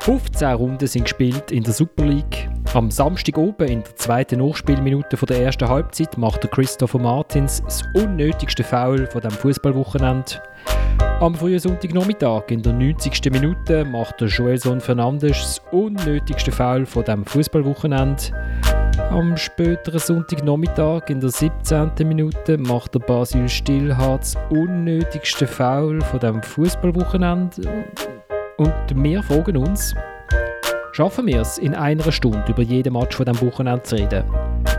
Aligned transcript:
15 0.00 0.48
Runden 0.54 0.86
sind 0.86 1.04
gespielt 1.04 1.50
in 1.50 1.62
der 1.62 1.72
Super 1.72 2.04
League. 2.04 2.48
Am 2.74 2.90
Samstag 2.90 3.36
oben 3.36 3.68
in 3.68 3.82
der 3.82 3.96
zweiten 3.96 4.40
Nachspielminute 4.40 5.16
der 5.26 5.42
ersten 5.42 5.68
Halbzeit 5.68 6.16
macht 6.16 6.50
Christopher 6.50 6.98
Martins 6.98 7.62
das 7.64 7.82
unnötigste 7.94 8.62
Foul 8.62 9.06
von 9.06 9.20
dem 9.20 9.30
Fußballwochenende. 9.30 10.42
Am 11.20 11.34
frühen 11.34 11.58
Sonntagnachmittag 11.58 12.44
in 12.50 12.62
der 12.62 12.74
90. 12.74 13.32
Minute 13.32 13.84
macht 13.84 14.20
der 14.20 14.28
Joelson 14.28 14.80
Fernandes 14.80 15.38
das 15.38 15.62
unnötigste 15.72 16.52
Foul 16.52 16.86
von 16.86 17.04
dem 17.04 17.24
Fußballwochenende. 17.24 18.22
Am 19.10 19.36
späteren 19.36 19.98
Sonntagnachmittag 19.98 21.08
in 21.08 21.20
der 21.20 21.30
17. 21.30 21.90
Minute 22.04 22.58
macht 22.58 22.94
der 22.94 23.00
Basil 23.00 23.48
Stillhardt 23.48 24.22
das 24.22 24.36
unnötigste 24.50 25.46
Foul 25.46 26.00
von 26.02 26.20
dem 26.20 26.42
Fußballwochenende. 26.42 27.84
Und 28.58 28.74
wir 28.92 29.22
fragen 29.22 29.56
uns, 29.56 29.94
schaffen 30.90 31.28
wir 31.28 31.42
es, 31.42 31.58
in 31.58 31.76
einer 31.76 32.10
Stunde 32.10 32.44
über 32.48 32.62
jeden 32.62 32.92
Match 32.92 33.16
von 33.16 33.24
diesem 33.24 33.46
Wochenende 33.46 33.84
zu 33.84 33.94
reden? 33.94 34.24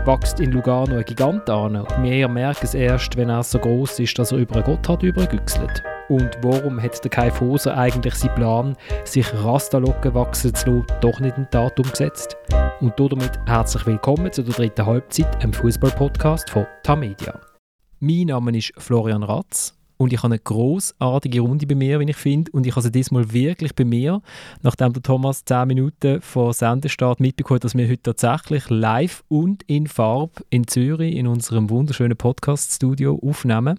Wächst 0.04 0.38
in 0.38 0.52
Lugano 0.52 0.96
ein 0.96 1.04
Gigant 1.06 1.48
an 1.48 1.76
und 1.76 2.02
wir 2.02 2.28
merken 2.28 2.60
es 2.64 2.74
erst, 2.74 3.16
wenn 3.16 3.30
er 3.30 3.42
so 3.42 3.58
groß 3.58 4.00
ist, 4.00 4.18
dass 4.18 4.32
er 4.32 4.38
über 4.38 4.56
einen 4.56 4.64
Gotthard 4.64 5.02
übergüchselt? 5.02 5.82
Und 6.10 6.30
warum 6.42 6.82
hat 6.82 7.02
der 7.02 7.10
Kai 7.10 7.30
Foser 7.30 7.74
eigentlich 7.74 8.14
seinen 8.16 8.34
Plan, 8.34 8.76
sich 9.04 9.26
Rastalocken 9.32 10.12
wachsen 10.12 10.54
zu 10.54 10.70
lassen, 10.70 10.86
doch 11.00 11.18
nicht 11.20 11.38
in 11.38 11.48
Tat 11.50 11.80
umgesetzt? 11.80 12.36
Und 12.82 12.92
damit 13.00 13.40
herzlich 13.46 13.86
willkommen 13.86 14.30
zu 14.30 14.42
der 14.42 14.52
dritten 14.52 14.84
Halbzeit, 14.84 15.42
einem 15.42 15.54
Fußball-Podcast 15.54 16.50
von 16.50 16.66
Tamedia. 16.82 17.40
Mein 17.98 18.26
Name 18.26 18.58
ist 18.58 18.74
Florian 18.76 19.22
Ratz 19.22 19.79
und 20.00 20.14
ich 20.14 20.22
habe 20.22 20.32
eine 20.32 20.38
großartige 20.38 21.40
Runde 21.40 21.66
bei 21.66 21.74
mir, 21.74 22.00
wie 22.00 22.08
ich 22.08 22.16
finde. 22.16 22.50
Und 22.52 22.66
ich 22.66 22.72
habe 22.72 22.80
sie 22.80 22.90
diesmal 22.90 23.34
wirklich 23.34 23.74
bei 23.74 23.84
mir, 23.84 24.22
nachdem 24.62 24.94
der 24.94 25.02
Thomas 25.02 25.44
10 25.44 25.68
Minuten 25.68 26.22
vor 26.22 26.54
Sendestart 26.54 27.20
mitbekommen 27.20 27.56
hat, 27.56 27.64
dass 27.64 27.76
wir 27.76 27.86
heute 27.86 28.02
tatsächlich 28.02 28.70
live 28.70 29.22
und 29.28 29.62
in 29.64 29.86
Farbe 29.86 30.42
in 30.48 30.66
Zürich 30.66 31.14
in 31.14 31.26
unserem 31.26 31.68
wunderschönen 31.68 32.16
Podcast-Studio 32.16 33.20
aufnehmen. 33.22 33.78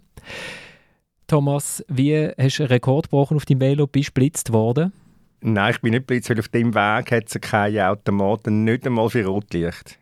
Thomas, 1.25 1.83
wie 1.87 2.29
hast 2.37 2.59
du 2.59 2.63
einen 2.63 2.71
Rekord 2.71 3.05
gebrochen 3.05 3.37
auf 3.37 3.45
deinem 3.45 3.61
Velo? 3.61 3.87
Bist 3.87 4.09
du 4.09 4.13
blitzt 4.13 4.53
worden? 4.53 4.93
Nein, 5.41 5.71
ich 5.71 5.81
bin 5.81 5.89
nicht 5.89 6.05
blitzt, 6.05 6.29
weil 6.29 6.37
auf 6.37 6.49
dem 6.49 6.75
Weg 6.75 7.11
hat 7.11 7.35
es 7.35 7.41
keine 7.41 7.89
Automaten, 7.89 8.63
nicht 8.63 8.85
einmal 8.85 9.09
für 9.09 9.25
Rotlicht. 9.25 9.97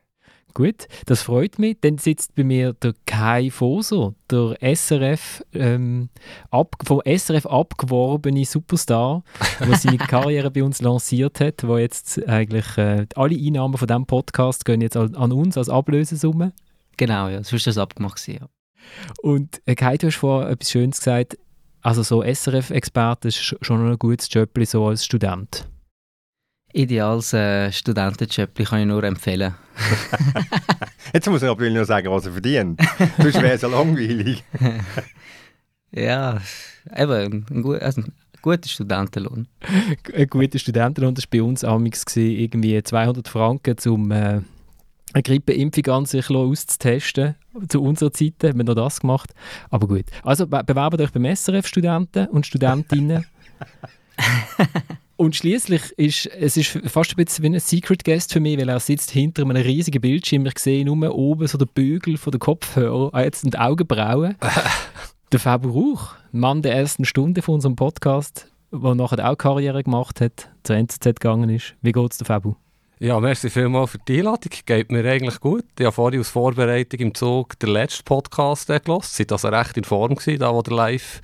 Gut, 0.60 0.90
das 1.06 1.22
freut 1.22 1.58
mich. 1.58 1.78
Dann 1.80 2.00
sitzt 2.00 2.36
bei 2.36 2.44
mir 2.44 2.74
der 2.74 2.94
Kai 3.06 3.50
Foser, 3.50 4.14
der 4.30 4.58
SRF, 4.76 5.42
ähm, 5.54 6.10
ab, 6.52 6.76
vom 6.84 7.02
SRF 7.06 7.46
abgeworbene 7.46 8.44
Superstar, 8.44 9.24
der 9.62 9.78
seine 9.78 9.98
Karriere 9.98 10.52
bei 10.52 10.62
uns 10.62 10.82
lanciert 10.82 11.40
hat, 11.40 11.66
wo 11.66 11.78
jetzt 11.78 12.28
eigentlich 12.28 12.78
äh, 12.78 13.06
alle 13.16 13.38
Einnahmen 13.38 13.78
von 13.78 13.88
diesem 13.88 14.06
Podcast 14.06 14.66
gehen 14.66 14.82
jetzt 14.82 14.98
an, 14.98 15.16
an 15.16 15.32
uns 15.32 15.58
als 15.58 15.70
Ablösesumme. 15.70 16.52
Genau, 16.98 17.30
ja, 17.30 17.42
so 17.42 17.56
ist 17.56 17.66
das 17.66 17.78
abgemacht. 17.78 18.28
Ja. 18.28 18.50
Und 19.22 19.62
äh, 19.66 19.76
Kai, 19.76 19.96
du 19.96 20.08
hast 20.08 20.18
vorhin 20.18 20.52
etwas 20.52 20.72
Schönes 20.72 20.98
gesagt, 20.98 21.38
also 21.84 22.04
so 22.04 22.22
SRF-Experte 22.22 23.30
ist 23.30 23.56
schon 23.62 23.90
ein 23.90 23.98
gutes 23.98 24.28
Job 24.30 24.50
so 24.66 24.88
als 24.88 25.06
Student. 25.06 25.70
Ideales 26.74 27.34
äh, 27.34 27.72
Studentenjob 27.72 28.56
kann 28.66 28.82
ich 28.82 28.86
nur 28.86 29.04
empfehlen. 29.04 29.56
Jetzt 31.14 31.30
muss 31.30 31.42
ich 31.42 31.50
aber 31.50 31.70
nur 31.70 31.86
sagen, 31.86 32.10
was 32.12 32.26
er 32.26 32.34
verdient. 32.34 32.80
Sonst 33.18 33.42
wäre 33.42 33.54
es 33.54 33.62
ja 33.62 33.68
langweilig. 33.68 34.44
ja, 35.92 36.40
eben, 36.96 37.46
ein, 37.50 37.62
gut, 37.64 37.82
also 37.82 38.02
ein 38.02 38.14
guter 38.42 38.70
Studentenlohn. 38.70 39.48
ein 40.14 40.28
guter 40.28 40.60
Studentenlohn, 40.60 41.16
das 41.16 41.26
war 41.26 41.30
bei 41.32 41.44
uns 41.44 41.64
amigs 41.64 42.06
irgendwie 42.16 42.82
200 42.82 43.28
Franken, 43.28 43.76
um 43.88 44.12
äh, 44.12 44.42
eine 45.14 45.24
Grippeimpfung 45.24 45.88
an 45.88 46.06
sich 46.06 46.30
auszutesten. 46.30 47.36
Zu 47.68 47.82
unserer 47.82 48.14
Zeit 48.14 48.36
haben 48.44 48.58
wir 48.58 48.64
noch 48.64 48.76
das 48.76 49.00
gemacht. 49.00 49.34
Aber 49.72 49.88
gut. 49.88 50.06
Also 50.24 50.46
be 50.46 50.64
bewerbt 50.64 51.02
euch 51.02 51.12
beim 51.12 51.36
SRF 51.36 51.66
Studenten 51.66 52.28
und 52.28 52.46
Studentinnen. 52.46 53.26
Und 55.20 55.36
schließlich 55.36 55.82
ist 55.98 56.28
es 56.28 56.56
ist 56.56 56.80
fast 56.86 57.12
ein 57.12 57.26
bisschen 57.26 57.44
wie 57.44 57.50
ein 57.50 57.60
Secret 57.60 58.06
Guest 58.06 58.32
für 58.32 58.40
mich, 58.40 58.58
weil 58.58 58.70
er 58.70 58.80
sitzt 58.80 59.12
hinter 59.12 59.42
einem 59.42 59.58
riesigen 59.58 60.00
Bildschirm. 60.00 60.46
Ich 60.46 60.58
sehe 60.60 60.86
nur 60.86 61.14
oben 61.14 61.46
so 61.46 61.58
den 61.58 61.68
Bügel 61.68 62.16
von 62.16 62.32
der 62.32 62.40
Kopfhörer, 62.40 63.10
ah, 63.12 63.22
jetzt 63.22 63.42
sind 63.42 63.60
Augenbrauen. 63.60 64.38
der 65.34 65.40
Fabio 65.42 65.72
Rauch, 65.72 66.16
Mann 66.32 66.62
der 66.62 66.74
ersten 66.74 67.04
Stunde 67.04 67.42
von 67.42 67.56
unserem 67.56 67.76
Podcast, 67.76 68.50
der 68.72 68.96
nachher 68.96 69.30
auch 69.30 69.38
Karriere 69.38 69.84
gemacht 69.84 70.22
hat, 70.22 70.48
zur 70.64 70.78
NZZ 70.78 71.04
gegangen 71.04 71.50
ist. 71.50 71.76
Wie 71.82 71.92
geht 71.92 72.12
es 72.14 72.18
der 72.18 72.26
Fabio? 72.26 72.56
Ja, 73.00 73.20
merci 73.20 73.50
vielmals 73.50 73.92
für 73.92 74.00
die 74.08 74.20
Einladung. 74.20 74.54
Geht 74.66 74.90
mir 74.90 75.04
eigentlich 75.04 75.42
gut. 75.42 75.66
Ich 75.78 75.86
habe 75.86 75.94
vorhin 75.94 76.22
aus 76.22 76.30
Vorbereitung 76.30 77.00
im 77.02 77.14
Zug 77.14 77.60
den 77.60 77.72
letzten 77.72 78.06
Podcast 78.06 78.68
gehört. 78.68 79.04
Sie 79.04 79.26
waren 79.26 79.34
also 79.34 79.50
recht 79.50 79.76
in 79.76 79.84
Form, 79.84 80.16
da 80.38 80.54
wo 80.54 80.62
der 80.62 80.78
live 80.78 81.20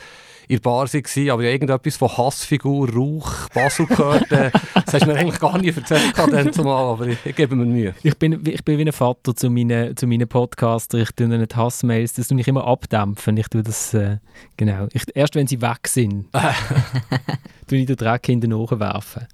in 0.48 0.58
der 0.58 0.62
Bar 0.62 0.88
war, 0.88 1.34
aber 1.34 1.44
irgendetwas 1.44 1.98
von 1.98 2.18
Hassfigur, 2.18 2.90
Rauch, 2.94 3.50
Basel 3.54 3.86
gehört. 3.86 4.32
Äh, 4.32 4.52
das 4.74 4.94
hast 4.94 5.04
du 5.04 5.08
mir 5.08 5.16
eigentlich 5.16 5.40
gar 5.40 5.58
nicht 5.58 5.78
erzählt, 5.78 6.14
dann 6.16 6.54
zumal, 6.54 6.94
aber 6.94 7.08
ich, 7.08 7.18
ich, 7.26 7.36
gebe 7.36 7.56
mir 7.56 7.66
Mühe. 7.66 7.96
Ich 8.04 8.18
bin, 8.18 8.46
ich 8.46 8.64
bin 8.64 8.78
wie 8.78 8.86
ein 8.86 8.92
Vater 8.92 9.36
zu 9.36 9.50
meinen, 9.50 9.96
zu 9.96 10.08
meinen 10.08 10.28
Podcaster. 10.28 11.00
Ich 11.00 11.12
tue 11.12 11.28
nicht 11.28 11.56
Hassmails, 11.56 12.14
das 12.14 12.28
tue 12.28 12.40
ich 12.40 12.48
immer 12.48 12.66
abdämpfen. 12.66 13.38
Ich 13.38 13.48
tue 13.48 13.64
das, 13.64 13.94
äh, 13.94 14.18
genau. 14.58 14.88
Ich, 14.94 15.04
erst 15.16 15.36
wenn 15.36 15.48
sie 15.48 15.62
weg 15.62 15.88
sind, 15.88 16.28
tue 17.68 17.78
ich 17.80 17.86
den 17.86 17.96
Dreck 17.96 18.26
hinten 18.26 18.52
nachwerfen. 18.52 19.28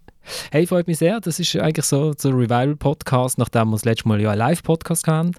Hey, 0.51 0.67
freut 0.67 0.87
mich 0.87 0.99
sehr. 0.99 1.19
Das 1.19 1.39
ist 1.39 1.55
eigentlich 1.55 1.85
so 1.85 2.13
der 2.13 2.31
Revival-Podcast, 2.31 3.37
nachdem 3.37 3.69
wir 3.69 3.73
das 3.73 3.85
letzte 3.85 4.07
Mal 4.07 4.21
ja 4.21 4.31
einen 4.31 4.39
Live-Podcast 4.39 5.07
hatten. 5.07 5.31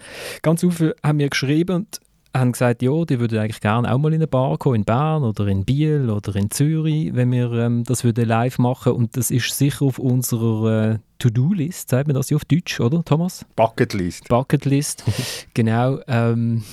Ganz 0.42 0.60
viele 0.60 0.94
haben 1.02 1.18
mir 1.18 1.28
geschrieben 1.28 1.76
und 1.76 2.00
haben 2.34 2.52
gesagt, 2.52 2.82
ja, 2.82 3.04
die 3.04 3.20
würden 3.20 3.38
eigentlich 3.38 3.60
gerne 3.60 3.92
auch 3.92 3.98
mal 3.98 4.08
in 4.12 4.20
eine 4.20 4.26
Bar 4.26 4.56
kommen, 4.58 4.76
in 4.76 4.84
Bern 4.84 5.22
oder 5.22 5.46
in 5.46 5.64
Biel 5.64 6.10
oder 6.10 6.34
in 6.36 6.50
Zürich, 6.50 7.14
wenn 7.14 7.30
wir 7.30 7.52
ähm, 7.52 7.84
das 7.84 8.04
würden 8.04 8.26
live 8.26 8.58
machen 8.58 8.92
und 8.92 9.16
das 9.16 9.30
ist 9.30 9.56
sicher 9.56 9.84
auf 9.84 9.98
unserer 9.98 10.92
äh, 10.92 10.98
To-Do-List, 11.18 11.90
sagt 11.90 12.08
man 12.08 12.16
das 12.16 12.30
ja 12.30 12.36
auf 12.36 12.44
Deutsch, 12.44 12.80
oder 12.80 13.04
Thomas? 13.04 13.44
Bucketlist. 13.54 14.28
Bucketlist, 14.28 15.04
genau. 15.54 16.00
Ähm, 16.08 16.64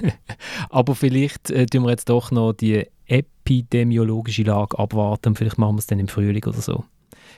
aber 0.70 0.94
vielleicht 0.94 1.50
äh, 1.50 1.66
tun 1.66 1.82
wir 1.82 1.90
jetzt 1.90 2.08
doch 2.08 2.30
noch 2.30 2.52
die 2.52 2.86
epidemiologische 3.06 4.44
Lage 4.44 4.78
abwarten, 4.78 5.34
vielleicht 5.34 5.58
machen 5.58 5.74
wir 5.74 5.80
es 5.80 5.86
dann 5.86 5.98
im 5.98 6.08
Frühling 6.08 6.44
oder 6.44 6.60
so. 6.60 6.84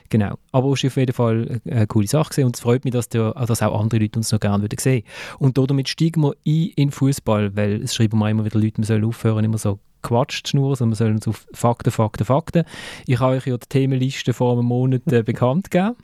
Genau. 0.09 0.37
Aber 0.51 0.71
es 0.71 0.83
ist 0.83 0.91
auf 0.91 0.97
jeden 0.97 1.13
Fall 1.13 1.61
eine 1.69 1.87
coole 1.87 2.07
Sache 2.07 2.29
gewesen 2.29 2.45
und 2.45 2.55
es 2.55 2.61
freut 2.61 2.83
mich, 2.85 2.93
dass, 2.93 3.09
der, 3.09 3.33
dass 3.33 3.61
auch 3.61 3.79
andere 3.79 3.99
Leute 3.99 4.19
uns 4.19 4.31
noch 4.31 4.39
gerne 4.39 4.63
würden 4.63 4.77
sehen 4.79 5.03
Und 5.39 5.57
damit 5.57 5.89
steigen 5.89 6.21
wir 6.21 6.35
ein 6.45 6.71
in 6.75 6.91
Fußball, 6.91 7.55
weil 7.55 7.81
es 7.81 7.95
schreiben 7.95 8.19
wir 8.19 8.29
immer 8.29 8.45
wieder 8.45 8.59
Leute, 8.59 8.79
man 8.79 8.85
soll 8.85 9.03
aufhören, 9.05 9.45
immer 9.45 9.57
so 9.57 9.79
Quatsch 10.03 10.43
zu 10.43 10.51
schnurren, 10.51 10.75
sondern 10.75 10.91
wir 10.91 10.97
sollen 10.97 11.15
uns 11.15 11.27
auf 11.27 11.47
Fakten, 11.53 11.91
Fakten, 11.91 12.25
Fakten. 12.25 12.63
Ich 13.07 13.19
habe 13.19 13.35
euch 13.35 13.47
ja 13.47 13.57
die 13.57 13.67
Themenliste 13.67 14.33
vor 14.33 14.53
einem 14.53 14.65
Monat 14.65 15.01
äh, 15.11 15.23
bekannt 15.23 15.71
gegeben. 15.71 15.95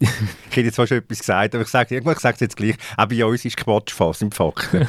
ich 0.00 0.08
hätte 0.50 0.62
jetzt 0.62 0.74
zwar 0.74 0.88
schon 0.88 0.98
etwas 0.98 1.20
gesagt, 1.20 1.54
aber 1.54 1.62
ich 1.62 1.68
sage 1.68 1.96
ich 1.96 2.18
sage 2.18 2.34
es 2.34 2.40
jetzt 2.40 2.56
gleich. 2.56 2.74
Auch 2.96 3.06
bei 3.06 3.24
uns 3.24 3.44
ist 3.44 3.56
Quatsch 3.56 3.92
fast 3.92 4.22
im 4.22 4.32
Fakten. 4.32 4.88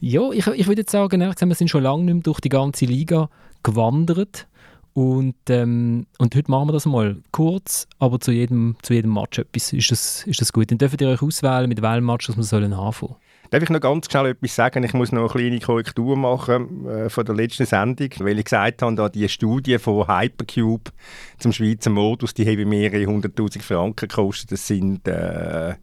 ja, 0.00 0.30
ich, 0.32 0.46
ich 0.48 0.66
würde 0.66 0.80
jetzt 0.80 0.90
sagen, 0.90 1.20
wir 1.20 1.54
sind 1.54 1.70
schon 1.70 1.84
lange 1.84 2.02
nicht 2.02 2.14
mehr 2.14 2.22
durch 2.24 2.40
die 2.40 2.48
ganze 2.48 2.86
Liga 2.86 3.30
gewandert. 3.62 4.48
Und, 4.94 5.34
ähm, 5.48 6.06
und 6.18 6.36
heute 6.36 6.50
machen 6.50 6.68
wir 6.68 6.72
das 6.72 6.86
mal 6.86 7.16
kurz, 7.32 7.88
aber 7.98 8.20
zu 8.20 8.30
jedem, 8.30 8.76
zu 8.80 8.94
jedem 8.94 9.12
Match 9.12 9.40
etwas. 9.40 9.72
Ist 9.72 9.90
das, 9.90 10.24
ist 10.24 10.40
das 10.40 10.52
gut? 10.52 10.70
Dann 10.70 10.78
dürft 10.78 11.00
ihr 11.00 11.08
euch 11.08 11.20
auswählen, 11.20 11.68
mit 11.68 11.82
welchem 11.82 12.06
Match 12.06 12.28
wir 12.34 12.42
sollen 12.44 12.72
anfangen 12.72 13.16
Darf 13.50 13.62
ich 13.62 13.70
noch 13.70 13.80
ganz 13.80 14.06
schnell 14.08 14.26
etwas 14.26 14.54
sagen? 14.54 14.84
Ich 14.84 14.94
muss 14.94 15.10
noch 15.10 15.34
eine 15.34 15.48
kleine 15.48 15.60
Korrektur 15.60 16.16
machen 16.16 16.86
äh, 16.86 17.10
von 17.10 17.24
der 17.24 17.34
letzten 17.34 17.66
Sendung, 17.66 18.08
weil 18.20 18.38
ich 18.38 18.44
gesagt 18.44 18.82
habe, 18.82 18.94
da 18.94 19.08
die 19.08 19.28
Studie 19.28 19.78
von 19.78 20.06
Hypercube 20.06 20.92
zum 21.38 21.52
Schweizer 21.52 21.90
Modus, 21.90 22.32
die 22.32 22.46
haben 22.46 22.68
mehrere 22.68 23.06
hunderttausend 23.06 23.64
Franken 23.64 24.08
gekostet. 24.08 24.52
Das 24.52 24.64
sind 24.64 25.08
äh, 25.08 25.74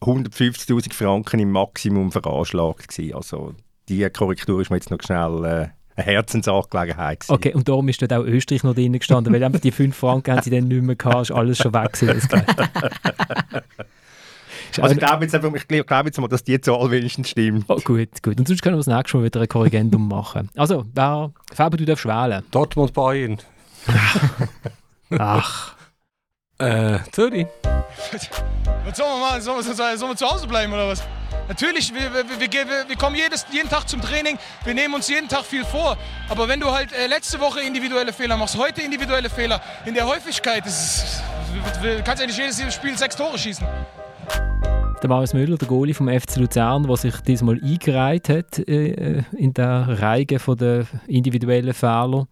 150'000 0.00 0.92
Franken 0.92 1.40
im 1.40 1.50
Maximum 1.50 2.12
veranschlagt. 2.12 2.96
Also 3.12 3.54
die 3.88 4.08
Korrektur 4.08 4.60
ist 4.60 4.70
mir 4.70 4.76
jetzt 4.76 4.92
noch 4.92 5.02
schnell... 5.02 5.44
Äh, 5.44 5.81
eine 5.96 6.06
Herzensangelegenheit. 6.06 7.20
Gewesen. 7.20 7.32
Okay, 7.34 7.54
und 7.54 7.68
darum 7.68 7.88
ist 7.88 8.00
dort 8.02 8.12
auch 8.12 8.24
Österreich 8.24 8.64
noch 8.64 8.74
drin 8.74 8.92
gestanden, 8.92 9.32
weil 9.32 9.42
einfach 9.42 9.60
die 9.60 9.70
5 9.70 9.96
Franken 9.96 10.32
haben 10.32 10.42
sie 10.42 10.50
dann 10.50 10.68
nicht 10.68 10.82
mehr 10.82 10.96
gehabt, 10.96 11.22
ist 11.22 11.30
alles 11.32 11.58
schon 11.58 11.74
weg 11.74 11.92
gewesen, 11.92 12.42
Also 14.80 14.94
ich 14.94 15.00
glaube 15.00 15.24
jetzt, 15.24 15.34
einfach, 15.34 15.52
ich 15.52 15.66
glaube 15.66 16.08
jetzt 16.08 16.18
mal, 16.18 16.28
dass 16.28 16.44
die 16.44 16.58
Zahl 16.58 16.90
wenigstens 16.90 17.28
stimmt. 17.28 17.66
Oh, 17.68 17.76
gut, 17.76 18.22
gut. 18.22 18.38
Und 18.38 18.48
sonst 18.48 18.62
können 18.62 18.76
wir 18.76 18.82
das 18.82 18.86
nächste 18.86 19.18
Mal 19.18 19.24
wieder 19.24 19.42
ein 19.42 19.48
Korrigendum 19.48 20.08
machen. 20.08 20.48
Also, 20.56 20.86
wer, 20.94 21.30
Faber, 21.52 21.76
du 21.76 21.84
darfst 21.84 22.06
wählen. 22.06 22.42
Dortmund, 22.50 22.94
Bayern. 22.94 23.38
Ach. 25.18 25.76
Äh, 26.62 27.00
Zürich. 27.10 27.46
Was 28.84 28.96
soll 28.96 29.08
man 29.08 29.20
machen? 29.20 29.40
Sollen 29.42 29.64
wir, 29.64 29.74
sollen 29.96 30.12
wir 30.12 30.16
zu 30.16 30.30
Hause 30.30 30.46
bleiben 30.46 30.72
oder 30.72 30.88
was? 30.88 31.02
Natürlich, 31.48 31.92
wir, 31.92 32.12
wir, 32.14 32.24
wir, 32.40 32.88
wir 32.88 32.96
kommen 32.96 33.16
jedes, 33.16 33.44
jeden 33.50 33.68
Tag 33.68 33.88
zum 33.88 34.00
Training, 34.00 34.38
wir 34.64 34.74
nehmen 34.74 34.94
uns 34.94 35.08
jeden 35.08 35.28
Tag 35.28 35.44
viel 35.44 35.64
vor. 35.64 35.96
Aber 36.28 36.46
wenn 36.46 36.60
du 36.60 36.70
halt 36.70 36.92
äh, 36.92 37.08
letzte 37.08 37.40
Woche 37.40 37.62
individuelle 37.62 38.12
Fehler 38.12 38.36
machst, 38.36 38.56
heute 38.56 38.80
individuelle 38.80 39.28
Fehler, 39.28 39.60
in 39.86 39.94
der 39.94 40.06
Häufigkeit, 40.06 40.64
das 40.64 41.02
ist, 41.02 41.22
kannst 42.04 42.20
ja 42.20 42.26
nicht 42.26 42.38
jedes 42.38 42.74
Spiel 42.74 42.96
sechs 42.96 43.16
Tore 43.16 43.36
schießen. 43.36 43.66
Der 45.02 45.08
Marius 45.08 45.34
Müller, 45.34 45.56
der 45.56 45.66
Goalie 45.66 45.94
vom 45.94 46.08
FC 46.08 46.36
Luzern, 46.36 46.84
der 46.84 46.96
sich 46.96 47.16
diesmal 47.22 47.58
eingereiht 47.60 48.28
hat 48.28 48.60
äh, 48.60 49.24
in 49.32 49.52
der 49.52 50.00
Reihe 50.00 50.26
der 50.26 50.86
individuellen 51.08 51.74
Fehler. 51.74 52.28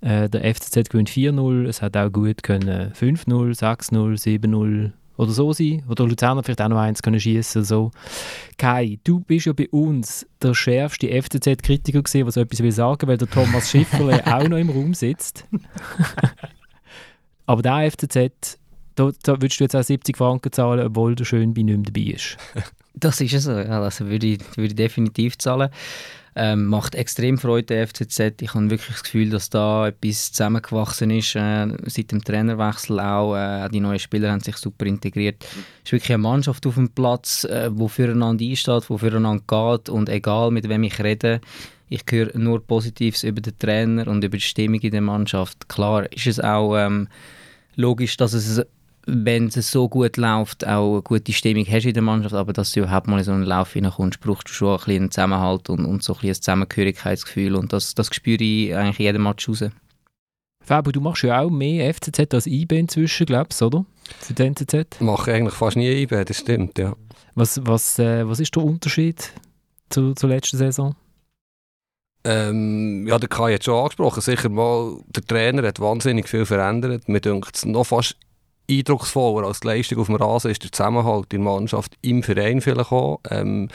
Äh, 0.00 0.28
der 0.28 0.54
FCZ 0.54 0.88
gewinnt 0.88 1.10
4-0, 1.10 1.66
es 1.66 1.82
hat 1.82 1.96
auch 1.96 2.10
gut 2.10 2.42
können 2.42 2.92
5-0, 2.92 3.26
6-0, 3.58 4.40
7-0 4.40 4.92
oder 5.16 5.30
so 5.30 5.52
sein. 5.52 5.84
Oder 5.88 6.06
Luzerner 6.06 6.42
vielleicht 6.42 6.62
auch 6.62 6.68
noch 6.68 6.78
eins 6.78 7.02
können 7.02 7.20
schießen. 7.20 7.62
So. 7.62 7.90
Kai, 8.56 8.98
du 9.04 9.20
bist 9.20 9.46
ja 9.46 9.52
bei 9.52 9.68
uns 9.68 10.26
der 10.40 10.54
schärfste 10.54 11.08
FCZ-Kritiker 11.08 12.02
gesehen, 12.02 12.26
was 12.26 12.38
etwas 12.38 12.62
will 12.62 12.72
sagen, 12.72 13.06
weil 13.06 13.18
der 13.18 13.28
Thomas 13.28 13.70
Schifferle 13.70 14.26
auch 14.34 14.48
noch 14.48 14.56
im 14.56 14.70
Raum 14.70 14.94
sitzt. 14.94 15.46
Aber 17.44 17.60
der 17.60 17.90
FCZ 17.90 18.59
da, 19.00 19.10
da 19.22 19.40
würdest 19.40 19.60
du 19.60 19.64
jetzt 19.64 19.76
auch 19.76 19.82
70 19.82 20.16
Franken 20.16 20.52
zahlen, 20.52 20.86
obwohl 20.86 21.14
der 21.14 21.24
Schönby 21.24 21.64
nicht 21.64 21.76
mehr 21.76 21.84
dabei 21.86 22.14
ist. 22.14 22.36
Das 22.92 23.20
ist 23.20 23.30
ja 23.30 23.38
so, 23.38 23.52
ja, 23.52 23.80
also 23.80 24.08
würde 24.08 24.26
ich, 24.26 24.40
würde 24.56 24.66
ich 24.70 24.74
definitiv 24.74 25.38
zahlen. 25.38 25.70
Ähm, 26.34 26.66
macht 26.66 26.96
extrem 26.96 27.38
Freude, 27.38 27.66
der 27.66 27.86
FCZ. 27.86 28.42
Ich 28.42 28.52
habe 28.52 28.68
wirklich 28.68 28.90
das 28.90 29.04
Gefühl, 29.04 29.30
dass 29.30 29.48
da 29.48 29.86
etwas 29.86 30.32
zusammengewachsen 30.32 31.10
ist, 31.12 31.36
äh, 31.36 31.68
seit 31.86 32.10
dem 32.10 32.22
Trainerwechsel 32.22 32.98
auch. 32.98 33.36
Äh, 33.36 33.68
die 33.68 33.78
neuen 33.78 34.00
Spieler 34.00 34.32
haben 34.32 34.40
sich 34.40 34.56
super 34.56 34.86
integriert. 34.86 35.44
Es 35.44 35.84
ist 35.84 35.92
wirklich 35.92 36.12
eine 36.12 36.18
Mannschaft 36.18 36.66
auf 36.66 36.74
dem 36.74 36.90
Platz, 36.90 37.44
äh, 37.44 37.70
die 37.70 37.88
füreinander 37.88 38.44
einsteht, 38.44 38.88
die 38.90 38.98
füreinander 38.98 39.44
geht 39.46 39.88
und 39.88 40.08
egal 40.08 40.50
mit 40.50 40.68
wem 40.68 40.82
ich 40.82 41.02
rede, 41.02 41.40
ich 41.88 42.02
höre 42.10 42.36
nur 42.36 42.60
Positives 42.66 43.22
über 43.22 43.40
den 43.40 43.58
Trainer 43.58 44.08
und 44.08 44.22
über 44.24 44.36
die 44.36 44.42
Stimmung 44.42 44.80
in 44.80 44.90
der 44.90 45.00
Mannschaft. 45.00 45.68
Klar 45.68 46.12
ist 46.12 46.26
es 46.26 46.40
auch 46.40 46.76
ähm, 46.76 47.08
logisch, 47.76 48.16
dass 48.16 48.32
es 48.32 48.62
wenn 49.06 49.48
es 49.48 49.70
so 49.70 49.88
gut 49.88 50.16
läuft, 50.16 50.66
auch 50.66 50.92
eine 50.92 51.02
gute 51.02 51.32
Stimmung 51.32 51.64
hast 51.66 51.86
in 51.86 51.94
der 51.94 52.02
Mannschaft, 52.02 52.34
aber 52.34 52.52
dass 52.52 52.72
du 52.72 52.80
überhaupt 52.80 53.06
mal 53.06 53.18
in 53.18 53.24
so 53.24 53.32
einen 53.32 53.44
Lauf 53.44 53.72
hineinkommst, 53.72 54.20
brauchst 54.20 54.48
du 54.48 54.52
schon 54.52 54.72
ein 54.72 54.76
bisschen 54.76 54.96
einen 54.96 55.10
Zusammenhalt 55.10 55.70
und, 55.70 55.84
und 55.84 56.02
so 56.02 56.14
ein, 56.14 56.28
ein 56.28 56.34
Zusammengehörigkeitsgefühl 56.34 57.56
und 57.56 57.72
das, 57.72 57.94
das 57.94 58.14
spüre 58.14 58.42
ich 58.42 58.74
eigentlich 58.74 58.98
jeden 58.98 59.22
Match 59.22 59.48
raus. 59.48 59.64
Fabio, 60.62 60.92
du 60.92 61.00
machst 61.00 61.22
ja 61.22 61.40
auch 61.40 61.50
mehr 61.50 61.92
FCZ 61.92 62.34
als 62.34 62.46
IB 62.46 62.78
inzwischen, 62.78 63.26
glaubst 63.26 63.60
du, 63.60 63.66
oder? 63.66 63.86
Für 64.18 64.34
den 64.34 64.48
NZZ? 64.48 64.74
Ich 64.94 65.00
mache 65.00 65.32
eigentlich 65.32 65.54
fast 65.54 65.76
nie 65.76 66.02
IB, 66.02 66.24
das 66.24 66.38
stimmt, 66.38 66.78
ja. 66.78 66.94
Was, 67.34 67.60
was, 67.64 67.98
äh, 67.98 68.28
was 68.28 68.40
ist 68.40 68.54
der 68.54 68.62
Unterschied 68.64 69.32
zu, 69.88 70.14
zur 70.14 70.28
letzten 70.28 70.58
Saison? 70.58 70.94
Ähm, 72.22 73.06
ja, 73.08 73.18
der 73.18 73.28
Kai 73.28 73.54
hat 73.54 73.64
schon 73.64 73.78
angesprochen. 73.78 74.20
Sicher 74.20 74.50
mal, 74.50 74.98
der 75.08 75.24
Trainer 75.24 75.66
hat 75.66 75.80
wahnsinnig 75.80 76.28
viel 76.28 76.44
verändert. 76.44 77.08
Mir 77.08 77.20
denkt 77.20 77.56
es 77.56 77.64
noch 77.64 77.84
fast 77.84 78.16
eindrucksvoller 78.78 79.46
als 79.46 79.60
die 79.60 79.68
Leistung 79.68 79.98
auf 79.98 80.06
dem 80.06 80.16
Rasen 80.16 80.50
ist 80.50 80.62
der 80.62 80.72
Zusammenhalt 80.72 81.32
in 81.32 81.42
der 81.44 81.52
Mannschaft 81.52 81.96
im 82.02 82.22
Verein 82.22 82.60
vielleicht 82.60 82.92
auch. 82.92 83.20
Ähm, 83.30 83.68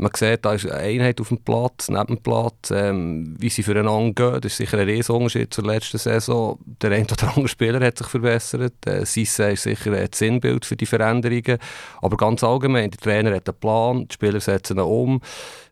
man 0.00 0.12
sieht, 0.14 0.44
da 0.44 0.52
ist 0.52 0.64
eine 0.64 0.80
Einheit 0.80 1.20
auf 1.20 1.28
dem 1.28 1.38
Platz, 1.38 1.88
neben 1.88 2.06
dem 2.06 2.18
Platz, 2.18 2.70
ähm, 2.70 3.34
wie 3.36 3.48
sie 3.48 3.64
füreinander 3.64 4.30
gehen. 4.30 4.40
Das 4.40 4.52
ist 4.52 4.58
sicher 4.58 4.78
ein 4.78 4.88
Riesenunterschied 4.88 5.52
zur 5.52 5.64
letzten 5.64 5.98
Saison. 5.98 6.56
Der 6.80 6.92
ein 6.92 7.06
oder 7.10 7.28
andere 7.30 7.48
Spieler 7.48 7.84
hat 7.84 7.98
sich 7.98 8.06
verbessert. 8.06 8.74
Äh, 8.86 9.04
Sisse 9.04 9.50
ist 9.50 9.64
sicher 9.64 9.92
ein 9.92 10.08
Sinnbild 10.14 10.64
für 10.64 10.76
die 10.76 10.86
Veränderungen. 10.86 11.58
Aber 12.00 12.16
ganz 12.16 12.44
allgemein, 12.44 12.92
der 12.92 13.00
Trainer 13.00 13.34
hat 13.34 13.48
einen 13.48 13.58
Plan, 13.58 14.06
die 14.06 14.14
Spieler 14.14 14.38
setzen 14.38 14.78
ihn 14.78 14.84
um. 14.84 15.20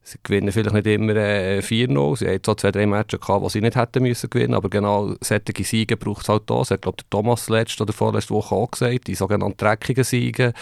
Sie 0.06 0.18
gewinnen 0.22 0.52
vielleicht 0.52 0.72
nicht 0.72 0.86
immer 0.86 1.16
äh, 1.16 1.58
4-0. 1.58 2.16
Sie 2.16 2.28
hatten 2.28 2.42
so 2.46 2.54
zwei, 2.54 2.70
drei 2.70 2.86
Matches 2.86 3.18
die 3.20 3.48
sie 3.48 3.60
nicht 3.60 3.74
hätten 3.74 4.04
müssen 4.04 4.30
gewinnen 4.30 4.54
Aber 4.54 4.70
genau 4.70 5.14
solche 5.20 5.64
Siege 5.64 5.96
braucht 5.96 6.22
es 6.22 6.28
halt 6.28 6.48
da. 6.48 6.58
Das 6.58 6.70
hat, 6.70 6.82
glaube 6.82 6.98
der 6.98 7.10
Thomas 7.10 7.48
letzte 7.48 7.82
oder 7.82 7.92
vorletzte 7.92 8.32
Woche 8.32 8.54
auch 8.54 8.70
gesagt. 8.70 9.08
Die 9.08 9.16
sogenannten 9.16 9.56
dreckigen 9.56 10.04
Siege. 10.04 10.52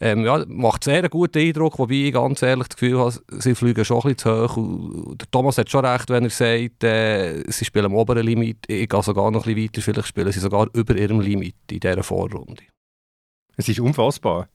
Ähm, 0.00 0.26
ja, 0.26 0.44
macht 0.48 0.84
sehr 0.84 0.98
einen 0.98 1.08
guten 1.08 1.38
Eindruck, 1.38 1.78
wobei 1.78 1.94
ich 1.94 2.12
ganz 2.12 2.42
ehrlich 2.42 2.68
das 2.68 2.76
Gefühl 2.76 2.98
habe, 2.98 3.14
sie 3.28 3.54
fliegen 3.54 3.86
schon 3.86 4.02
ein 4.02 4.14
bisschen 4.14 4.18
zu 4.18 4.48
hoch. 4.48 4.56
Und 4.58 5.18
der 5.18 5.30
Thomas 5.30 5.56
hat 5.56 5.70
schon 5.70 5.86
recht, 5.86 6.10
wenn 6.10 6.24
er 6.24 6.30
sagt, 6.30 6.84
äh, 6.84 7.42
sie 7.50 7.64
spielen 7.64 7.86
am 7.86 7.94
oberen 7.94 8.26
Limit. 8.26 8.66
Ich 8.66 8.86
gehe 8.86 9.02
sogar 9.02 9.30
noch 9.30 9.46
ein 9.46 9.54
bisschen 9.54 9.64
weiter, 9.64 9.80
vielleicht 9.80 10.08
spielen 10.08 10.30
sie 10.30 10.40
sogar 10.40 10.68
über 10.74 10.94
ihrem 10.94 11.20
Limit 11.20 11.54
in 11.70 11.80
dieser 11.80 12.02
Vorrunde. 12.02 12.64
Es 13.56 13.66
ist 13.66 13.80
unfassbar. 13.80 14.48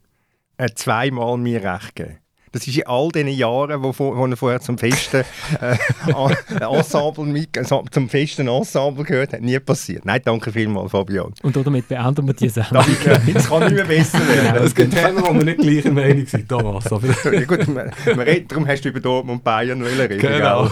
Hat 0.60 0.78
zweimal 0.78 1.38
mir 1.38 1.64
recht 1.64 1.96
gegeben. 1.96 2.20
Das 2.52 2.66
ist 2.66 2.78
in 2.78 2.88
all 2.88 3.10
diesen 3.10 3.28
Jahren, 3.30 3.84
wo, 3.84 3.94
wo 3.98 4.26
er 4.26 4.38
vorher 4.38 4.60
zum 4.60 4.78
festen 4.78 5.24
äh, 5.62 6.64
Ensemble 6.64 7.26
mit, 7.26 7.50
zum 7.92 8.10
festen 8.10 8.48
Ensemble 8.48 9.04
gehört 9.04 9.34
hat, 9.34 9.42
nie 9.42 9.60
passiert. 9.60 10.06
Nein, 10.06 10.22
danke 10.24 10.52
vielmals, 10.52 10.92
Fabian. 10.92 11.34
Und 11.44 11.56
damit 11.56 11.88
beenden 11.88 12.26
wir 12.26 12.34
diese 12.34 12.64
Sendung. 12.64 12.86
Danke, 13.04 13.22
es 13.38 13.50
kann 13.50 13.64
nicht 13.64 13.76
mehr 13.76 13.86
besser 13.86 14.28
werden. 14.28 14.64
Es 14.66 14.74
gibt 14.76 14.94
Themen, 14.94 15.22
wo 15.22 15.34
wir 15.34 15.44
nicht 15.44 15.60
gleicher 15.60 15.92
Meinung 15.92 16.26
sind, 16.26 16.50
Thomas. 16.50 16.92
Aber 16.92 17.08
ja, 17.34 17.46
gut, 17.46 17.68
man, 17.68 17.92
man 18.06 18.20
redet, 18.20 18.52
darum 18.52 18.68
hast 18.68 18.84
du 18.84 18.90
über 18.90 19.00
Dortmund 19.00 19.40
und 19.40 19.44
Bayern 19.44 19.82
reden. 19.82 20.20
Genau. 20.20 20.70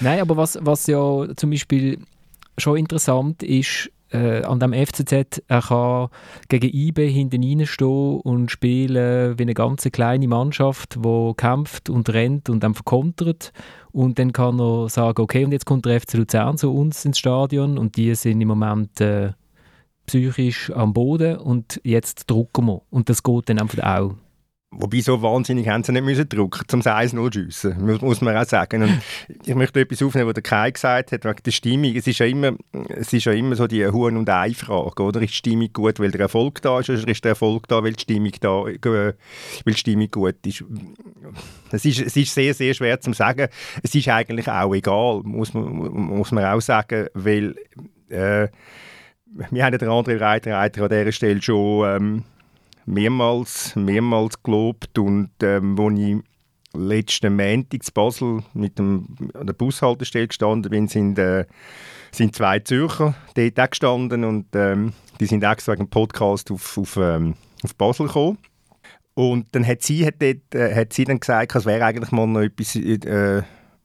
Nein, 0.00 0.20
aber 0.20 0.36
was, 0.36 0.58
was 0.60 0.86
ja 0.86 1.26
zum 1.36 1.50
Beispiel 1.50 1.98
schon 2.58 2.78
interessant 2.78 3.42
ist, 3.42 3.90
äh, 4.10 4.42
an 4.42 4.60
dem 4.60 4.72
FCZ, 4.72 5.42
er 5.48 5.62
kann 5.62 6.08
gegen 6.48 6.70
IB 6.72 7.08
hinten 7.08 7.42
reinstehen 7.42 8.20
und 8.20 8.50
spielen 8.50 9.38
wie 9.38 9.42
eine 9.42 9.54
ganz 9.54 9.82
kleine 9.90 10.28
Mannschaft, 10.28 10.98
die 11.04 11.32
kämpft 11.36 11.90
und 11.90 12.08
rennt 12.10 12.48
und 12.48 12.62
dann 12.62 12.74
verkontert. 12.74 13.52
Und 13.92 14.18
dann 14.18 14.32
kann 14.32 14.60
er 14.60 14.88
sagen, 14.88 15.22
okay, 15.22 15.44
und 15.44 15.52
jetzt 15.52 15.66
kommt 15.66 15.86
der 15.86 16.00
FC 16.00 16.14
Luzern 16.14 16.58
zu 16.58 16.72
uns 16.72 17.04
ins 17.04 17.18
Stadion 17.18 17.78
und 17.78 17.96
die 17.96 18.14
sind 18.14 18.40
im 18.40 18.48
Moment 18.48 19.00
äh, 19.00 19.32
psychisch 20.06 20.70
am 20.70 20.92
Boden 20.92 21.36
und 21.38 21.80
jetzt 21.82 22.30
drucken 22.30 22.66
wir. 22.66 22.82
Und 22.90 23.08
das 23.08 23.22
geht 23.22 23.48
dann 23.48 23.58
einfach 23.58 23.82
auch. 23.82 24.14
Wobei, 24.78 25.00
so 25.00 25.22
wahnsinnig 25.22 25.68
haben 25.68 25.82
sie 25.84 25.92
nicht 25.92 26.04
müssen 26.04 26.28
drücken, 26.28 26.62
zum 26.68 26.80
1-0 26.80 27.32
schiessen, 27.32 27.98
muss, 28.00 28.20
man 28.20 28.36
auch 28.36 28.44
sagen. 28.44 28.82
Und 28.82 29.00
ich 29.44 29.54
möchte 29.54 29.80
etwas 29.80 30.02
aufnehmen, 30.02 30.26
was 30.26 30.34
der 30.34 30.42
Kai 30.42 30.70
gesagt 30.70 31.12
hat, 31.12 31.24
wegen 31.24 31.42
der 31.44 31.50
Stimmung. 31.50 31.94
Es 31.94 32.06
ist 32.06 32.18
ja 32.18 32.26
immer, 32.26 32.52
es 32.88 33.12
ist 33.12 33.24
ja 33.24 33.32
immer 33.32 33.56
so 33.56 33.66
die 33.66 33.86
Huhn- 33.86 34.16
und 34.16 34.28
Ei-Frage, 34.28 35.02
oder? 35.02 35.22
Ist 35.22 35.30
die 35.30 35.36
Stimmung 35.36 35.72
gut, 35.72 35.98
weil 35.98 36.10
der 36.10 36.22
Erfolg 36.22 36.60
da 36.62 36.80
ist, 36.80 36.90
oder 36.90 37.08
ist 37.08 37.24
der 37.24 37.30
Erfolg 37.30 37.68
da, 37.68 37.82
weil 37.82 37.94
die 37.94 38.02
Stimmung, 38.02 38.32
da, 38.40 38.64
weil 38.64 39.14
die 39.66 39.74
Stimmung 39.74 40.10
gut 40.10 40.46
ist? 40.46 40.64
Es, 41.70 41.84
ist? 41.84 42.00
es 42.00 42.16
ist 42.16 42.34
sehr, 42.34 42.52
sehr 42.52 42.74
schwer 42.74 43.00
zu 43.00 43.12
sagen. 43.12 43.48
Es 43.82 43.94
ist 43.94 44.08
eigentlich 44.08 44.48
auch 44.48 44.74
egal, 44.74 45.22
muss 45.24 45.54
man, 45.54 45.64
muss 45.64 46.32
man 46.32 46.44
auch 46.44 46.60
sagen, 46.60 47.06
weil 47.14 47.54
äh, 48.08 48.48
wir 49.50 49.64
haben 49.64 49.78
den 49.78 49.88
André 49.88 50.20
Reiter, 50.20 50.52
Reiter 50.54 50.82
an 50.82 50.88
dieser 50.88 51.12
Stelle 51.12 51.40
schon... 51.40 51.86
Ähm, 51.86 52.24
mehrmals, 52.86 53.76
mehrmals 53.76 54.42
gelobt 54.42 54.98
und 54.98 55.30
ähm, 55.42 55.76
wo 55.76 55.90
ich 55.90 56.16
letzten 56.72 57.36
Montag 57.36 57.74
in 57.74 57.94
Basel 57.94 58.42
mit 58.54 58.78
dem, 58.78 59.06
an 59.34 59.46
der 59.46 59.54
Bushaltestelle 59.54 60.28
gestanden 60.28 60.70
bin, 60.70 60.88
sind, 60.88 61.18
äh, 61.18 61.46
sind 62.12 62.34
zwei 62.34 62.60
Zürcher 62.60 63.14
dort 63.34 63.60
auch 63.60 63.70
gestanden 63.70 64.24
und 64.24 64.46
ähm, 64.54 64.92
die 65.20 65.26
sind 65.26 65.42
extra 65.42 65.72
wegen 65.72 65.84
dem 65.84 65.90
Podcast 65.90 66.50
auf, 66.50 66.78
auf, 66.78 66.96
ähm, 66.96 67.34
auf 67.62 67.74
Basel 67.74 68.06
gekommen. 68.06 68.38
Und 69.14 69.46
dann 69.52 69.66
hat 69.66 69.82
sie, 69.82 70.06
hat 70.06 70.16
dort, 70.20 70.54
äh, 70.54 70.74
hat 70.74 70.92
sie 70.92 71.04
dann 71.04 71.20
gesagt, 71.20 71.54
es 71.54 71.64
wäre 71.64 71.84
eigentlich 71.84 72.12
mal 72.12 72.26
noch 72.26 72.42
etwas... 72.42 72.76
Äh, 72.76 73.42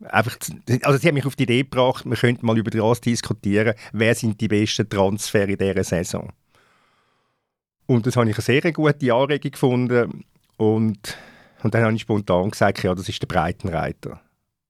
einfach, 0.10 0.38
also 0.82 1.00
sie 1.00 1.08
hat 1.08 1.14
mich 1.14 1.26
auf 1.26 1.36
die 1.36 1.44
Idee 1.44 1.64
gebracht, 1.64 2.06
wir 2.06 2.18
könnten 2.18 2.46
mal 2.46 2.58
über 2.58 2.72
das 2.72 3.02
diskutieren, 3.02 3.76
wer 3.94 4.16
sind 4.16 4.42
die 4.42 4.48
besten 4.48 4.90
Transfer 4.90 5.48
in 5.48 5.58
dieser 5.58 5.84
Saison. 5.84 6.32
Und 7.88 8.06
das 8.06 8.16
habe 8.16 8.30
ich 8.30 8.36
eine 8.36 8.44
sehr 8.44 8.72
gute 8.72 9.14
Anregung 9.14 9.52
gefunden. 9.52 10.26
Und, 10.58 11.18
und 11.64 11.74
dann 11.74 11.84
habe 11.84 11.94
ich 11.94 12.02
spontan 12.02 12.52
gesagt, 12.52 12.84
ja, 12.84 12.94
das 12.94 13.10
ist 13.10 13.22
der 13.22 13.28
Breitenreiter. 13.28 14.22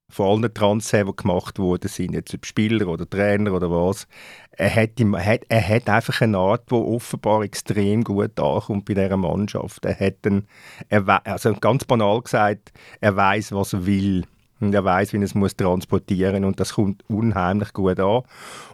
Von 0.10 0.44
allen 0.44 0.54
Transfers, 0.54 1.06
die 1.08 1.16
gemacht 1.16 1.58
wurden, 1.58 1.88
sind 1.88 2.14
jetzt 2.14 2.46
Spieler 2.46 2.88
oder 2.88 3.10
Trainer 3.10 3.54
oder 3.54 3.72
was, 3.72 4.08
er 4.52 4.76
hat, 4.76 5.00
er 5.00 5.26
hat, 5.26 5.42
er 5.48 5.68
hat 5.68 5.90
einfach 5.90 6.20
eine 6.22 6.38
Art, 6.38 6.70
die 6.70 6.76
offenbar 6.76 7.44
extrem 7.44 8.04
gut 8.04 8.38
ankommt 8.38 8.86
bei 8.86 8.94
dieser 8.94 9.16
Mannschaft. 9.16 9.86
Er 9.86 9.98
hat 9.98 10.26
einen, 10.26 10.48
er, 10.90 11.26
also 11.26 11.54
ganz 11.54 11.86
banal 11.86 12.22
gesagt, 12.22 12.74
er 13.00 13.16
weiß, 13.16 13.54
was 13.54 13.74
er 13.74 13.86
will. 13.86 14.26
Und 14.62 14.74
er 14.74 14.86
weiß, 14.86 15.14
wie 15.14 15.18
er 15.18 15.24
es 15.24 15.36
muss 15.36 15.56
transportieren 15.56 16.46
und 16.46 16.60
das 16.60 16.74
kommt 16.74 17.04
unheimlich 17.10 17.74
gut 17.74 18.00
an. 18.00 18.22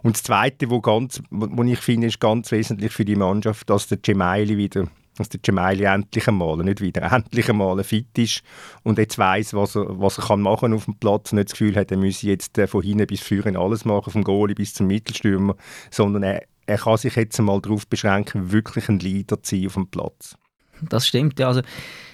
Und 0.02 0.16
das 0.16 0.22
Zweite, 0.22 0.70
wo, 0.70 0.80
ganz, 0.80 1.22
wo 1.30 1.62
ich 1.64 1.80
finde, 1.80 2.06
ist 2.06 2.20
ganz 2.20 2.52
wesentlich 2.52 2.92
für 2.92 3.04
die 3.04 3.16
Mannschaft, 3.16 3.68
dass 3.70 3.88
der 3.88 3.98
Gemaili 3.98 4.56
wieder 4.56 4.86
dass 5.18 5.28
der 5.28 5.40
Gemaili 5.40 5.84
endlich 5.84 6.28
einmal, 6.28 6.56
nicht 6.58 6.80
wieder, 6.80 7.02
endlich 7.12 7.48
einmal 7.48 7.82
fit 7.84 8.16
ist 8.16 8.42
und 8.84 8.98
jetzt 8.98 9.18
weiß, 9.18 9.54
was 9.54 9.74
er, 9.74 10.00
was 10.00 10.18
er 10.18 10.24
kann 10.26 10.40
machen 10.40 10.72
auf 10.72 10.84
dem 10.84 10.94
Platz 10.94 11.32
nicht 11.32 11.48
das 11.48 11.58
Gefühl 11.58 11.76
hat, 11.76 11.90
er 11.90 11.96
müsse 11.96 12.28
jetzt 12.28 12.56
äh, 12.58 12.66
von 12.66 12.82
hinten 12.82 13.06
bis 13.06 13.20
vorne 13.20 13.58
alles 13.58 13.84
machen, 13.84 14.12
vom 14.12 14.24
Goalie 14.24 14.54
bis 14.54 14.74
zum 14.74 14.86
Mittelstürmer, 14.86 15.56
sondern 15.90 16.22
er, 16.22 16.42
er 16.66 16.78
kann 16.78 16.96
sich 16.96 17.16
jetzt 17.16 17.38
einmal 17.38 17.60
darauf 17.60 17.86
beschränken, 17.86 18.52
wirklich 18.52 18.88
ein 18.88 19.00
Leader 19.00 19.42
zu 19.42 19.56
sein 19.56 19.66
auf 19.66 19.74
dem 19.74 19.88
Platz. 19.88 20.36
Das 20.82 21.06
stimmt. 21.06 21.38
Ja, 21.38 21.48
also, 21.48 21.62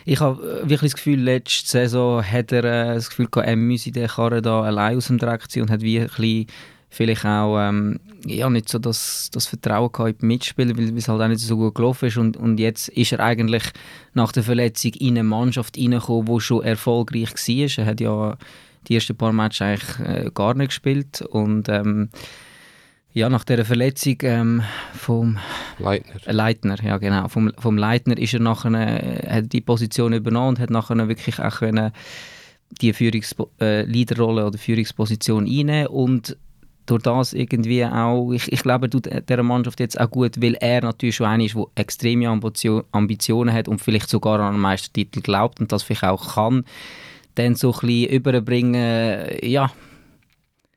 ich 0.04 0.21
habe 0.21 0.62
wirklich 0.64 0.92
das 0.92 0.97
Gefühl, 0.97 1.21
letzte 1.21 1.68
Saison 1.68 2.23
hat 2.23 2.52
er 2.52 2.64
äh, 2.64 2.94
das 2.94 3.09
Gefühl 3.09 3.28
gehabt, 3.30 3.49
er 3.49 3.56
müsse 3.56 3.90
den 3.90 4.09
Karren 4.09 4.42
da 4.42 4.62
allein 4.62 4.97
aus 4.97 5.06
dem 5.06 5.18
Dreck 5.18 5.50
ziehen 5.50 5.62
und 5.62 5.71
hat 5.71 5.80
wirklich 5.80 6.47
vielleicht 6.90 7.25
auch 7.25 7.59
ähm, 7.59 7.99
ja, 8.25 8.49
nicht 8.49 8.68
so 8.68 8.78
das, 8.78 9.28
das 9.33 9.47
Vertrauen 9.47 9.90
gehabt 9.92 10.11
in 10.11 10.18
die 10.21 10.26
Mitspieler, 10.26 10.76
weil 10.76 10.97
es 10.97 11.09
halt 11.09 11.21
auch 11.21 11.28
nicht 11.28 11.40
so 11.40 11.56
gut 11.56 11.75
gelaufen 11.75 12.06
ist. 12.06 12.16
Und, 12.16 12.37
und 12.37 12.59
jetzt 12.59 12.88
ist 12.88 13.12
er 13.12 13.21
eigentlich 13.21 13.64
nach 14.12 14.33
der 14.33 14.44
Verletzung 14.44 14.92
in 14.94 15.11
eine 15.11 15.25
Mannschaft 15.25 15.76
reingekommen, 15.76 16.33
die 16.33 16.40
schon 16.40 16.62
erfolgreich 16.62 17.33
war. 17.33 17.85
Er 17.85 17.87
hat 17.87 18.00
ja 18.00 18.37
die 18.87 18.94
ersten 18.94 19.16
paar 19.16 19.33
Matches 19.33 19.62
eigentlich 19.62 19.99
äh, 20.06 20.30
gar 20.33 20.54
nicht 20.54 20.68
gespielt 20.68 21.23
und 21.23 21.68
ähm, 21.68 22.11
ja, 23.14 23.28
nach 23.28 23.44
der 23.44 23.64
Verletzung 23.64 24.16
ähm, 24.23 24.62
vom 24.92 25.38
Leitner. 25.78 26.33
Leitner, 26.33 26.76
ja 26.83 26.99
genau, 26.99 27.28
vom, 27.28 27.52
vom 27.59 27.78
Leitner 27.78 28.18
ist 28.18 28.35
er 28.35 28.40
nachher, 28.40 28.73
äh, 28.73 29.37
hat 29.37 29.52
die 29.52 29.61
Position 29.61 30.12
übernommen 30.12 30.49
und 30.49 30.59
hat 30.59 30.71
nachher 30.71 31.09
wirklich 31.09 31.38
auch 31.38 31.59
können 31.61 31.92
die 32.80 32.92
Führungs 32.92 33.37
äh, 33.61 33.83
Leaderrolle 33.83 34.44
oder 34.44 34.59
Führungsposition 34.59 35.47
einnehmen 35.47 35.87
und 35.87 36.37
durch 36.87 37.02
das 37.02 37.33
irgendwie 37.33 37.85
auch, 37.85 38.33
ich, 38.33 38.52
ich 38.52 38.62
glaube, 38.62 38.90
tut 38.90 39.06
der 39.06 39.42
Mannschaft 39.44 39.78
jetzt 39.80 39.99
auch 39.99 40.11
gut, 40.11 40.42
weil 40.42 40.54
er 40.54 40.83
natürlich 40.83 41.14
schon 41.14 41.28
einer 41.28 41.44
ist, 41.44 41.54
der 41.54 41.66
extreme 41.76 42.28
Ambition, 42.28 42.83
Ambitionen 42.90 43.54
hat 43.54 43.68
und 43.68 43.80
vielleicht 43.80 44.11
sogar 44.11 44.40
an 44.40 44.54
einen 44.54 44.61
Meistertitel 44.61 45.21
glaubt 45.21 45.61
und 45.61 45.71
das 45.71 45.85
vielleicht 45.85 46.04
auch 46.04 46.35
kann, 46.35 46.64
dann 47.37 47.54
so 47.54 47.73
ein 47.73 47.78
bisschen 47.80 48.11
überbringen, 48.11 49.25
ja, 49.40 49.71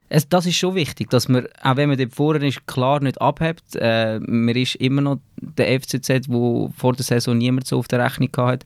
es, 0.09 0.29
das 0.29 0.45
ist 0.45 0.55
schon 0.55 0.75
wichtig, 0.75 1.09
dass 1.09 1.27
man, 1.27 1.47
auch 1.61 1.75
wenn 1.75 1.89
man 1.89 1.97
dort 1.97 2.13
vorne 2.13 2.47
ist, 2.47 2.65
klar 2.67 3.01
nicht 3.01 3.21
abhebt. 3.21 3.75
Äh, 3.75 4.19
man 4.19 4.55
ist 4.55 4.75
immer 4.75 5.01
noch 5.01 5.19
der 5.41 5.79
FCZ, 5.79 6.29
wo 6.29 6.71
vor 6.75 6.93
der 6.93 7.03
Saison 7.03 7.37
niemand 7.37 7.67
so 7.67 7.77
auf 7.77 7.87
der 7.87 8.03
Rechnung 8.03 8.29
hatte. 8.37 8.65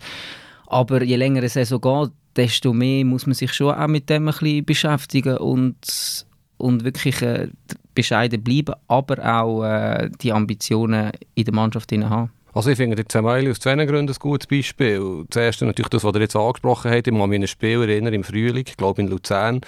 Aber 0.67 1.03
je 1.03 1.15
länger 1.15 1.39
eine 1.39 1.49
Saison 1.49 1.81
geht, 1.81 2.11
desto 2.35 2.73
mehr 2.73 3.03
muss 3.05 3.25
man 3.25 3.33
sich 3.33 3.53
schon 3.53 3.73
auch 3.73 3.87
mit 3.87 4.09
dem 4.09 4.27
ein 4.27 4.33
bisschen 4.33 4.65
beschäftigen 4.65 5.37
und 5.37 6.25
und 6.61 6.83
wirklich 6.83 7.21
äh, 7.23 7.47
bescheiden 7.95 8.43
bleiben, 8.43 8.75
aber 8.87 9.17
auch 9.25 9.63
äh, 9.63 10.09
die 10.21 10.31
Ambitionen 10.31 11.11
in 11.33 11.45
der 11.45 11.53
Mannschaft 11.53 11.91
haben. 11.91 12.31
Also 12.53 12.69
ich 12.69 12.77
finde 12.77 13.07
Zemaili 13.07 13.49
aus 13.49 13.59
zwei 13.59 13.75
Gründen 13.85 14.11
ein 14.11 14.19
gutes 14.19 14.45
Beispiel. 14.45 15.25
Zuerst 15.29 15.61
natürlich 15.61 15.87
das, 15.87 16.03
was 16.03 16.13
er 16.13 16.21
jetzt 16.21 16.35
angesprochen 16.35 16.91
hat. 16.91 17.07
Ich 17.07 17.13
muss 17.13 17.27
mich 17.29 17.37
an 17.37 17.43
ein 17.43 17.47
Spiel 17.47 17.81
erinnern 17.81 18.13
im 18.13 18.25
Frühling, 18.25 18.65
ich 18.67 18.75
glaube 18.75 19.01
in 19.01 19.07
Luzern, 19.07 19.61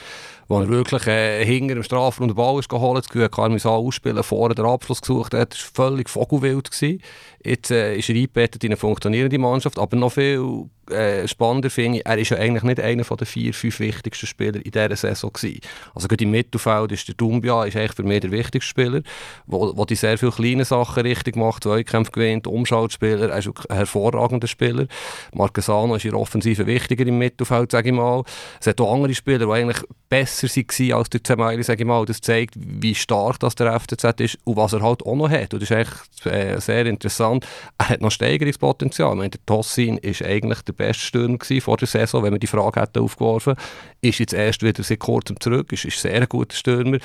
wo 0.48 0.60
er 0.60 0.70
wirklich 0.70 1.08
äh, 1.08 1.46
hinter 1.46 1.76
dem 1.76 1.84
Strafraum 1.84 2.28
den 2.28 2.36
Ball 2.36 2.60
ist 2.60 2.70
geholt, 2.70 3.00
das 3.00 3.10
Gefühl, 3.10 3.30
er 3.32 3.70
ausspielen, 3.70 4.24
vorher 4.24 4.56
den 4.56 4.66
Abschluss 4.66 5.02
gesucht 5.02 5.34
hat. 5.34 5.54
Das 5.54 5.76
war 5.76 5.90
völlig 5.90 6.10
vogelwild. 6.10 6.72
Gewesen. 6.72 7.02
Jetzt 7.44 7.72
äh, 7.72 7.96
ist 7.96 8.10
er 8.10 8.16
eingebettet 8.16 8.64
in 8.64 8.72
eine 8.72 8.78
funktionierende 8.78 9.38
Mannschaft, 9.38 9.78
aber 9.78 9.98
noch 9.98 10.14
viel 10.14 10.70
äh, 10.90 11.28
spannender 11.28 11.70
finde 11.70 12.00
ich, 12.00 12.06
er 12.06 12.18
ist 12.18 12.30
ja 12.30 12.38
eigentlich 12.38 12.64
nicht 12.64 12.80
einer 12.80 13.04
der 13.04 13.28
vier, 13.28 13.54
fünf 13.54 13.80
wichtigsten 13.80 14.28
Spieler 14.28 14.66
in 14.66 14.72
dieser 14.72 14.96
Saison 14.96 15.32
gewesen. 15.32 15.60
Also 15.96 16.08
gerade 16.08 16.24
im 16.24 16.32
Mittelfeld 16.32 16.92
ist 16.92 17.08
der 17.08 17.16
Dumbia 17.16 17.64
ist 17.66 17.76
eigentlich 17.76 17.94
für 17.94 18.04
mich 18.04 18.22
der 18.22 18.32
wichtigste 18.32 18.68
Spieler, 18.68 19.02
wo, 19.46 19.76
wo 19.76 19.86
die 19.86 19.96
sehr 19.96 20.18
viele 20.18 20.32
kleine 20.32 20.66
Sachen 20.66 21.04
richtig 21.04 21.36
macht, 21.36 21.64
Zweikämpfe 21.64 22.12
gewinnt, 22.12 22.48
Umschaltspieler, 22.48 23.30
er 23.30 23.38
ist 23.38 23.48
ein 23.48 23.76
hervorragender 23.76 24.48
Spieler. 24.48 24.88
Marquesano 25.34 25.96
ist 25.96 26.06
in 26.06 26.12
der 26.12 26.20
Offensive 26.20 26.66
wichtiger 26.66 27.06
im 27.08 27.18
Mittelfeld, 27.18 27.72
sage 27.72 27.90
ich 27.90 27.96
mal. 27.96 28.24
Es 28.60 28.68
hat 28.68 28.80
auch 28.82 28.94
andere 28.94 29.14
Spieler, 29.14 29.46
die 29.46 29.52
eigentlich 29.52 29.84
besser 30.14 30.48
waren 30.48 30.94
als 30.94 31.10
der 31.10 31.24
Zemaili, 31.24 31.64
sage 31.64 31.82
ich 31.82 31.88
mal. 31.88 32.06
Das 32.06 32.22
zeigt, 32.22 32.54
wie 32.56 32.94
stark 32.94 33.40
das 33.40 33.56
der 33.56 33.80
FCZ 33.80 34.22
ist 34.22 34.38
und 34.44 34.58
was 34.58 34.74
er 34.74 34.84
halt 34.84 35.04
auch 35.04 35.16
noch 35.16 35.30
hat. 35.30 35.56
Und 35.56 35.64
das 35.64 35.72
ist 35.72 35.76
echt 35.76 36.26
äh, 36.28 36.60
sehr 36.62 36.86
interessant. 36.86 37.48
Er 37.80 37.90
hat 37.90 38.02
noch 38.02 38.12
Steigerungspotenzial. 38.12 39.14
Ich 39.14 39.18
meine, 39.18 39.32
der 39.32 39.46
Tossin 39.48 39.98
ist 39.98 40.24
eigentlich 40.24 40.62
der 40.62 40.74
beste 40.74 41.04
Stürmer 41.04 41.40
vor 41.62 41.78
der 41.78 41.88
Saison, 41.88 42.22
wenn 42.22 42.34
wir 42.34 42.40
die 42.40 42.46
Frage 42.46 42.80
hätten 42.80 43.00
aufgeworfen. 43.00 43.56
Ist 44.02 44.20
jetzt 44.20 44.34
erst 44.34 44.62
wieder 44.62 44.84
seit 44.84 45.00
kurzem 45.00 45.40
zurück, 45.40 45.74
ist, 45.74 45.86
ist 45.86 46.00
sehr 46.00 46.22
ein 46.22 46.30
guter 46.30 46.56
Stürmer. 46.56 47.00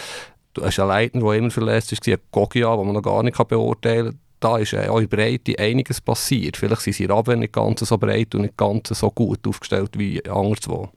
Du 0.53 0.63
hast 0.63 0.79
einen 0.79 0.89
Leitner, 0.89 1.23
der 1.23 1.33
immer 1.33 1.51
verletzt 1.51 1.93
ist, 1.93 2.07
ein 2.07 2.19
Gogia, 2.31 2.77
den 2.77 2.85
man 2.85 2.95
noch 2.95 3.03
gar 3.03 3.23
nicht 3.23 3.39
beurteilen 3.49 4.11
kann 4.11 4.19
da 4.41 4.57
ist 4.59 4.73
äh, 4.73 4.87
auch 4.87 5.01
in 5.01 5.09
Breite 5.09 5.59
einiges 5.59 6.01
passiert. 6.01 6.57
Vielleicht 6.57 6.83
sind 6.83 6.95
sie 6.95 7.05
in 7.07 7.41
nicht 7.41 7.53
ganz 7.53 7.81
so 7.81 7.99
breit 7.99 8.37
und 8.37 8.43
nicht 8.43 8.57
ganz 8.57 8.89
so 8.91 9.11
gut 9.11 9.45
aufgestellt 9.49 9.99
wie 9.99 10.25
anderswo. 10.29 10.91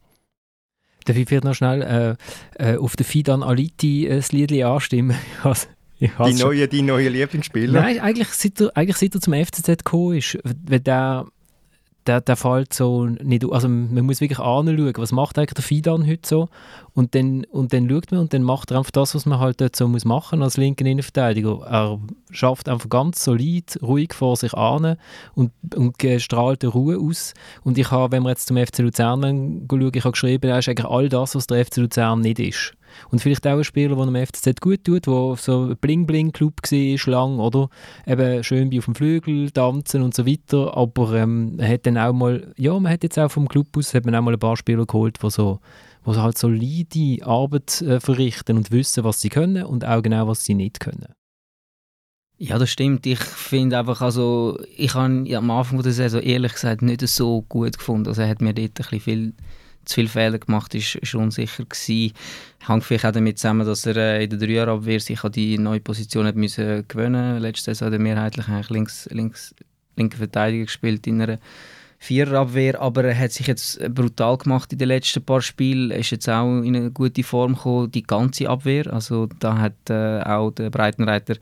Darf 1.06 1.18
ich 1.18 1.28
vielleicht 1.28 1.44
noch 1.44 1.56
schnell 1.56 2.18
äh, 2.60 2.74
äh, 2.74 2.78
auf 2.78 2.96
den 2.96 3.06
Fidan 3.06 3.44
Aliti 3.44 4.08
äh, 4.08 4.18
das 4.18 4.32
Lied 4.32 4.52
anstimmen? 4.64 5.18
die, 6.00 6.10
neue, 6.34 6.68
die 6.68 6.82
neue 6.82 7.10
Lieblingsspieler? 7.10 7.82
Nein, 7.82 8.00
eigentlich 8.00 8.30
seit 8.30 8.60
er, 8.62 8.76
eigentlich 8.76 8.98
seit 8.98 9.16
er 9.16 9.22
zum 9.22 9.34
FCZ 9.34 9.68
gekommen 9.68 10.18
ist, 10.18 10.38
wenn 10.44 10.84
der 10.84 11.26
der, 12.08 12.22
der 12.22 12.36
fällt 12.36 12.74
so 12.74 13.06
nicht, 13.06 13.46
also 13.52 13.68
man 13.68 14.06
muss 14.06 14.22
wirklich 14.22 14.40
anschauen, 14.40 14.94
was 14.98 15.12
macht 15.12 15.38
eigentlich 15.38 15.54
der 15.54 15.64
Fidan 15.64 16.08
heute 16.08 16.28
so 16.28 16.50
und 16.94 17.14
dann, 17.16 17.44
und 17.46 17.74
dann 17.74 17.90
schaut 17.90 18.12
man 18.12 18.22
und 18.22 18.34
dann 18.34 18.44
macht 18.44 18.72
er 18.72 18.78
einfach 18.78 18.92
das, 18.92 19.14
was 19.14 19.26
man 19.26 19.40
halt 19.40 19.62
dort 19.62 19.76
so 19.76 19.88
muss 19.88 20.06
machen 20.06 20.42
als 20.42 20.58
linken 20.58 20.88
Innenverteidiger. 20.88 21.62
Er 21.66 22.00
schafft 22.32 22.70
einfach 22.70 22.90
ganz 22.90 23.24
solid, 23.24 23.78
ruhig 23.82 24.14
vor 24.14 24.36
sich 24.36 24.54
an 24.54 24.98
und, 25.36 25.52
und 25.76 25.96
strahlt 26.18 26.64
Ruhe 26.64 26.98
aus 26.98 27.34
und 27.64 27.78
ich 27.78 27.92
habe, 27.92 28.12
wenn 28.12 28.24
wir 28.24 28.30
jetzt 28.30 28.48
zum 28.48 28.58
FC 28.58 28.80
Luzern 28.80 29.22
schauen, 29.70 29.92
ich 29.94 30.04
habe 30.04 30.12
geschrieben, 30.12 30.50
er 30.50 30.60
ist 30.60 30.70
eigentlich 30.70 30.88
all 30.88 31.10
das, 31.10 31.36
was 31.36 31.48
der 31.48 31.66
FC 31.66 31.78
Luzern 31.78 32.22
nicht 32.22 32.40
ist. 32.40 32.74
Und 33.10 33.20
vielleicht 33.20 33.46
auch 33.48 33.58
ein 33.58 33.64
Spieler, 33.64 33.96
der 33.96 34.06
am 34.06 34.16
FCZ 34.16 34.62
gut 34.62 34.84
tut, 34.84 35.08
der 35.08 35.36
so 35.38 35.66
ein 35.66 35.78
Bling-Bling-Club 35.78 36.54
war, 36.62 37.12
lang, 37.12 37.40
oder? 37.40 37.70
Eben 38.06 38.44
schön 38.44 38.78
auf 38.78 38.86
dem 38.86 38.96
Flügel 38.96 39.52
tanzen 39.52 40.02
und 40.02 40.14
so 40.14 40.26
weiter, 40.26 40.76
aber 40.76 41.14
ähm, 41.14 41.58
hat 41.62 41.86
dann 41.86 41.98
auch 41.98 42.14
mal, 42.14 42.54
ja, 42.58 42.78
man 42.80 42.92
hat 42.92 43.04
jetzt 43.04 43.20
auch 43.20 43.32
vom 43.32 43.48
Club 43.48 43.68
aus, 43.78 43.94
hat 43.94 44.06
man 44.06 44.16
auch 44.16 44.22
mal 44.22 44.34
ein 44.34 44.40
paar 44.40 44.58
Spieler 44.58 44.86
geholt, 44.86 45.18
die 45.22 45.30
so 45.30 45.60
die 46.06 46.12
halt 46.18 46.38
solide 46.38 47.26
Arbeit 47.26 47.82
äh, 47.82 48.00
verrichten 48.00 48.58
und 48.58 48.72
wissen, 48.72 49.04
was 49.04 49.22
sie 49.22 49.30
können 49.30 49.64
und 49.64 49.86
auch 49.86 50.02
genau, 50.02 50.28
was 50.28 50.44
sie 50.44 50.56
nicht 50.56 50.80
können. 50.80 51.14
Ja, 52.38 52.58
das 52.58 52.72
stimmt. 52.72 53.06
Ich 53.06 53.20
finde 53.20 53.78
einfach, 53.78 54.02
also 54.02 54.60
ich 54.76 54.96
habe 54.96 55.38
am 55.38 55.52
Anfang 55.52 55.84
der 55.84 55.92
Saison 55.92 56.22
ehrlich 56.22 56.54
gesagt 56.54 56.82
nicht 56.82 57.08
so 57.08 57.44
gut 57.44 57.78
gefunden. 57.78 58.08
Also 58.08 58.24
er 58.24 58.30
hat 58.30 58.42
mir 58.42 58.56
dort 58.56 58.72
ein 58.72 58.74
bisschen 58.74 59.00
viel 59.00 59.34
zu 59.92 59.96
viele 59.96 60.08
Fehler 60.08 60.40
gemacht, 60.40 60.74
ist, 60.76 60.96
ist 60.96 61.16
unsicher 61.16 61.66
gewesen. 61.66 62.14
Hängt 62.66 62.84
vielleicht 62.84 63.06
auch 63.06 63.12
damit 63.12 63.38
zusammen, 63.38 63.66
dass 63.66 63.86
er 63.86 63.96
äh, 63.98 64.24
in 64.24 64.30
der 64.30 64.40
Dreierabwehr 64.40 65.00
sich 65.00 65.24
an 65.24 65.32
die 65.32 65.58
neue 65.58 65.80
Position 65.80 66.26
hat 66.26 66.36
müssen 66.36 66.88
gewöhnen 66.88 67.34
musste. 67.34 67.48
Letzte 67.48 67.64
Saison 67.66 67.88
hat 67.88 67.94
er 67.94 68.00
mehrheitlich 68.00 68.48
eigentlich 68.48 68.70
links, 68.70 69.10
links, 69.12 69.56
linke 69.96 70.18
Verteidiger 70.18 70.66
gespielt 70.66 71.06
in 71.08 71.22
einer 71.22 71.40
Viererabwehr, 72.00 72.82
aber 72.82 73.04
er 73.04 73.18
hat 73.18 73.32
sich 73.32 73.46
jetzt 73.46 73.80
brutal 73.94 74.36
gemacht 74.38 74.74
in 74.74 74.80
den 74.80 74.88
letzten 74.88 75.24
paar 75.24 75.42
Spielen. 75.42 75.92
Ist 75.92 76.10
jetzt 76.10 76.28
auch 76.28 76.62
in 76.62 76.76
eine 76.76 76.90
gute 76.90 77.22
Form 77.22 77.54
gekommen, 77.54 77.92
die 77.92 78.02
ganze 78.02 78.50
Abwehr. 78.50 78.92
Also 78.92 79.28
da 79.40 79.60
hat 79.60 79.90
äh, 79.90 80.22
auch 80.22 80.50
der 80.50 80.72
Breitenreiter 80.72 81.36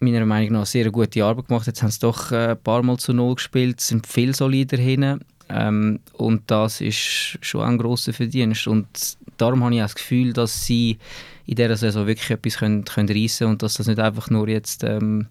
meiner 0.00 0.24
Meinung 0.24 0.52
nach 0.52 0.66
sehr 0.66 0.90
gute 0.90 1.24
Arbeit 1.24 1.48
gemacht. 1.48 1.66
Jetzt 1.66 1.82
haben 1.82 1.90
sie 1.90 2.00
doch 2.00 2.32
äh, 2.32 2.52
ein 2.52 2.62
paar 2.62 2.82
Mal 2.82 2.96
zu 2.96 3.12
Null 3.12 3.34
gespielt, 3.34 3.80
sind 3.80 4.06
viel 4.06 4.34
solider 4.34 4.78
hin. 4.78 5.20
Ähm, 5.48 6.00
und 6.12 6.42
das 6.50 6.80
ist 6.80 7.38
schon 7.40 7.62
ein 7.62 7.78
grosser 7.78 8.12
Verdienst. 8.12 8.66
Und 8.66 9.16
darum 9.36 9.64
habe 9.64 9.74
ich 9.74 9.80
auch 9.80 9.86
das 9.86 9.94
Gefühl, 9.94 10.32
dass 10.32 10.66
sie 10.66 10.98
in 11.46 11.56
dieser 11.56 11.76
Saison 11.76 12.06
wirklich 12.06 12.30
etwas 12.30 12.58
können, 12.58 12.84
können 12.84 13.08
reissen 13.08 13.38
können 13.38 13.52
und 13.52 13.62
dass 13.62 13.74
das 13.74 13.86
nicht 13.86 13.98
einfach 13.98 14.28
nur 14.30 14.48
jetzt 14.48 14.84
ähm, 14.84 15.28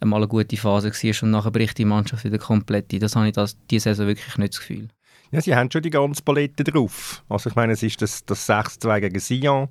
einmal 0.00 0.20
eine 0.20 0.28
gute 0.28 0.56
Phase 0.56 0.90
war 0.90 1.22
und 1.22 1.30
nachher 1.30 1.50
bricht 1.50 1.78
die 1.78 1.84
Mannschaft 1.84 2.24
wieder 2.24 2.38
komplett 2.38 2.92
ein. 2.92 3.00
Das 3.00 3.14
habe 3.16 3.28
ich 3.28 3.32
das, 3.32 3.56
diese 3.70 3.90
Saison 3.90 4.06
wirklich 4.08 4.36
nicht 4.38 4.54
das 4.54 4.60
Gefühl. 4.60 4.88
Ja, 5.30 5.40
sie 5.40 5.54
haben 5.54 5.70
schon 5.70 5.82
die 5.82 5.90
ganze 5.90 6.22
Palette 6.22 6.64
drauf. 6.64 7.22
Also 7.28 7.50
ich 7.50 7.56
meine, 7.56 7.72
es 7.72 7.82
ist 7.82 8.00
das, 8.00 8.24
das 8.24 8.48
6-2 8.48 9.00
gegen 9.00 9.20
Sion, 9.20 9.68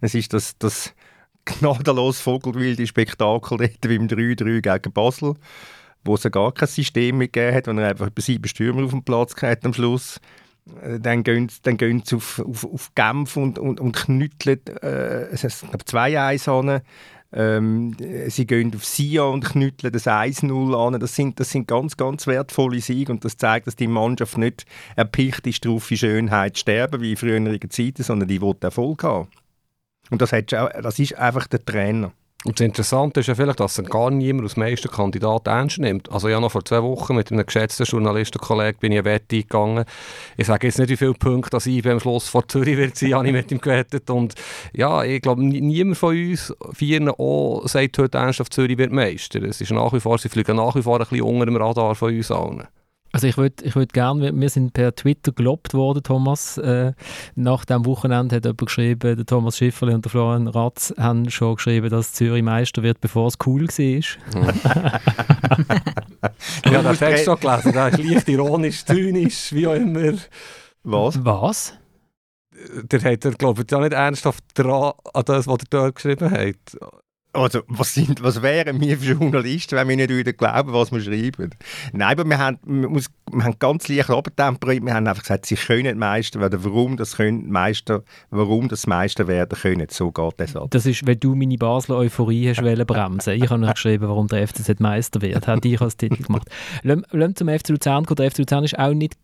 es 0.00 0.14
ist 0.14 0.32
das, 0.32 0.56
das 0.58 0.92
gnadenlos 1.44 2.20
vogelwilde 2.20 2.86
Spektakel 2.86 3.58
dort 3.58 3.80
beim 3.80 4.08
3-3 4.08 4.60
gegen 4.60 4.92
Basel 4.92 5.34
wo 6.06 6.14
es 6.14 6.22
gar 6.30 6.52
kein 6.52 6.68
System 6.68 7.18
mehr 7.18 7.28
gegeben 7.28 7.54
hat, 7.54 7.66
wo 7.66 7.72
er 7.72 7.88
einfach 7.88 8.06
über 8.06 8.22
sieben 8.22 8.48
Stürmer 8.48 8.84
auf 8.84 8.90
dem 8.90 9.02
Platz 9.02 9.34
hatte 9.42 9.66
am 9.66 9.74
Schluss. 9.74 10.20
Äh, 10.82 11.00
dann 11.00 11.22
gehen, 11.22 11.50
dann 11.62 11.76
gehen 11.76 12.02
sie 12.04 12.16
auf, 12.16 12.38
auf, 12.40 12.64
auf 12.64 12.94
Genf 12.94 13.36
und, 13.36 13.58
und, 13.58 13.80
und 13.80 13.92
knütteln 13.92 14.60
äh, 14.82 15.28
es 15.30 15.42
sind 15.42 15.88
zwei 15.88 16.20
Eis 16.20 16.48
an. 16.48 16.80
Ähm, 17.32 17.96
sie 18.28 18.46
gehen 18.46 18.72
auf 18.74 18.84
Sion 18.84 19.34
und 19.34 19.44
knütteln 19.44 19.92
das 19.92 20.06
1-0 20.06 20.74
an. 20.74 21.00
Das 21.00 21.14
sind, 21.14 21.38
das 21.40 21.50
sind 21.50 21.66
ganz, 21.68 21.96
ganz 21.96 22.26
wertvolle 22.26 22.80
Siege 22.80 23.12
und 23.12 23.24
das 23.24 23.36
zeigt, 23.36 23.66
dass 23.66 23.76
die 23.76 23.88
Mannschaft 23.88 24.38
nicht 24.38 24.64
erpicht 24.94 25.46
ist, 25.46 25.64
darauf 25.64 25.90
in 25.90 25.96
Schönheit 25.96 26.56
zu 26.56 26.60
sterben, 26.60 27.00
wie 27.02 27.10
in 27.10 27.16
früheren 27.16 27.70
Zeiten, 27.70 28.02
sondern 28.02 28.28
die 28.28 28.40
will 28.40 28.54
Erfolg 28.60 29.02
haben. 29.02 29.28
Und 30.10 30.22
das, 30.22 30.32
hat, 30.32 30.52
das 30.52 30.98
ist 30.98 31.16
einfach 31.16 31.46
der 31.48 31.64
Trainer. 31.64 32.12
Und 32.46 32.60
das 32.60 32.64
Interessante 32.64 33.20
ist 33.20 33.26
ja 33.26 33.34
vielleicht, 33.34 33.58
dass 33.58 33.82
gar 33.82 34.08
niemand 34.12 34.44
aus 34.44 34.56
meisten 34.56 34.88
Kandidaten 34.88 35.48
ernst 35.48 35.78
nimmt. 35.78 36.12
Also 36.12 36.28
ja, 36.28 36.38
noch 36.38 36.52
vor 36.52 36.64
zwei 36.64 36.80
Wochen 36.80 37.16
mit 37.16 37.32
einem 37.32 37.44
geschätzten 37.44 37.84
Journalistenkollegen 37.84 38.78
bin 38.78 38.92
ich 38.92 38.98
eine 38.98 39.04
Wette 39.04 39.34
eingegangen. 39.34 39.84
Ich 40.36 40.46
sage 40.46 40.68
jetzt 40.68 40.78
nicht, 40.78 40.88
wie 40.90 40.96
viele 40.96 41.14
Punkte 41.14 41.50
dass 41.50 41.66
ich 41.66 41.82
beim 41.82 41.98
Schluss 41.98 42.28
vor 42.28 42.46
Zürich 42.46 42.76
wird 42.76 42.96
sein, 42.96 43.14
habe 43.14 43.26
ich 43.26 43.32
mit 43.32 43.50
ihm 43.50 43.60
gewettet. 43.60 44.08
Und 44.10 44.34
ja, 44.72 45.02
ich 45.02 45.22
glaube, 45.22 45.44
niemand 45.44 45.98
von 45.98 46.16
uns 46.16 46.54
vier 46.72 47.18
auch 47.18 47.66
sagt 47.66 47.98
heute 47.98 48.18
ernsthaft, 48.18 48.54
Zürich 48.54 48.78
wird 48.78 48.92
Meister. 48.92 49.42
Es 49.42 49.60
ist 49.60 49.72
nach 49.72 49.92
wie 49.92 50.00
vor, 50.00 50.16
sie 50.18 50.28
fliegen 50.28 50.56
nach 50.56 50.76
wie 50.76 50.82
vor 50.82 51.00
ein 51.00 51.06
bisschen 51.06 51.22
unter 51.22 51.46
dem 51.46 51.56
Radar 51.56 51.96
von 51.96 52.14
uns 52.14 52.30
allen. 52.30 52.68
Also 53.16 53.28
ich 53.28 53.38
würde 53.38 53.64
ich 53.64 53.74
würd 53.74 53.94
gerne, 53.94 54.30
wir 54.38 54.50
sind 54.50 54.74
per 54.74 54.94
Twitter 54.94 55.32
gelobt 55.32 55.72
worden, 55.72 56.02
Thomas. 56.02 56.58
Äh, 56.58 56.92
nach 57.34 57.64
dem 57.64 57.86
Wochenende 57.86 58.36
hat 58.36 58.44
jemand 58.44 58.66
geschrieben, 58.66 59.16
der 59.16 59.24
Thomas 59.24 59.56
Schifferle 59.56 59.94
und 59.94 60.04
der 60.04 60.10
Florian 60.10 60.48
Ratz 60.48 60.92
haben 60.98 61.30
schon 61.30 61.54
geschrieben, 61.54 61.88
dass 61.88 62.12
Zürich 62.12 62.42
Meister 62.42 62.82
wird, 62.82 63.00
bevor 63.00 63.28
es 63.28 63.38
cool 63.46 63.68
war. 63.68 65.00
ja, 66.70 66.82
das 66.82 67.00
hast 67.00 67.00
du 67.00 67.24
schon 67.24 67.40
gelesen, 67.40 67.72
das 67.72 67.94
ist 67.94 68.04
leicht 68.04 68.28
ironisch, 68.28 68.84
zynisch, 68.84 69.50
wie 69.54 69.66
auch 69.66 69.72
immer. 69.76 70.12
Was? 70.82 71.24
Was? 71.24 71.72
Der 72.82 73.00
hat 73.00 73.24
er, 73.24 73.30
glaube 73.30 73.62
ich, 73.62 73.70
ja 73.70 73.80
nicht 73.80 73.94
ernsthaft 73.94 74.44
dran 74.52 74.92
an 75.14 75.22
das, 75.24 75.46
was 75.46 75.58
er 75.60 75.66
dort 75.70 75.94
geschrieben 75.94 76.30
hat. 76.30 76.76
Also, 77.36 77.62
was, 77.68 77.94
sind, 77.94 78.22
was 78.22 78.42
wären 78.42 78.80
wir 78.80 78.98
für 78.98 79.12
Journalisten, 79.12 79.76
wenn 79.76 79.88
wir 79.88 79.96
nicht 79.96 80.10
wieder 80.10 80.32
glauben, 80.32 80.72
was 80.72 80.90
wir 80.90 81.00
schreiben? 81.00 81.50
Nein, 81.92 82.18
aber 82.18 82.28
wir 82.28 82.38
haben, 82.38 82.58
wir, 82.64 82.88
muss, 82.88 83.06
wir 83.30 83.44
haben 83.44 83.58
ganz 83.58 83.88
leicht 83.88 84.10
abtemperiert. 84.10 84.84
Wir 84.84 84.94
haben 84.94 85.06
einfach 85.06 85.22
gesagt, 85.22 85.46
sie 85.46 85.56
können 85.56 85.98
Meister 85.98 86.40
werden. 86.40 86.64
Warum 86.64 86.96
das 86.96 87.16
können 87.16 87.50
Meister, 87.50 88.02
warum 88.30 88.68
das 88.68 88.86
Meister 88.86 89.28
werden 89.28 89.58
können. 89.58 89.86
So 89.90 90.10
geht 90.10 90.34
das 90.38 90.56
ab. 90.56 90.68
Das 90.70 90.86
ist, 90.86 91.06
weil 91.06 91.16
du 91.16 91.34
meine 91.34 91.56
Basler 91.56 91.96
Euphorie 91.96 92.48
hast 92.48 92.62
wollen 92.62 92.86
bremsen. 92.86 93.34
Ich 93.34 93.50
habe 93.50 93.60
noch 93.60 93.74
geschrieben, 93.74 94.08
warum 94.08 94.26
der 94.28 94.46
FCZ 94.46 94.80
Meister 94.80 95.20
wird. 95.20 95.46
Hat 95.46 95.64
ich 95.64 95.80
als 95.80 95.96
Titel 95.96 96.22
gemacht. 96.22 96.48
Lass 96.82 97.34
zum 97.34 97.48
FC 97.48 97.68
Luzern 97.70 98.06
kommen. 98.06 98.16
Der 98.16 98.30
FC 98.30 98.38
Luzern 98.38 98.64
ist 98.64 98.78
auch 98.78 98.94
nicht 98.94 99.14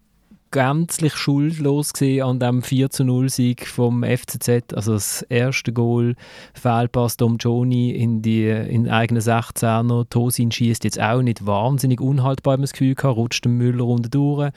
gänzlich 0.53 1.15
schuldlos 1.15 1.93
an 2.01 2.39
dem 2.39 2.63
4 2.63 2.91
zu 2.91 3.05
0 3.05 3.29
Sieg 3.29 3.67
vom 3.67 4.05
FCZ. 4.05 4.75
Also 4.75 4.93
das 4.93 5.23
erste 5.23 5.73
Goal, 5.73 6.15
Fehlpass 6.55 7.17
Dom 7.17 7.39
Joni 7.39 7.91
in 7.91 8.23
die 8.23 8.47
in 8.47 8.89
eigene 8.89 9.21
16er. 9.21 10.09
Tosin 10.09 10.53
schießt 10.53 10.85
jetzt 10.85 11.01
auch 11.01 11.23
nicht 11.23 11.45
wahnsinnig 11.45 12.01
unhaltbar, 12.01 12.59
das 12.59 12.73
Gefühl 12.73 12.95
gehabt, 12.95 13.17
rutscht 13.17 13.45
den 13.45 13.57
Müller 13.57 13.97
durch. 13.97 14.53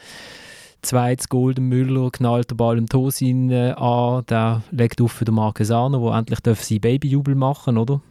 Zweites 0.83 1.29
Goal, 1.29 1.55
der 1.55 1.63
Müller 1.63 2.11
knallt 2.11 2.51
den 2.51 2.57
Ball 2.57 2.77
im 2.77 2.87
Tosin 2.87 3.49
äh, 3.49 3.71
an, 3.71 4.23
der 4.29 4.61
legt 4.69 5.01
auf 5.01 5.13
für 5.13 5.25
den 5.25 5.33
Marquesano, 5.33 6.09
der 6.09 6.19
endlich 6.19 6.41
darf 6.41 6.63
sein 6.63 6.81
Babyjubel 6.81 7.33
machen, 7.33 7.79
oder? 7.79 8.01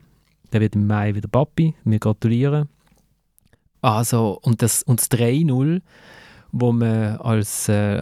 Der 0.53 0.61
wird 0.61 0.75
im 0.75 0.89
Mai 0.89 1.15
wieder 1.15 1.29
Papi, 1.29 1.75
wir 1.85 1.99
gratulieren. 2.01 2.69
Also, 3.81 4.39
und 4.43 4.63
das, 4.63 4.83
und 4.83 5.01
das 5.01 5.11
3-0 5.11 5.83
wo 6.57 6.71
man 6.71 7.17
als, 7.17 7.69
äh, 7.69 8.01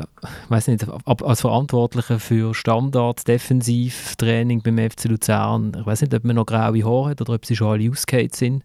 nicht, 0.67 0.87
als 1.07 1.41
Verantwortlicher 1.41 2.21
für 2.21 2.55
Standard 2.55 3.27
Defensivtraining 3.27 4.61
beim 4.61 4.77
FC 4.77 5.07
Luzern, 5.07 5.73
ich 5.81 5.87
weiß 5.87 6.03
nicht, 6.03 6.15
ob 6.15 6.25
man 6.25 6.37
noch 6.37 6.45
graue 6.45 6.85
Haare 6.85 7.11
hat 7.11 7.23
oder 7.23 7.33
ob 7.33 7.47
sie 7.47 7.57
schon 7.57 7.69
alle 7.69 7.91
ausgehört 7.91 8.37
sind, 8.37 8.63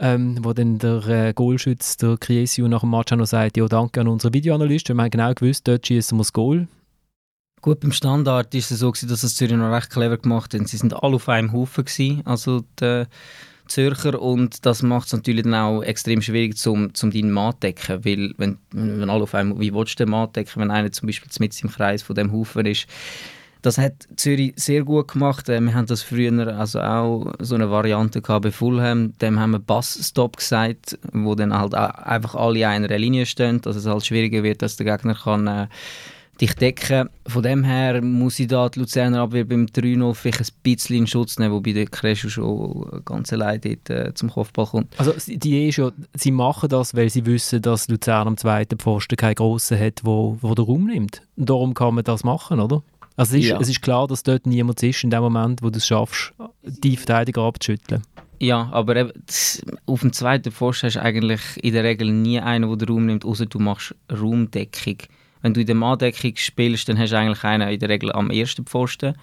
ähm, 0.00 0.38
wo 0.42 0.54
dann 0.54 0.78
der 0.78 1.06
äh, 1.08 1.32
Goalschütz, 1.34 1.98
der 1.98 2.16
Criesio, 2.16 2.68
nach 2.68 2.80
dem 2.80 2.90
Match 2.90 3.12
auch 3.12 3.18
noch 3.18 3.26
sagt, 3.26 3.58
ja, 3.58 3.66
danke 3.66 4.00
an 4.00 4.08
unsere 4.08 4.32
Videoanalysten, 4.32 4.96
wir 4.96 5.02
haben 5.02 5.10
genau 5.10 5.34
gewusst, 5.34 5.68
dort 5.68 5.86
schießen 5.86 6.16
wir 6.16 6.22
das 6.22 6.32
Goal. 6.32 6.66
Gut, 7.60 7.80
beim 7.80 7.92
Standard 7.92 8.54
war 8.54 8.58
es 8.58 8.68
so, 8.70 8.90
dass 8.90 9.22
es 9.22 9.36
Zürich 9.36 9.56
noch 9.56 9.70
recht 9.70 9.90
clever 9.90 10.16
gemacht 10.16 10.54
hat. 10.54 10.66
Sie 10.66 10.78
sind 10.78 10.94
alle 10.94 11.16
auf 11.16 11.28
einem 11.28 11.52
Haufen 11.52 11.84
gewesen. 11.84 12.22
Also 12.24 12.62
die, 12.80 13.04
Zürcher 13.70 14.20
und 14.20 14.66
das 14.66 14.82
macht 14.82 15.06
es 15.06 15.12
natürlich 15.12 15.44
dann 15.44 15.54
auch 15.54 15.82
extrem 15.82 16.22
schwierig, 16.22 16.56
zum, 16.56 16.94
zum 16.94 17.10
deinen 17.10 17.30
Mann 17.30 17.54
decken, 17.62 18.04
weil 18.04 18.34
wenn, 18.36 18.58
wenn 18.72 19.08
alle 19.08 19.22
auf 19.22 19.34
einmal, 19.34 19.60
wie 19.60 19.72
willst 19.72 19.98
du 19.98 20.04
den 20.04 20.10
Mann 20.10 20.32
decken, 20.32 20.60
wenn 20.60 20.70
einer 20.70 20.92
zum 20.92 21.06
Beispiel 21.06 21.30
mit 21.38 21.62
im 21.62 21.70
Kreis 21.70 22.02
von 22.02 22.16
dem 22.16 22.32
Haufen 22.32 22.66
ist, 22.66 22.86
das 23.62 23.78
hat 23.78 24.08
Zürich 24.16 24.54
sehr 24.56 24.84
gut 24.84 25.08
gemacht. 25.08 25.48
Äh, 25.48 25.60
wir 25.60 25.74
haben 25.74 25.86
das 25.86 26.02
früher 26.02 26.56
also 26.56 26.80
auch 26.80 27.32
so 27.40 27.54
eine 27.54 27.70
Variante 27.70 28.22
gehabt 28.22 28.44
bei 28.44 28.50
Fulham. 28.50 29.16
Dem 29.18 29.38
haben 29.38 29.52
wir 29.52 29.58
Bass-Stop 29.58 30.38
gesagt, 30.38 30.98
wo 31.12 31.34
dann 31.34 31.56
halt 31.56 31.74
einfach 31.74 32.34
alle 32.34 32.60
in 32.60 32.64
einer 32.64 32.98
Linie 32.98 33.26
stehen, 33.26 33.60
dass 33.60 33.76
es 33.76 33.86
halt 33.86 34.04
schwieriger 34.06 34.42
wird, 34.42 34.62
dass 34.62 34.76
der 34.76 34.86
Gegner 34.86 35.14
kann 35.14 35.46
äh, 35.46 35.66
dich 36.40 36.54
decken. 36.54 37.08
Von 37.26 37.42
dem 37.42 37.64
her 37.64 38.02
muss 38.02 38.38
ich 38.38 38.48
da 38.48 38.68
die 38.68 38.80
Luzerner 38.80 39.20
Abwehr 39.20 39.44
beim 39.44 39.66
3-0 39.66 40.14
vielleicht 40.14 40.40
ein 40.40 40.46
bisschen 40.62 40.96
in 40.96 41.06
Schutz 41.06 41.38
nehmen, 41.38 41.54
wobei 41.54 41.72
der 41.72 41.86
Crescio 41.86 42.30
schon 42.30 43.02
ganz 43.04 43.32
allein 43.32 43.60
dort 43.60 43.90
äh, 43.90 44.14
zum 44.14 44.30
Kopfball 44.30 44.66
kommt. 44.66 44.98
Also 44.98 45.12
die 45.26 45.68
ist 45.68 45.76
ja, 45.76 45.90
sie 46.14 46.30
machen 46.30 46.68
das, 46.68 46.94
weil 46.94 47.10
sie 47.10 47.26
wissen, 47.26 47.62
dass 47.62 47.88
Luzern 47.88 48.28
am 48.28 48.36
zweiten 48.36 48.78
Pfosten 48.78 49.16
keinen 49.16 49.34
Grossen 49.34 49.78
hat, 49.78 50.00
wo, 50.02 50.38
wo 50.40 50.54
der 50.54 50.64
Raum 50.64 50.86
nimmt. 50.86 51.22
Und 51.36 51.50
darum 51.50 51.74
kann 51.74 51.94
man 51.94 52.04
das 52.04 52.24
machen, 52.24 52.60
oder? 52.60 52.82
Also 53.16 53.36
es 53.36 53.44
ist, 53.44 53.50
ja. 53.50 53.60
es 53.60 53.68
ist 53.68 53.82
klar, 53.82 54.06
dass 54.06 54.22
dort 54.22 54.46
niemand 54.46 54.82
ist 54.82 55.04
in 55.04 55.10
dem 55.10 55.20
Moment, 55.20 55.62
wo 55.62 55.68
du 55.68 55.76
es 55.76 55.86
schaffst, 55.86 56.32
die 56.62 56.96
Verteidiger 56.96 57.42
abzuschütteln. 57.42 58.02
Ja, 58.38 58.70
aber 58.72 58.96
eben, 58.96 59.12
auf 59.84 60.00
dem 60.00 60.14
zweiten 60.14 60.50
Pfosten 60.50 60.86
hast 60.86 60.96
du 60.96 61.02
eigentlich 61.02 61.42
in 61.62 61.74
der 61.74 61.84
Regel 61.84 62.10
nie 62.10 62.40
einen, 62.40 62.66
der 62.68 62.78
den 62.78 62.88
Raum 62.88 63.06
nimmt, 63.06 63.26
außer 63.26 63.44
du 63.44 63.58
machst 63.58 63.94
Raumdeckung 64.10 64.96
wenn 65.42 65.54
du 65.54 65.60
in 65.60 65.66
der 65.66 65.76
Manndeckung 65.76 66.32
spielst, 66.36 66.88
dann 66.88 66.98
hast 66.98 67.12
du 67.12 67.18
eigentlich 67.18 67.44
einen 67.44 67.68
in 67.68 67.78
der 67.78 67.88
Regel 67.88 68.12
am 68.12 68.30
ersten 68.30 68.66
Pfosten 68.66 69.14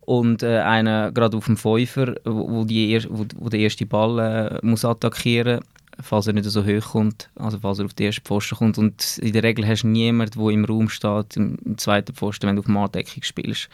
und 0.00 0.42
äh, 0.42 0.58
einen 0.60 1.12
gerade 1.14 1.36
auf 1.36 1.46
dem 1.46 1.56
Fünfer, 1.56 2.14
wo, 2.24 2.50
wo, 2.50 2.64
die 2.64 3.04
wo, 3.08 3.24
wo 3.36 3.48
der 3.48 3.60
erste 3.60 3.86
Ball 3.86 4.18
äh, 4.62 4.66
muss 4.66 4.84
attackieren 4.84 5.60
falls 6.00 6.26
er 6.26 6.32
nicht 6.32 6.44
so 6.44 6.64
hoch 6.64 6.92
kommt, 6.92 7.30
also 7.36 7.58
falls 7.58 7.78
er 7.78 7.84
auf 7.84 7.94
den 7.94 8.06
ersten 8.06 8.24
Pfosten 8.24 8.56
kommt. 8.56 8.78
Und 8.78 9.18
in 9.18 9.32
der 9.32 9.42
Regel 9.42 9.66
hast 9.66 9.82
du 9.82 9.88
niemanden, 9.88 10.38
der 10.38 10.50
im 10.50 10.64
Raum 10.64 10.88
steht, 10.88 11.36
im, 11.36 11.56
im 11.64 11.78
zweiten 11.78 12.14
Pfosten, 12.14 12.46
wenn 12.46 12.56
du 12.56 12.62
auf 12.62 12.68
Manndeckung 12.68 13.22
spielst. 13.22 13.68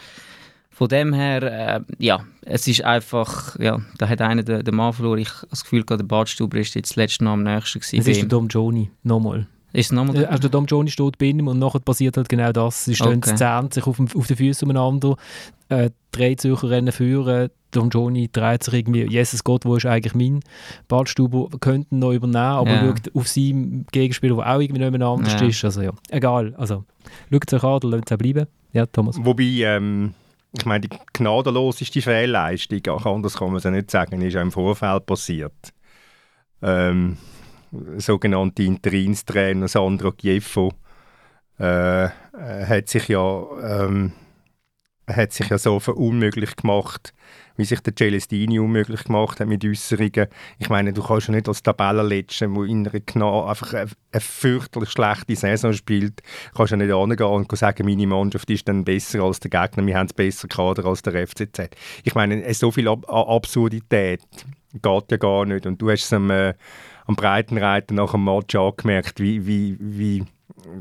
Von 0.71 0.89
dem 0.89 1.13
her, 1.13 1.43
äh, 1.43 1.81
ja, 1.99 2.25
es 2.43 2.67
ist 2.67 2.83
einfach, 2.85 3.59
ja, 3.59 3.81
da 3.99 4.09
hat 4.09 4.23
einer 4.23 4.43
den, 4.43 4.65
den 4.65 4.75
Mann 4.75 4.93
verloren. 4.93 5.19
Ich 5.19 5.29
habe 5.29 5.49
das 5.51 5.63
Gefühl, 5.63 5.85
der 5.85 5.97
Badstuber 5.97 6.59
ist 6.59 6.75
jetzt 6.75 6.91
das 6.91 6.97
letzte 6.97 7.25
Mal 7.25 7.35
am 7.35 7.43
nächsten 7.43 7.81
gewesen. 7.81 8.01
Es 8.01 8.07
ist 8.07 8.23
der 8.23 8.29
Dom 8.29 8.49
Joni, 8.49 8.91
nochmal. 9.03 9.47
Ist 9.73 9.93
nochmal? 9.93 10.27
Also 10.27 10.43
der 10.43 10.51
Dom 10.51 10.67
Jones 10.67 10.93
steht 10.93 11.19
bei 11.19 11.27
ihm 11.27 11.47
und 11.47 11.59
nachher 11.59 11.81
passiert 11.81 12.17
halt 12.17 12.29
genau 12.29 12.53
das. 12.53 12.85
Sie 12.85 12.95
stehen 12.95 13.19
okay. 13.19 13.37
Zähne 13.37 13.69
sich 13.73 13.87
auf, 13.87 14.01
auf 14.01 14.27
den 14.27 14.37
Füßen 14.37 14.69
umeinander, 14.69 15.17
äh, 15.69 15.91
drei 16.11 16.35
Zürcher 16.35 16.71
rennen 16.71 16.93
führen, 16.93 17.51
Dom 17.71 17.89
Johnny 17.89 18.29
dreht 18.31 18.65
sich 18.65 18.75
irgendwie, 18.75 19.05
Jesus 19.05 19.45
Gott, 19.45 19.65
wo 19.65 19.77
ist 19.77 19.87
eigentlich 19.87 20.15
mein 20.15 20.41
Ballstuber, 20.89 21.49
könnten 21.61 21.99
noch 21.99 22.13
übernehmen, 22.13 22.37
aber 22.37 22.71
ja. 22.71 22.81
schaut 22.87 23.15
auf 23.15 23.29
seinen 23.29 23.87
Gegenspieler, 23.93 24.37
der 24.37 24.55
auch 24.55 24.61
irgendwie 24.61 24.89
nicht 24.89 25.03
anders 25.03 25.41
ja. 25.41 25.47
ist. 25.47 25.65
Also 25.65 25.83
ja, 25.83 25.93
egal. 26.11 26.55
Also 26.57 26.85
schaut 27.31 27.45
es 27.47 27.55
euch 27.55 27.65
an, 27.65 27.75
oder 27.75 27.89
lasst 27.89 28.11
es 28.11 28.19
bleiben. 28.19 28.47
Ja, 28.73 28.87
Thomas. 28.87 29.17
Wobei, 29.21 29.45
ähm, 29.45 30.15
ich 30.53 30.65
meine, 30.65 30.89
die 30.89 30.97
gnadenloseste 31.13 32.03
Fehlleistung, 32.03 32.81
auch 32.89 33.07
anders 33.07 33.37
kann 33.37 33.49
man 33.49 33.57
es 33.59 33.65
ja 33.65 33.71
nicht 33.71 33.91
sagen, 33.91 34.21
ist 34.23 34.35
ja 34.35 34.43
im 34.43 34.53
Vorfeld 34.53 35.07
passiert. 35.07 35.53
Ähm, 36.63 37.17
sogenannte 37.99 38.63
Interimstrainer 38.63 39.69
Sandro 39.69 40.13
Gieffo 40.13 40.73
äh, 41.59 42.09
hat 42.09 42.89
sich 42.89 43.09
ja 43.09 43.45
ähm, 43.63 44.13
hat 45.07 45.33
sich 45.33 45.49
ja 45.49 45.59
so 45.59 45.81
unmöglich 45.95 46.57
gemacht, 46.57 47.13
wie 47.57 47.65
sich 47.65 47.81
der 47.81 47.95
Celestini 47.95 48.59
unmöglich 48.59 49.05
gemacht 49.05 49.41
hat 49.41 49.49
mit 49.49 49.65
Äußerungen. 49.65 50.27
Ich 50.59 50.69
meine, 50.69 50.93
du 50.93 51.03
kannst 51.03 51.29
ja 51.29 51.35
nicht 51.35 51.49
als 51.49 51.63
Tabellenletzter, 51.63 52.49
der 52.49 52.63
in 52.65 52.87
einer 52.87 53.01
genau 53.01 53.45
einfach 53.45 53.75
eine, 53.75 53.91
eine 54.13 54.21
fürchterlich 54.21 54.91
schlechte 54.91 55.37
Saison 55.37 55.73
spielt, 55.73 56.23
kannst 56.55 56.71
ja 56.71 56.77
nicht 56.77 56.93
angehen 56.93 57.27
und 57.27 57.57
sagen, 57.57 57.87
meine 57.87 58.07
Mannschaft 58.07 58.49
ist 58.51 58.69
dann 58.69 58.85
besser 58.85 59.23
als 59.23 59.41
der 59.41 59.51
Gegner, 59.51 59.87
wir 59.87 59.97
haben 59.97 60.07
es 60.07 60.13
besser 60.13 60.49
Kader 60.49 60.87
als 60.87 61.03
der 61.03 61.27
FCZ. 61.27 61.71
Ich 62.05 62.15
meine, 62.15 62.53
so 62.55 62.71
viel 62.71 62.89
Ab 62.89 63.09
Absurdität 63.09 64.23
geht 64.73 65.11
ja 65.11 65.17
gar 65.17 65.45
nicht 65.45 65.67
und 65.67 65.83
du 65.83 65.91
hast 65.91 66.05
es 66.05 66.13
am 66.13 66.31
äh, 66.31 66.55
am 67.11 67.17
Breitenreiter 67.17 67.95
nach 67.95 68.13
dem 68.13 68.25
Match 68.25 68.55
angemerkt, 68.55 69.21
wie, 69.21 69.47
wie, 69.47 69.77
wie, 69.81 70.25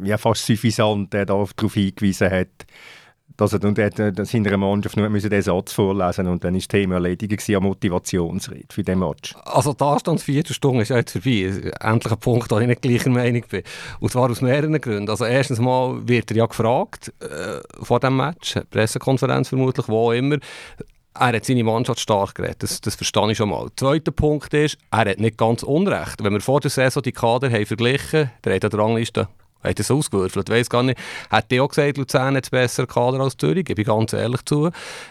wie 0.02 0.18
fast 0.18 0.46
suffisant 0.46 1.14
er 1.14 1.26
darauf 1.26 1.54
hingewiesen 1.60 2.30
hat, 2.30 2.48
dass 3.36 3.54
er, 3.54 3.64
und 3.64 3.80
er 3.80 3.92
seiner 4.26 4.58
Mannschaft 4.58 4.98
nur 4.98 5.10
den 5.10 5.42
Satz 5.42 5.72
vorlesen 5.72 6.28
und 6.28 6.44
dann 6.44 6.56
ist 6.56 6.72
das 6.72 6.80
Thema 6.80 6.96
erledigt 6.96 7.50
an 7.50 7.64
Motivationsrede 7.64 8.66
für 8.70 8.84
den 8.84 9.00
Match. 9.00 9.34
Also 9.46 9.74
die 9.74 9.84
Anstandsviertelstunde 9.84 10.82
ist 10.82 10.90
jetzt 10.90 11.14
vorbei. 11.14 11.72
Endlich 11.80 12.14
ein 12.14 12.20
Punkt, 12.20 12.52
wo 12.52 12.60
ich 12.60 12.68
nicht 12.68 12.82
gleicher 12.82 13.10
Meinung 13.10 13.44
bin. 13.50 13.64
Und 14.02 14.12
zwar 14.12 14.30
aus 14.30 14.42
mehreren 14.42 14.80
Gründen. 14.80 15.10
Also 15.10 15.26
erstens 15.26 15.60
mal 15.60 16.06
wird 16.08 16.32
er 16.32 16.38
ja 16.38 16.46
gefragt 16.46 17.14
äh, 17.22 17.62
vor 17.82 18.00
dem 18.00 18.18
Match, 18.18 18.56
Pressekonferenz 18.70 19.50
vermutlich, 19.50 19.88
wo 19.88 20.12
immer, 20.12 20.38
er 21.20 21.36
hat 21.36 21.46
seine 21.46 21.64
Mannschaft 21.64 22.00
stark 22.00 22.36
geredet, 22.36 22.64
das, 22.64 22.82
das 22.82 22.96
verstehe 22.96 23.32
ich 23.32 23.38
schon 23.38 23.50
mal. 23.50 23.66
Der 23.66 23.76
zweite 23.76 24.12
Punkt 24.12 24.54
ist, 24.54 24.78
er 24.92 25.00
hat 25.00 25.20
nicht 25.20 25.38
ganz 25.38 25.64
Unrecht. 25.64 26.24
Wenn 26.24 26.34
wir 26.34 26.42
vor 26.42 26.60
der 26.60 26.72
Saison 26.72 27.04
die 27.04 27.12
Kader 27.12 27.52
haben 27.52 27.66
verglichen, 27.66 28.32
der 28.44 28.56
hat 28.56 28.66
eine 28.66 28.84
Rangliste 28.84 29.28
hat 29.62 29.80
es 29.80 29.92
ausgewürfelt, 29.92 30.50
weiß 30.50 30.70
gar 30.70 30.84
nicht. 30.84 31.00
Hat 31.30 31.52
er 31.52 31.64
auch 31.64 31.68
gesagt, 31.68 31.98
Luzern 31.98 32.36
hat 32.36 32.50
besser 32.50 32.88
Kader 32.88 33.20
als 33.20 33.36
Zürich, 33.38 33.70
ich 33.70 33.86
ganz 33.86 34.14
ehrlich 34.14 34.44
zu. 34.46 34.70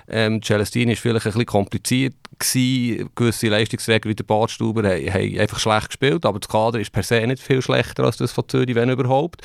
Ähm, 0.09 0.40
Celestine 0.42 0.92
war 0.92 0.97
vielleicht 0.97 1.27
ein 1.27 1.33
bisschen 1.33 1.47
kompliziert 1.47 2.14
gewesen. 2.38 3.11
Gewisse 3.14 3.48
Leistungsträger 3.48 4.09
wie 4.09 4.14
der 4.14 4.24
Badstuber 4.24 4.83
haben, 4.88 5.12
haben, 5.12 5.38
einfach 5.38 5.59
schlecht 5.59 5.88
gespielt, 5.88 6.24
aber 6.24 6.38
das 6.38 6.48
Kader 6.48 6.81
ist 6.81 6.92
per 6.92 7.03
se 7.03 7.27
nicht 7.27 7.42
viel 7.42 7.62
schlechter 7.62 8.05
als 8.05 8.16
das 8.16 8.33
von 8.33 8.48
Zürich, 8.48 8.74
wenn 8.74 8.90
überhaupt. 8.90 9.42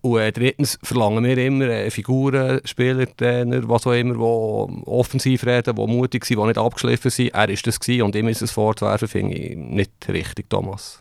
Und 0.00 0.20
äh, 0.20 0.32
drittens 0.32 0.78
verlangen 0.82 1.24
wir 1.24 1.38
immer 1.38 1.66
äh, 1.66 1.90
Figuren, 1.90 2.60
Spieler, 2.64 3.06
Trainer, 3.16 3.68
was 3.68 3.86
auch 3.86 3.92
immer, 3.92 4.14
die 4.14 4.86
offensiv 4.86 5.44
reden, 5.44 5.74
die 5.74 5.86
mutig 5.86 6.24
sind, 6.24 6.38
die 6.38 6.46
nicht 6.46 6.58
abgeschliffen 6.58 7.10
sind. 7.10 7.34
Er 7.34 7.48
ist 7.48 7.66
das 7.66 7.80
gewesen 7.80 8.02
und 8.02 8.14
ihm 8.14 8.28
ist 8.28 8.42
es 8.42 8.52
vorzuwerfen, 8.52 9.08
finde 9.08 9.34
ich 9.34 9.56
nicht 9.56 9.90
richtig, 10.08 10.48
Thomas. 10.48 11.00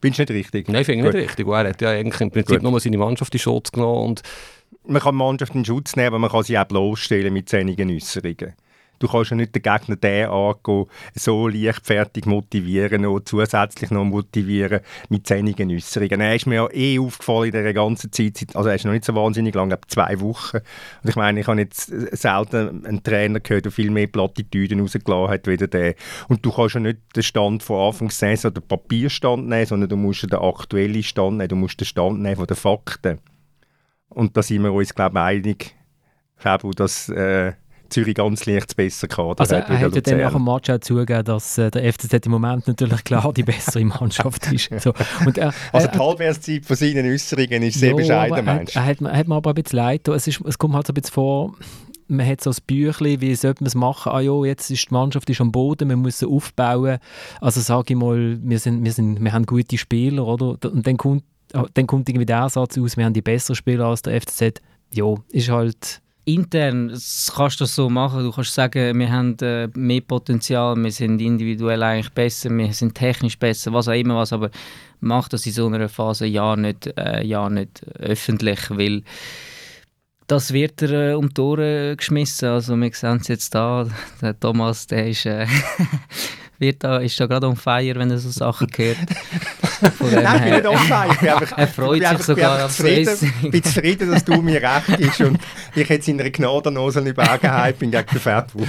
Findest 0.00 0.30
du 0.30 0.32
nicht 0.32 0.44
richtig? 0.44 0.68
Nein, 0.68 0.84
finde 0.84 1.08
ich 1.08 1.14
nicht 1.14 1.28
richtig. 1.28 1.48
Er 1.48 1.68
hat 1.68 1.80
ja 1.80 1.90
eigentlich 1.90 2.20
im 2.20 2.30
Prinzip 2.30 2.60
Gut. 2.60 2.70
nur 2.70 2.78
seine 2.78 2.98
Mannschaft 2.98 3.34
in 3.34 3.40
Schutz 3.40 3.72
genommen. 3.72 4.10
Und 4.10 4.22
man 4.86 5.02
kann 5.02 5.14
die 5.14 5.18
Mannschaft 5.18 5.54
in 5.54 5.64
Schutz 5.64 5.96
nehmen, 5.96 6.08
aber 6.08 6.18
man 6.18 6.30
kann 6.30 6.44
sie 6.44 6.58
auch 6.58 6.64
bloßstellen 6.64 7.32
mit 7.32 7.48
zähnigen 7.48 7.90
Äußerungen. 7.90 8.54
Du 8.98 9.06
kannst 9.06 9.30
ja 9.30 9.36
nicht 9.36 9.54
den 9.54 9.62
Gegner 9.62 9.96
der 9.96 10.30
angehen, 10.30 10.86
so 11.14 11.46
leichtfertig 11.46 12.26
motivieren 12.26 13.06
und 13.06 13.28
zusätzlich 13.28 13.90
noch 13.90 14.04
motivieren 14.04 14.80
mit 15.08 15.26
zähnigen 15.26 15.70
Äußerungen. 15.70 16.20
Er 16.20 16.34
ist 16.34 16.46
mir 16.46 16.56
ja 16.56 16.68
eh 16.72 16.98
aufgefallen 16.98 17.46
in 17.46 17.52
dieser 17.52 17.72
ganzen 17.72 18.10
Zeit, 18.10 18.44
also 18.54 18.68
er 18.68 18.74
ist 18.74 18.84
noch 18.84 18.92
nicht 18.92 19.04
so 19.04 19.14
wahnsinnig 19.14 19.54
lang, 19.54 19.68
glaube 19.68 19.86
zwei 19.86 20.20
Wochen. 20.20 20.58
Und 21.02 21.10
ich 21.10 21.16
meine, 21.16 21.40
ich 21.40 21.46
habe 21.46 21.60
jetzt 21.60 21.86
selten 21.86 22.84
einen 22.84 23.02
Trainer 23.02 23.40
gehört, 23.40 23.66
der 23.66 23.72
viel 23.72 23.90
mehr 23.90 24.08
Plattitüden 24.08 24.80
rausgelassen 24.80 25.32
hat, 25.32 25.46
wie 25.46 25.56
der. 25.56 25.94
Und 26.28 26.44
du 26.44 26.52
kannst 26.52 26.74
ja 26.74 26.80
nicht 26.80 26.98
den 27.14 27.22
Stand 27.22 27.62
von 27.62 27.88
Anfang 27.88 28.10
Saison, 28.10 28.52
den 28.52 28.66
Papierstand 28.66 29.46
nehmen, 29.48 29.66
sondern 29.66 29.88
du 29.88 29.96
musst 29.96 30.24
den 30.24 30.34
aktuellen 30.34 31.02
Stand 31.02 31.36
nehmen, 31.38 31.48
du 31.48 31.56
musst 31.56 31.80
den 31.80 31.86
Stand 31.86 32.20
nehmen 32.20 32.36
von 32.36 32.46
den 32.46 32.56
Fakten. 32.56 33.20
Und 34.08 34.36
da 34.36 34.42
sind 34.42 34.62
wir 34.62 34.72
uns, 34.72 34.94
glaube 34.94 35.18
ich, 35.18 35.22
einig, 35.22 35.76
Fabio, 36.36 36.72
dass... 36.72 37.08
Äh, 37.10 37.52
Zürich 37.88 38.14
ganz 38.14 38.46
leicht 38.46 38.76
bessere 38.76 39.08
Kader 39.08 39.40
also. 39.40 39.54
Er 39.54 39.80
hat 39.80 39.94
ja 39.94 40.00
dann 40.00 40.18
nach 40.18 40.32
dem 40.32 40.44
Match 40.44 40.70
auch 40.70 40.78
zugegeben, 40.78 41.24
dass 41.24 41.58
äh, 41.58 41.70
der 41.70 41.92
FCZ 41.92 42.26
im 42.26 42.32
Moment 42.32 42.66
natürlich 42.66 43.04
klar 43.04 43.32
die 43.32 43.42
bessere 43.42 43.84
Mannschaft 43.84 44.52
ist. 44.52 44.70
So. 44.80 44.92
Und, 45.24 45.38
äh, 45.38 45.50
also 45.72 45.88
die 45.88 45.98
Halbwertszeit 45.98 46.64
von 46.64 46.76
seinen 46.76 47.06
Äußerungen 47.06 47.62
ist 47.62 47.78
sehr 47.78 47.90
jo, 47.90 47.96
bescheiden, 47.96 48.44
meinst 48.44 48.74
du? 48.74 48.78
Er, 48.78 48.86
hat, 48.86 49.00
hat 49.00 49.28
mir 49.28 49.34
aber 49.34 49.50
ein 49.50 49.62
bisschen 49.62 49.78
leid 49.78 50.08
es, 50.08 50.26
ist, 50.26 50.40
es 50.46 50.58
kommt 50.58 50.74
halt 50.74 50.86
so 50.86 50.92
ein 50.92 50.94
bisschen 50.94 51.12
vor, 51.12 51.54
man 52.08 52.26
hat 52.26 52.40
so 52.42 52.50
ein 52.50 52.56
Büchlein, 52.66 53.20
wie 53.20 53.34
sollte 53.34 53.62
man 53.62 53.68
es 53.68 53.74
machen, 53.74 54.12
ah 54.12 54.20
jo, 54.20 54.44
jetzt 54.44 54.70
ist 54.70 54.90
die 54.90 54.94
Mannschaft 54.94 55.28
ist 55.30 55.40
am 55.40 55.52
Boden, 55.52 55.88
wir 55.88 55.96
müssen 55.96 56.28
aufbauen. 56.28 56.98
Also 57.40 57.60
sage 57.60 57.92
ich 57.92 57.98
mal, 57.98 58.38
wir, 58.42 58.58
sind, 58.58 58.84
wir, 58.84 58.92
sind, 58.92 59.22
wir 59.22 59.32
haben 59.32 59.46
gute 59.46 59.78
Spieler, 59.78 60.26
oder? 60.26 60.56
Und 60.70 60.86
dann 60.86 60.96
kommt, 60.96 61.24
dann 61.74 61.86
kommt 61.86 62.08
irgendwie 62.08 62.26
der 62.26 62.48
Satz 62.48 62.78
aus, 62.78 62.96
wir 62.96 63.04
haben 63.04 63.12
die 63.12 63.22
besseren 63.22 63.56
Spieler 63.56 63.86
als 63.86 64.02
der 64.02 64.20
FCZ. 64.20 64.60
Ja, 64.94 65.14
ist 65.30 65.50
halt 65.50 66.00
intern 66.34 66.88
kannst 67.34 67.60
du 67.60 67.64
das 67.64 67.74
so 67.74 67.88
machen. 67.88 68.22
Du 68.22 68.30
kannst 68.30 68.54
sagen, 68.54 68.98
wir 68.98 69.10
haben 69.10 69.36
äh, 69.40 69.68
mehr 69.74 70.00
Potenzial, 70.02 70.76
wir 70.76 70.92
sind 70.92 71.20
individuell 71.20 71.82
eigentlich 71.82 72.12
besser, 72.12 72.50
wir 72.50 72.72
sind 72.72 72.94
technisch 72.94 73.38
besser, 73.38 73.72
was 73.72 73.88
auch 73.88 73.92
immer 73.92 74.16
was, 74.16 74.32
aber 74.32 74.50
mach 75.00 75.28
das 75.28 75.46
in 75.46 75.52
so 75.52 75.66
einer 75.66 75.88
Phase 75.88 76.26
ja 76.26 76.54
nicht, 76.56 76.86
äh, 76.98 77.24
ja 77.24 77.48
nicht 77.48 77.82
öffentlich, 77.98 78.70
weil 78.70 79.02
das 80.26 80.52
wird 80.52 80.82
er 80.82 81.10
äh, 81.10 81.14
um 81.14 81.30
die 81.30 81.40
Ohren 81.40 81.96
geschmissen. 81.96 82.50
Also 82.50 82.76
wir 82.76 82.92
sehen 82.92 83.18
es 83.20 83.28
jetzt 83.28 83.54
da, 83.54 83.86
der 84.20 84.38
Thomas, 84.38 84.86
der 84.86 85.08
ist... 85.08 85.26
Wird 86.58 86.82
da, 86.82 86.98
ist 86.98 87.18
da 87.20 87.26
gerade 87.26 87.46
on 87.46 87.54
fire, 87.54 87.94
wenn 87.96 88.10
er 88.10 88.18
so 88.18 88.30
Sachen 88.30 88.68
hört. 88.76 88.96
Nein, 89.80 90.36
ich 90.36 90.42
bin 90.42 90.54
nicht 90.54 90.66
on 90.66 90.76
fire. 90.76 91.08
Ich 91.12 91.18
bin 91.20 91.28
einfach, 91.28 91.58
er 91.58 91.68
freut 91.68 92.08
sich 92.08 92.22
sogar 92.26 92.64
auf 92.64 92.76
zufrieden, 92.76 93.32
Ich 93.42 93.50
bin 93.50 93.62
zufrieden, 93.62 94.10
dass 94.10 94.24
du 94.24 94.42
mir 94.42 94.60
recht 94.60 94.98
bist 94.98 95.20
und 95.20 95.38
ich 95.76 95.88
jetzt 95.88 96.08
in 96.08 96.20
einer 96.20 96.30
gnadenlosen 96.30 97.06
Übergeheit 97.06 97.78
bin 97.78 97.92
gegen 97.92 98.06
den 98.10 98.18
Fettwurf. 98.18 98.66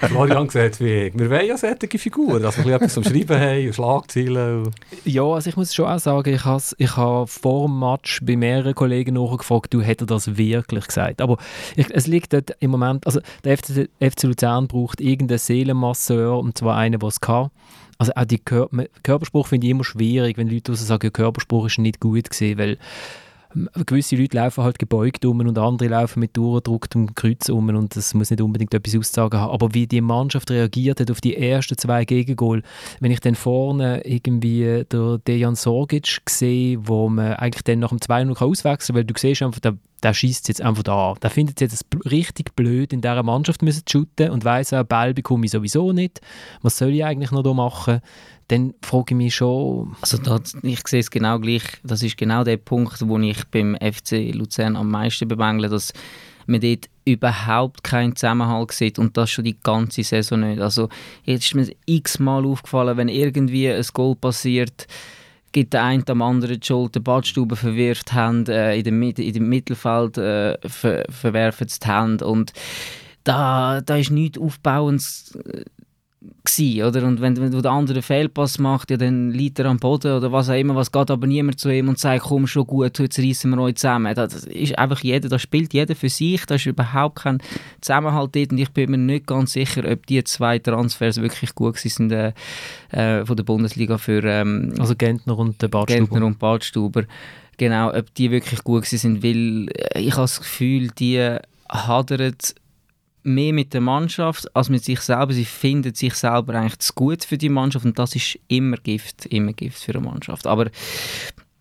Florian 0.08 0.46
gesagt 0.46 0.80
wie 0.80 1.10
Wir 1.14 1.30
wollen 1.30 1.46
ja 1.46 1.56
solche 1.56 1.98
Figuren, 1.98 2.42
dass 2.42 2.62
wir 2.62 2.74
etwas 2.74 2.92
zum 2.92 3.04
Schreiben 3.04 3.40
haben 3.40 3.66
und 3.66 3.74
Schlagzeilen. 3.74 4.70
Ja, 5.04 5.22
also 5.22 5.48
ich 5.48 5.56
muss 5.56 5.74
schon 5.74 5.86
auch 5.86 5.98
sagen, 5.98 6.34
ich 6.34 6.44
habe 6.44 6.62
ich 6.76 6.96
ha 6.96 7.24
vor 7.26 7.68
dem 7.68 7.78
Match 7.78 8.20
bei 8.22 8.36
mehreren 8.36 8.74
Kollegen 8.74 9.14
nachgefragt, 9.14 9.72
du 9.72 9.80
hättest 9.80 10.10
das 10.10 10.36
wirklich 10.36 10.86
gesagt. 10.86 11.22
Aber 11.22 11.38
ich, 11.74 11.86
es 11.90 12.06
liegt 12.06 12.34
dort 12.34 12.54
im 12.60 12.70
Moment, 12.70 13.06
also 13.06 13.20
der 13.44 13.56
FC, 13.56 13.88
FC 14.00 14.24
Luzern 14.24 14.68
braucht 14.68 15.00
irgendeinen 15.00 15.38
Seelenmasseur 15.38 16.38
und 16.38 16.58
zwar 16.58 16.65
war 16.66 16.76
einer, 16.76 16.98
der 16.98 17.08
es 17.08 17.20
hatte. 17.26 17.50
Also 17.98 18.12
auch 18.14 18.24
die 18.26 18.38
Kör 18.38 18.68
Körperspruch 19.02 19.46
finde 19.46 19.66
ich 19.66 19.70
immer 19.70 19.84
schwierig, 19.84 20.36
wenn 20.36 20.48
Leute 20.48 20.74
sagen, 20.76 21.12
Körperspruch 21.12 21.66
ist 21.66 21.78
nicht 21.78 22.00
gut 22.00 22.28
gewesen, 22.28 22.58
weil 22.58 22.78
gewisse 23.86 24.16
Leute 24.16 24.36
laufen 24.36 24.64
halt 24.64 24.78
gebeugt 24.78 25.24
um 25.24 25.40
und 25.40 25.58
andere 25.58 25.88
laufen 25.88 26.20
mit 26.20 26.36
durchgedrucktem 26.36 27.14
Kreuz 27.14 27.48
um 27.48 27.68
und 27.68 27.96
das 27.96 28.14
muss 28.14 28.30
nicht 28.30 28.40
unbedingt 28.40 28.74
etwas 28.74 28.96
aussagen 28.96 29.40
haben. 29.40 29.52
Aber 29.52 29.72
wie 29.74 29.86
die 29.86 30.00
Mannschaft 30.00 30.50
reagiert 30.50 31.00
hat 31.00 31.10
auf 31.10 31.20
die 31.20 31.36
ersten 31.36 31.78
zwei 31.78 32.04
Gegengol, 32.04 32.62
wenn 33.00 33.10
ich 33.10 33.20
dann 33.20 33.34
vorne 33.34 34.02
irgendwie 34.04 34.84
der 34.90 35.18
Dejan 35.18 35.54
Sorgic 35.54 36.20
sehe, 36.28 36.78
wo 36.82 37.08
man 37.08 37.34
eigentlich 37.34 37.64
dann 37.64 37.78
nach 37.78 37.90
dem 37.90 37.98
2-0 37.98 38.36
auswechseln 38.42 38.94
kann, 38.94 38.96
weil 38.96 39.04
du 39.04 39.14
siehst 39.16 39.42
einfach, 39.42 39.60
der, 39.60 39.76
der 40.02 40.14
schießt 40.14 40.48
jetzt 40.48 40.60
einfach 40.60 40.82
da. 40.82 41.14
Der 41.22 41.30
findet 41.30 41.60
es 41.60 41.72
jetzt 41.72 41.86
richtig 42.10 42.54
blöd, 42.54 42.92
in 42.92 43.00
dieser 43.00 43.22
Mannschaft 43.22 43.60
zu 43.60 43.82
shooten 43.88 44.30
und 44.30 44.44
weiss 44.44 44.72
auch, 44.72 44.84
Ball 44.84 45.14
bekomme 45.14 45.46
ich 45.46 45.52
sowieso 45.52 45.92
nicht. 45.92 46.20
Was 46.62 46.78
soll 46.78 46.90
ich 46.90 47.04
eigentlich 47.04 47.30
noch 47.30 47.42
da 47.42 47.52
machen? 47.52 48.00
dann 48.48 48.74
frage 48.82 49.06
ich 49.08 49.16
mich 49.16 49.34
schon... 49.34 49.96
Also 50.00 50.18
das, 50.18 50.56
ich 50.62 50.86
sehe 50.86 51.00
es 51.00 51.10
genau 51.10 51.38
gleich. 51.38 51.64
Das 51.82 52.02
ist 52.02 52.16
genau 52.16 52.44
der 52.44 52.58
Punkt, 52.58 53.06
wo 53.08 53.18
ich 53.18 53.44
beim 53.46 53.76
FC 53.76 54.32
Luzern 54.32 54.76
am 54.76 54.90
meisten 54.90 55.26
bemängle, 55.26 55.68
dass 55.68 55.92
man 56.46 56.60
dort 56.60 56.88
überhaupt 57.04 57.82
keinen 57.82 58.14
Zusammenhalt 58.14 58.70
sieht 58.72 58.98
und 58.98 59.16
das 59.16 59.30
schon 59.30 59.44
die 59.44 59.58
ganze 59.60 60.04
Saison 60.04 60.40
nicht. 60.40 60.60
Also 60.60 60.88
jetzt 61.24 61.46
ist 61.46 61.54
mir 61.54 61.68
x-mal 61.86 62.46
aufgefallen, 62.46 62.96
wenn 62.96 63.08
irgendwie 63.08 63.68
ein 63.68 63.84
Goal 63.92 64.14
passiert, 64.14 64.86
gibt 65.52 65.72
der 65.72 65.84
eine 65.84 66.02
am 66.08 66.22
anderen 66.22 66.60
die 66.60 66.66
Schuld, 66.66 66.94
die 66.94 67.00
Badstube 67.00 67.56
verwirft 67.56 68.12
Hand, 68.12 68.48
äh, 68.48 68.76
in, 68.76 68.84
dem, 68.84 69.02
in 69.02 69.32
dem 69.32 69.48
Mittelfeld 69.48 70.18
äh, 70.18 70.58
ver, 70.68 71.04
verwerfen 71.08 71.68
die 71.68 71.86
Hand 71.86 72.22
und 72.22 72.52
da, 73.24 73.80
da 73.80 73.96
ist 73.96 74.10
nichts 74.10 74.38
Aufbauendes 74.38 75.36
gewesen, 76.44 76.84
oder? 76.84 77.06
Und 77.06 77.20
wenn, 77.20 77.36
wenn 77.36 77.50
der 77.50 77.70
andere 77.70 78.02
Fehlpass 78.02 78.58
macht, 78.58 78.90
ja, 78.90 78.96
dann 78.96 79.30
liegt 79.30 79.58
er 79.58 79.66
am 79.66 79.78
Boden 79.78 80.12
oder 80.16 80.32
was 80.32 80.48
auch 80.48 80.54
immer, 80.54 80.74
was 80.74 80.92
geht 80.92 81.10
aber 81.10 81.26
niemand 81.26 81.60
zu 81.60 81.68
ihm 81.70 81.88
und 81.88 81.98
sagt, 81.98 82.24
komm 82.24 82.46
schon 82.46 82.66
gut, 82.66 82.98
jetzt 82.98 83.18
reissen 83.18 83.50
wir 83.50 83.58
euch 83.60 83.76
zusammen. 83.76 84.14
Das 84.14 84.44
ist 84.44 84.78
einfach 84.78 85.00
jeder, 85.00 85.28
da 85.28 85.38
spielt 85.38 85.74
jeder 85.74 85.94
für 85.94 86.08
sich, 86.08 86.44
da 86.46 86.54
ist 86.56 86.66
überhaupt 86.66 87.16
kein 87.16 87.38
Zusammenhalt 87.80 88.34
dort 88.34 88.52
und 88.52 88.58
ich 88.58 88.70
bin 88.70 88.90
mir 88.90 88.98
nicht 88.98 89.26
ganz 89.26 89.52
sicher, 89.52 89.82
ob 89.90 90.06
die 90.06 90.22
zwei 90.24 90.58
Transfers 90.58 91.20
wirklich 91.20 91.54
gut 91.54 91.78
sind 91.78 92.12
äh, 92.12 92.32
äh, 92.90 93.24
von 93.24 93.36
der 93.36 93.44
Bundesliga 93.44 93.98
für 93.98 94.22
ähm, 94.24 94.74
also 94.78 94.94
Gentner 94.94 95.38
und 95.38 95.58
Badstuber. 95.58 95.86
Gentner 95.86 96.26
und 96.26 96.38
Badstuber. 96.38 97.04
Genau, 97.58 97.92
ob 97.92 98.12
die 98.14 98.30
wirklich 98.30 98.62
gut 98.64 98.84
sind, 98.84 99.22
weil 99.22 99.68
äh, 99.68 100.00
ich 100.00 100.12
habe 100.12 100.22
das 100.22 100.38
Gefühl, 100.38 100.90
die 100.98 101.38
hadern 101.68 102.36
mehr 103.26 103.52
mit 103.52 103.74
der 103.74 103.80
Mannschaft 103.80 104.54
als 104.54 104.68
mit 104.68 104.84
sich 104.84 105.00
selber. 105.00 105.32
Sie 105.32 105.44
finden 105.44 105.94
sich 105.94 106.14
selber 106.14 106.54
eigentlich 106.54 106.78
zu 106.78 106.92
gut 106.94 107.24
für 107.24 107.36
die 107.36 107.48
Mannschaft 107.48 107.84
und 107.84 107.98
das 107.98 108.14
ist 108.14 108.38
immer 108.48 108.76
Gift, 108.76 109.26
immer 109.26 109.52
Gift 109.52 109.82
für 109.82 109.94
eine 109.94 110.04
Mannschaft. 110.04 110.46
Aber 110.46 110.70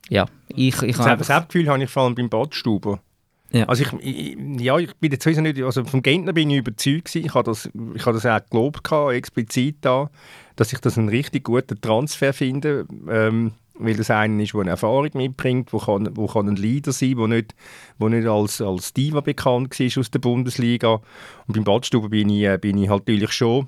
ja, 0.10 0.28
ich, 0.47 0.82
ich 0.84 0.97
habe... 0.97 1.23
Das 1.23 1.47
Gefühl 1.47 1.67
habe 1.67 1.84
ich 1.84 1.89
vor 1.89 2.04
allem 2.04 2.15
beim 2.15 2.30
Badstuber. 2.30 3.01
Ja. 3.51 3.65
Also 3.65 3.84
ich, 3.84 3.93
ich, 4.01 4.62
ja, 4.62 4.78
ich 4.78 4.93
bin 4.95 5.12
jetzt 5.12 5.25
nicht, 5.25 5.62
also 5.62 5.84
vom 5.86 6.01
Gentner 6.01 6.34
bin 6.34 6.49
ich 6.49 6.58
überzeugt 6.58 7.06
gewesen. 7.06 7.25
Ich 7.25 7.34
habe 7.34 7.45
das, 7.45 7.69
ich 7.95 8.06
habe 8.06 8.19
das 8.19 8.25
auch 8.25 8.49
gelobt 8.49 8.91
explizit 9.13 9.78
da, 9.82 10.10
dass 10.56 10.73
ich 10.73 10.80
das 10.80 10.97
einen 10.97 11.10
richtig 11.10 11.45
guten 11.45 11.80
Transfer 11.80 12.34
finde. 12.34 12.86
Ähm, 13.10 13.54
weil 13.78 13.96
das 13.96 14.10
einer 14.10 14.42
ist, 14.42 14.54
der 14.54 14.62
eine 14.62 14.72
Erfahrung 14.72 15.10
mitbringt, 15.14 15.74
wo 15.74 15.80
kann, 15.80 16.10
wo 16.16 16.28
kann 16.28 16.48
ein 16.48 16.56
Leader 16.56 16.92
sein, 16.92 17.18
der 17.18 17.28
nicht, 17.28 17.56
wo 17.98 18.10
nicht 18.10 18.28
als, 18.28 18.62
als 18.62 18.94
Diva 18.94 19.22
bekannt 19.22 19.80
war 19.80 20.00
aus 20.00 20.12
der 20.12 20.20
Bundesliga. 20.20 21.02
Und 21.48 21.54
beim 21.54 21.64
Badstuber 21.64 22.10
bin 22.10 22.30
ich, 22.30 22.44
äh, 22.44 22.58
bin 22.58 22.78
ich 22.78 22.90
halt 22.90 23.08
natürlich 23.08 23.32
schon 23.32 23.68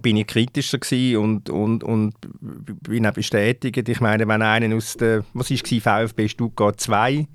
bin 0.00 0.16
ich 0.16 0.26
kritischer 0.26 0.78
und, 1.20 1.50
und, 1.50 1.84
und 1.84 2.14
bin 2.40 3.06
auch 3.06 3.12
bestätigt. 3.12 3.88
Ich 3.88 4.00
meine, 4.00 4.26
wenn 4.26 4.40
einer 4.40 4.74
aus 4.74 4.94
der, 4.94 5.24
was 5.34 5.50
war 5.50 5.80
VfB 5.80 6.28
Stuttgart 6.28 6.80
2, 6.80 7.26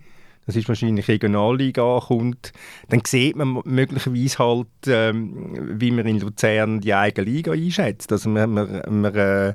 das 0.48 0.56
ist 0.56 0.68
wahrscheinlich 0.68 1.08
Regionalliga 1.08 2.00
kommt, 2.00 2.54
dann 2.90 3.02
sieht 3.06 3.36
man 3.36 3.62
möglicherweise 3.66 4.40
halt, 4.40 4.68
ähm, 4.88 5.78
wie 5.80 5.92
man 5.92 6.08
in 6.08 6.22
Luzern 6.22 6.80
die 6.80 6.94
eigene 6.94 7.30
Liga 7.30 7.52
einschätzt. 7.52 8.12
Also 8.12 8.30
man, 8.30 8.52
man, 8.52 8.82
man 8.90 9.14
äh, 9.14 9.54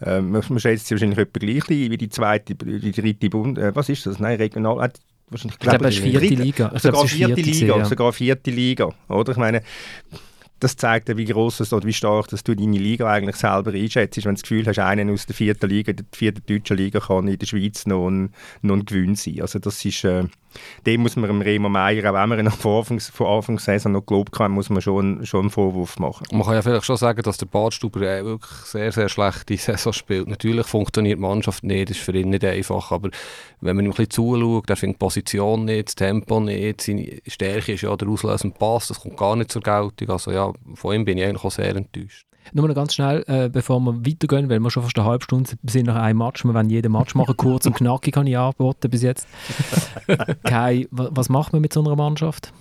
äh, 0.00 0.20
man, 0.20 0.42
schätzt 0.58 0.86
sie 0.86 0.94
wahrscheinlich 0.94 1.18
etwa 1.18 1.38
gleich 1.38 1.68
wie 1.68 1.96
die 1.96 2.08
zweite, 2.08 2.54
die 2.54 2.92
dritte 2.92 3.30
Bund. 3.30 3.58
Äh, 3.58 3.74
was 3.74 3.88
ist 3.88 4.06
das? 4.06 4.18
Nein, 4.18 4.36
regional. 4.36 4.84
Äh, 4.84 4.90
wahrscheinlich, 5.28 5.54
ich 5.54 5.58
glaube, 5.60 5.88
es 5.88 5.96
ist 5.96 6.02
vierte 6.02 6.34
Liga. 6.34 6.72
Ich 6.74 6.82
sogar 6.82 7.06
vierte 7.06 7.34
Liga, 7.34 7.50
gesehen, 7.50 7.68
ja. 7.68 7.84
sogar 7.84 8.12
vierte 8.12 8.50
Liga, 8.50 8.88
oder? 9.08 9.32
Ich 9.32 9.38
meine, 9.38 9.62
das 10.60 10.76
zeigt 10.76 11.08
ja, 11.08 11.16
wie 11.16 11.26
groß 11.26 11.60
es 11.60 11.72
oder 11.72 11.86
wie 11.86 11.92
stark 11.92 12.28
dass 12.28 12.42
du 12.42 12.54
deine 12.54 12.78
Liga 12.78 13.10
eigentlich 13.10 13.36
selber 13.36 13.72
einschätzt. 13.72 14.16
Wenn 14.16 14.30
du 14.30 14.40
das 14.40 14.42
Gefühl 14.42 14.66
hast, 14.66 14.78
einer 14.78 15.12
aus 15.12 15.26
der 15.26 15.34
vierten 15.34 15.68
Liga, 15.68 15.92
der 15.92 16.06
vierten 16.12 16.42
deutschen 16.46 16.76
Liga 16.76 17.00
kann 17.00 17.28
in 17.28 17.38
der 17.38 17.46
Schweiz 17.46 17.86
noch 17.86 18.08
ein, 18.08 18.32
noch 18.62 18.74
ein 18.74 18.84
Gewinn 18.84 19.14
sein. 19.14 19.42
Also 19.42 19.58
das 19.58 19.84
ist, 19.84 20.04
äh, 20.04 20.24
dem 20.86 21.02
muss 21.02 21.16
man 21.16 21.42
Remo 21.42 21.68
Meier, 21.68 22.10
auch 22.10 22.14
wenn 22.14 22.28
man 22.28 22.38
ihn 22.38 22.50
von 22.50 22.78
Anfang, 22.78 23.00
Anfang 23.26 23.58
Saison 23.58 23.92
noch 23.92 24.06
gelobt 24.06 24.38
hat, 24.38 24.50
muss 24.50 24.70
man 24.70 24.80
schon, 24.80 25.24
schon 25.26 25.40
einen 25.40 25.50
Vorwurf 25.50 25.98
machen. 25.98 26.26
Man 26.32 26.42
kann 26.42 26.54
ja 26.54 26.62
vielleicht 26.62 26.84
schon 26.84 26.96
sagen, 26.96 27.22
dass 27.22 27.38
der 27.38 27.46
Badstuber 27.46 28.02
äh, 28.02 28.24
wirklich 28.24 28.50
sehr, 28.64 28.92
sehr 28.92 29.08
schlechte 29.08 29.56
Saison 29.56 29.92
spielt. 29.92 30.28
Natürlich 30.28 30.66
funktioniert 30.66 31.18
die 31.18 31.22
Mannschaft 31.22 31.64
nicht, 31.64 31.90
das 31.90 31.96
ist 31.96 32.04
für 32.04 32.12
ihn 32.12 32.30
nicht 32.30 32.44
einfach, 32.44 32.92
aber 32.92 33.10
wenn 33.60 33.76
man 33.76 33.84
ihm 33.84 33.90
ein 33.90 33.96
bisschen 33.96 34.10
zuschaut, 34.10 34.68
er 34.68 34.76
findet 34.76 34.96
die 34.96 35.04
Position 35.04 35.64
nicht, 35.64 35.88
das 35.88 35.94
Tempo 35.94 36.40
nicht, 36.40 36.80
seine 36.80 37.20
Stärke 37.26 37.72
ist 37.72 37.82
ja 37.82 37.96
der 37.96 38.08
auslösende 38.08 38.56
Pass, 38.58 38.88
das 38.88 39.00
kommt 39.00 39.16
gar 39.16 39.36
nicht 39.36 39.50
zur 39.50 39.62
Geltung. 39.62 40.10
Also 40.10 40.30
ja, 40.30 40.52
von 40.74 40.94
ihm 40.94 41.04
bin 41.04 41.18
ich 41.18 41.24
eigentlich 41.24 41.44
auch 41.44 41.50
sehr 41.50 41.74
enttäuscht. 41.74 42.26
Nur 42.52 42.68
noch 42.68 42.74
ganz 42.74 42.94
schnell, 42.94 43.24
äh, 43.26 43.48
bevor 43.48 43.80
wir 43.80 44.06
weitergehen, 44.06 44.48
weil 44.48 44.60
wir 44.60 44.70
schon 44.70 44.82
fast 44.82 44.98
eine 44.98 45.06
halbe 45.08 45.24
Stunde 45.24 45.50
sind 45.62 45.86
nach 45.86 45.96
einem 45.96 46.18
Match. 46.18 46.44
Wir 46.44 46.54
wollen 46.54 46.70
jeden 46.70 46.92
Match 46.92 47.14
machen, 47.14 47.36
kurz 47.36 47.66
und 47.66 47.74
knackig 47.74 48.14
kann 48.14 48.26
ich 48.26 48.36
antworten 48.36 48.90
bis 48.90 49.02
jetzt. 49.02 49.26
Kai, 50.44 50.86
was 50.90 51.28
macht 51.28 51.52
man 51.52 51.62
mit 51.62 51.72
so 51.72 51.80
einer 51.80 51.96
Mannschaft? 51.96 52.52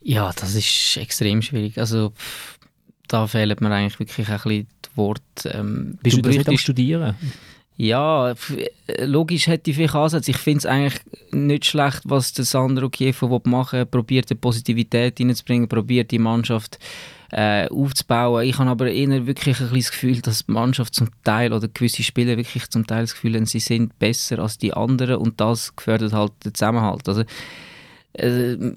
Ja, 0.00 0.32
das 0.34 0.54
ist 0.54 0.96
extrem 0.96 1.42
schwierig. 1.42 1.78
Also 1.78 2.12
da 3.08 3.26
fehlt 3.26 3.60
mir 3.60 3.70
eigentlich 3.70 3.98
wirklich 3.98 4.28
ein 4.28 4.40
bisschen 4.42 4.66
das 4.82 4.96
Wort. 4.96 5.22
Ähm, 5.44 5.98
Bist 6.02 6.16
du, 6.16 6.22
du 6.22 6.30
nicht 6.30 6.48
am 6.48 6.58
Studieren? 6.58 7.14
Ja, 7.82 8.34
logisch 9.00 9.48
hätte 9.48 9.72
ich 9.72 9.76
vielleicht 9.76 9.96
Ansätze. 9.96 10.30
Ich 10.30 10.36
finde 10.36 10.58
es 10.58 10.66
eigentlich 10.66 11.00
nicht 11.32 11.64
schlecht, 11.64 12.02
was 12.04 12.32
der 12.32 12.44
Sandro 12.44 12.88
Kiefer 12.88 13.40
machen 13.42 13.90
probiert 13.90 14.30
eine 14.30 14.38
Positivität 14.38 15.18
reinzubringen, 15.18 15.66
probiert 15.66 16.12
die 16.12 16.20
Mannschaft 16.20 16.78
äh, 17.32 17.66
aufzubauen. 17.70 18.46
Ich 18.46 18.56
habe 18.60 18.70
aber 18.70 18.88
eher 18.88 19.26
wirklich 19.26 19.58
ein 19.60 19.74
das 19.74 19.90
Gefühl, 19.90 20.20
dass 20.20 20.46
die 20.46 20.52
Mannschaft 20.52 20.94
zum 20.94 21.08
Teil 21.24 21.52
oder 21.52 21.66
gewisse 21.66 22.04
Spieler 22.04 22.36
wirklich 22.36 22.70
zum 22.70 22.86
Teil 22.86 23.00
das 23.00 23.14
Gefühl 23.14 23.34
haben, 23.34 23.46
sie 23.46 23.58
sind 23.58 23.98
besser 23.98 24.38
als 24.38 24.58
die 24.58 24.72
anderen 24.72 25.16
und 25.16 25.40
das 25.40 25.74
gefährdet 25.74 26.12
halt 26.12 26.34
den 26.44 26.54
Zusammenhalt. 26.54 27.08
Also, 27.08 27.24
äh, 28.12 28.76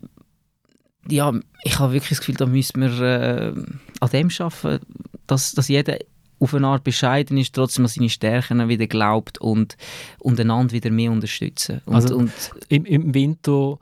ja, 1.08 1.32
ich 1.64 1.78
habe 1.78 1.94
wirklich 1.94 2.10
das 2.10 2.22
Gefühl, 2.22 2.38
da 2.38 2.48
müssen 2.48 2.82
wir 2.82 3.02
äh, 3.02 3.54
an 4.00 4.10
dem 4.10 4.32
arbeiten, 4.40 4.84
dass, 5.28 5.52
dass 5.52 5.68
jeder 5.68 6.00
auf 6.40 6.54
eine 6.54 6.68
Art 6.68 6.84
bescheiden 6.84 7.38
ist, 7.38 7.56
trotzdem 7.56 7.86
an 7.86 7.90
seine 7.90 8.10
Stärken 8.10 8.68
wieder 8.68 8.88
glaubt 8.88 9.40
und, 9.40 9.78
und 10.20 10.40
einander 10.40 10.74
wieder 10.74 10.92
mehr 10.92 11.12
unterstützen. 11.12 11.82
Und, 11.86 11.96
also 11.96 12.16
und 12.16 12.32
im, 12.70 12.86
im 12.86 13.14
Winter 13.14 13.80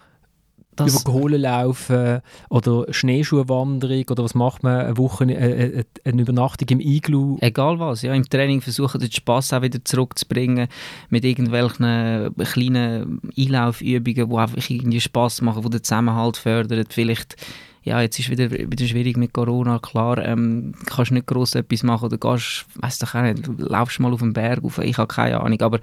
das 0.75 1.03
über 1.03 1.11
Kohlen 1.11 1.41
laufen 1.41 2.21
oder 2.49 2.85
Schneeschuhwanderung 2.91 4.05
oder 4.09 4.23
was 4.23 4.35
macht 4.35 4.63
man, 4.63 4.85
eine 4.85 4.97
Woche, 4.97 5.25
äh, 5.25 5.79
äh, 5.79 5.83
eine 6.03 6.21
Übernachtung 6.21 6.67
im 6.69 6.79
Iglu? 6.79 7.37
Egal 7.41 7.79
was, 7.79 8.01
ja, 8.01 8.13
im 8.13 8.27
Training 8.27 8.61
versuchen 8.61 8.99
den 8.99 9.11
Spass 9.11 9.53
auch 9.53 9.61
wieder 9.61 9.83
zurückzubringen 9.83 10.67
mit 11.09 11.25
irgendwelchen 11.25 12.33
kleinen 12.37 13.21
Einlaufübungen, 13.37 14.29
die 14.29 14.35
einfach 14.35 14.69
irgendwie 14.69 15.01
Spass 15.01 15.41
machen, 15.41 15.63
die 15.63 15.69
den 15.69 15.83
Zusammenhalt 15.83 16.37
fördern, 16.37 16.85
vielleicht 16.89 17.35
ja, 17.83 18.01
jetzt 18.01 18.17
ist 18.19 18.29
wieder, 18.29 18.49
wieder 18.51 18.87
schwierig 18.87 19.17
mit 19.17 19.33
Corona, 19.33 19.79
klar, 19.79 20.17
ähm, 20.19 20.73
kannst 20.85 21.11
nicht 21.11 21.27
gross 21.27 21.55
etwas 21.55 21.83
machen 21.83 22.05
oder 22.05 22.17
gehst, 22.17 22.65
weiss 22.75 22.99
doch 22.99 23.13
nicht, 23.13 23.47
laufst 23.57 23.99
mal 23.99 24.13
auf 24.13 24.21
den 24.21 24.33
Berg 24.33 24.63
auf, 24.63 24.77
ich 24.79 24.97
habe 24.97 25.13
keine 25.13 25.41
Ahnung, 25.41 25.61
aber 25.61 25.79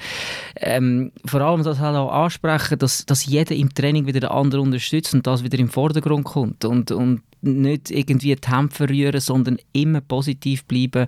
ähm, 0.57 1.13
vor 1.27 1.43
allem 1.43 1.63
das 1.63 1.79
halt 1.79 1.97
auch 1.97 2.13
ansprechen, 2.13 2.79
dass, 2.79 3.05
dass 3.05 3.27
jeder 3.27 3.55
im 3.55 3.75
Training 3.75 4.07
wieder 4.07 4.21
den 4.21 4.31
anderen 4.31 4.65
unterstützt 4.65 5.13
und 5.15 5.27
das 5.27 5.45
wieder 5.45 5.59
im 5.59 5.69
Vordergrund 5.69 6.25
kommt 6.25 6.65
und, 6.65 6.91
und 6.91 7.23
nicht 7.43 7.91
irgendwie 7.91 8.35
die 8.35 8.51
Hemd 8.51 8.73
verrühren, 8.73 9.21
sondern 9.21 9.59
immer 9.73 10.01
positiv 10.01 10.65
bleiben. 10.65 11.07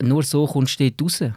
Nur 0.00 0.22
so 0.22 0.46
kommst 0.46 0.80
du 0.80 0.90
dort 0.90 1.02
raus. 1.02 1.32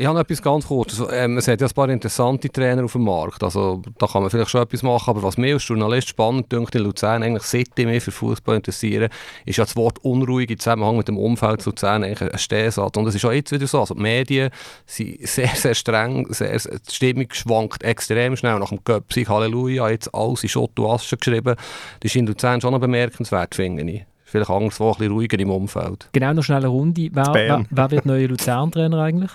Ich 0.00 0.06
habe 0.06 0.14
noch 0.14 0.22
etwas 0.22 0.40
ganz 0.40 0.66
kurz. 0.66 0.98
Also, 0.98 1.12
ähm, 1.12 1.36
es 1.36 1.46
hat 1.46 1.60
ja 1.60 1.66
ein 1.66 1.74
paar 1.74 1.90
interessante 1.90 2.48
Trainer 2.48 2.84
auf 2.84 2.92
dem 2.92 3.04
Markt. 3.04 3.44
Also, 3.44 3.82
da 3.98 4.06
kann 4.06 4.22
man 4.22 4.30
vielleicht 4.30 4.48
schon 4.48 4.62
etwas 4.62 4.82
machen. 4.82 5.10
Aber 5.10 5.22
was 5.22 5.36
mir 5.36 5.52
als 5.52 5.68
Journalist 5.68 6.08
spannend 6.08 6.50
dünkt 6.50 6.74
in 6.74 6.84
Luzern, 6.84 7.22
eigentlich 7.22 7.42
seit 7.42 7.68
ich 7.76 7.84
mich 7.84 8.02
für 8.02 8.10
Fußball 8.10 8.56
interessiere, 8.56 9.10
ist 9.44 9.58
ja 9.58 9.64
das 9.64 9.76
Wort 9.76 9.98
unruhig 9.98 10.48
im 10.48 10.58
Zusammenhang 10.58 10.96
mit 10.96 11.08
dem 11.08 11.18
Umfeld 11.18 11.66
Luzern 11.66 12.02
eigentlich 12.02 12.32
ein 12.32 12.38
Stehsatz. 12.38 12.96
Und 12.96 13.08
es 13.08 13.14
ist 13.14 13.26
auch 13.26 13.32
jetzt 13.32 13.52
wieder 13.52 13.66
so. 13.66 13.80
Also, 13.80 13.92
die 13.92 14.00
Medien 14.00 14.48
sind 14.86 15.20
sehr, 15.28 15.48
sehr 15.48 15.74
streng. 15.74 16.26
Sehr, 16.32 16.56
die 16.56 16.94
Stimmung 16.94 17.26
schwankt 17.32 17.82
extrem 17.82 18.36
schnell. 18.36 18.58
Nach 18.58 18.70
dem 18.70 18.82
Köpfig, 18.82 19.28
Halleluja, 19.28 19.90
jetzt 19.90 20.14
alles 20.14 20.42
in 20.42 20.48
Schott 20.48 20.78
und 20.78 20.86
Asche 20.86 21.18
geschrieben. 21.18 21.56
Das 21.56 22.10
ist 22.10 22.16
in 22.16 22.26
Luzern 22.26 22.62
schon 22.62 22.72
noch 22.72 22.80
bemerkenswert, 22.80 23.54
finde 23.54 23.82
ich 23.82 24.06
vielleicht 24.24 24.48
anderswo 24.48 24.92
ein 24.92 24.96
bisschen 24.96 25.12
ruhiger 25.12 25.38
im 25.40 25.50
Umfeld. 25.50 26.08
Genau, 26.12 26.32
noch 26.32 26.44
schnell 26.44 26.58
eine 26.58 26.68
Runde. 26.68 27.10
Wer, 27.12 27.34
wer, 27.34 27.64
wer 27.68 27.90
wird 27.90 28.06
neuer 28.06 28.28
Luzern-Trainer 28.28 28.98
eigentlich? 29.02 29.32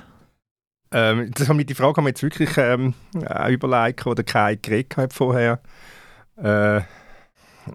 Ähm, 0.95 1.29
das 1.36 1.49
haben 1.49 1.58
wir, 1.58 1.65
die 1.65 1.73
Frage 1.73 1.97
haben 1.97 2.05
wir 2.05 2.12
jetzt 2.12 2.23
wirklich 2.23 2.51
ähm, 2.58 2.93
überlegt, 3.13 4.08
oder 4.08 4.23
kein 4.23 4.62
geredet 4.62 4.95
hat 4.95 5.13
vorher. 5.13 5.60
Äh, 6.38 6.81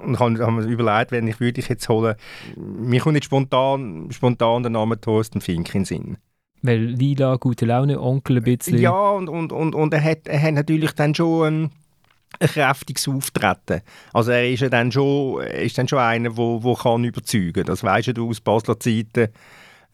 und 0.03 0.19
haben, 0.19 0.39
haben 0.39 0.59
wir 0.59 0.67
überlegt, 0.67 1.13
wenn 1.13 1.29
ich 1.29 1.39
würde 1.39 1.61
ich 1.61 1.69
jetzt 1.69 1.89
holen. 1.91 2.15
Mir 2.57 3.01
kommt 3.01 3.15
nicht 3.15 3.27
spontan, 3.27 4.09
spontan 4.11 4.63
der 4.63 4.71
Name 4.71 4.99
Thorsten 4.99 5.43
Fink 5.43 5.75
in 5.75 5.81
den 5.81 5.85
Sinn. 5.85 6.17
Weil 6.63 6.79
Lila, 6.79 7.37
gute 7.37 7.67
Laune, 7.67 8.01
Onkel 8.01 8.39
ein 8.39 8.45
bisschen. 8.45 8.79
Ja, 8.79 9.11
und, 9.11 9.29
und, 9.29 9.53
und, 9.53 9.75
und 9.75 9.93
er, 9.93 10.03
hat, 10.03 10.27
er 10.27 10.41
hat 10.41 10.55
natürlich 10.55 10.93
dann 10.93 11.15
schon 11.15 11.47
ein, 11.47 11.71
ein 12.39 12.49
kräftiges 12.49 13.07
Auftreten. 13.07 13.83
Also 14.15 14.31
er 14.31 14.49
ist 14.49 14.61
ja 14.61 14.71
dann 14.71 14.93
schon, 14.93 15.43
ist 15.43 15.77
dann 15.77 15.89
schon 15.89 15.99
einer, 15.99 16.31
der 16.31 16.37
wo, 16.39 16.63
wo 16.63 16.75
kann 16.75 17.05
überzeugen. 17.05 17.65
Das 17.67 17.85
weisst 17.85 18.17
du 18.17 18.31
aus 18.31 18.41
Basler 18.41 18.81
Zeiten. 18.81 19.29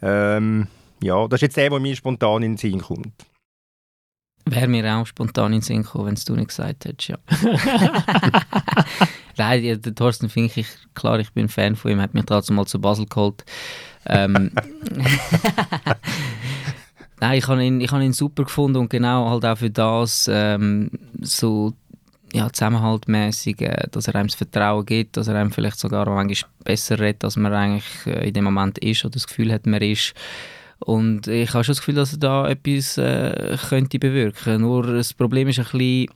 Ähm, 0.01 0.69
ja, 1.03 1.27
das 1.29 1.39
ist 1.39 1.43
jetzt 1.43 1.57
der, 1.57 1.71
der 1.71 1.81
mir 1.81 1.97
spontan 1.97 2.43
in 2.43 2.53
den 2.53 2.59
Sinn 2.59 2.81
kommt. 2.81 3.13
Wäre 4.45 4.69
mir 4.69 4.97
auch 4.97 5.07
spontan 5.07 5.53
in 5.53 5.59
den 5.59 5.63
Sinn 5.63 5.83
gekommen, 5.83 6.07
wenn 6.07 6.15
es 6.15 6.25
du 6.25 6.35
nicht 6.37 6.49
gesagt 6.49 6.85
hättest, 6.85 7.09
ja. 7.09 7.19
Nein, 9.37 9.81
der 9.83 9.95
Thorsten 9.95 10.29
Fink, 10.29 10.57
ich, 10.57 10.69
klar, 10.95 11.19
ich 11.19 11.33
bin 11.33 11.47
ein 11.47 11.49
Fan 11.49 11.77
von 11.77 11.91
ihm, 11.91 12.01
hat 12.01 12.15
mich 12.15 12.25
trotzdem 12.25 12.57
mal 12.57 12.67
zu 12.67 12.81
Basel 12.81 13.07
geholt. 13.07 13.45
Ähm, 14.07 14.53
Nein, 17.21 17.39
ich 17.39 17.49
habe 17.49 17.65
ihn, 17.65 17.83
hab 17.83 18.01
ihn 18.01 18.13
super 18.13 18.45
gefunden 18.45 18.79
und 18.79 18.89
genau 18.89 19.29
halt 19.29 19.45
auch 19.45 19.59
für 19.59 19.71
das 19.71 20.31
ähm, 20.33 20.91
so 21.21 21.75
ja, 22.33 22.53
zusammenhaltmäßig, 22.53 23.63
äh, 23.63 23.89
dass 23.91 24.09
er 24.09 24.15
einem 24.17 24.29
das 24.29 24.37
Vertrauen 24.37 24.85
gibt, 24.85 25.17
dass 25.17 25.29
er 25.29 25.37
einem 25.37 25.51
vielleicht 25.51 25.79
sogar 25.79 26.09
manchmal 26.09 26.51
besser 26.65 26.99
redet, 26.99 27.25
als 27.25 27.37
man 27.37 27.53
eigentlich 27.53 28.07
äh, 28.07 28.29
in 28.29 28.35
dem 28.35 28.45
Moment 28.45 28.79
ist 28.79 29.05
oder 29.05 29.15
das 29.15 29.27
Gefühl 29.27 29.53
hat, 29.53 29.67
man 29.67 29.83
ist. 29.83 30.15
Und 30.79 31.27
ich 31.27 31.53
habe 31.55 31.65
schon 31.65 31.73
das 31.73 31.81
Gefühl, 31.81 31.95
dass 31.95 32.13
er 32.13 32.19
da 32.19 32.49
etwas 32.49 32.99
äh, 32.99 33.57
könnte 33.69 33.99
bewirken. 33.99 34.61
Nur 34.61 34.87
das 34.87 35.15
Problem 35.15 35.49
ist 35.49 35.59
ein 35.59 35.65
bisschen, 35.65 36.11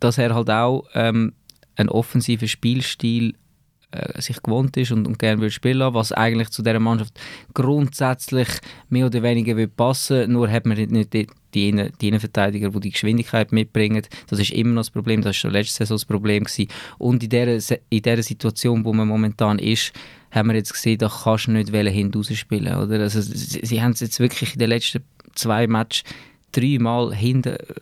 dass 0.00 0.18
er 0.18 0.34
halt 0.34 0.50
auch 0.50 0.84
ähm, 0.94 1.32
einen 1.76 1.88
offensiven 1.88 2.48
Spielstil 2.48 3.34
äh, 3.92 4.20
sich 4.20 4.42
gewohnt 4.42 4.76
ist 4.76 4.92
und, 4.92 5.06
und 5.06 5.18
gerne 5.18 5.40
will 5.40 5.50
spielen, 5.50 5.94
was 5.94 6.12
eigentlich 6.12 6.50
zu 6.50 6.62
dieser 6.62 6.78
Mannschaft 6.78 7.18
grundsätzlich 7.54 8.48
mehr 8.88 9.06
oder 9.06 9.22
weniger 9.22 9.56
will 9.56 9.68
passen. 9.68 10.32
Nur 10.32 10.48
hat 10.50 10.64
man 10.64 10.76
nicht 10.76 11.12
die, 11.12 11.26
die, 11.54 11.90
die 12.00 12.08
Innenverteidiger, 12.08 12.70
die 12.70 12.80
die 12.80 12.90
Geschwindigkeit 12.90 13.52
mitbringen. 13.52 14.02
Das 14.28 14.38
ist 14.38 14.52
immer 14.52 14.74
noch 14.74 14.80
das 14.82 14.90
Problem. 14.90 15.22
Das 15.22 15.26
war 15.26 15.34
schon 15.34 15.50
letzte 15.50 15.78
Saison 15.78 15.96
das 15.96 16.04
Problem 16.04 16.44
gewesen. 16.44 16.68
Und 16.98 17.22
in 17.24 17.30
dieser, 17.30 17.78
in 17.88 18.02
dieser 18.02 18.22
Situation, 18.22 18.84
wo 18.84 18.92
man 18.92 19.08
momentan 19.08 19.58
ist, 19.58 19.92
haben 20.30 20.48
wir 20.48 20.56
jetzt 20.56 20.72
gesehen, 20.72 20.98
da 20.98 21.08
kannst 21.08 21.46
du 21.46 21.52
nicht 21.52 21.70
hinaus 21.70 22.32
spielen. 22.36 22.74
Oder? 22.74 23.00
Also, 23.00 23.20
sie, 23.20 23.60
sie 23.64 23.82
haben 23.82 23.94
jetzt 23.98 24.20
wirklich 24.20 24.54
in 24.54 24.58
den 24.58 24.68
letzten 24.68 25.02
zwei 25.34 25.66
Matches 25.66 26.04
dreimal 26.52 27.14
hinten 27.14 27.54
äh, 27.54 27.74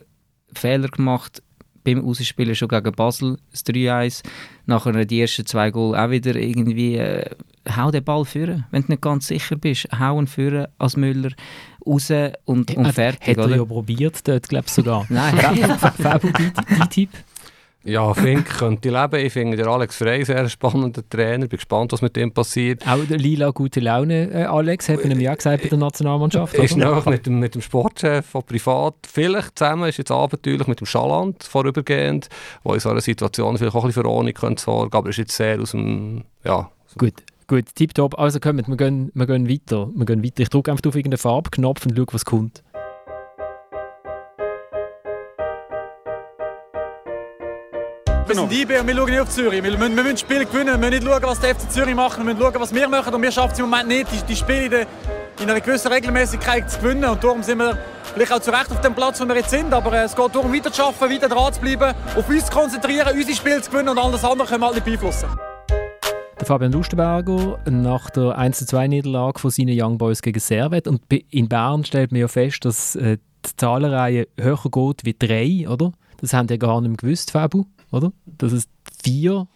Fehler 0.53 0.89
gemacht. 0.89 1.43
Beim 1.85 2.05
Ausspielen 2.05 2.55
schon 2.55 2.69
gegen 2.69 2.93
Basel, 2.93 3.39
das 3.51 3.65
3-1. 3.65 4.23
Nachher 4.67 5.05
die 5.05 5.21
ersten 5.21 5.47
zwei 5.47 5.71
Goal 5.71 5.97
auch 5.97 6.11
wieder 6.11 6.35
irgendwie, 6.35 6.97
äh, 6.97 7.31
hau 7.77 7.91
den 7.91 8.05
Ball 8.05 8.25
führen, 8.25 8.67
wenn 8.71 8.83
du 8.83 8.93
nicht 8.93 9.03
ganz 9.03 9.29
sicher 9.29 9.57
bist. 9.57 9.89
Hau 9.99 10.19
ihn 10.19 10.27
führen 10.27 10.67
als 10.79 10.97
Müller 10.97 11.31
raus 11.87 12.11
und, 12.45 12.77
und 12.77 12.93
fertig. 12.93 13.29
Hätte 13.29 13.43
er 13.43 13.57
ja 13.57 13.65
probiert 13.65 14.27
dort, 14.27 14.49
glaube 14.49 14.67
ich 14.67 14.73
sogar. 14.73 15.07
Nein. 15.09 15.37
Fabio, 15.79 16.31
dein 16.69 16.91
Tipp? 16.91 17.11
Ja, 17.85 18.13
Fink 18.13 18.47
könnte 18.59 18.91
leben. 18.91 19.25
Ich 19.25 19.33
finde 19.33 19.57
der 19.57 19.67
Alex 19.69 19.97
Frey 19.97 20.25
sehr 20.25 20.49
spannender 20.49 21.09
Trainer. 21.09 21.45
Ich 21.45 21.51
bin 21.51 21.59
gespannt, 21.59 21.93
was 21.93 22.03
mit 22.03 22.17
dem 22.17 22.33
passiert. 22.33 22.87
Auch 22.87 23.05
der 23.05 23.19
Lila 23.19 23.51
gute 23.51 23.81
Laune, 23.81 24.31
äh, 24.33 24.45
Alex, 24.45 24.89
hat 24.89 25.03
man 25.05 25.13
ihm 25.13 25.21
ja 25.21 25.35
gesagt 25.35 25.63
bei 25.63 25.69
der 25.69 25.79
Nationalmannschaft. 25.79 26.55
Ist 26.55 26.77
noch 26.77 27.07
mit 27.07 27.27
dem, 27.27 27.39
mit 27.39 27.55
dem 27.55 27.63
Sportchef 27.63 28.27
von 28.27 28.43
Privat, 28.43 28.95
vielleicht 29.07 29.59
zusammen, 29.59 29.89
ist 29.89 29.99
jetzt 29.99 30.11
abenteuerlich 30.11 30.67
mit 30.67 30.81
dem 30.81 30.87
Schaland 30.87 31.45
vorübergehend, 31.45 32.29
wo 32.65 32.75
in 32.75 32.81
so 32.81 32.91
einer 32.91 33.01
Situation 33.01 33.57
vielleicht 33.57 33.75
auch 33.75 33.85
ein 33.85 33.89
bisschen 33.89 34.03
für 34.03 34.09
Ordnung 34.09 34.35
könnte 34.35 34.63
sorgen 34.63 34.93
aber 34.93 35.11
ist 35.11 35.19
jetzt 35.19 35.37
sehr 35.37 35.61
aus 35.61 35.71
dem, 35.71 36.25
ja. 36.45 36.71
Gut. 36.97 37.15
Gut, 37.47 37.65
tipptopp. 37.75 38.19
Also 38.19 38.41
kommt, 38.41 38.69
wir 38.69 38.77
gehen, 38.77 39.11
wir 39.15 39.27
gehen 39.27 39.49
weiter. 39.49 39.89
Wir 39.95 40.05
gehen 40.05 40.23
weiter. 40.23 40.43
Ich 40.43 40.51
drücke 40.51 40.71
einfach 40.71 40.85
auf 40.87 40.95
irgendeinen 40.95 41.19
Farbknopf 41.19 41.87
und 41.87 41.97
schaue, 41.97 42.07
was 42.13 42.27
kommt. 42.27 42.63
Wir 48.29 48.35
sind 48.35 48.53
IB 48.53 48.79
und 48.79 48.87
wir 48.87 48.95
schauen 48.95 49.11
nicht 49.11 49.21
auf 49.21 49.31
Zürich. 49.31 49.63
Wir 49.63 49.79
müssen, 49.79 49.81
wir 49.81 50.03
müssen 50.03 50.11
das 50.11 50.21
Spiel 50.21 50.45
gewinnen. 50.45 50.67
Wir 50.67 50.77
müssen 50.77 50.91
nicht 50.91 51.05
schauen, 51.05 51.23
was 51.23 51.41
der 51.41 51.55
FC 51.55 51.71
Zürich 51.71 51.95
macht. 51.95 52.19
Wir 52.19 52.25
müssen 52.25 52.39
schauen, 52.39 52.55
was 52.59 52.75
wir 52.75 52.87
machen. 52.87 53.15
Und 53.15 53.23
wir 53.23 53.33
schaffen 53.33 53.53
es 53.53 53.59
im 53.59 53.65
Moment 53.71 53.89
nicht, 53.89 54.07
die, 54.13 54.23
die 54.27 54.37
Spiele 54.37 54.65
in, 54.65 54.71
der, 54.71 54.87
in 55.41 55.51
einer 55.51 55.61
gewissen 55.63 55.91
Regelmäßigkeit 55.91 56.71
zu 56.71 56.79
gewinnen. 56.79 57.09
Und 57.09 57.25
darum 57.25 57.43
sind 57.43 57.57
wir 57.57 57.79
vielleicht 58.13 58.31
auch 58.31 58.41
zu 58.41 58.51
Recht 58.51 58.71
auf 58.71 58.83
dem 58.83 58.95
Platz, 58.95 59.19
wo 59.19 59.25
wir 59.25 59.37
jetzt 59.37 59.49
sind. 59.49 59.73
Aber 59.73 59.95
äh, 59.95 60.05
es 60.05 60.15
geht 60.15 60.35
darum, 60.35 60.53
weiter 60.53 60.71
zu 60.71 60.85
arbeiten, 60.85 61.15
weiter 61.15 61.29
dran 61.31 61.55
zu 61.55 61.61
bleiben, 61.63 61.95
auf 62.17 62.29
uns 62.29 62.45
zu 62.45 62.53
konzentrieren, 62.53 63.17
unsere 63.17 63.35
Spiele 63.35 63.63
zu 63.63 63.71
gewinnen 63.71 63.89
und 63.89 63.99
alles 63.99 64.23
andere 64.23 64.47
können 64.47 64.61
wir 64.61 64.67
halt 64.67 64.75
nicht 64.75 64.85
beeinflussen. 64.85 65.29
Der 66.39 66.47
Fabian 66.47 66.73
Lustenberger 66.73 67.59
nach 67.65 68.11
der 68.11 68.39
1-2-Niederlage 68.39 69.39
von 69.39 69.51
seinen 69.51 69.81
Young 69.81 69.97
Boys 69.97 70.21
gegen 70.21 70.39
Servet. 70.39 70.87
Und 70.87 71.01
in 71.31 71.49
Bern 71.49 71.83
stellt 71.83 72.13
man 72.13 72.21
ja 72.21 72.29
fest, 72.29 72.67
dass 72.67 72.95
äh, 72.95 73.17
die 73.47 73.57
Zahlenreihe 73.57 74.29
höher 74.39 74.61
geht 74.71 75.07
wie 75.07 75.17
drei, 75.19 75.67
oder? 75.67 75.93
Das 76.21 76.35
haben 76.35 76.47
die 76.47 76.59
gar 76.59 76.83
nicht 76.83 76.99
gewusst, 76.99 77.31
Fabu 77.31 77.65
oder? 77.91 78.13
Dass 78.27 78.53
es 78.53 78.69
vier, 79.03 79.47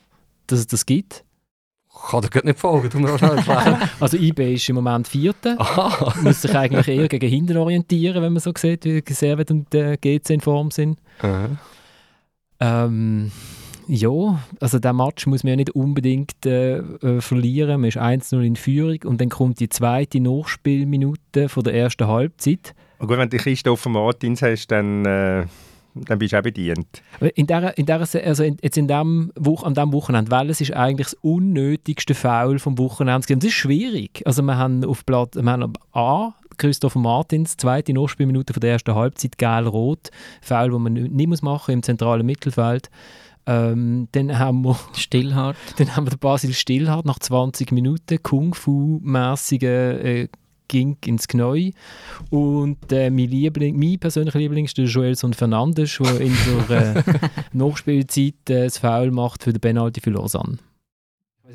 dass 0.47 0.61
es 0.61 0.67
das 0.67 0.87
gibt. 0.87 1.25
kann 2.11 2.23
dir 2.23 2.41
nicht 2.45 2.59
folgen, 2.59 2.89
du 2.91 3.13
auch 3.13 3.19
schnell 3.19 3.37
erklären. 3.37 3.91
also 4.01 4.17
IB 4.17 4.55
ist 4.55 4.69
im 4.69 4.77
Moment 4.77 5.09
Vierter. 5.09 5.57
Muss 6.23 6.43
sich 6.43 6.55
eigentlich 6.57 6.89
eher 6.89 7.09
gegen 7.09 7.29
hinten 7.29 7.57
orientieren, 7.57 8.23
wenn 8.23 8.33
man 8.33 8.41
so 8.41 8.53
sieht, 8.57 8.85
wie 8.85 9.03
Servet 9.13 9.51
und 9.51 9.75
äh, 9.75 9.97
GC 9.97 10.31
in 10.31 10.41
Form 10.41 10.71
sind. 10.71 10.99
Mhm. 11.23 11.59
Ähm, 12.61 13.33
ja, 13.89 14.39
also 14.61 14.79
der 14.79 14.93
Match 14.93 15.27
muss 15.27 15.43
man 15.43 15.51
ja 15.51 15.57
nicht 15.57 15.71
unbedingt 15.71 16.47
äh, 16.47 16.79
äh, 16.79 17.21
verlieren. 17.21 17.81
Man 17.81 17.89
ist 17.89 17.99
1-0 17.99 18.41
in 18.43 18.57
Führung 18.57 18.99
und 19.05 19.21
dann 19.21 19.29
kommt 19.29 19.61
die 19.61 19.69
zweite 19.69 20.21
Nachspielminute 20.21 21.49
von 21.49 21.65
der 21.65 21.75
ersten 21.75 22.07
Halbzeit. 22.07 22.75
Und 22.99 23.09
gut, 23.09 23.19
wenn 23.19 23.29
du 23.29 23.37
Christopher 23.37 23.91
Martins 23.91 24.43
hast, 24.43 24.69
dann, 24.69 25.05
äh, 25.05 25.47
dann 25.95 26.19
bist 26.19 26.33
du 26.33 26.39
auch 26.39 26.43
bedient. 26.43 27.03
In 27.35 27.47
der, 27.47 27.77
in 27.77 27.87
der, 27.87 28.01
also 28.01 28.43
in, 28.43 28.57
jetzt 28.63 28.77
in 28.77 28.89
dem 28.89 29.33
Woche, 29.37 29.67
an 29.67 29.75
diesem 29.75 29.93
Wochenende, 29.93 30.31
weil 30.31 30.51
es 30.51 30.61
ist 30.61 30.73
eigentlich 30.73 31.09
das 31.09 31.19
unnötigste 31.21 32.15
Foul 32.15 32.59
vom 32.59 32.79
Wochenende. 32.79 33.33
Und 33.33 33.43
das 33.43 33.49
ist 33.49 33.55
schwierig. 33.55 34.23
Also 34.25 34.43
wir 34.43 34.57
haben 34.57 34.85
auf 34.85 35.05
Blatt, 35.05 35.35
wir 35.35 35.45
haben 35.45 35.73
A, 35.93 36.35
Christopher 36.57 36.99
Martins, 36.99 37.57
zweite 37.57 37.93
Nachspielminute 37.93 38.53
von 38.53 38.61
der 38.61 38.73
ersten 38.73 38.95
Halbzeit, 38.95 39.39
gelb-rot, 39.39 40.11
Foul, 40.41 40.71
das 40.71 40.81
man 40.81 40.93
nicht 40.93 41.43
machen 41.43 41.43
muss 41.43 41.69
im 41.69 41.83
zentralen 41.83 42.27
Mittelfeld. 42.27 42.91
Ähm, 43.45 44.09
dann 44.13 44.39
haben 44.39 44.65
wir 44.65 44.79
Stillhart. 44.95 45.57
Dann 45.79 45.97
haben 45.97 46.07
wir 46.07 46.11
den 46.11 46.19
Basil 46.19 46.53
Stillhart 46.53 47.05
nach 47.07 47.19
20 47.19 47.73
Minuten 47.73 48.23
Kung-Fu-mäßigen 48.23 49.69
äh, 49.71 50.29
ging 50.73 50.97
ins 51.05 51.29
Knie. 51.29 51.75
Und 52.31 52.91
äh, 52.91 53.11
mein, 53.11 53.29
Liebling, 53.29 53.79
mein 53.79 53.99
persönlicher 53.99 54.39
Liebling 54.39 54.65
ist 54.65 54.79
der 54.79 54.87
Joelson 54.87 55.35
Fernandes, 55.35 55.99
der 55.99 56.21
in 56.21 56.37
der 56.69 56.97
äh, 56.97 57.03
Nachspielzeit 57.53 58.35
äh, 58.49 58.65
das 58.65 58.79
Foul 58.79 59.11
macht 59.11 59.45
für 59.45 59.53
den 59.53 59.61
Penalty 59.61 60.01
für 60.01 60.11
Lausanne. 60.11 60.59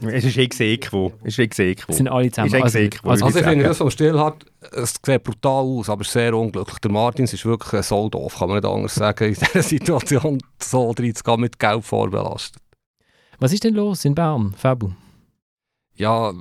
Es 0.02 0.24
ist 0.24 0.38
ex 0.38 0.60
equo. 0.60 1.12
Es 1.24 1.30
ist 1.30 1.40
ex 1.40 1.58
equo. 1.58 1.86
Es 1.90 1.98
sind 1.98 2.08
alle 2.08 2.30
zusammen. 2.30 2.48
Ist 2.50 2.76
ex 2.76 2.76
equo, 2.76 3.10
also, 3.10 3.26
Also 3.26 3.36
würde 3.36 3.48
ich 3.48 3.52
finde, 3.52 3.66
das 3.66 3.78
vom 3.80 3.90
Stillhart, 3.90 4.46
es 4.72 4.94
sieht 5.04 5.24
brutal 5.24 5.64
aus, 5.64 5.90
aber 5.90 6.04
sehr 6.04 6.36
unglücklich. 6.36 6.78
Der 6.78 6.92
Martins 6.92 7.34
ist 7.34 7.46
wirklich 7.46 7.74
ein 7.74 7.84
Soldorf, 7.84 8.38
kann 8.38 8.50
man 8.50 8.58
nicht 8.58 8.70
anders 8.70 8.94
sagen, 8.94 9.30
in 9.30 9.34
dieser 9.34 9.64
Situation 9.64 10.38
so 10.62 10.92
reinzugehen 10.92 11.42
mit 11.42 11.58
Gelb 11.58 11.84
vorbelastet. 11.84 12.62
was 13.40 13.52
ist 13.52 13.64
denn 13.64 13.74
los 13.74 14.06
in 14.06 14.14
Bern, 14.14 14.54
Fabu? 14.56 14.92
Ja, 15.96 16.30
äh, 16.30 16.34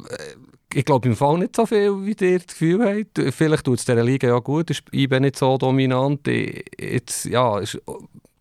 ich 0.76 0.84
glaube 0.84 1.08
im 1.08 1.16
Fall 1.16 1.38
nicht 1.38 1.56
so 1.56 1.64
viel, 1.64 2.04
wie 2.04 2.14
ihr 2.20 2.38
das 2.38 2.48
Gefühl 2.48 2.84
habt. 2.84 3.34
Vielleicht 3.34 3.64
tut 3.64 3.78
es 3.78 3.86
dieser 3.86 4.04
Liga 4.04 4.28
ja 4.28 4.38
gut, 4.38 4.68
ist 4.68 4.82
IBE 4.92 5.20
nicht 5.20 5.38
so 5.38 5.56
dominant. 5.56 6.20
Jetzt, 6.26 7.24
ja, 7.24 7.58
ist 7.58 7.80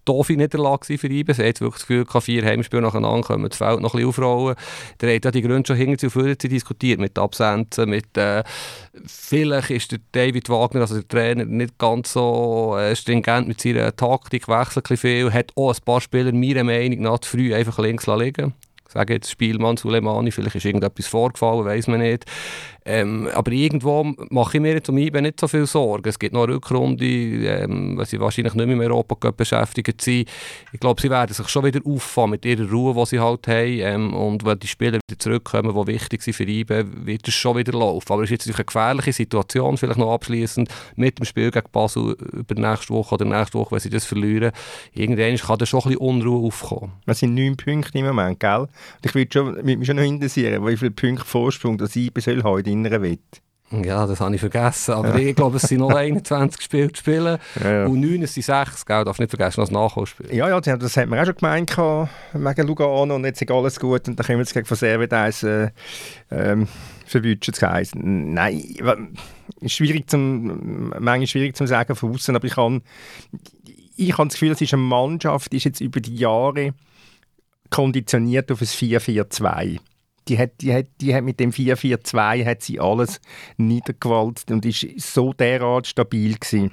doofe 0.03 0.33
Niederlage 0.33 0.97
für 0.97 1.07
IBE. 1.07 1.33
Sie 1.33 1.47
hat 1.47 1.61
wirklich 1.61 1.81
das 1.81 1.87
Gefühl, 1.87 2.21
vier 2.21 2.43
Heimspiele 2.43 2.81
nacheinander 2.81 3.25
können 3.25 3.47
das 3.47 3.57
Feld 3.57 3.79
noch 3.79 3.93
ein 3.93 3.99
bisschen 3.99 4.09
aufrollen. 4.09 4.57
Der 4.99 5.15
hat 5.15 5.23
ja 5.23 5.31
die 5.31 5.41
Gründe 5.43 5.65
schon 5.65 5.77
hinter 5.77 6.09
vorne 6.09 6.35
diskutiert, 6.35 6.99
mit 6.99 7.17
Absenzen, 7.17 7.89
mit 7.89 8.17
äh, 8.17 8.43
vielleicht 9.05 9.69
ist 9.69 9.93
der 9.93 9.99
David 10.11 10.49
Wagner, 10.49 10.81
also 10.81 10.95
der 10.95 11.07
Trainer, 11.07 11.45
nicht 11.45 11.77
ganz 11.77 12.11
so 12.11 12.75
äh, 12.77 12.97
stringent 12.97 13.47
mit 13.47 13.61
seiner 13.61 13.95
Taktik, 13.95 14.49
wechselt 14.49 14.87
viel, 14.99 15.31
hat 15.31 15.53
auch 15.55 15.73
ein 15.73 15.81
paar 15.85 16.01
Spieler 16.01 16.33
meiner 16.33 16.65
Meinung 16.65 17.01
nach 17.01 17.19
zu 17.19 17.29
früh 17.29 17.55
einfach 17.55 17.79
links 17.79 18.07
liegen 18.07 18.53
sage 18.87 19.13
jetzt 19.13 19.31
Spielmann, 19.31 19.77
Suleimani, 19.77 20.31
vielleicht 20.31 20.55
ist 20.55 20.65
irgendetwas 20.65 21.07
vorgefallen, 21.07 21.65
weiß 21.65 21.87
man 21.87 21.99
nicht. 21.99 22.25
Ähm, 22.87 23.27
aber 23.33 23.51
irgendwo 23.51 24.03
mache 24.29 24.57
ich 24.57 24.61
mir 24.61 24.73
jetzt 24.73 24.89
um 24.89 24.97
IBE 24.97 25.19
nicht 25.19 25.39
so 25.39 25.47
viel 25.47 25.65
Sorgen. 25.65 26.07
Es 26.07 26.19
gibt 26.19 26.33
noch 26.33 26.43
eine 26.43 26.53
Rückrunde, 26.53 27.03
ähm, 27.03 27.99
sie 28.05 28.19
wahrscheinlich 28.19 28.53
nicht 28.53 28.65
mehr 28.65 28.75
im 28.75 28.79
Europacup 28.79 29.35
beschäftigt 29.35 29.99
sind. 30.01 30.29
Ich 30.71 30.79
glaube, 30.79 31.01
sie 31.01 31.09
werden 31.09 31.33
sich 31.33 31.47
schon 31.49 31.65
wieder 31.65 31.79
auffahren 31.83 32.29
mit 32.29 32.45
ihrer 32.45 32.69
Ruhe, 32.69 32.93
die 32.93 33.05
sie 33.07 33.19
halt 33.19 33.47
haben. 33.47 33.79
Ähm, 33.79 34.13
und 34.13 34.45
wenn 34.45 34.59
die 34.59 34.67
Spieler 34.67 34.99
wieder 35.07 35.17
zurückkommen, 35.17 35.73
die 35.73 35.93
wichtig 35.93 36.21
sind 36.21 36.35
für 36.35 36.43
IBE, 36.43 36.85
wird 37.07 37.27
es 37.27 37.33
schon 37.33 37.57
wieder 37.57 37.73
laufen. 37.73 38.13
Aber 38.13 38.21
es 38.21 38.27
ist 38.27 38.31
jetzt 38.31 38.45
natürlich 38.45 38.59
eine 38.59 38.65
gefährliche 38.65 39.13
Situation, 39.13 39.77
vielleicht 39.77 39.99
noch 39.99 40.13
abschließend 40.13 40.69
mit 40.95 41.17
dem 41.17 41.25
Spiel 41.25 41.49
gegen 41.49 41.71
Basel 41.71 42.15
über 42.33 42.53
nächste 42.53 42.93
Woche 42.93 43.15
oder 43.15 43.25
nächste 43.25 43.57
Woche, 43.57 43.71
wenn 43.71 43.79
sie 43.79 43.89
das 43.89 44.05
verlieren. 44.05 44.51
Irgendwann 44.93 45.35
kann 45.37 45.57
da 45.57 45.65
schon 45.65 45.79
ein 45.79 45.89
bisschen 45.89 46.01
Unruhe 46.01 46.45
aufkommen. 46.45 46.91
Es 47.07 47.19
sind 47.19 47.33
neun 47.33 47.57
Punkte 47.57 47.97
im 47.97 48.05
Moment, 48.05 48.39
gell? 48.39 48.67
Ich 49.03 49.15
würde 49.15 49.63
mich 49.63 49.87
schon 49.87 49.95
noch 49.95 50.03
interessieren, 50.03 50.65
wie 50.67 50.77
viele 50.77 50.91
Punkte 50.91 51.25
Vorsprung 51.25 51.79
das 51.79 51.95
IBE 51.95 52.21
soll 52.21 52.43
haben 52.43 52.74
in 52.79 52.85
inneren 52.85 53.03
Wett. 53.03 53.41
Ja, 53.71 54.05
das 54.05 54.19
habe 54.19 54.35
ich 54.35 54.41
vergessen. 54.41 54.93
Aber 54.93 55.15
ich 55.15 55.35
glaube, 55.35 55.57
es 55.57 55.63
sind 55.63 55.79
noch 55.79 55.89
21 55.95 56.61
Spiele 56.61 56.91
zu 56.91 56.99
spielen. 57.01 57.39
Ja, 57.61 57.71
ja. 57.71 57.85
Und 57.87 57.99
9 57.99 58.25
sind 58.27 58.43
6, 58.43 58.85
gell? 58.85 59.03
Darf 59.03 59.17
nicht 59.17 59.29
vergessen, 59.29 59.59
noch 59.59 59.67
das 59.67 59.73
Nachholspiel. 59.73 60.33
Ja, 60.33 60.47
ja, 60.47 60.59
das 60.61 60.97
hat 60.97 61.09
man 61.09 61.19
auch 61.19 61.25
schon 61.25 61.35
gemeint 61.35 61.75
wegen 61.75 62.67
Lugano 62.67 63.15
und 63.15 63.25
jetzt 63.25 63.41
ist 63.41 63.51
alles 63.51 63.79
gut 63.79 64.07
und 64.07 64.19
dann 64.19 64.25
können 64.25 64.37
wir 64.37 64.43
jetzt 64.43 64.53
gegen 64.53 64.65
von 64.65 64.77
Servet 64.77 65.11
eins 65.13 65.41
äh, 65.43 65.69
ähm, 66.29 66.67
verwünschen 67.05 67.53
zu 67.53 67.69
heißen. 67.69 68.33
Nein, 68.33 68.63
schwierig 69.65 70.09
zum, 70.09 70.89
manchmal 70.89 71.27
schwierig 71.27 71.55
zu 71.55 71.65
sagen 71.65 71.95
von 71.95 72.13
außen, 72.13 72.35
aber 72.35 72.45
ich 72.45 72.57
habe 72.57 72.81
ich 73.97 74.17
habe 74.17 74.27
das 74.27 74.33
Gefühl, 74.33 74.51
es 74.51 74.61
ist 74.61 74.73
eine 74.73 74.83
Mannschaft, 74.83 75.51
die 75.51 75.57
ist 75.57 75.63
jetzt 75.63 75.81
über 75.81 76.01
die 76.01 76.15
Jahre 76.15 76.73
konditioniert 77.69 78.51
auf 78.51 78.61
ein 78.61 78.67
4-4-2. 78.67 79.79
Die 80.27 80.37
hat, 80.39 80.61
die, 80.61 80.73
hat, 80.73 80.87
die 81.01 81.13
hat 81.13 81.23
mit 81.23 81.39
dem 81.39 81.51
4-4-2 81.51 82.45
hat 82.45 82.63
sie 82.63 82.79
alles 82.79 83.21
niedergewalzt 83.57 84.49
und 84.51 84.65
ist 84.65 84.87
so 84.97 85.33
derart 85.33 85.87
stabil 85.87 86.35
gewesen. 86.35 86.71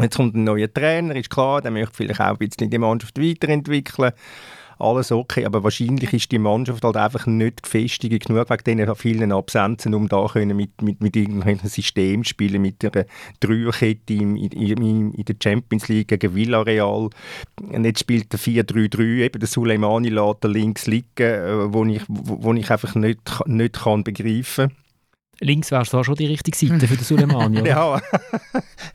Jetzt 0.00 0.16
kommt 0.16 0.36
ein 0.36 0.44
neuer 0.44 0.72
Trainer, 0.72 1.16
ist 1.16 1.30
klar, 1.30 1.60
der 1.60 1.70
möchte 1.70 1.96
vielleicht 1.96 2.20
auch 2.20 2.26
ein 2.26 2.38
bisschen 2.38 2.70
die 2.70 2.78
Mannschaft 2.78 3.20
weiterentwickeln. 3.20 4.12
Alles 4.78 5.10
okay, 5.10 5.44
aber 5.44 5.64
wahrscheinlich 5.64 6.12
ist 6.12 6.30
die 6.30 6.38
Mannschaft 6.38 6.84
halt 6.84 6.96
einfach 6.96 7.26
nicht 7.26 7.64
gefestigt 7.64 8.26
genug 8.26 8.48
wegen 8.48 8.78
diesen 8.78 8.94
vielen 8.94 9.32
Absenzen, 9.32 9.92
um 9.92 10.08
da 10.08 10.26
können 10.26 10.56
mit, 10.56 10.80
mit, 10.82 11.00
mit 11.00 11.16
irgendwelchen 11.16 11.68
System 11.68 12.22
spielen, 12.22 12.62
mit 12.62 12.84
einer 12.84 13.06
Dreierkette 13.40 14.14
in, 14.14 14.36
in, 14.36 15.12
in 15.12 15.24
der 15.24 15.34
Champions 15.42 15.88
League 15.88 16.08
gegen 16.08 16.34
Villarreal. 16.34 17.10
Und 17.60 17.84
jetzt 17.84 18.00
spielt 18.00 18.32
der 18.32 18.38
4-3-3, 18.38 19.00
eben 19.00 19.40
der 19.40 19.48
Suleimani 19.48 20.10
lässt 20.10 20.44
links 20.44 20.86
liegen, 20.86 21.06
äh, 21.16 21.72
wo 21.72 21.84
ich, 21.84 22.02
wo, 22.06 22.44
wo 22.44 22.54
ich 22.54 22.70
einfach 22.70 22.94
nicht, 22.94 23.20
nicht 23.46 23.80
kann 23.80 24.04
begreifen 24.04 24.68
kann. 24.68 24.87
Links 25.40 25.70
wärst 25.70 25.92
du 25.92 25.98
auch 25.98 26.04
schon 26.04 26.16
die 26.16 26.26
richtige 26.26 26.56
Seite 26.56 26.88
für 26.88 26.96
den 26.96 27.04
Suleimani, 27.04 27.60
oder? 27.60 27.68
Ja, 27.70 28.00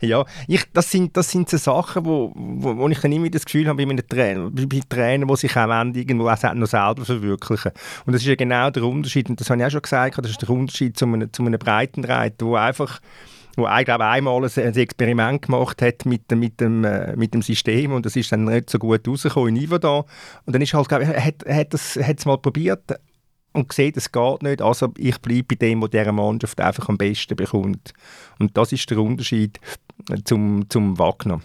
ja 0.00 0.24
ich, 0.46 0.62
das, 0.72 0.90
sind, 0.90 1.16
das 1.16 1.30
sind 1.30 1.48
so 1.48 1.56
Sachen, 1.56 2.04
wo, 2.04 2.32
wo, 2.34 2.76
wo 2.76 2.88
ich 2.88 3.00
dann 3.00 3.12
immer 3.12 3.30
das 3.30 3.44
Gefühl 3.44 3.66
habe, 3.68 3.76
bei 3.84 3.90
einem 3.90 4.06
Trainer, 4.06 4.50
bei 4.50 4.80
Trainern, 4.88 5.28
die 5.28 5.36
sich 5.36 5.56
wollen, 5.56 5.94
irgendwo 5.94 6.28
auch 6.28 6.54
noch 6.54 6.66
selber 6.66 7.04
verwirklichen. 7.04 7.72
Und 8.04 8.12
das 8.12 8.22
ist 8.22 8.28
ja 8.28 8.34
genau 8.34 8.70
der 8.70 8.84
Unterschied, 8.84 9.30
und 9.30 9.40
das 9.40 9.48
habe 9.48 9.60
ich 9.60 9.66
auch 9.66 9.70
schon 9.70 9.82
gesagt, 9.82 10.18
das 10.18 10.30
ist 10.30 10.42
der 10.42 10.50
Unterschied 10.50 10.96
zu 10.98 11.06
einem, 11.06 11.32
zu 11.32 11.44
einem 11.44 11.58
Breitenreiter, 11.58 12.46
wo 12.46 12.56
einfach 12.56 13.00
wo 13.56 13.68
ich 13.68 13.84
glaube 13.84 14.04
einmal 14.04 14.42
ein, 14.44 14.74
Experiment 14.74 15.42
gemacht 15.42 15.80
hat 15.80 16.06
mit, 16.06 16.30
dem- 16.30 16.40
mit, 16.40 16.60
dem, 16.60 16.84
äh, 16.84 17.14
mit 17.16 17.34
dem 17.34 17.42
System 17.42 17.92
und 17.92 18.04
das 18.04 18.16
ist 18.16 18.32
dann 18.32 18.44
nicht 18.44 18.68
so 18.68 18.78
gut 18.78 19.06
rausgekommen 19.06 19.54
in 19.54 19.62
Ivo 19.62 19.78
da 19.78 19.98
und 19.98 20.52
dann 20.54 20.60
ist 20.60 20.74
halt 20.74 20.88
glaube 20.88 21.04
ich, 21.04 21.10
er 21.10 21.24
hat, 21.24 21.42
er 21.44 21.56
hat 21.56 21.72
das 21.72 21.96
es 21.96 22.26
mal 22.26 22.38
probiert 22.38 22.82
und 23.54 23.68
gesehen, 23.68 23.94
es 23.96 24.12
geht 24.12 24.42
nicht, 24.42 24.60
also 24.60 24.92
ich 24.98 25.18
bleibe 25.20 25.44
bei 25.44 25.54
dem, 25.54 25.80
was 25.80 25.90
dieser 25.90 26.12
Mannschaft 26.12 26.60
einfach 26.60 26.88
am 26.88 26.98
besten 26.98 27.36
bekommt. 27.36 27.94
Und 28.38 28.56
das 28.56 28.72
ist 28.72 28.90
der 28.90 28.98
Unterschied 28.98 29.60
äh, 30.10 30.18
zum, 30.24 30.68
zum 30.68 30.98
Wagner. 30.98 31.40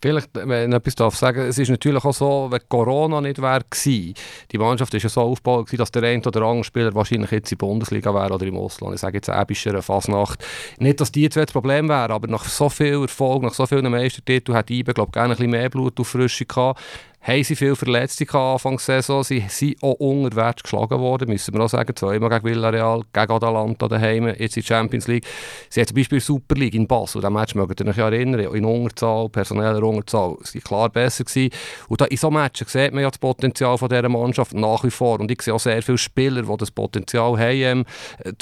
Vielleicht, 0.00 0.30
wenn 0.34 0.70
ich 0.70 0.76
etwas 0.76 0.94
darf 0.94 1.16
sagen, 1.16 1.40
es 1.40 1.58
ist 1.58 1.70
natürlich 1.70 2.04
auch 2.04 2.14
so, 2.14 2.46
wenn 2.50 2.60
Corona 2.68 3.20
nicht 3.20 3.42
wäre 3.42 3.64
die 3.84 4.14
Mannschaft 4.58 4.94
ist 4.94 5.02
ja 5.02 5.08
so 5.08 5.22
aufgebaut 5.22 5.68
dass 5.76 5.90
der 5.90 6.04
eine 6.04 6.22
oder 6.22 6.42
andere 6.42 6.62
Spieler 6.62 6.94
wahrscheinlich 6.94 7.32
jetzt 7.32 7.50
in 7.50 7.58
der 7.58 7.66
Bundesliga 7.66 8.14
wäre 8.14 8.32
oder 8.32 8.46
im 8.46 8.56
Ausland. 8.56 8.94
Ich 8.94 9.00
sage 9.00 9.18
jetzt 9.18 9.28
Ebischer, 9.28 9.82
Fasnacht. 9.82 10.44
Nicht, 10.78 11.00
dass 11.00 11.10
die 11.10 11.28
zwei 11.28 11.44
das 11.44 11.52
Problem 11.52 11.88
wären, 11.88 12.12
aber 12.12 12.28
nach 12.28 12.44
so 12.44 12.68
viel 12.68 13.02
Erfolg, 13.02 13.42
nach 13.42 13.54
so 13.54 13.66
vielen 13.66 13.90
Meistertiteln 13.90 14.56
hat 14.56 14.70
IBE, 14.70 14.94
glaube 14.94 15.08
ich, 15.08 15.14
gerne 15.14 15.34
ein 15.34 15.36
bisschen 15.36 15.50
mehr 15.50 15.68
Blut 15.68 15.98
auf 15.98 16.08
Frische 16.08 16.46
gehabt. 16.46 16.80
Haben 17.20 17.44
sie 17.44 17.56
viele 17.56 17.76
Verletzte 17.76 18.24
gehabt 18.24 18.54
Anfang 18.54 18.78
Saison. 18.78 19.24
Sie 19.24 19.44
sind 19.48 19.82
auch 19.82 19.94
unterwärts 19.94 20.62
geschlagen 20.62 20.98
worden, 20.98 21.28
müssen 21.28 21.52
wir 21.52 21.60
auch 21.60 21.68
sagen. 21.68 21.94
Zweimal 21.94 22.30
gegen 22.30 22.44
Villarreal, 22.44 23.02
gegen 23.12 23.32
Atalanta 23.32 23.88
daheim, 23.88 24.28
jetzt 24.28 24.56
in 24.56 24.62
der 24.62 24.66
Champions 24.66 25.08
League. 25.08 25.26
Sie 25.68 25.80
haben 25.80 25.88
zum 25.88 25.96
Beispiel 25.96 26.20
Super 26.20 26.54
League 26.54 26.74
in 26.74 26.86
Basel, 26.86 27.20
das 27.20 27.30
Match 27.30 27.54
mögt 27.54 27.80
ihr 27.80 27.86
euch 27.86 27.98
erinnern, 27.98 28.40
in 28.40 28.64
Unterzahl, 28.64 29.28
personeller 29.28 29.82
Unterzahl, 29.82 30.36
sie 30.42 30.60
klar 30.60 30.88
besser 30.88 31.24
gewesen. 31.24 31.50
Und 31.88 32.00
da, 32.00 32.04
in 32.06 32.16
so 32.16 32.30
Matches 32.30 32.72
sieht 32.72 32.92
man 32.92 33.02
ja 33.02 33.10
das 33.10 33.18
Potenzial 33.18 33.76
von 33.76 33.88
dieser 33.88 34.08
Mannschaft 34.08 34.54
nach 34.54 34.84
wie 34.84 34.90
vor. 34.90 35.20
Und 35.20 35.30
ich 35.30 35.42
sehe 35.42 35.54
auch 35.54 35.60
sehr 35.60 35.82
viele 35.82 35.98
Spieler, 35.98 36.42
die 36.42 36.56
das 36.56 36.70
Potenzial 36.70 37.38
haben, 37.38 37.60
ähm, 37.60 37.84
äh, 38.24 38.32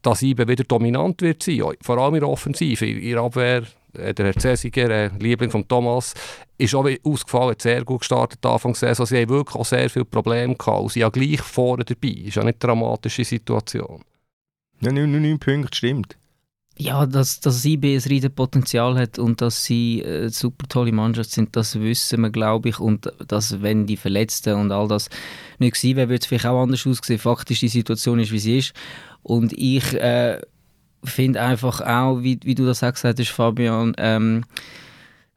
dass 0.00 0.22
IBE 0.22 0.46
wieder 0.46 0.64
dominant 0.64 1.20
wird 1.22 1.42
sein, 1.42 1.62
vor 1.82 1.98
allem 1.98 2.14
in 2.14 2.20
der 2.20 2.28
Offensive, 2.28 2.86
in 2.86 3.10
der 3.10 3.20
Abwehr. 3.20 3.64
Äh, 3.94 4.14
Der 4.14 4.26
Herr 4.26 4.40
Cesiger, 4.40 4.90
äh, 4.90 5.10
Liebling 5.18 5.50
von 5.50 5.66
Thomas, 5.66 6.14
ist 6.58 6.74
auch 6.74 6.88
ausgefallen, 7.04 7.50
hat 7.50 7.62
sehr 7.62 7.84
gut 7.84 8.00
gestartet 8.00 8.44
Anfang 8.44 8.72
der 8.72 8.94
Saison. 8.94 9.06
Sie 9.06 9.20
haben 9.20 9.28
wirklich 9.28 9.56
auch 9.56 9.64
sehr 9.64 9.90
viele 9.90 10.04
Probleme 10.04 10.54
gehabt. 10.54 10.80
Und 10.80 10.92
sie 10.92 11.00
ja 11.00 11.08
gleich 11.08 11.40
vorne 11.40 11.84
dabei. 11.84 12.08
Ist 12.08 12.36
ja 12.36 12.44
nicht 12.44 12.62
eine 12.62 12.74
dramatische 12.74 13.24
Situation. 13.24 14.02
Ja, 14.80 14.92
9, 14.92 15.10
9 15.10 15.38
Punkte, 15.38 15.76
stimmt. 15.76 16.16
Ja, 16.78 17.04
dass, 17.04 17.40
dass 17.40 17.64
IB 17.64 17.96
ein 17.96 18.00
riesiges 18.00 18.34
Potenzial 18.34 18.98
hat 18.98 19.18
und 19.18 19.42
dass 19.42 19.64
sie 19.64 20.02
eine 20.04 20.30
super 20.30 20.66
tolle 20.68 20.90
Mannschaft 20.90 21.30
sind, 21.30 21.54
das 21.54 21.78
wissen 21.78 22.22
wir, 22.22 22.30
glaube 22.30 22.70
ich. 22.70 22.80
Und 22.80 23.12
dass, 23.28 23.60
wenn 23.60 23.86
die 23.86 23.98
Verletzten 23.98 24.54
und 24.54 24.72
all 24.72 24.88
das 24.88 25.10
nicht 25.58 25.74
gewesen 25.74 25.96
wäre, 25.96 26.08
würde 26.08 26.20
es 26.22 26.26
vielleicht 26.26 26.46
auch 26.46 26.62
anders 26.62 26.86
aussehen. 26.86 27.18
Faktisch, 27.18 27.60
die 27.60 27.68
Situation 27.68 28.18
ist, 28.20 28.32
wie 28.32 28.38
sie 28.38 28.58
ist. 28.58 28.72
Und 29.22 29.52
ich 29.52 29.92
äh, 29.94 30.40
finde 31.04 31.40
einfach 31.40 31.80
auch, 31.80 32.22
wie, 32.22 32.38
wie 32.44 32.54
du 32.54 32.64
das 32.64 32.82
auch 32.82 32.92
gesagt 32.92 33.18
hast, 33.18 33.30
Fabian, 33.30 33.94
ähm, 33.98 34.44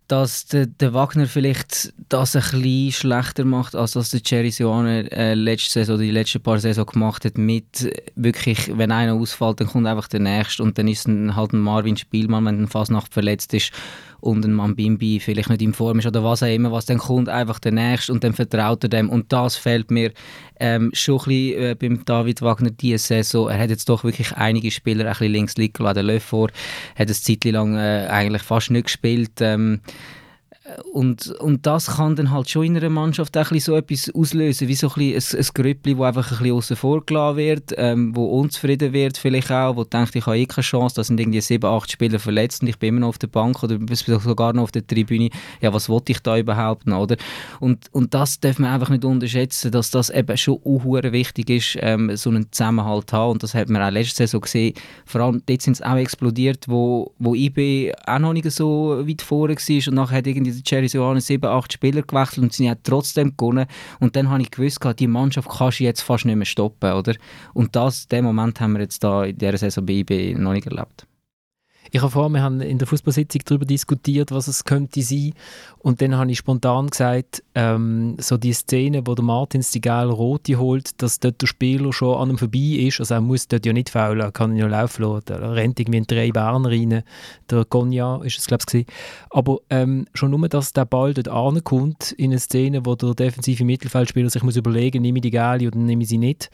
dass 0.08 0.46
der, 0.46 0.68
der, 0.68 0.94
Wagner 0.94 1.26
vielleicht 1.26 1.92
das 2.10 2.36
ein 2.36 2.42
bisschen 2.44 2.92
schlechter 2.92 3.44
macht, 3.44 3.76
als 3.76 3.94
das 3.94 4.12
der 4.12 4.22
Jerry 4.24 4.52
Sioane 4.52 5.12
äh, 5.12 5.34
letzte 5.34 5.72
Saison, 5.72 6.00
die 6.00 6.12
letzten 6.12 6.44
paar 6.44 6.60
Saison 6.60 6.86
gemacht 6.86 7.26
hat, 7.26 7.40
mit 7.40 7.92
wirklich, 8.16 8.78
wenn 8.78 8.92
einer 8.92 9.16
ausfällt, 9.16 9.60
dann 9.60 9.68
kommt 9.68 9.88
einfach 9.88 10.08
der 10.08 10.20
Nächste 10.20 10.62
und 10.62 10.78
dann 10.78 10.88
ist 10.88 11.08
ein, 11.08 11.36
halt 11.36 11.54
ein 11.54 11.60
Marvin 11.60 11.98
Spielmann, 11.98 12.46
wenn 12.46 12.64
ein 12.64 12.68
Fasnacht 12.68 13.14
verletzt 13.14 13.54
ist 13.56 13.72
und 14.20 14.46
ein 14.46 14.54
Mambimbi 14.54 15.20
vielleicht 15.20 15.50
nicht 15.50 15.62
in 15.62 15.74
Form 15.74 16.00
ist 16.00 16.08
oder 16.08 16.24
was 16.24 16.44
auch 16.44 16.48
immer, 16.48 16.72
was 16.72 16.86
dann 16.86 16.98
kommt, 16.98 17.30
einfach 17.30 17.60
der 17.60 17.72
Nächste 17.72 18.12
und 18.12 18.24
dann 18.24 18.34
vertraut 18.34 18.84
er 18.84 18.90
dem 18.90 19.10
und 19.10 19.32
das 19.32 19.56
fällt 19.56 19.92
mir 19.92 20.12
ähm, 20.60 20.92
schon 20.94 21.20
ein 21.20 21.26
bisschen 21.26 21.64
äh, 21.64 21.76
beim 21.76 22.06
David 22.06 22.42
Wagner 22.42 22.72
diese 22.72 22.98
Saison. 22.98 23.50
Er 23.50 23.60
hat 23.60 23.70
jetzt 23.70 23.90
doch 23.90 24.04
wirklich 24.04 24.34
einige 24.34 24.72
Spieler 24.72 25.06
ein 25.06 25.12
bisschen 25.12 25.32
links 25.32 25.58
liegen 25.58 25.84
lassen. 25.84 25.96
Der 25.96 26.04
Löffort 26.04 26.52
hat 26.96 27.08
eine 27.08 27.14
Zeit 27.14 27.44
lang 27.46 27.76
äh, 27.76 28.08
eigentlich 28.10 28.42
fast 28.42 28.72
nicht 28.72 28.86
gespielt. 28.86 29.42
Ähm, 29.42 29.82
und, 30.94 31.28
und 31.28 31.68
das 31.68 31.98
kann 31.98 32.16
dann 32.16 32.32
halt 32.32 32.50
schon 32.50 32.66
in 32.66 32.78
einer 32.78 32.90
Mannschaft 32.90 33.38
auch 33.38 33.52
so 33.60 33.76
etwas 33.76 34.10
auslösen, 34.16 34.68
wie 34.68 34.74
so 34.74 34.88
ein, 34.88 35.12
bisschen 35.12 35.40
ein, 35.40 35.46
ein 35.46 35.50
Grüppli, 35.54 35.96
das 35.96 36.04
einfach 36.04 36.32
ein 36.32 36.38
bisschen 36.40 36.56
außen 36.56 36.76
vor 36.76 37.06
wird, 37.36 37.74
ähm, 37.78 38.16
wo 38.16 38.26
unzufrieden 38.40 38.92
wird 38.92 39.18
vielleicht 39.18 39.52
auch, 39.52 39.76
wo 39.76 39.84
denkt, 39.84 40.16
ich 40.16 40.26
habe 40.26 40.40
eh 40.40 40.46
keine 40.48 40.64
Chance, 40.64 40.96
da 40.96 41.04
sind 41.04 41.20
irgendwie 41.20 41.42
sieben, 41.42 41.68
acht 41.68 41.92
Spieler 41.92 42.18
verletzt 42.18 42.64
und 42.64 42.70
ich 42.70 42.80
bin 42.80 42.90
immer 42.90 43.02
noch 43.02 43.10
auf 43.10 43.20
der 43.20 43.28
Bank 43.28 43.62
oder 43.62 43.78
sogar 43.96 44.54
noch 44.54 44.64
auf 44.64 44.72
der 44.72 44.86
Tribüne. 44.86 45.30
Ja, 45.62 45.72
was 45.72 45.88
wollte 45.88 46.14
ich 46.14 46.20
da 46.20 46.36
überhaupt 46.36 46.88
noch, 46.88 47.02
oder? 47.02 47.18
Und, 47.60 47.86
und 47.94 48.16
das 48.16 48.40
darf 48.40 48.58
man 48.58 48.72
einfach 48.72 48.90
nicht 48.90 49.06
unterschätzen, 49.06 49.72
dass 49.72 49.92
das 49.92 50.10
eben 50.10 50.36
schon 50.36 50.60
auch 50.66 50.84
wichtig 50.86 51.50
ist, 51.52 51.78
ähm, 51.82 52.16
so 52.16 52.32
einen 52.32 52.52
Zusammenhalt 52.52 53.12
zu 53.12 53.18
haben 53.18 53.32
und 53.34 53.44
das 53.44 53.54
hat 53.54 53.70
man 53.70 53.84
auch 53.84 53.92
letzte 53.92 54.18
Saison 54.18 54.42
gesehen. 54.42 54.74
Vor 55.06 55.22
allem 55.22 55.44
dort 55.46 55.62
sind 55.62 55.74
es 55.74 55.82
auch 55.84 55.98
explodiert, 55.98 56.68
wo, 56.68 57.14
wo 57.20 57.36
IB 57.36 57.94
auch 58.08 58.20
noch 58.20 58.34
nicht 58.34 58.50
so 58.50 59.08
weit 59.08 59.22
vorne 59.22 59.56
war 59.56 59.88
und 59.88 59.94
nachher 59.94 60.18
hat 60.18 60.28
irgendwie 60.28 60.56
Jerry 60.66 60.88
Sioane 60.88 61.22
sieben, 61.22 61.46
acht 61.46 61.74
Spieler 61.74 62.02
gewechselt 62.02 62.44
und 62.44 62.54
sie 62.54 62.70
haben 62.70 62.80
trotzdem 62.84 63.36
gewonnen. 63.38 63.66
Und 64.00 64.16
dann 64.16 64.30
habe 64.30 64.42
ich 64.42 64.52
gewusst, 64.52 64.80
die 65.00 65.08
Mannschaft 65.08 65.50
kannst 65.50 65.80
du 65.80 65.84
jetzt 65.84 66.02
fast 66.02 66.26
nicht 66.26 66.36
mehr 66.36 66.46
stoppen, 66.46 66.94
oder? 66.94 67.16
Und 67.54 67.76
das, 67.76 68.08
den 68.08 68.26
Moment 68.26 68.60
haben 68.60 68.74
wir 68.74 68.82
jetzt 68.82 69.04
da 69.04 69.26
in 69.26 69.38
dieser 69.38 69.58
Saison 69.58 69.86
bei 69.86 69.94
IB 69.94 70.36
noch 70.36 70.54
nicht 70.54 70.68
erlebt. 70.68 71.08
Ich 71.92 72.02
habe 72.02 72.12
vor, 72.12 72.30
wir 72.30 72.42
haben 72.42 72.62
in 72.62 72.78
der 72.78 72.88
Fußballsitzung 72.88 73.42
darüber 73.46 73.66
diskutiert, 73.66 74.32
was 74.32 74.48
es 74.48 74.64
könnte 74.64 75.02
sein. 75.02 75.34
Und 75.80 76.02
dann 76.02 76.16
habe 76.18 76.32
ich 76.32 76.40
spontan 76.40 76.88
gesagt, 76.88 77.44
ähm, 77.54 78.18
so 78.20 78.38
die 78.38 78.54
Szene, 78.54 79.06
wo 79.06 79.16
der 79.16 79.24
Martins 79.24 79.72
die 79.72 79.82
geile 79.82 80.12
Rote 80.12 80.58
holt, 80.58 81.02
dass 81.02 81.20
dort 81.20 81.42
der 81.42 81.48
Spieler 81.48 81.94
schon 81.94 82.18
an 82.18 82.32
ihm 82.32 82.38
vorbei 82.38 82.60
ist. 82.60 83.00
Also 83.00 83.14
er 83.14 83.22
muss 83.22 83.48
dort 83.48 83.66
ja 83.66 83.74
nicht 83.74 83.90
faulen, 83.90 84.34
kann 84.34 84.52
ihn 84.52 84.58
ja 84.58 84.68
laufen 84.68 85.04
lassen. 85.04 85.26
Er 85.30 85.54
rennt 85.54 85.80
irgendwie 85.80 86.00
in 86.00 86.08
drei 86.08 86.32
Berner 86.32 86.70
rein. 86.70 87.04
Der 87.50 87.66
Gonja 87.66 88.22
ist 88.24 88.40
es, 88.40 88.48
glaube 88.48 88.64
ich, 88.72 88.86
Aber 89.30 89.60
ähm, 89.70 90.08
schon 90.14 90.32
nur, 90.32 90.50
dass 90.50 90.74
der 90.74 90.86
Ball 90.86 91.14
dort 91.14 91.28
ankommt, 91.28 92.12
in 92.14 92.32
eine 92.32 92.40
Szene, 92.40 92.86
wo 92.86 92.96
der 92.96 93.14
defensive 93.14 93.64
Mittelfeldspieler 93.64 94.30
sich 94.30 94.44
muss 94.44 94.56
überlegen, 94.56 95.02
nehme 95.02 95.20
ich 95.20 95.24
die 95.24 95.32
geile 95.32 95.68
oder 95.68 95.78
nehme 95.78 96.04
ich 96.04 96.10
sie 96.10 96.18
nicht. 96.18 96.50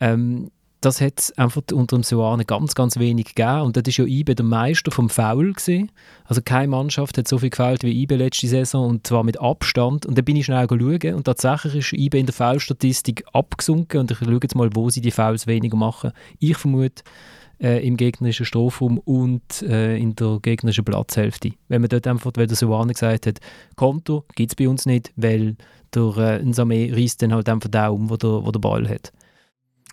Ähm, 0.00 0.50
das 0.80 1.00
hat 1.00 1.18
es 1.18 1.38
einfach 1.38 1.62
unter 1.72 1.96
dem 1.96 2.04
Soane 2.04 2.44
ganz, 2.44 2.74
ganz 2.74 2.98
wenig 2.98 3.34
gegeben. 3.34 3.62
Und 3.62 3.76
das 3.76 3.82
ist 3.86 3.96
ja 3.96 4.04
IBE 4.04 4.36
der 4.36 4.44
Meister 4.44 4.90
vom 4.90 5.10
Foul 5.10 5.52
gewesen. 5.52 5.90
Also 6.24 6.40
keine 6.42 6.68
Mannschaft 6.68 7.18
hat 7.18 7.26
so 7.26 7.38
viel 7.38 7.50
gefällt 7.50 7.82
wie 7.82 8.02
IBE 8.02 8.16
letzte 8.16 8.46
Saison 8.46 8.88
und 8.88 9.06
zwar 9.06 9.24
mit 9.24 9.40
Abstand. 9.40 10.06
Und 10.06 10.16
dann 10.16 10.24
bin 10.24 10.36
ich 10.36 10.46
schnell 10.46 10.68
schauen 10.68 11.14
und 11.14 11.24
tatsächlich 11.24 11.74
ist 11.74 11.92
IBE 11.92 12.18
in 12.18 12.26
der 12.26 12.34
Foulstatistik 12.34 13.24
abgesunken 13.32 14.00
und 14.00 14.10
ich 14.12 14.18
schaue 14.18 14.38
jetzt 14.40 14.54
mal, 14.54 14.70
wo 14.74 14.88
sie 14.88 15.00
die 15.00 15.10
Fouls 15.10 15.48
weniger 15.48 15.76
machen. 15.76 16.12
Ich 16.38 16.56
vermute 16.56 17.02
äh, 17.60 17.84
im 17.84 17.96
gegnerischen 17.96 18.46
Strafraum 18.46 18.98
und 18.98 19.62
äh, 19.62 19.96
in 19.96 20.14
der 20.14 20.38
gegnerischen 20.40 20.84
Platzhälfte. 20.84 21.52
Wenn 21.66 21.80
man 21.80 21.88
dort 21.88 22.06
einfach, 22.06 22.30
weil 22.36 22.46
der 22.46 22.56
Soane 22.56 22.92
gesagt 22.92 23.26
hat, 23.26 23.40
Konto 23.74 24.24
gibt 24.36 24.52
es 24.52 24.56
bei 24.56 24.68
uns 24.68 24.86
nicht, 24.86 25.12
weil 25.16 25.56
der 25.92 26.16
äh, 26.18 26.44
Nsame 26.44 26.92
reißt 26.92 27.20
dann 27.22 27.34
halt 27.34 27.48
einfach 27.48 27.68
den 27.68 27.88
um, 27.88 28.10
wo 28.10 28.16
der, 28.16 28.44
wo 28.44 28.52
der 28.52 28.60
Ball 28.60 28.88
hat. 28.88 29.12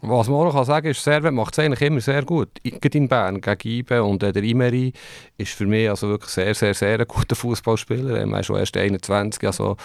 Was 0.02 0.28
man 0.28 0.40
auch 0.40 0.54
noch 0.54 0.66
sagen 0.66 0.84
kann, 0.84 0.92
ist, 0.92 1.04
Servet 1.04 1.34
macht 1.34 1.54
es 1.54 1.60
eigentlich 1.60 1.82
immer 1.82 2.02
sehr 2.02 2.24
gut. 2.24 2.50
Gerade 2.64 2.98
in 2.98 3.08
Bern 3.08 3.40
gegen 3.42 3.70
Ibe 3.70 4.04
und 4.04 4.22
der 4.22 4.36
Imeri 4.36 4.92
ist 5.38 5.54
für 5.54 5.66
mich 5.66 5.90
also 5.90 6.10
wirklich 6.10 6.32
sehr, 6.32 6.54
sehr, 6.54 6.74
sehr 6.74 7.00
ein 7.00 7.08
guter 7.08 7.36
Fußballspieler. 7.36 8.20
Er 8.20 8.40
ist 8.40 8.46
schon 8.46 8.58
erst 8.58 8.76
21, 8.76 9.44
also 9.46 9.78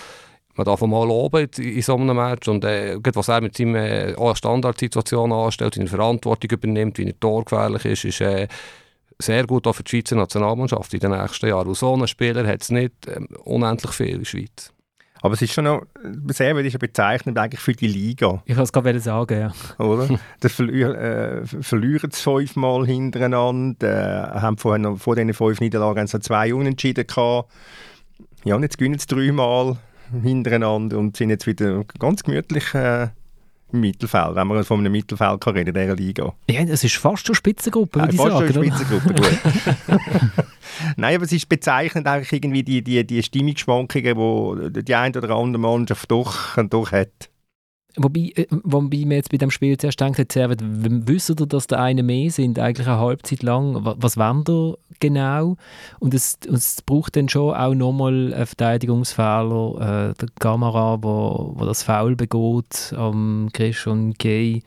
man 0.57 0.65
darf 0.65 0.83
ihn 0.83 0.91
mal 0.91 1.07
loben 1.07 1.49
in 1.59 1.83
so 1.83 1.97
einem 1.97 2.17
Match. 2.17 2.49
Und 2.49 2.65
äh, 2.65 2.99
was 3.15 3.29
er 3.29 3.41
mit 3.41 3.57
seiner 3.57 4.19
äh, 4.19 4.35
Standardsituation 4.37 5.33
anstellt, 5.33 5.75
seine 5.75 5.87
Verantwortung 5.87 6.51
übernimmt, 6.51 6.99
wie 6.99 7.07
er 7.07 7.19
torgefährlich 7.19 7.85
ist, 7.85 8.05
ist 8.05 8.21
äh, 8.21 8.49
sehr 9.19 9.47
gut 9.47 9.67
auch 9.67 9.75
für 9.75 9.85
die 9.85 9.91
Schweizer 9.91 10.17
Nationalmannschaft 10.17 10.93
in 10.93 11.01
den 11.01 11.13
nächsten 11.13 11.49
Jahren. 11.49 11.69
Und 11.69 11.77
so 11.77 11.95
einen 11.95 12.09
Spieler 12.09 12.47
hat 12.47 12.63
es 12.63 12.71
nicht 12.71 13.07
äh, 13.07 13.21
unendlich 13.45 13.93
viel 13.93 14.09
in 14.09 14.19
der 14.19 14.25
Schweiz. 14.27 14.73
Aber 15.23 15.35
es 15.35 15.43
ist 15.43 15.53
schon 15.53 15.65
noch, 15.65 15.83
sehr 16.29 16.57
ist 16.57 16.73
ja 16.73 16.79
bezeichnend 16.79 17.39
eigentlich 17.39 17.61
für 17.61 17.75
die 17.75 17.87
Liga. 17.87 18.43
Ich 18.47 18.55
kann 18.55 18.65
es 18.65 18.73
gerade 18.73 19.01
sagen, 19.01 19.39
ja. 19.39 19.85
Oder? 19.85 20.19
Das 20.41 20.53
verli 20.53 20.83
äh, 20.83 21.45
verlieren 21.45 22.11
es 22.13 22.21
fünfmal 22.21 22.87
hintereinander, 22.87 24.37
äh, 24.37 24.41
haben 24.41 24.57
vorher 24.57 24.97
vor 24.97 25.17
diesen 25.17 25.35
fünf 25.35 25.61
Niederlagen 25.61 26.07
so 26.07 26.19
zwei 26.19 26.55
Unentschieden 26.55 27.07
gehabt. 27.07 27.51
Ja, 28.45 28.57
und 28.57 28.63
jetzt 28.63 28.79
gewinnen 28.79 28.99
sie 28.99 29.07
dreimal 29.07 29.77
hintereinander 30.23 30.99
und 30.99 31.17
sind 31.17 31.31
jetzt 31.31 31.47
wieder 31.47 31.85
ganz 31.99 32.23
gemütlich 32.23 32.75
äh, 32.75 33.09
Mittelfeld, 33.73 34.35
wenn 34.35 34.47
man 34.47 34.65
von 34.65 34.81
einem 34.81 34.93
Mittelfeld 34.93 35.41
kann 35.41 35.55
reden 35.55 35.75
in 35.75 35.83
dieser 35.83 35.97
Liga. 35.97 36.35
Ja, 36.51 36.61
es 36.63 36.85
ist 36.85 36.97
fast 36.97 37.27
schon 37.27 37.35
Spitzengruppe, 37.35 38.01
würde 38.01 38.17
ja, 38.17 38.27
ich 38.27 38.31
fast 38.31 38.53
sagen. 38.53 38.71
Fast 38.71 38.89
schon 38.89 38.99
Spitzengruppe, 38.99 39.15
gut. 39.15 40.09
Nein, 40.97 41.15
aber 41.17 41.25
es 41.25 41.33
ist 41.33 41.49
bezeichnend 41.49 42.07
eigentlich 42.07 42.33
irgendwie 42.33 42.63
die, 42.63 42.83
die, 42.83 43.07
die 43.07 43.23
Stimmungsschwankungen, 43.23 44.73
die 44.73 44.85
die 44.85 44.95
eine 44.95 45.17
oder 45.17 45.31
andere 45.37 45.61
Mannschaft 45.61 46.11
doch, 46.11 46.57
doch 46.69 46.93
hat. 46.93 47.30
Wobei, 47.97 48.33
äh, 48.37 48.47
wobei 48.51 48.99
man 49.01 49.13
jetzt 49.13 49.31
bei 49.31 49.37
dem 49.37 49.51
Spiel 49.51 49.77
zuerst 49.77 50.01
denkt, 50.01 50.19
jetzt, 50.19 50.37
wissen 50.37 51.37
ihr, 51.39 51.47
dass 51.47 51.67
der 51.67 51.81
eine 51.81 52.03
mehr 52.03 52.31
sind, 52.31 52.59
eigentlich 52.59 52.87
eine 52.87 52.99
Halbzeit 52.99 53.43
lang, 53.43 53.79
was 53.83 54.17
wollen 54.17 54.45
ihr 54.49 54.77
genau? 55.01 55.57
Und 55.99 56.15
es, 56.15 56.39
es 56.47 56.83
braucht 56.83 57.17
dann 57.17 57.29
schon 57.29 57.55
auch 57.55 57.75
nochmal 57.75 58.33
einen 58.33 58.47
Verteidigungsfehler, 58.47 60.11
äh, 60.11 60.15
der 60.15 60.29
Kamera, 60.39 60.99
wo, 61.03 61.53
wo 61.57 61.65
das 61.65 61.83
Foul 61.83 62.17
begeht 62.17 62.95
am 62.97 63.49
Chris 63.53 63.87
und 63.87 64.19
Kay, 64.19 64.63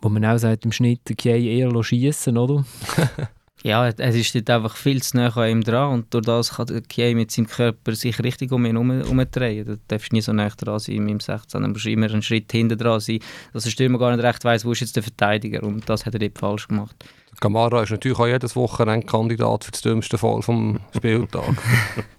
wo 0.00 0.08
man 0.08 0.24
auch 0.24 0.38
sagt, 0.38 0.64
im 0.64 0.72
Schnitt 0.72 1.00
Kay 1.16 1.58
eher 1.58 1.82
schießen, 1.82 2.36
oder? 2.36 2.64
Ja, 3.64 3.88
es 3.88 4.14
ist 4.14 4.34
dort 4.34 4.50
einfach 4.50 4.76
viel 4.76 5.02
zu 5.02 5.16
nah 5.16 5.28
an 5.36 5.50
ihm 5.50 5.62
dran 5.62 5.92
und 5.92 6.14
durch 6.14 6.24
das 6.24 6.54
kann 6.54 6.66
der 6.66 6.80
Kiei 6.80 7.14
mit 7.14 7.32
seinem 7.32 7.48
Körper 7.48 7.94
sich 7.94 8.22
richtig 8.22 8.52
um 8.52 8.64
ihn 8.64 8.76
herumdrehen. 8.76 9.66
Da 9.66 9.74
darfst 9.88 10.12
du 10.12 10.16
nie 10.16 10.20
so 10.20 10.32
nah 10.32 10.48
dran 10.48 10.78
sein 10.78 11.08
im 11.08 11.18
16. 11.18 11.62
Du 11.62 11.68
musst 11.68 11.86
immer 11.86 12.10
einen 12.10 12.22
Schritt 12.22 12.52
hinter 12.52 12.76
dran 12.76 13.00
sein, 13.00 13.18
dass 13.52 13.64
der 13.64 13.70
Stürmer 13.70 13.98
gar 13.98 14.14
nicht 14.14 14.24
recht 14.24 14.44
weiss, 14.44 14.64
wo 14.64 14.72
ist 14.72 14.80
jetzt 14.80 14.94
der 14.94 15.02
Verteidiger 15.02 15.64
und 15.64 15.88
das 15.88 16.06
hat 16.06 16.14
er 16.14 16.20
dort 16.20 16.38
falsch 16.38 16.68
gemacht. 16.68 17.04
Kamara 17.40 17.82
ist 17.82 17.90
natürlich 17.90 18.18
auch 18.18 18.26
jedes 18.26 18.56
Wochenende 18.56 19.06
Kandidat 19.06 19.64
für 19.64 19.70
das 19.70 19.82
dümmste 19.82 20.18
Fall 20.18 20.42
vom 20.42 20.80
Spieltag. 20.96 21.44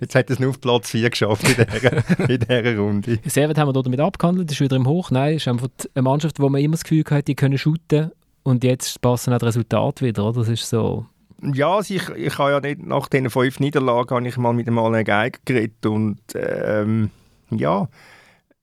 Jetzt 0.00 0.14
hat 0.14 0.30
er 0.30 0.34
es 0.34 0.38
nur 0.38 0.50
auf 0.50 0.60
Platz 0.60 0.90
4 0.90 1.10
geschafft 1.10 1.42
in 1.48 1.56
dieser, 1.56 2.28
in 2.30 2.38
dieser 2.38 2.76
Runde. 2.78 3.18
Servet 3.26 3.58
haben 3.58 3.68
wir 3.68 3.82
damit 3.82 3.98
abgehandelt, 3.98 4.50
ist 4.52 4.60
wieder 4.60 4.76
im 4.76 4.86
Hoch. 4.86 5.10
Nein, 5.10 5.34
ist 5.34 5.48
einfach 5.48 5.68
eine 5.92 6.02
Mannschaft, 6.02 6.38
wo 6.38 6.48
man 6.48 6.60
immer 6.60 6.74
das 6.74 6.84
Gefühl 6.84 7.04
hat, 7.10 7.26
die 7.26 7.34
können 7.34 7.58
shooten 7.58 8.12
und 8.48 8.64
jetzt 8.64 9.00
passen 9.00 9.32
auch 9.32 9.38
die 9.38 9.44
Resultate 9.44 10.04
wieder, 10.04 10.24
oder? 10.24 10.40
Das 10.40 10.48
ist 10.48 10.68
so... 10.68 11.06
Ja, 11.42 11.76
also 11.76 11.94
ich, 11.94 12.08
ich 12.08 12.38
habe 12.38 12.50
ja 12.50 12.60
nicht, 12.60 12.84
nach 12.84 13.08
diesen 13.08 13.30
fünf 13.30 13.60
Niederlagen 13.60 14.16
habe 14.16 14.26
ich 14.26 14.36
mal 14.38 14.52
mit 14.52 14.66
dem 14.66 14.78
Alain 14.78 15.04
Geiger 15.04 15.38
geredet 15.44 15.86
und 15.86 16.20
ähm, 16.34 17.10
ja, 17.50 17.88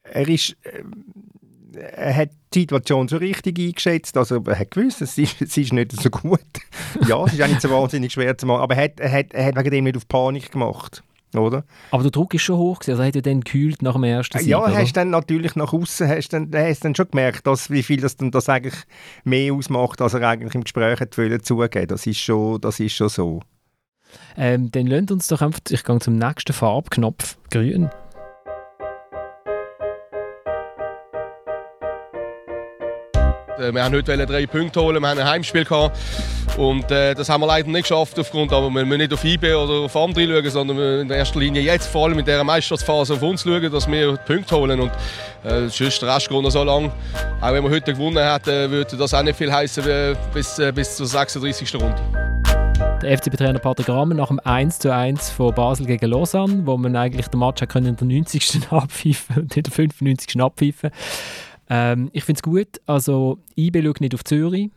er 0.04 0.28
ist... 0.28 0.58
Äh, 0.64 0.84
er 1.78 2.16
hat 2.16 2.30
die 2.54 2.62
Situation 2.62 3.10
so 3.10 3.18
richtig 3.18 3.60
eingeschätzt, 3.60 4.16
also 4.16 4.42
er 4.46 4.58
hat 4.58 4.72
gewusst, 4.72 5.02
es 5.02 5.18
ist, 5.18 5.42
es 5.42 5.58
ist 5.58 5.74
nicht 5.74 5.92
so 5.92 6.10
gut. 6.10 6.40
ja, 7.06 7.22
es 7.26 7.34
ist 7.34 7.42
auch 7.42 7.48
nicht 7.48 7.62
so 7.62 7.70
wahnsinnig 7.70 8.14
schwer 8.14 8.38
zu 8.38 8.46
machen, 8.46 8.62
aber 8.62 8.76
er 8.76 8.86
hat, 8.86 9.00
er 9.02 9.12
hat, 9.12 9.34
er 9.34 9.46
hat 9.48 9.58
wegen 9.58 9.72
dem 9.72 9.84
nicht 9.84 9.98
auf 9.98 10.08
Panik 10.08 10.54
gemacht 10.54 11.04
oder? 11.38 11.64
Aber 11.92 12.04
der 12.04 12.12
Druck 12.12 12.34
ist 12.34 12.42
schon 12.44 12.58
hoch, 12.58 12.80
also 12.88 13.04
hat 13.04 13.16
er 13.16 13.22
dann 13.22 13.42
gekühlt 13.42 13.82
nach 13.82 13.94
dem 13.94 14.04
ersten 14.04 14.38
Sieg, 14.40 14.48
Ja, 14.48 14.64
oder? 14.64 14.76
hast 14.76 14.94
dann 14.94 15.10
natürlich 15.10 15.56
nach 15.56 15.74
außen 15.74 16.08
hast 16.08 16.30
dann, 16.34 16.52
hast 16.54 16.84
dann 16.86 16.96
schon 16.96 17.10
gemerkt, 17.12 17.46
dass, 17.48 17.70
wie 17.70 17.84
viel 17.84 18.02
das, 18.02 18.18
dann 18.18 18.32
das 18.32 18.50
eigentlich 18.50 18.76
mehr 19.24 19.54
ausmacht, 19.54 20.02
als 20.02 20.14
er 20.14 20.28
eigentlich 20.28 20.56
im 20.56 20.64
Gespräch 20.64 21.00
hat 21.00 21.14
zugeben 21.14 21.88
das 21.88 22.06
ist 22.08 22.20
schon, 22.20 22.60
das 22.62 22.80
ist 22.80 22.94
schon 22.94 23.10
so. 23.10 23.42
Ähm, 24.38 24.72
dann 24.72 24.88
lasst 24.88 25.12
uns 25.12 25.28
doch 25.28 25.42
einfach, 25.42 25.60
ich 25.70 25.84
gehe 25.84 26.00
zum 26.00 26.18
nächsten 26.18 26.54
Farbknopf, 26.54 27.38
grün. 27.52 27.90
Wir 33.58 33.84
haben 33.84 33.96
heute 33.96 34.26
drei 34.26 34.46
Punkte 34.46 34.82
holen, 34.82 35.02
wir 35.02 35.10
haben 35.10 35.20
ein 35.20 35.28
Heimspiel 35.28 35.66
gehabt. 35.66 35.98
Und 36.58 36.90
äh, 36.90 37.14
das 37.14 37.30
haben 37.30 37.42
wir 37.42 37.48
leider 37.48 37.68
nicht 37.70 37.84
geschafft 37.84 38.18
aufgrund, 38.18 38.54
aber 38.54 38.70
wir 38.70 38.86
müssen 38.86 39.00
nicht 39.00 39.14
auf 39.14 39.24
IB 39.24 39.54
oder 39.54 39.86
auf 39.86 39.96
andere 39.96 40.26
schauen, 40.26 40.50
sondern 40.50 41.02
in 41.02 41.10
erster 41.10 41.40
Linie 41.40 41.62
jetzt, 41.62 41.88
vor 41.88 42.06
allem 42.06 42.20
in 42.20 42.26
dieser 42.26 42.44
Meisterschaftsphase, 42.44 43.14
auf 43.16 43.22
uns 43.22 43.44
schauen, 43.44 43.72
dass 43.72 43.90
wir 43.90 44.16
Punkte 44.18 44.56
holen. 44.56 44.80
Und 44.80 44.92
äh, 45.44 45.68
sonst 45.68 46.02
der 46.02 46.16
Rest 46.16 46.30
geht 46.30 46.42
noch 46.42 46.50
so 46.50 46.64
lang. 46.64 46.92
Auch 47.42 47.52
wenn 47.52 47.64
wir 47.64 47.70
heute 47.70 47.94
gewonnen 47.94 48.24
hätten, 48.24 48.72
würde 48.72 48.96
das 48.96 49.14
auch 49.14 49.24
nicht 49.24 49.38
viel 49.38 49.52
heißen 49.52 49.84
bis, 50.34 50.60
äh, 50.60 50.72
bis 50.72 50.96
zur 50.96 51.08
36. 51.08 51.76
Runde. 51.76 52.02
Der 53.02 53.18
FCB-Trainer 53.18 53.60
Patrick 53.60 53.90
Rahmen 53.90 54.18
nach 54.18 54.30
dem 54.30 54.40
1:1 54.40 55.32
von 55.32 55.54
Basel 55.54 55.86
gegen 55.86 56.10
Lausanne, 56.10 56.66
wo 56.66 56.78
man 56.78 56.96
eigentlich 56.96 57.28
den 57.28 57.40
Match 57.40 57.62
in 57.62 57.96
der 57.96 58.08
90. 58.08 58.62
abpfeifen 58.72 59.44
und 59.44 59.58
in 59.58 59.64
der 59.64 59.72
95. 59.72 60.42
abpfeifen. 60.42 60.92
Ähm, 61.70 62.10
ich 62.14 62.24
finde 62.24 62.40
es 62.40 62.44
gut. 62.44 62.82
Also, 62.86 63.40
IB 63.56 63.84
schaut 63.84 64.02
nicht 64.02 64.14
auf 64.14 64.24
Zürich. 64.24 64.70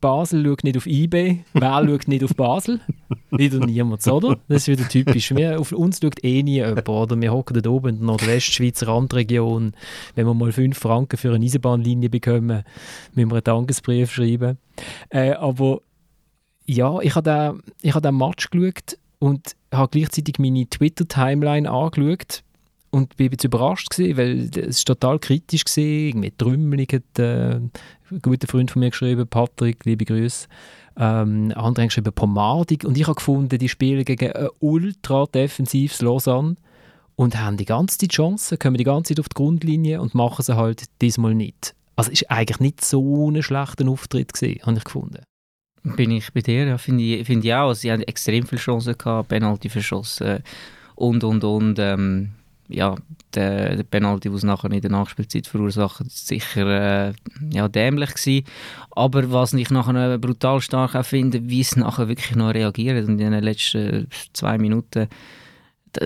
Basel 0.00 0.44
schaut 0.44 0.64
nicht 0.64 0.76
auf 0.76 0.86
IB, 0.86 1.38
wer 1.54 1.86
schaut 1.86 2.08
nicht 2.08 2.24
auf 2.24 2.34
Basel? 2.34 2.80
Wieder 3.30 3.64
niemand, 3.64 4.06
oder? 4.06 4.38
Das 4.48 4.68
ist 4.68 4.68
wieder 4.68 4.88
typisch. 4.88 5.34
Wir, 5.34 5.58
auf 5.58 5.72
uns 5.72 6.00
schaut 6.00 6.22
eh 6.22 6.42
nie 6.42 6.56
jemand, 6.56 6.88
oder? 6.88 7.20
Wir 7.20 7.32
hocken 7.32 7.60
da 7.60 7.70
oben 7.70 7.88
in 7.90 7.96
der 7.96 8.06
Nordwestschweizer 8.06 8.88
Randregion. 8.88 9.72
Wenn 10.14 10.26
wir 10.26 10.34
mal 10.34 10.52
5 10.52 10.76
Franken 10.76 11.16
für 11.16 11.34
eine 11.34 11.44
Eisenbahnlinie 11.44 12.10
bekommen, 12.10 12.64
müssen 13.14 13.30
wir 13.30 13.36
einen 13.36 13.44
Dankesbrief 13.44 14.12
schreiben. 14.12 14.58
Äh, 15.10 15.32
aber 15.32 15.80
ja, 16.66 17.00
ich 17.00 17.14
habe 17.14 17.62
den, 17.82 17.92
hab 17.92 18.02
den 18.02 18.16
Match 18.16 18.50
geschaut 18.50 18.98
und 19.18 19.56
habe 19.72 19.88
gleichzeitig 19.90 20.38
meine 20.38 20.68
Twitter-Timeline 20.68 21.70
angeschaut 21.70 22.42
und 22.90 23.16
bin 23.16 23.30
ein 23.30 23.38
überrascht 23.42 23.90
gewesen, 23.90 24.16
weil 24.16 24.50
es 24.56 24.84
total 24.84 25.18
kritisch 25.18 25.64
war. 25.64 25.84
Irgendwie 25.84 26.32
Trümmelig 26.36 26.92
hat 26.92 27.18
äh, 27.18 27.56
ein 27.56 28.22
guter 28.22 28.48
Freund 28.48 28.70
von 28.70 28.80
mir 28.80 28.90
geschrieben, 28.90 29.26
Patrick, 29.26 29.84
liebe 29.84 30.04
Grüße. 30.04 30.48
Ähm, 30.96 31.52
andere 31.54 31.82
haben 31.82 31.88
geschrieben 31.88 32.12
Pomadig 32.12 32.84
und 32.84 32.96
ich 32.96 33.06
habe 33.06 33.14
gefunden, 33.14 33.58
die 33.58 33.68
spielen 33.68 34.04
gegen 34.04 34.32
ein 34.32 34.48
ultra 34.58 35.26
defensives 35.26 36.02
Lausanne 36.02 36.56
und 37.14 37.38
haben 37.38 37.56
die 37.56 37.64
ganze 37.64 37.98
Zeit 37.98 38.10
Chancen, 38.10 38.58
kommen 38.58 38.76
die 38.76 38.84
ganze 38.84 39.14
Zeit 39.14 39.20
auf 39.20 39.28
die 39.28 39.34
Grundlinie 39.34 40.00
und 40.00 40.14
machen 40.14 40.42
sie 40.42 40.56
halt 40.56 40.84
diesmal 41.00 41.34
nicht. 41.34 41.74
Also 41.94 42.10
war 42.10 42.30
eigentlich 42.30 42.60
nicht 42.60 42.84
so 42.84 43.30
ein 43.30 43.42
schlechter 43.42 43.88
Auftritt 43.88 44.32
gewesen, 44.32 44.62
habe 44.62 44.78
ich 44.78 44.84
gefunden. 44.84 45.22
Bin 45.82 46.10
ich 46.10 46.32
bei 46.32 46.40
dir, 46.40 46.66
ja, 46.66 46.78
finde 46.78 47.02
ich, 47.04 47.26
find 47.26 47.44
ich 47.44 47.54
auch. 47.54 47.74
Sie 47.74 47.90
haben 47.90 48.02
extrem 48.02 48.46
viele 48.46 48.60
Chancen 48.60 48.98
gehabt, 48.98 49.28
Penalty 49.28 49.68
verschossen 49.68 50.42
und, 50.96 51.22
und, 51.22 51.44
und. 51.44 51.78
Ähm, 51.78 52.32
ja, 52.68 52.94
der, 53.34 53.76
der 53.76 53.82
Penalty, 53.82 54.30
den 54.30 54.46
nachher 54.46 54.70
in 54.70 54.80
der 54.80 54.90
Nachspielzeit 54.90 55.46
verursacht, 55.46 56.10
sicher 56.10 57.08
äh, 57.08 57.12
ja, 57.50 57.68
dämlich 57.68 58.14
gewesen. 58.14 58.44
Aber 58.90 59.30
was 59.30 59.52
ich 59.54 59.70
nachher 59.70 60.18
brutal 60.18 60.60
stark 60.60 60.94
auch 60.94 61.04
finde, 61.04 61.48
wie 61.48 61.60
es 61.60 61.76
nachher 61.76 62.08
wirklich 62.08 62.36
noch 62.36 62.54
reagiert 62.54 63.08
und 63.08 63.20
in 63.20 63.32
den 63.32 63.42
letzten 63.42 64.08
zwei 64.32 64.58
Minuten 64.58 65.08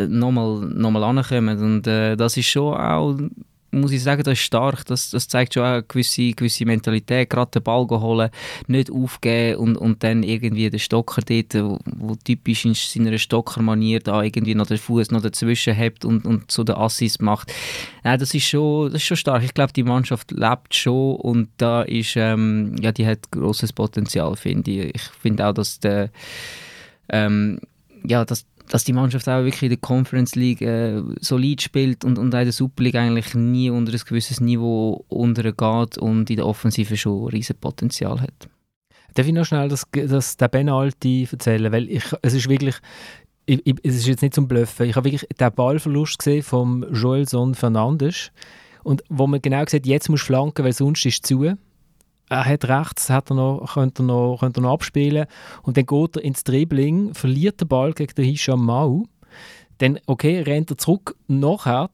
nochmal 0.08 0.60
noch 0.60 0.90
mal 0.90 1.04
ankommen. 1.04 1.58
Und 1.58 1.86
äh, 1.86 2.16
das 2.16 2.36
ist 2.36 2.46
schon 2.46 2.74
auch 2.74 3.18
muss 3.72 3.90
ich 3.92 4.02
sagen, 4.02 4.22
das 4.22 4.34
ist 4.34 4.44
stark. 4.44 4.84
Das, 4.84 5.10
das 5.10 5.28
zeigt 5.28 5.54
schon 5.54 5.64
eine 5.64 5.82
gewisse, 5.82 6.32
gewisse 6.32 6.66
Mentalität. 6.66 7.30
Gerade 7.30 7.50
den 7.52 7.62
Ball 7.62 7.86
holen, 7.88 8.30
nicht 8.66 8.90
aufgeben 8.90 9.56
und, 9.58 9.76
und 9.76 10.04
dann 10.04 10.22
irgendwie 10.22 10.68
den 10.68 10.78
Stocker 10.78 11.22
dort, 11.22 11.54
wo, 11.54 11.78
wo 11.86 12.14
typisch 12.14 12.64
in 12.66 12.74
seiner 12.74 13.16
Stocker-Manier 13.18 14.00
da 14.00 14.22
irgendwie 14.22 14.54
noch 14.54 14.66
den 14.66 14.78
Fuß 14.78 15.10
noch 15.10 15.22
dazwischen 15.22 15.74
hebt 15.74 16.04
und, 16.04 16.24
und 16.26 16.50
so 16.50 16.64
den 16.64 16.76
Assist 16.76 17.22
macht. 17.22 17.52
Ja, 18.04 18.16
das, 18.16 18.34
ist 18.34 18.44
schon, 18.44 18.92
das 18.92 18.96
ist 19.00 19.06
schon 19.06 19.16
stark. 19.16 19.42
Ich 19.42 19.54
glaube, 19.54 19.72
die 19.72 19.84
Mannschaft 19.84 20.30
lebt 20.30 20.74
schon 20.74 21.16
und 21.16 21.48
da 21.56 21.82
ist, 21.82 22.14
ähm, 22.16 22.76
ja, 22.80 22.92
die 22.92 23.06
hat 23.06 23.30
großes 23.30 23.72
Potenzial, 23.72 24.36
finde 24.36 24.70
ich. 24.70 24.94
Ich 24.94 25.02
finde 25.20 25.46
auch, 25.46 25.54
dass 25.54 25.80
der, 25.80 26.10
ähm, 27.08 27.58
ja, 28.04 28.24
dass 28.24 28.44
dass 28.68 28.84
die 28.84 28.92
Mannschaft 28.92 29.28
auch 29.28 29.44
wirklich 29.44 29.64
in 29.64 29.68
der 29.70 29.78
Conference 29.78 30.34
League 30.34 30.62
äh, 30.62 31.02
solid 31.20 31.60
spielt 31.62 32.04
und, 32.04 32.18
und 32.18 32.34
auch 32.34 32.38
in 32.38 32.44
der 32.44 32.52
Super 32.52 32.82
League 32.82 32.94
eigentlich 32.94 33.34
nie 33.34 33.70
unter 33.70 33.92
ein 33.92 34.00
gewisses 34.06 34.40
Niveau 34.40 35.04
untergeht 35.08 35.98
und 35.98 36.30
in 36.30 36.36
der 36.36 36.46
Offensive 36.46 36.96
schon 36.96 37.28
riesen 37.28 37.56
Potenzial 37.56 38.20
hat. 38.20 38.48
Darf 39.14 39.26
ich 39.26 39.32
noch 39.32 39.44
schnell 39.44 39.68
das, 39.68 39.86
das, 39.92 40.36
den 40.36 40.50
Penalty 40.50 41.28
erzählen? 41.30 41.70
Weil 41.70 41.90
ich, 41.90 42.04
es 42.22 42.34
ist 42.34 42.48
wirklich, 42.48 42.76
ich, 43.46 43.60
ich, 43.64 43.74
es 43.82 43.96
ist 43.96 44.06
jetzt 44.06 44.22
nicht 44.22 44.34
zum 44.34 44.48
Bluffen, 44.48 44.88
ich 44.88 44.96
habe 44.96 45.10
wirklich 45.10 45.28
den 45.38 45.52
Ballverlust 45.52 46.18
gesehen 46.18 46.42
von 46.42 46.86
Joelson 46.92 47.54
Fernandes 47.54 48.30
und 48.84 49.02
wo 49.08 49.26
man 49.26 49.42
genau 49.42 49.64
gesagt 49.64 49.86
jetzt 49.86 50.08
muss 50.08 50.22
flanken, 50.22 50.64
weil 50.64 50.72
sonst 50.72 51.04
ist 51.04 51.14
es 51.14 51.22
zu 51.22 51.56
er 52.28 52.44
hat 52.44 52.64
rechts, 52.64 53.10
hat 53.10 53.30
er 53.30 53.34
noch, 53.34 53.74
könnte, 53.74 54.02
er 54.02 54.06
noch, 54.06 54.38
könnte 54.40 54.60
er 54.60 54.62
noch 54.62 54.72
abspielen. 54.72 55.26
Und 55.62 55.76
dann 55.76 55.86
geht 55.86 56.16
er 56.16 56.24
ins 56.24 56.44
Dribbling, 56.44 57.14
verliert 57.14 57.60
den 57.60 57.68
Ball 57.68 57.92
gegen 57.92 58.14
den 58.14 58.24
Hisham 58.24 58.64
Mau, 58.64 59.04
dann 59.78 59.98
okay, 60.06 60.40
rennt 60.40 60.70
er 60.70 60.78
zurück, 60.78 61.16
nachher 61.26 61.88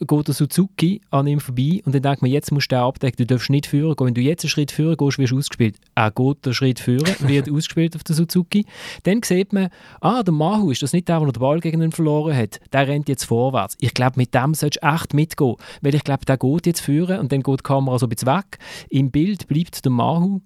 geht 0.00 0.28
der 0.28 0.34
Suzuki 0.34 1.00
an 1.10 1.26
ihm 1.26 1.40
vorbei 1.40 1.82
und 1.84 1.94
dann 1.94 2.02
denkt 2.02 2.22
man, 2.22 2.30
jetzt 2.30 2.52
musst 2.52 2.70
du 2.70 2.76
den 2.76 2.82
abdecken, 2.82 3.16
du 3.18 3.26
darfst 3.26 3.50
nicht 3.50 3.66
führen 3.66 3.94
gehen. 3.96 4.06
Wenn 4.06 4.14
du 4.14 4.20
jetzt 4.20 4.44
einen 4.44 4.50
Schritt 4.50 4.70
führen 4.70 4.96
gehst, 4.96 5.18
wirst 5.18 5.32
du 5.32 5.38
ausgespielt. 5.38 5.76
Er 5.94 6.10
geht 6.10 6.46
den 6.46 6.54
Schritt 6.54 6.80
führen, 6.80 7.14
wird 7.20 7.50
ausgespielt 7.50 7.96
auf 7.96 8.04
der 8.04 8.14
Suzuki. 8.14 8.64
Dann 9.04 9.22
sieht 9.22 9.52
man, 9.52 9.68
ah, 10.00 10.22
der 10.22 10.32
Mahu 10.32 10.70
ist 10.70 10.82
das 10.82 10.92
nicht 10.92 11.08
der, 11.08 11.20
der 11.20 11.32
den 11.32 11.40
Ball 11.40 11.60
gegen 11.60 11.82
ihn 11.82 11.92
verloren 11.92 12.36
hat. 12.36 12.60
Der 12.72 12.86
rennt 12.88 13.08
jetzt 13.08 13.24
vorwärts. 13.24 13.76
Ich 13.80 13.94
glaube, 13.94 14.14
mit 14.16 14.34
dem 14.34 14.54
solltest 14.54 14.82
du 14.82 14.88
echt 14.88 15.14
mitgehen, 15.14 15.56
weil 15.82 15.94
ich 15.94 16.04
glaube, 16.04 16.24
der 16.24 16.36
geht 16.36 16.66
jetzt 16.66 16.80
führen 16.80 17.20
und 17.20 17.32
dann 17.32 17.42
geht 17.42 17.60
die 17.60 17.62
Kamera 17.62 17.98
so 17.98 18.06
ein 18.06 18.10
bisschen 18.10 18.28
weg. 18.28 18.58
Im 18.88 19.10
Bild 19.10 19.48
bleibt 19.48 19.84
der 19.84 19.92
Mahu 19.92 20.40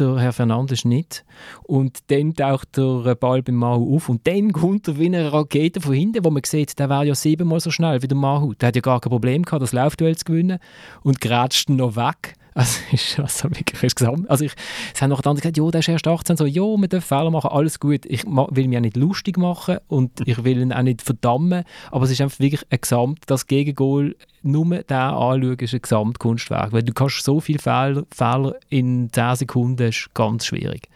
der 0.00 0.18
Herr 0.18 0.32
Fernandes 0.32 0.84
nicht. 0.84 1.24
Und 1.62 1.98
dann 2.10 2.34
taucht 2.34 2.76
der 2.76 3.14
Ball 3.14 3.42
beim 3.42 3.56
Mahu 3.56 3.96
auf 3.96 4.08
und 4.08 4.26
dann 4.26 4.52
kommt 4.52 4.88
er 4.88 4.98
wie 4.98 5.06
eine 5.06 5.32
Rakete 5.32 5.80
von 5.80 5.94
hinten, 5.94 6.24
wo 6.24 6.30
man 6.30 6.42
sieht, 6.44 6.78
der 6.78 6.88
wäre 6.88 7.06
ja 7.06 7.14
siebenmal 7.14 7.60
so 7.60 7.70
schnell 7.70 8.02
wie 8.02 8.08
der 8.08 8.16
Mahu. 8.16 8.54
Der 8.54 8.68
hat 8.68 8.76
ja 8.76 8.82
gar 8.82 9.00
kein 9.00 9.10
Problem 9.10 9.42
gehabt, 9.42 9.62
das 9.62 9.72
Laufduell 9.72 10.16
zu 10.16 10.24
gewinnen 10.24 10.58
und 11.02 11.20
grätscht 11.20 11.68
noch 11.68 11.96
weg. 11.96 12.34
Also, 12.54 12.80
ist 12.92 13.18
also 13.18 13.50
wirklich 13.50 13.82
ist 13.82 13.96
gesamt. 13.96 14.28
Also 14.30 14.44
ich, 14.44 14.52
es 14.94 15.00
haben 15.00 15.10
noch 15.10 15.18
andere 15.24 15.36
gesagt, 15.36 15.56
ja, 15.56 15.70
der 15.70 15.80
ist 15.80 15.88
erst 15.88 16.06
18, 16.06 16.36
so, 16.36 16.46
ja, 16.46 16.62
wir 16.62 16.88
dürfen 16.88 17.06
Fehler 17.06 17.30
machen, 17.30 17.50
alles 17.50 17.80
gut. 17.80 18.04
Ich 18.06 18.24
will 18.24 18.68
mich 18.68 18.78
auch 18.78 18.82
nicht 18.82 18.96
lustig 18.96 19.38
machen 19.38 19.78
und 19.88 20.12
ich 20.26 20.44
will 20.44 20.60
ihn 20.60 20.72
auch 20.72 20.82
nicht 20.82 21.02
verdammen, 21.02 21.64
aber 21.90 22.04
es 22.04 22.10
ist 22.10 22.20
einfach 22.20 22.40
wirklich 22.40 22.62
ein 22.70 22.78
Gesamt, 22.80 23.20
das 23.26 23.46
Gegengol, 23.46 24.16
nur 24.42 24.64
den 24.64 24.96
anschauen, 24.96 25.58
ist 25.58 25.74
ein 25.74 25.82
Gesamtkunstwerk, 25.82 26.72
weil 26.72 26.82
du 26.82 26.92
kannst 26.92 27.24
so 27.24 27.40
viele 27.40 27.58
Fehler, 27.58 28.04
Fehler 28.10 28.56
in 28.68 29.10
10 29.12 29.36
Sekunden, 29.36 29.88
ist 29.88 30.10
ganz 30.14 30.46
schwierig. 30.46 30.88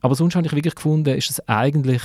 Aber 0.00 0.14
sonst 0.14 0.34
habe 0.34 0.46
ich 0.46 0.52
wirklich 0.52 0.74
gefunden, 0.74 1.16
ist 1.16 1.30
es 1.30 1.48
eigentlich 1.48 2.02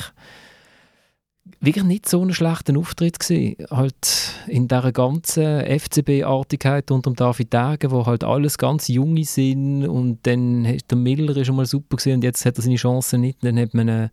wirklich 1.61 1.85
nicht 1.85 2.07
so 2.07 2.21
einen 2.21 2.33
schlechten 2.33 2.77
Auftritt 2.77 3.19
gewesen. 3.19 3.55
Halt 3.69 4.33
in 4.47 4.67
dieser 4.67 4.91
ganzen 4.91 5.61
FCB-Artigkeit 5.61 6.91
unter 6.91 7.11
dem 7.11 7.15
David 7.15 7.53
Degen, 7.53 7.91
wo 7.91 8.05
halt 8.05 8.23
alles 8.23 8.57
ganz 8.57 8.87
junge 8.87 9.25
sind 9.25 9.85
und 9.87 10.19
dann 10.23 10.63
der 10.63 10.97
Miller 10.97 11.35
ist 11.35 11.47
schon 11.47 11.55
mal 11.55 11.65
super 11.65 11.97
gewesen 11.97 12.15
und 12.15 12.23
jetzt 12.23 12.45
hat 12.45 12.57
er 12.57 12.63
seine 12.63 12.75
Chance 12.75 13.17
nicht. 13.17 13.43
Dann 13.43 13.59
hat 13.59 13.73
man 13.73 13.89
einen, 13.89 14.09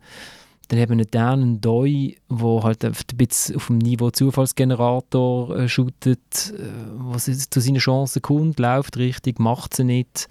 dann 0.67 0.79
hat 0.79 0.89
man 0.89 0.99
einen 0.99 1.11
Dan 1.11 1.61
Doi, 1.61 2.15
der 2.29 2.63
halt 2.63 2.83
ein 2.83 2.93
bisschen 3.15 3.55
auf 3.55 3.67
dem 3.67 3.77
Niveau 3.77 4.11
Zufallsgenerator 4.11 5.57
äh, 5.57 5.69
shootet, 5.69 6.53
äh, 6.57 6.63
was 6.97 7.25
zu 7.49 7.59
seinen 7.59 7.77
Chancen 7.77 8.21
kommt, 8.21 8.59
läuft 8.59 8.97
richtig, 8.97 9.39
macht 9.39 9.75
sie 9.75 9.83
nicht 9.83 10.27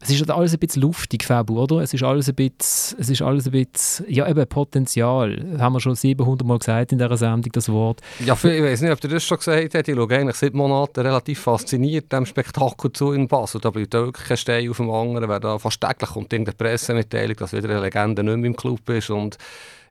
es 0.00 0.10
ist 0.10 0.20
halt 0.20 0.30
alles 0.30 0.52
ein 0.52 0.58
bisschen 0.58 0.82
luftig, 0.82 1.24
Fabu, 1.24 1.58
oder? 1.58 1.80
Es 1.80 1.94
ist 1.94 2.02
alles 2.02 2.28
ein 2.28 2.34
bisschen, 2.34 2.98
es 3.00 3.08
ist 3.08 3.22
alles 3.22 3.46
ein 3.46 3.52
bisschen, 3.52 4.04
ja 4.08 4.28
eben 4.28 4.46
Potenzial. 4.46 5.56
Haben 5.58 5.72
wir 5.72 5.80
schon 5.80 5.94
700 5.94 6.46
Mal 6.46 6.58
gesagt 6.58 6.92
in 6.92 6.98
dieser 6.98 7.16
Sendung, 7.16 7.50
das 7.52 7.70
Wort. 7.70 8.02
Ja, 8.24 8.34
ich 8.34 8.44
weiß 8.44 8.82
nicht, 8.82 8.92
ob 8.92 9.00
du 9.00 9.08
das 9.08 9.24
schon 9.24 9.38
gesagt 9.38 9.74
hast. 9.74 9.88
Ich 9.88 9.94
schaue 9.94 10.14
eigentlich 10.14 10.36
seit 10.36 10.52
Monaten 10.52 11.00
relativ 11.00 11.40
fasziniert 11.40 12.12
dem 12.12 12.26
Spektakel 12.26 12.92
zu 12.92 13.12
in 13.12 13.26
Basel. 13.26 13.58
Da 13.60 13.70
bleibt 13.70 13.94
wirklich 13.94 14.28
kein 14.28 14.36
Stein 14.36 14.68
auf 14.68 14.76
dem 14.76 14.90
anderen. 14.90 15.30
Wer 15.30 15.40
da 15.40 15.58
fast 15.58 15.80
täglich 15.80 16.10
kommt 16.10 16.32
in 16.34 16.44
der 16.44 16.52
Pressemitteilung, 16.52 17.36
dass 17.36 17.54
wieder 17.54 17.70
eine 17.70 17.80
Legende 17.80 18.22
nicht 18.22 18.36
mehr 18.36 18.46
im 18.46 18.56
Club 18.56 18.86
ist 18.90 19.08
und 19.08 19.38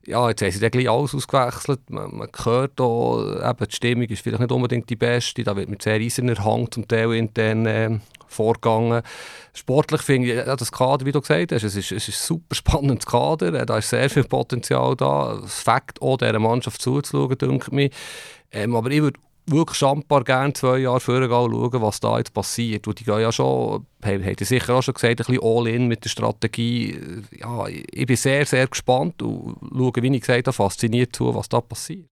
ja, 0.06 0.28
jetzt 0.28 0.42
haben 0.42 0.50
sie 0.50 0.60
dann 0.60 0.88
alles 0.88 1.14
ausgewechselt. 1.14 1.90
Man, 1.90 2.16
man 2.16 2.28
hört 2.44 2.72
da, 2.76 3.50
eben, 3.50 3.66
die 3.66 3.74
Stimmung 3.74 4.04
ist 4.04 4.22
vielleicht 4.22 4.40
nicht 4.40 4.52
unbedingt 4.52 4.88
die 4.88 4.96
beste. 4.96 5.42
Da 5.42 5.56
wird 5.56 5.68
mit 5.68 5.82
sehr 5.82 5.94
eiserner 5.94 6.42
Hang 6.44 6.70
zum 6.70 6.86
Teil 6.86 7.12
intern 7.14 7.66
äh, 7.66 7.98
vorgegangen. 8.28 9.02
Sportlich 9.52 10.02
finde 10.02 10.28
ich 10.28 10.46
ja, 10.46 10.56
das 10.56 10.70
Kader, 10.70 11.06
wie 11.06 11.12
du 11.12 11.20
gesagt 11.20 11.52
hast, 11.52 11.64
es 11.64 11.76
ist, 11.76 11.92
es 11.92 12.08
ist 12.08 12.22
ein 12.22 12.26
super 12.26 12.54
spannendes 12.54 13.06
Kader. 13.06 13.52
Äh, 13.52 13.66
da 13.66 13.78
ist 13.78 13.90
sehr 13.90 14.08
viel 14.08 14.24
Potenzial 14.24 14.94
da. 14.96 15.40
Es 15.44 15.60
fängt 15.60 16.00
auch 16.00 16.16
dieser 16.16 16.38
Mannschaft 16.38 16.80
zuzuschauen, 16.80 17.36
denke 17.38 17.82
ich. 17.82 17.92
Ähm, 18.52 18.76
aber 18.76 18.90
ich 18.90 19.02
würde 19.02 19.18
wirklich 19.46 19.78
schambar 19.78 20.24
gerne 20.24 20.52
zwei 20.52 20.78
Jahre 20.78 21.00
vorher 21.00 21.28
schauen, 21.28 21.82
was 21.82 22.00
da 22.00 22.18
jetzt 22.18 22.34
passiert. 22.34 22.86
Und 22.86 22.98
die 23.00 23.04
gehen 23.04 23.20
ja 23.20 23.32
schon, 23.32 23.86
haben, 24.04 24.24
haben 24.24 24.36
sicher 24.38 24.74
auch 24.74 24.82
schon 24.82 24.94
gesagt, 24.94 25.12
ein 25.12 25.16
bisschen 25.16 25.42
all-in 25.42 25.86
mit 25.86 26.04
der 26.04 26.10
Strategie. 26.10 26.98
Ja, 27.38 27.66
ich 27.68 28.06
bin 28.06 28.16
sehr, 28.16 28.46
sehr 28.46 28.66
gespannt 28.66 29.22
und 29.22 29.56
schaue, 29.72 30.02
wie 30.02 30.14
ich 30.14 30.20
gesagt 30.20 30.46
habe, 30.46 30.52
fasziniert 30.52 31.14
zu, 31.14 31.34
was 31.34 31.48
da 31.48 31.60
passiert. 31.60 32.06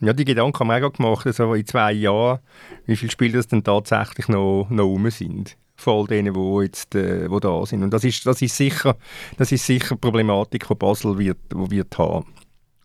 Ja, 0.00 0.14
die 0.14 0.24
Gedanken 0.24 0.58
haben 0.60 0.68
wir 0.68 0.86
auch 0.86 0.92
gemacht, 0.92 1.26
also 1.26 1.52
in 1.52 1.66
zwei 1.66 1.92
Jahren, 1.92 2.38
wie 2.86 2.96
viele 2.96 3.12
Spieler 3.12 3.38
es 3.38 3.48
denn 3.48 3.62
tatsächlich 3.62 4.28
noch, 4.28 4.66
noch 4.70 4.84
rum 4.84 5.10
sind. 5.10 5.58
von 5.80 6.00
all 6.00 6.06
denen, 6.06 6.34
die 6.34 6.62
jetzt 6.62 6.94
äh, 6.94 7.30
wo 7.30 7.40
da 7.40 7.64
sind. 7.66 7.82
Und 7.82 7.90
das 7.92 8.04
ist, 8.04 8.24
das 8.26 8.40
ist 8.42 8.56
sicher, 8.56 8.96
das 9.36 9.48
die 9.48 9.78
Problematik, 10.00 10.66
die 10.68 10.74
Basel 10.74 11.18
wird, 11.18 11.38
wo 11.54 11.70
wird 11.70 11.96
haben. 11.98 12.26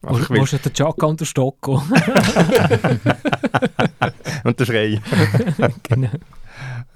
Wo, 0.01 0.19
wo 0.29 0.43
ist 0.43 0.53
der 0.63 0.73
Chaka 0.73 1.07
und 1.07 1.19
der 1.19 1.25
Stocko? 1.25 1.75
und 4.43 4.59
der 4.59 4.65
Frey. 4.65 5.01
genau. 5.83 6.09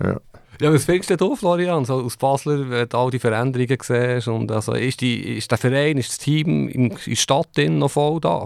Ja. 0.03 0.19
Ja, 0.61 0.73
was 0.73 0.83
findest 0.83 1.21
du 1.21 1.35
Florian, 1.37 1.85
so 1.85 2.01
aus 2.01 2.17
Basler, 2.17 2.69
wenn 2.69 2.89
du 2.89 2.97
all 2.97 3.11
die 3.11 3.19
Veränderungen 3.19 3.77
siehst? 3.81 4.27
Und 4.27 4.51
also, 4.51 4.73
ist, 4.73 4.99
die, 4.99 5.37
ist 5.37 5.49
der 5.49 5.57
Verein, 5.57 5.97
ist 5.97 6.09
das 6.09 6.17
Team 6.17 6.67
in 6.67 6.89
der 6.89 7.15
Stadt 7.15 7.57
noch 7.57 7.91
voll 7.91 8.19
da? 8.19 8.45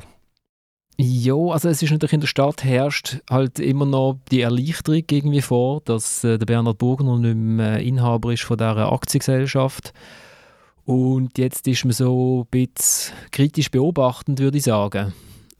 Ja, 0.97 1.33
also 1.33 1.69
es 1.69 1.81
ist 1.81 1.89
natürlich 1.89 2.13
in 2.13 2.19
der 2.19 2.27
Stadt 2.27 2.63
herrscht 2.63 3.17
halt 3.27 3.57
immer 3.57 3.87
noch 3.87 4.19
die 4.29 4.41
Erleichterung 4.41 5.03
irgendwie 5.09 5.41
vor, 5.41 5.81
dass 5.85 6.23
äh, 6.23 6.37
der 6.37 6.45
Bernhard 6.45 6.77
Burgner 6.77 7.17
nicht 7.17 7.35
mehr 7.35 7.79
Inhaber 7.79 8.31
ist 8.31 8.43
von 8.43 8.57
dieser 8.57 8.91
Aktiengesellschaft. 8.91 9.91
Und 10.85 11.37
jetzt 11.37 11.67
ist 11.67 11.85
man 11.85 11.93
so 11.93 12.41
ein 12.45 12.47
bisschen 12.51 13.15
kritisch 13.31 13.71
beobachtend, 13.71 14.39
würde 14.39 14.57
ich 14.57 14.63
sagen. 14.63 15.13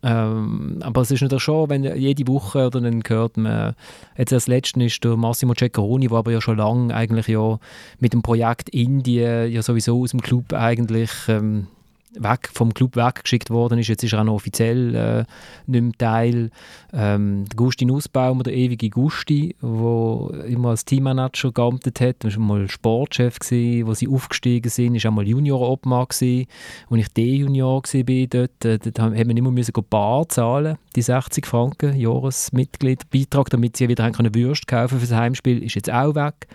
Ähm, 0.06 0.80
aber 0.82 1.02
es 1.02 1.12
ist 1.12 1.22
natürlich 1.22 1.44
schon, 1.44 1.70
wenn 1.70 1.84
jede 1.84 2.28
Woche 2.28 2.68
oder 2.68 2.82
dann 2.82 3.02
hört 3.08 3.38
man, 3.38 3.74
jetzt 4.18 4.34
als 4.34 4.48
letzten 4.48 4.82
ist 4.82 5.02
der 5.04 5.16
Massimo 5.16 5.54
Ceccaroni, 5.54 6.10
der 6.10 6.18
aber 6.18 6.32
ja 6.34 6.42
schon 6.42 6.58
lange 6.58 6.94
eigentlich 6.94 7.28
ja 7.28 7.58
mit 8.00 8.12
dem 8.12 8.22
Projekt 8.22 8.68
Indien 8.70 9.50
ja 9.50 9.62
sowieso 9.62 10.02
aus 10.02 10.12
dem 10.12 10.22
Club 10.22 10.52
eigentlich 10.52 11.10
ähm, 11.30 11.68
weg, 12.20 12.50
vom 12.54 12.74
Club 12.74 12.96
weggeschickt 12.96 13.50
worden 13.50 13.80
ist. 13.80 13.88
Jetzt 13.88 14.04
ist 14.04 14.14
er 14.14 14.22
auch 14.22 14.26
noch 14.26 14.36
offiziell 14.36 14.96
äh, 14.96 15.24
nicht 15.68 15.82
mehr 15.82 15.92
Teil. 15.98 16.50
Ähm, 16.94 17.46
der 17.46 17.56
Gusti 17.56 17.86
Nussbaum, 17.86 18.44
der 18.44 18.54
ewige 18.54 18.90
Gusti, 18.90 19.56
der 19.62 20.46
immer 20.46 20.70
als 20.70 20.86
Teammanager 20.86 21.52
gearbeitet 21.52 22.02
hat, 22.02 22.24
war 22.24 22.40
mal 22.40 22.70
Sportchef, 22.70 23.40
gewesen, 23.40 23.88
wo 23.88 23.94
sie 23.94 24.08
aufgestiegen 24.08 24.70
sind, 24.70 24.96
ist 24.96 25.06
auch 25.06 25.12
mal 25.12 25.28
Junior-Obmann. 25.28 26.08
Als 26.08 26.22
ich 26.22 26.48
D-Junior 26.90 27.84
war 27.84 28.28
dort, 28.28 28.66
äh, 28.66 28.80
dort 28.80 29.00
haben 29.00 29.16
wir 29.16 29.38
immer 29.38 29.52
müssen 29.52 29.74
Bar 29.90 30.28
zahlen, 30.30 30.78
die 30.96 31.02
60 31.02 31.46
Franken 31.46 31.96
Jahresmitglied 31.98 33.10
Beitrag, 33.10 33.50
damit 33.50 33.78
sie 33.78 33.90
wieder 33.90 34.10
können 34.12 34.34
Würst 34.34 34.68
kaufen 34.68 35.00
für 35.00 35.08
das 35.08 35.16
Heimspiel, 35.16 35.64
ist 35.64 35.76
jetzt 35.76 35.92
auch 35.92 36.16
weg. 36.16 36.48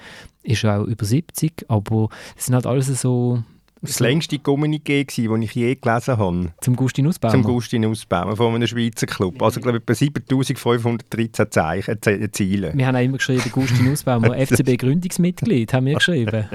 Ist 0.42 0.64
auch 0.64 0.84
über 0.84 1.04
70, 1.04 1.66
aber 1.68 2.09
es 2.36 2.46
sind 2.46 2.54
halt 2.54 2.66
alles 2.66 2.86
so 2.86 3.42
das 3.81 4.01
längste 4.01 4.37
Kommuniqué, 4.37 5.05
das 5.07 5.18
ich 5.18 5.55
je 5.55 5.74
gelesen 5.74 6.18
habe. 6.18 6.53
Zum 6.61 6.76
Gusti 6.76 7.03
Nussbaumer? 7.03 7.33
Zum 7.33 7.43
Gusti 7.43 7.79
Nussbaumer 7.79 8.37
von 8.37 8.55
einem 8.55 8.66
Schweizer 8.66 9.07
Club. 9.07 9.41
Also, 9.43 9.59
ich 9.59 9.62
glaube, 9.62 9.79
etwa 9.79 9.95
7513 9.95 11.51
Zeichen, 11.51 11.99
äh, 12.05 12.31
Ziele. 12.31 12.72
Wir 12.74 12.87
haben 12.87 12.97
auch 12.97 13.03
immer 13.03 13.18
geschrieben, 13.18 13.45
Gusti 13.53 13.83
Nussbaumer, 13.83 14.37
FCB-Gründungsmitglied, 14.47 15.72
haben 15.72 15.87
wir 15.87 15.95
geschrieben. 15.95 16.47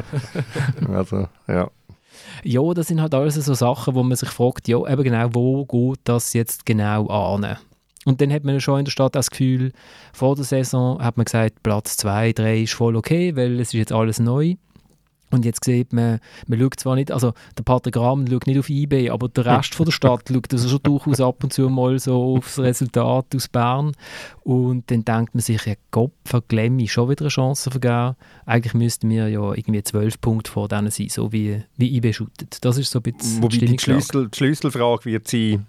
also, 0.90 1.28
ja. 1.48 1.70
Ja, 2.44 2.74
das 2.74 2.88
sind 2.88 3.02
halt 3.02 3.14
alles 3.14 3.36
so 3.36 3.54
Sachen, 3.54 3.96
wo 3.96 4.04
man 4.04 4.18
sich 4.18 4.30
fragt, 4.30 4.68
ja, 4.68 4.86
eben 4.88 5.04
genau, 5.04 5.30
wo 5.34 5.66
geht 5.66 6.02
das 6.04 6.34
jetzt 6.34 6.66
genau 6.66 7.08
an? 7.08 7.58
Und 8.06 8.22
dann 8.22 8.34
hat 8.34 8.44
man 8.44 8.60
schon 8.60 8.80
in 8.80 8.86
der 8.86 8.92
Stadt 8.92 9.16
das 9.16 9.30
Gefühl, 9.30 9.72
vor 10.12 10.36
der 10.36 10.44
Saison 10.44 11.02
hat 11.02 11.18
man 11.18 11.26
gesagt, 11.26 11.64
Platz 11.64 11.98
2, 11.98 12.34
3 12.34 12.62
ist 12.62 12.74
voll 12.74 12.96
okay, 12.96 13.36
weil 13.36 13.60
es 13.60 13.70
ist 13.70 13.74
jetzt 13.74 13.92
alles 13.94 14.20
neu. 14.20 14.56
Und 15.34 15.46
jetzt 15.46 15.66
sieht 15.66 15.94
man, 15.94 16.20
man 16.46 16.60
schaut 16.60 16.80
zwar 16.80 16.96
nicht, 16.96 17.12
also 17.12 17.34
der 17.58 17.92
Gramm 17.92 18.28
schaut 18.28 18.46
nicht 18.46 18.60
auf 18.60 18.70
eBay, 18.70 19.10
aber 19.10 19.30
der 19.30 19.46
Rest 19.48 19.74
von 19.74 19.86
der 19.86 19.92
Stadt 19.92 20.30
schaut 20.30 20.54
also 20.54 20.70
schon 20.70 20.84
durchaus 20.84 21.20
ab 21.20 21.44
und 21.44 21.52
zu 21.52 21.70
mal 21.70 21.98
so 21.98 22.38
aufs 22.38 22.60
Resultat 22.60 23.36
aus 23.36 23.48
Bern. 23.48 23.94
Und 24.44 24.92
dann 24.92 25.04
denkt 25.04 25.34
man 25.34 25.42
sich, 25.42 25.66
ja 25.66 25.74
Gott, 25.90 26.12
Glemmi 26.48 26.88
schon 26.88 27.10
wieder 27.10 27.22
eine 27.22 27.30
Chance 27.30 27.72
vergeben. 27.72 28.16
Eigentlich 28.46 28.76
müssten 28.76 29.10
wir 29.10 29.28
ja 29.28 29.54
irgendwie 29.54 29.82
zwölf 29.82 30.22
Punkte 30.22 30.52
vor 30.52 30.68
denen 30.68 30.92
sein, 30.92 31.10
so 31.10 31.32
wie, 31.32 31.64
wie 31.78 31.98
IB 31.98 32.14
shootet. 32.14 32.58
Das 32.62 32.78
ist 32.78 32.92
so 32.92 33.00
ein 33.00 33.02
bisschen 33.02 33.42
Wobei 33.42 33.58
die, 33.58 33.80
Schlüssel, 33.80 34.30
die 34.30 34.38
Schlüsselfrage 34.38 35.06
wird 35.06 35.28
sein, 35.28 35.66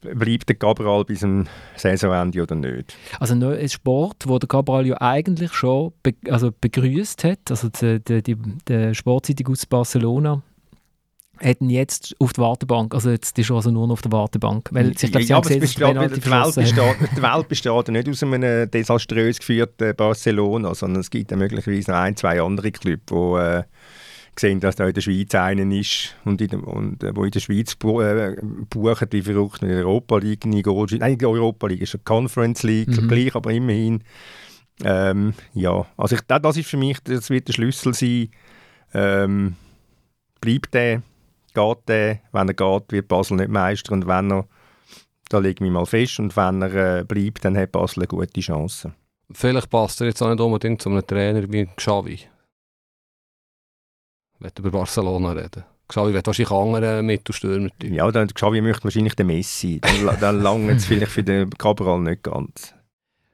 bleibt 0.00 0.48
der 0.48 0.56
Cabral 0.56 1.04
bis 1.04 1.20
zum 1.20 1.46
Saisonende 1.76 2.42
oder 2.42 2.54
nicht? 2.54 2.96
Also 3.18 3.34
ein 3.34 3.68
Sport, 3.68 4.24
wo 4.26 4.38
der 4.38 4.48
Cabral 4.48 4.86
ja 4.86 5.00
eigentlich 5.00 5.52
schon 5.52 5.92
be 6.02 6.14
also 6.30 6.50
begrüßt 6.58 7.24
hat, 7.24 7.50
also 7.50 7.68
die, 7.68 8.00
die, 8.02 8.22
die, 8.22 8.36
die 8.68 8.94
Sportzeitung 8.94 9.48
aus 9.48 9.66
Barcelona, 9.66 10.42
hätten 11.40 11.70
jetzt 11.70 12.16
auf 12.18 12.32
die 12.32 12.40
Wartebank, 12.40 12.94
also 12.94 13.10
jetzt 13.10 13.38
ist 13.38 13.50
er 13.50 13.56
also 13.56 13.70
nur 13.70 13.86
noch 13.86 13.94
auf 13.94 14.02
der 14.02 14.12
Wartebank, 14.12 14.68
weil 14.72 14.96
sich 14.96 15.10
das 15.10 15.28
ja, 15.28 15.40
gesehen, 15.40 15.60
besteht, 15.60 15.88
die, 15.88 15.96
Welt 15.96 16.54
besteht, 16.54 16.96
die 17.16 17.22
Welt 17.22 17.48
besteht 17.48 17.88
nicht 17.88 18.08
aus 18.08 18.22
einem 18.22 18.70
desaströs 18.70 19.38
geführten 19.38 19.94
Barcelona, 19.96 20.74
sondern 20.74 21.00
es 21.00 21.10
gibt 21.10 21.30
ja 21.30 21.36
möglicherweise 21.36 21.90
noch 21.90 21.98
ein, 21.98 22.16
zwei 22.16 22.40
andere 22.40 22.72
Clubs, 22.72 23.06
die 23.10 23.62
gesehen, 24.40 24.60
dass 24.60 24.76
da 24.76 24.86
in 24.86 24.94
der 24.94 25.00
Schweiz 25.00 25.34
einen 25.34 25.72
ist 25.72 26.14
und, 26.24 26.40
in, 26.40 26.60
und 26.60 27.02
äh, 27.02 27.14
wo 27.14 27.24
in 27.24 27.30
der 27.30 27.40
Schweiz 27.40 27.74
bu 27.74 28.00
äh, 28.00 28.36
buchen 28.70 29.08
wie 29.10 29.22
verrückt 29.22 29.62
in 29.62 29.68
der 29.68 29.78
Europa 29.78 30.18
League 30.18 30.46
nicht 30.46 30.64
geht. 30.64 31.00
Nein, 31.00 31.18
die 31.18 31.26
Europa 31.26 31.66
League 31.66 31.82
ist 31.82 31.94
eine 31.94 32.04
Conference 32.04 32.62
League, 32.62 32.88
mhm. 32.88 33.08
gleich, 33.08 33.34
aber 33.34 33.50
immerhin. 33.50 34.04
Ähm, 34.84 35.34
ja, 35.54 35.86
also 35.96 36.14
ich, 36.14 36.22
das 36.22 36.56
ist 36.56 36.68
für 36.68 36.76
mich, 36.76 37.00
das 37.00 37.30
wird 37.30 37.48
der 37.48 37.52
Schlüssel 37.52 37.94
sein. 37.94 38.28
Ähm, 38.94 39.56
bleibt 40.40 40.72
der, 40.72 41.02
geht 41.52 41.88
der, 41.88 42.20
wenn 42.32 42.48
er 42.48 42.54
geht, 42.54 42.92
wird 42.92 43.08
Basel 43.08 43.36
nicht 43.36 43.50
Meister 43.50 43.92
und 43.92 44.06
wenn 44.06 44.30
er, 44.30 44.46
da 45.28 45.38
lege 45.38 45.54
ich 45.54 45.60
mich 45.60 45.72
mal 45.72 45.84
fest 45.84 46.20
und 46.20 46.36
wenn 46.36 46.62
er 46.62 47.00
äh, 47.00 47.04
bleibt, 47.04 47.44
dann 47.44 47.58
hat 47.58 47.72
Basel 47.72 48.02
eine 48.02 48.06
gute 48.06 48.40
Chance. 48.40 48.94
Vielleicht 49.32 49.68
passt 49.68 50.00
er 50.00 50.06
jetzt 50.06 50.22
auch 50.22 50.30
nicht 50.30 50.40
unbedingt 50.40 50.80
zu 50.80 50.88
einem 50.88 51.06
Trainer 51.06 51.42
wie 51.52 51.66
Xavi 51.76 52.20
wenn 54.40 54.50
über 54.58 54.70
Barcelona 54.70 55.32
reden. 55.32 55.64
Xavi 55.88 56.12
wird 56.12 56.26
wahrscheinlich 56.26 56.52
andere 56.52 57.02
Mittelstürmer. 57.02 57.70
Ja, 57.82 58.10
dann 58.10 58.28
Xavi 58.28 58.60
möchte 58.60 58.84
wahrscheinlich 58.84 59.14
den 59.14 59.28
Messi. 59.28 59.80
Dann, 59.80 60.20
dann 60.20 60.42
lange 60.42 60.72
es 60.72 60.84
vielleicht 60.84 61.12
für 61.12 61.22
den 61.22 61.48
Cabral 61.50 62.00
nicht 62.00 62.22
ganz. 62.22 62.74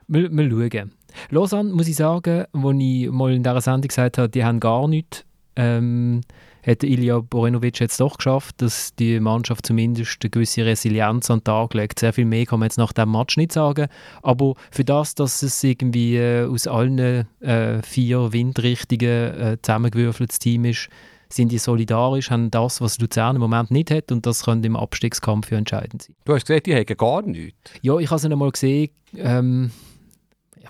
Wir, 0.07 0.31
wir 0.31 0.71
schauen. 0.71 0.93
Lausanne, 1.31 1.73
muss 1.73 1.89
ich 1.89 1.97
sagen, 1.97 2.45
wo 2.53 2.71
ich 2.73 3.11
mal 3.11 3.33
in 3.33 3.43
dieser 3.43 3.61
Sendung 3.61 3.89
gesagt 3.89 4.19
habe, 4.19 4.29
die 4.29 4.45
haben 4.45 4.61
gar 4.61 4.87
nichts, 4.89 5.25
ähm, 5.57 6.21
hat 6.67 6.83
Ilja 6.83 7.21
Borenovic 7.21 7.81
jetzt 7.81 8.01
doch 8.01 8.17
geschafft, 8.17 8.63
dass 8.63 8.95
die 8.95 9.21
Mannschaft 9.21 9.67
zumindest 9.67 10.19
eine 10.23 10.31
gewisse 10.31 10.65
Resilienz 10.65 11.31
an 11.31 11.41
den 11.41 11.45
Tag 11.45 11.75
legt. 11.75 11.99
Sehr 11.99 12.13
viel 12.13 12.25
mehr 12.25 12.47
kann 12.47 12.61
man 12.61 12.69
jetzt 12.69 12.79
nach 12.79 12.93
dem 12.93 13.13
Match 13.13 13.37
nicht 13.37 13.53
sagen, 13.53 13.89
aber 14.23 14.55
für 14.71 14.85
das, 14.85 15.15
dass 15.15 15.43
es 15.43 15.63
irgendwie 15.63 16.17
äh, 16.17 16.47
aus 16.47 16.67
allen 16.67 17.27
äh, 17.41 17.83
vier 17.83 18.33
Windrichtungen 18.33 19.41
äh, 19.41 19.57
zusammengewürfeltes 19.61 20.39
Team 20.39 20.65
ist, 20.65 20.89
sind 21.29 21.51
die 21.51 21.59
solidarisch, 21.59 22.31
haben 22.31 22.51
das, 22.51 22.81
was 22.81 22.99
Luzern 22.99 23.37
im 23.37 23.43
Moment 23.43 23.71
nicht 23.71 23.91
hat 23.91 24.13
und 24.13 24.25
das 24.25 24.45
könnte 24.45 24.67
im 24.67 24.77
Abstiegskampf 24.77 25.49
für 25.49 25.57
entscheidend 25.57 26.03
sein. 26.03 26.15
Du 26.25 26.35
hast 26.35 26.47
gesagt, 26.47 26.67
die 26.67 26.75
haben 26.75 26.97
gar 26.97 27.23
nichts. 27.23 27.73
Ja, 27.83 27.99
ich 27.99 28.09
habe 28.11 28.17
es 28.17 28.25
einmal 28.25 28.51
gesehen, 28.51 28.91
ähm, 29.17 29.71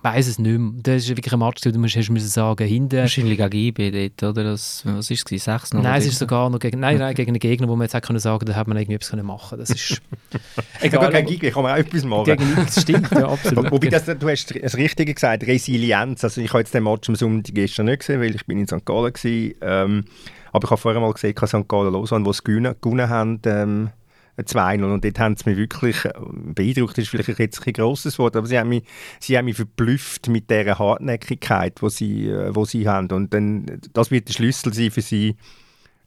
weiß 0.05 0.27
es 0.27 0.39
nicht 0.39 0.59
mehr. 0.59 0.73
Das 0.83 0.97
ist 0.97 1.09
wirklich 1.09 1.33
ein 1.33 1.39
Match, 1.39 1.63
du 1.63 1.79
musst, 1.79 1.97
müssen 1.97 2.29
sagen, 2.29 2.67
hinten... 2.67 2.99
Wahrscheinlich 2.99 3.39
gegen 3.39 3.57
IB 3.57 4.11
dort, 4.19 4.37
oder? 4.37 4.45
Das, 4.51 4.83
was 4.85 5.11
war 5.11 5.15
es? 5.15 5.45
6 5.45 5.73
noch? 5.73 5.83
Nein, 5.83 5.99
es 5.99 6.07
ist 6.07 6.19
sogar 6.19 6.51
noch 6.51 6.59
gegen, 6.59 6.81
nein, 6.81 6.99
nein, 6.99 7.15
gegen 7.15 7.31
einen 7.31 7.39
Gegner, 7.39 7.69
wo 7.69 7.75
man 7.75 7.89
jetzt 7.89 8.07
können 8.07 8.19
sagen 8.19 8.45
da 8.45 8.53
hätte 8.53 8.69
man 8.69 8.77
irgendwie 8.77 8.97
etwas 8.97 9.23
machen 9.23 9.49
können. 9.49 9.61
Das 9.61 9.71
ist... 9.71 10.03
egal. 10.83 11.11
gegen 11.11 11.27
Gegner 11.27 11.51
kann 11.51 11.63
man 11.63 11.73
auch 11.73 11.79
etwas 11.79 12.05
machen. 12.05 12.25
Gegen 12.25 12.43
IB, 12.43 12.71
stimmt, 12.71 13.11
ja, 13.13 13.29
absolut. 13.29 13.71
Wobei, 13.71 13.89
das, 13.89 14.05
du 14.05 14.29
hast 14.29 14.55
das 14.63 14.77
Richtige 14.77 15.15
gesagt, 15.15 15.47
Resilienz. 15.47 16.23
Also 16.23 16.43
ich 16.43 16.51
habe 16.51 16.59
jetzt 16.59 16.75
den 16.75 16.85
Match 16.85 17.09
am 17.09 17.17
Sonntag 17.17 17.55
gestern 17.55 17.87
nicht 17.87 18.01
gesehen, 18.01 18.21
weil 18.21 18.35
ich 18.35 18.45
bin 18.45 18.59
in 18.59 18.67
St. 18.67 18.85
Gallen 18.85 19.15
war. 19.15 19.85
Ähm, 19.85 20.05
aber 20.53 20.67
ich 20.67 20.71
habe 20.71 20.81
vorher 20.81 21.01
mal 21.01 21.13
gesehen, 21.13 21.35
dass 21.35 21.51
St. 21.51 21.67
Gallen 21.67 21.93
Lausanne, 21.93 22.25
die 22.25 22.31
es 22.31 22.45
gewonnen, 22.45 22.75
gewonnen 22.81 23.09
haben, 23.09 23.41
ähm, 23.47 23.91
2-0 24.39 24.85
und 24.85 25.05
dort 25.05 25.18
haben 25.18 25.37
sie 25.37 25.49
mich 25.49 25.59
wirklich 25.59 26.05
äh, 26.05 26.12
beeindruckt, 26.16 26.99
das 26.99 27.05
ist 27.05 27.09
vielleicht 27.11 27.39
jetzt 27.39 27.66
ein 27.66 27.72
grosses 27.72 28.18
Wort, 28.18 28.37
aber 28.37 28.47
sie 28.47 28.59
haben 28.59 28.68
mich, 28.68 28.85
sie 29.20 29.39
haben 29.39 29.45
mich 29.47 29.57
verblüfft 29.57 30.28
mit 30.28 30.51
dieser 30.51 30.78
Hartnäckigkeit, 30.78 31.80
die 31.80 31.91
sie, 31.91 32.28
äh, 32.28 32.55
wo 32.55 32.64
sie 32.64 32.89
haben 32.89 33.11
und 33.11 33.32
dann, 33.32 33.80
das 33.93 34.11
wird 34.11 34.28
der 34.28 34.35
Schlüssel 34.35 34.72
sein 34.72 34.91
für 34.91 35.03
sie, 35.03 35.37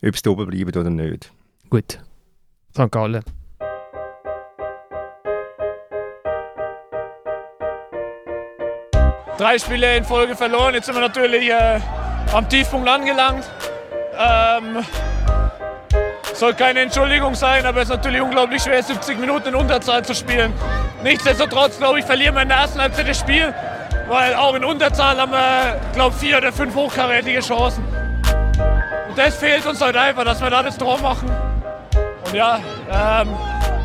ob 0.04 0.16
sie 0.16 0.28
oben 0.28 0.46
bleiben 0.46 0.78
oder 0.78 0.90
nicht. 0.90 1.32
Gut, 1.70 2.00
St. 2.72 2.90
Gallen. 2.90 3.24
Drei 9.38 9.56
Spiele 9.56 9.96
in 9.96 10.04
Folge 10.04 10.34
verloren, 10.34 10.74
jetzt 10.74 10.86
sind 10.86 10.96
wir 10.96 11.00
natürlich 11.00 11.48
äh, 11.48 11.80
am 12.32 12.48
Tiefpunkt 12.48 12.88
angelangt. 12.88 13.48
Ähm, 14.18 14.84
soll 16.38 16.54
keine 16.54 16.80
Entschuldigung 16.80 17.34
sein, 17.34 17.66
aber 17.66 17.78
es 17.78 17.88
ist 17.88 17.96
natürlich 17.96 18.20
unglaublich 18.20 18.62
schwer, 18.62 18.80
70 18.82 19.18
Minuten 19.18 19.48
in 19.48 19.54
Unterzahl 19.56 20.04
zu 20.04 20.14
spielen. 20.14 20.52
Nichtsdestotrotz, 21.02 21.78
glaube 21.78 21.98
ich, 21.98 22.04
verlieren 22.04 22.36
wir 22.36 22.42
in 22.42 22.48
der 22.48 22.58
ersten 22.58 22.80
Halbzeit 22.80 23.08
das 23.08 23.18
Spiel, 23.18 23.52
weil 24.08 24.34
auch 24.34 24.54
in 24.54 24.64
Unterzahl 24.64 25.16
haben 25.16 25.32
wir, 25.32 25.80
glaube 25.94 26.14
ich, 26.14 26.20
vier 26.20 26.38
oder 26.38 26.52
fünf 26.52 26.74
hochkarätige 26.74 27.40
Chancen. 27.40 27.84
Und 29.08 29.18
das 29.18 29.36
fehlt 29.36 29.66
uns 29.66 29.80
halt 29.80 29.96
einfach, 29.96 30.24
dass 30.24 30.40
wir 30.40 30.50
da 30.50 30.62
das 30.62 30.78
Tor 30.78 30.98
machen. 31.00 31.28
Und 32.24 32.34
ja, 32.34 32.60
ähm, 32.92 33.34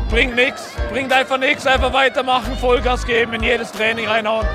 bringt 0.08 0.36
nichts, 0.36 0.76
bringt 0.92 1.12
einfach 1.12 1.38
nichts, 1.38 1.66
einfach 1.66 1.92
weitermachen, 1.92 2.56
Vollgas 2.58 3.04
geben, 3.04 3.34
in 3.34 3.42
jedes 3.42 3.72
Training 3.72 4.06
reinhauen. 4.06 4.46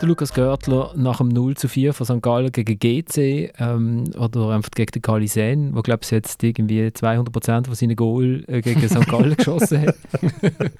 Der 0.00 0.06
Lukas 0.06 0.32
Görtler 0.32 0.92
nach 0.94 1.18
dem 1.18 1.26
0 1.26 1.56
zu 1.56 1.66
4 1.66 1.92
von 1.92 2.06
St. 2.06 2.22
Gallen 2.22 2.52
gegen 2.52 2.78
GC 2.78 3.52
ähm, 3.58 4.04
oder 4.16 4.50
einfach 4.50 4.70
gegen 4.70 4.92
den 4.92 5.02
Kalisen, 5.02 5.74
wo 5.74 5.82
glaube 5.82 6.02
ich 6.04 6.10
jetzt 6.12 6.40
irgendwie 6.44 6.92
200 6.92 7.32
Prozent 7.32 7.66
von 7.66 7.74
seinen 7.74 7.96
Goal 7.96 8.44
äh, 8.46 8.60
gegen 8.60 8.88
St. 8.88 9.06
Gallen 9.10 9.36
geschossen 9.36 9.88
hat. 9.88 9.96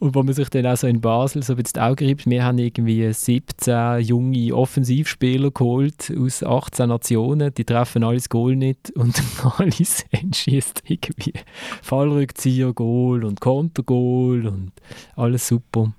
Und 0.00 0.16
wo 0.16 0.24
man 0.24 0.34
sich 0.34 0.48
dann 0.48 0.66
auch 0.66 0.76
so 0.76 0.88
in 0.88 1.00
Basel 1.00 1.44
so 1.44 1.52
ein 1.52 1.56
bisschen 1.58 1.74
die 1.74 1.80
Augen 1.80 2.08
reibt, 2.08 2.26
wir 2.26 2.42
haben 2.42 2.58
irgendwie 2.58 3.12
17 3.12 4.00
junge 4.00 4.56
Offensivspieler 4.56 5.52
geholt 5.52 6.12
aus 6.18 6.42
18 6.42 6.88
Nationen, 6.88 7.54
die 7.54 7.64
treffen 7.64 8.02
alles 8.02 8.28
Goal 8.28 8.56
nicht 8.56 8.90
und 8.96 9.22
Kalisen 9.38 10.34
schießt 10.34 10.82
irgendwie 10.88 11.34
Fallrückzieher, 11.80 12.72
Goal 12.72 13.24
und 13.24 13.40
Kontergoal 13.40 14.48
und 14.48 14.72
alles 15.14 15.46
super. 15.46 15.92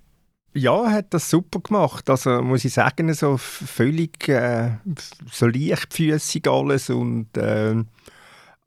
Ja, 0.55 0.91
hat 0.91 1.13
das 1.13 1.29
super 1.29 1.59
gemacht. 1.61 2.09
Also 2.09 2.41
muss 2.41 2.63
ich 2.63 2.73
sagen, 2.73 3.11
so 3.13 3.37
völlig 3.37 4.27
äh, 4.29 4.71
so 5.31 5.47
leichtfüßig 5.47 6.47
alles 6.47 6.89
und 6.89 7.35
äh, 7.37 7.75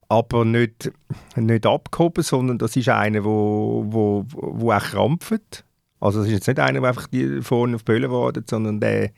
aber 0.08 0.44
nicht, 0.44 0.92
nicht 1.36 1.66
abgehoben, 1.66 2.22
sondern 2.22 2.58
das 2.58 2.76
ist 2.76 2.88
einer, 2.88 3.24
wo, 3.24 3.84
wo, 3.88 4.24
wo 4.30 4.72
auch 4.72 4.82
krampft. 4.82 5.64
Also 6.00 6.20
das 6.20 6.28
ist 6.28 6.34
jetzt 6.34 6.48
nicht 6.48 6.60
einer, 6.60 6.80
der 6.80 6.88
einfach 6.90 7.08
vorne 7.42 7.76
auf 7.76 7.82
die 7.82 7.92
Bölle 7.92 8.10
wartet, 8.10 8.48
sondern 8.50 8.80
der, 8.80 9.10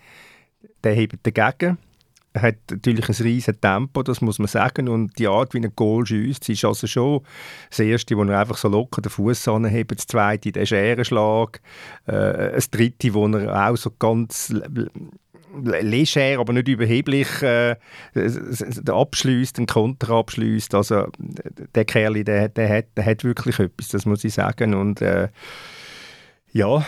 der 0.84 0.92
hebt 0.92 1.26
dagegen. 1.26 1.78
Hat 2.34 2.56
natürlich 2.70 3.08
ein 3.08 3.24
riesiges 3.24 3.60
Tempo, 3.60 4.02
das 4.02 4.20
muss 4.20 4.38
man 4.38 4.48
sagen. 4.48 4.88
Und 4.88 5.18
die 5.18 5.26
Art, 5.26 5.54
wie 5.54 5.58
ein 5.58 5.72
Goal 5.74 6.06
schießt, 6.06 6.48
ist 6.50 6.64
also 6.64 6.86
schon 6.86 7.22
das 7.70 7.80
Erste, 7.80 8.16
wo 8.16 8.22
er 8.24 8.40
einfach 8.40 8.58
so 8.58 8.68
locker 8.68 9.00
den 9.00 9.10
Fuß 9.10 9.48
anhebt. 9.48 9.96
Das 9.96 10.06
Zweite, 10.06 10.52
der 10.52 10.66
Scherenschlag. 10.66 11.60
Äh, 12.06 12.52
das 12.52 12.70
Dritte, 12.70 13.14
wo 13.14 13.26
er 13.28 13.70
auch 13.70 13.76
so 13.76 13.90
ganz 13.98 14.54
leger, 15.62 16.40
aber 16.40 16.52
nicht 16.52 16.68
überheblich 16.68 17.42
äh, 17.42 17.76
abschließt, 18.86 19.58
den 19.58 19.66
Konter 19.66 20.10
abschließt. 20.10 20.74
Also 20.74 21.06
der 21.74 21.84
Kerl, 21.84 22.24
der, 22.24 22.48
der, 22.48 22.68
hat, 22.68 22.86
der 22.96 23.06
hat 23.06 23.24
wirklich 23.24 23.58
etwas, 23.58 23.88
das 23.88 24.06
muss 24.06 24.24
ich 24.24 24.34
sagen. 24.34 24.74
Und 24.74 25.00
äh, 25.02 25.28
ja, 26.52 26.84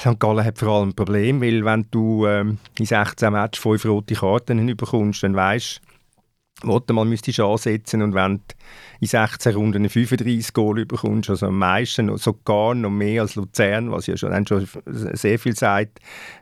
St. 0.00 0.18
Gallen 0.18 0.44
hat 0.44 0.58
vor 0.58 0.68
allem 0.68 0.90
ein 0.90 0.94
Problem, 0.94 1.40
weil 1.40 1.64
wenn 1.64 1.86
du 1.90 2.26
ähm, 2.26 2.58
in 2.78 2.86
16 2.86 3.32
Matches 3.32 3.62
5 3.62 3.86
rote 3.86 4.14
Karten 4.14 4.76
bekommst, 4.76 5.22
dann 5.22 5.34
weißt 5.34 5.80
wo 6.62 6.78
du 6.78 6.94
mal 6.94 7.04
müsstest 7.04 7.40
ansetzen 7.40 8.02
und 8.02 8.14
wenn 8.14 8.36
du 8.36 8.54
in 9.00 9.08
16 9.08 9.54
Runden 9.54 9.88
35 9.88 10.52
Goal 10.52 10.86
bekommst, 10.86 11.30
also 11.30 11.46
am 11.46 11.58
meisten, 11.58 12.16
sogar 12.16 12.74
noch 12.74 12.90
mehr 12.90 13.22
als 13.22 13.34
Luzern, 13.34 13.90
was 13.90 14.06
ja 14.06 14.16
schon, 14.16 14.46
schon 14.46 14.66
sehr 14.86 15.38
viel 15.38 15.56
sagt, 15.56 15.98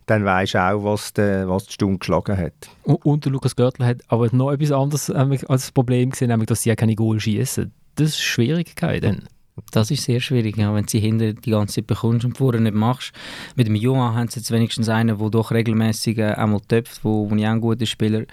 dann 0.07 0.25
weißt 0.25 0.55
du 0.55 0.59
auch, 0.63 0.85
was 0.85 1.13
die, 1.15 1.45
was 1.47 1.67
die 1.67 1.73
Stunde 1.73 1.99
geschlagen 1.99 2.37
hat. 2.37 2.53
Und, 2.85 3.05
und 3.05 3.25
der 3.25 3.33
Lukas 3.33 3.57
Görtler 3.57 3.87
hat 3.87 4.03
aber 4.09 4.29
noch 4.33 4.53
etwas 4.53 4.73
anderes 4.73 5.11
als 5.11 5.73
Problem 5.73 6.11
gesehen, 6.11 6.29
nämlich, 6.29 6.47
dass 6.47 6.63
sie 6.63 6.75
keine 6.77 6.95
Goal 6.95 7.19
schießen. 7.19 7.73
Das 7.97 8.11
ist 8.11 8.23
Schwierigkeit. 8.23 9.05
Dann. 9.05 9.29
Das 9.71 9.91
ist 9.91 10.05
sehr 10.05 10.21
schwierig, 10.21 10.57
ja, 10.57 10.75
wenn 10.75 10.85
du 10.85 10.91
sie 10.91 11.01
hinter 11.01 11.35
die 11.35 11.51
ganze 11.51 11.77
Zeit 11.77 11.87
bekommst 11.87 12.25
und 12.25 12.39
vorher 12.39 12.61
nicht 12.61 12.75
machst. 12.75 13.13
Mit 13.55 13.67
dem 13.67 13.75
Johan 13.75 14.15
haben 14.15 14.29
sie 14.29 14.41
jetzt 14.41 14.51
wenigstens 14.51 14.89
einen, 14.89 15.19
der 15.19 15.31
doch 15.31 15.51
regelmäßig 15.51 16.19
äh, 16.19 16.33
einmal 16.33 16.61
töpft, 16.61 17.05
wo, 17.05 17.31
wo 17.31 17.35
ich 17.35 17.45
auch 17.45 17.51
einen 17.51 17.61
guten 17.61 17.87
Spieler 17.87 18.25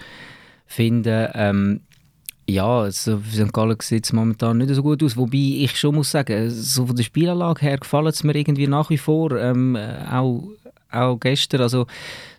finde. 0.66 1.30
Ähm, 1.34 1.80
ja, 2.48 2.80
also 2.80 3.20
St. 3.30 3.52
Gallen 3.52 3.76
sieht 3.80 4.06
es 4.06 4.12
momentan 4.12 4.58
nicht 4.58 4.74
so 4.74 4.82
gut 4.82 5.02
aus. 5.02 5.16
Wobei 5.16 5.36
ich 5.36 5.78
schon 5.78 5.94
muss 5.94 6.10
sagen, 6.10 6.50
so 6.50 6.86
von 6.86 6.96
der 6.96 7.04
Spielanlage 7.04 7.60
her 7.60 7.78
gefällt 7.78 8.14
es 8.14 8.24
mir 8.24 8.34
irgendwie 8.34 8.66
nach 8.66 8.90
wie 8.90 8.98
vor. 8.98 9.32
Ähm, 9.32 9.76
auch, 10.10 10.48
auch 10.90 11.16
gestern, 11.18 11.60
also 11.60 11.86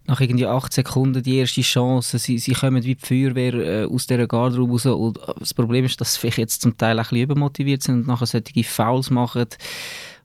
nach 0.08 0.20
irgendwie 0.20 0.48
acht 0.48 0.74
Sekunden 0.74 1.24
die 1.24 1.38
erste 1.38 1.62
Chance. 1.62 2.18
Sie, 2.18 2.40
sie 2.40 2.54
kommen 2.54 2.84
wie 2.84 2.96
die 2.96 3.06
Feuerwehr 3.06 3.54
äh, 3.54 3.86
aus 3.86 4.08
dieser 4.08 4.28
Garderobe 4.28 4.74
raus. 4.74 4.86
Und 4.86 5.20
das 5.40 5.54
Problem 5.54 5.86
ist, 5.86 6.02
dass 6.02 6.16
sie 6.16 6.28
jetzt 6.30 6.62
zum 6.62 6.78
Teil 6.78 6.98
ein 6.98 7.04
bisschen 7.04 7.24
übermotiviert 7.24 7.84
sind 7.84 7.96
und 7.96 8.08
nachher 8.08 8.26
solche 8.26 8.64
Fouls 8.64 9.10
machen. 9.10 9.46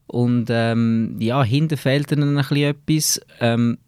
Und 0.06 0.46
ähm, 0.50 1.16
ja, 1.18 1.42
hinten 1.42 1.76
fehlt 1.76 2.10
ihnen 2.12 2.36
ein 2.38 2.44
bisschen 2.48 2.56
etwas. 2.56 3.20
Ähm, 3.40 3.78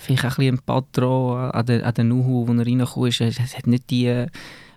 vielleicht 0.00 0.24
ein 0.24 0.28
bisschen 0.30 0.54
ein 0.56 0.60
Patron 0.64 1.50
an 1.50 1.66
den, 1.66 1.82
an 1.82 1.94
den 1.94 2.08
Nuhu, 2.08 2.46
wo 2.46 2.52
er 2.52 2.66
reingekommen 2.66 3.08
ist. 3.08 3.20
Er 3.20 3.32
hat 3.32 3.66
nicht 3.66 3.90
die 3.90 4.26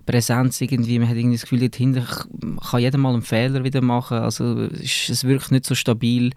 Präsenz 0.06 0.62
irgendwie. 0.62 1.00
Man 1.00 1.10
hat 1.10 1.18
irgendwie 1.18 1.36
das 1.36 1.44
Gefühl, 1.44 1.68
dahinter 1.70 2.06
kann 2.70 2.80
jeder 2.80 2.98
mal 2.98 3.14
einen 3.14 3.22
Fehler 3.22 3.64
wieder 3.64 3.82
machen. 3.82 4.18
Also 4.18 4.64
es, 4.64 5.10
es 5.10 5.24
wirkt 5.24 5.52
nicht 5.52 5.66
so 5.66 5.76
stabil. 5.76 6.32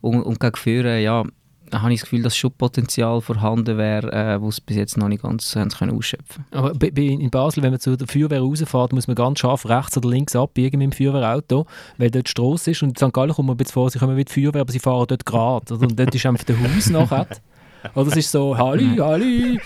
Und, 0.00 0.22
und 0.22 0.40
gegen 0.40 0.56
Führen, 0.56 1.02
ja, 1.02 1.24
habe 1.72 1.92
ich 1.92 2.00
das 2.00 2.08
Gefühl, 2.08 2.22
dass 2.22 2.36
schon 2.36 2.52
Potenzial 2.52 3.20
vorhanden 3.20 3.78
wäre, 3.78 4.12
äh, 4.12 4.40
wo 4.40 4.48
es 4.48 4.60
bis 4.60 4.76
jetzt 4.76 4.96
noch 4.96 5.08
nicht 5.08 5.22
ganz 5.22 5.54
haben 5.56 5.70
können 5.70 5.96
ausschöpfen 5.96 6.44
Aber 6.50 6.72
in 6.96 7.30
Basel, 7.30 7.62
wenn 7.62 7.70
man 7.70 7.80
zu 7.80 7.96
der 7.96 8.06
Feuerwehr 8.06 8.40
rausfährt, 8.40 8.92
muss 8.92 9.06
man 9.06 9.16
ganz 9.16 9.40
scharf 9.40 9.66
rechts 9.68 9.96
oder 9.96 10.08
links 10.08 10.36
abbiegen 10.36 10.78
mit 10.78 10.92
dem 10.92 10.92
Feuerwehrauto, 10.92 11.66
weil 11.98 12.10
dort 12.10 12.28
Strasse 12.28 12.72
ist. 12.72 12.82
Und 12.82 13.00
in 13.00 13.08
St. 13.08 13.12
Gallen 13.12 13.32
kommt 13.32 13.46
man 13.46 13.54
ein 13.54 13.58
bisschen 13.58 13.74
vor, 13.74 13.90
sie 13.90 13.98
kommen 13.98 14.16
mit 14.16 14.28
der 14.28 14.34
Feuerwehr, 14.34 14.60
aber 14.60 14.72
sie 14.72 14.78
fahren 14.78 15.06
dort 15.08 15.26
gerade. 15.26 15.74
Und 15.74 15.98
dort 15.98 16.14
ist 16.14 16.26
einfach 16.26 16.44
der 16.44 16.56
Haus 16.60 16.90
nachher. 16.90 17.26
Oder 17.94 18.08
es 18.08 18.16
ist 18.16 18.30
so, 18.30 18.56
Halli, 18.56 18.96
Halli. 18.96 19.60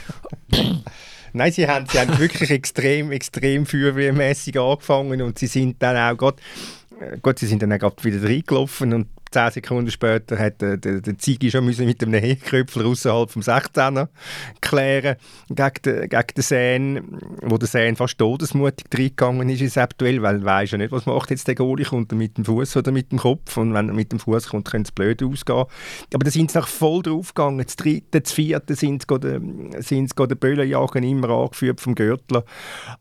Nein, 1.32 1.52
sie 1.52 1.68
haben, 1.68 1.86
sie 1.86 1.98
haben 1.98 2.18
wirklich 2.18 2.50
extrem, 2.50 3.12
extrem 3.12 3.66
feuerwehrmäßig 3.66 4.58
angefangen 4.58 5.22
und 5.22 5.38
sie 5.38 5.46
sind 5.46 5.82
dann 5.82 5.96
auch 5.96 6.16
gerade, 6.16 6.38
äh, 7.00 7.18
Gott, 7.20 7.38
sie 7.38 7.46
sind 7.46 7.62
dann 7.62 7.72
auch 7.72 7.78
gerade 7.78 8.02
wieder 8.02 8.22
reingelaufen 8.22 8.94
und 8.94 9.08
zehn 9.30 9.50
Sekunden 9.50 9.90
später 9.90 10.38
hat 10.38 10.60
der, 10.60 10.76
der, 10.76 11.00
der 11.00 11.50
schon 11.50 11.64
müssen 11.64 11.86
mit 11.86 12.02
einem 12.02 12.20
Heerkröpfler 12.20 12.86
außerhalb 12.86 13.30
vom 13.30 13.42
16er 13.42 14.08
klären 14.60 15.16
gegen 15.48 15.82
den, 15.84 16.08
gegen 16.08 16.34
den 16.36 16.42
Sen, 16.42 17.18
wo 17.42 17.58
der 17.58 17.68
Sen 17.68 17.96
fast 17.96 18.18
todesmutig 18.18 18.86
reingegangen 18.92 19.48
ist 19.48 19.60
ins 19.60 19.78
Duell, 19.98 20.22
weil 20.22 20.44
weiß 20.44 20.72
ja 20.72 20.78
nicht, 20.78 20.92
was 20.92 21.06
macht 21.06 21.30
jetzt 21.30 21.48
der 21.48 21.54
Goalie, 21.54 21.84
kommt 21.84 22.12
er 22.12 22.16
mit 22.16 22.36
dem 22.36 22.44
Fuß 22.44 22.76
oder 22.76 22.92
mit 22.92 23.12
dem 23.12 23.18
Kopf 23.18 23.56
und 23.56 23.74
wenn 23.74 23.88
er 23.88 23.94
mit 23.94 24.12
dem 24.12 24.18
Fuß 24.18 24.48
kommt, 24.48 24.70
könnte 24.70 24.88
es 24.88 24.92
blöd 24.92 25.22
ausgehen. 25.22 25.64
Aber 26.14 26.24
da 26.24 26.30
sind 26.30 26.50
sie 26.50 26.58
nach 26.58 26.68
voll 26.68 27.02
drauf 27.02 27.34
gegangen. 27.34 27.64
Das 27.64 27.76
dritte, 27.76 28.20
das 28.20 28.32
vierte 28.32 28.74
sind 28.74 29.04
sie 29.08 30.06
den 30.06 30.38
Böllenjagen 30.38 31.04
immer 31.04 31.30
angeführt 31.30 31.80
vom 31.80 31.94
Gürtler. 31.94 32.44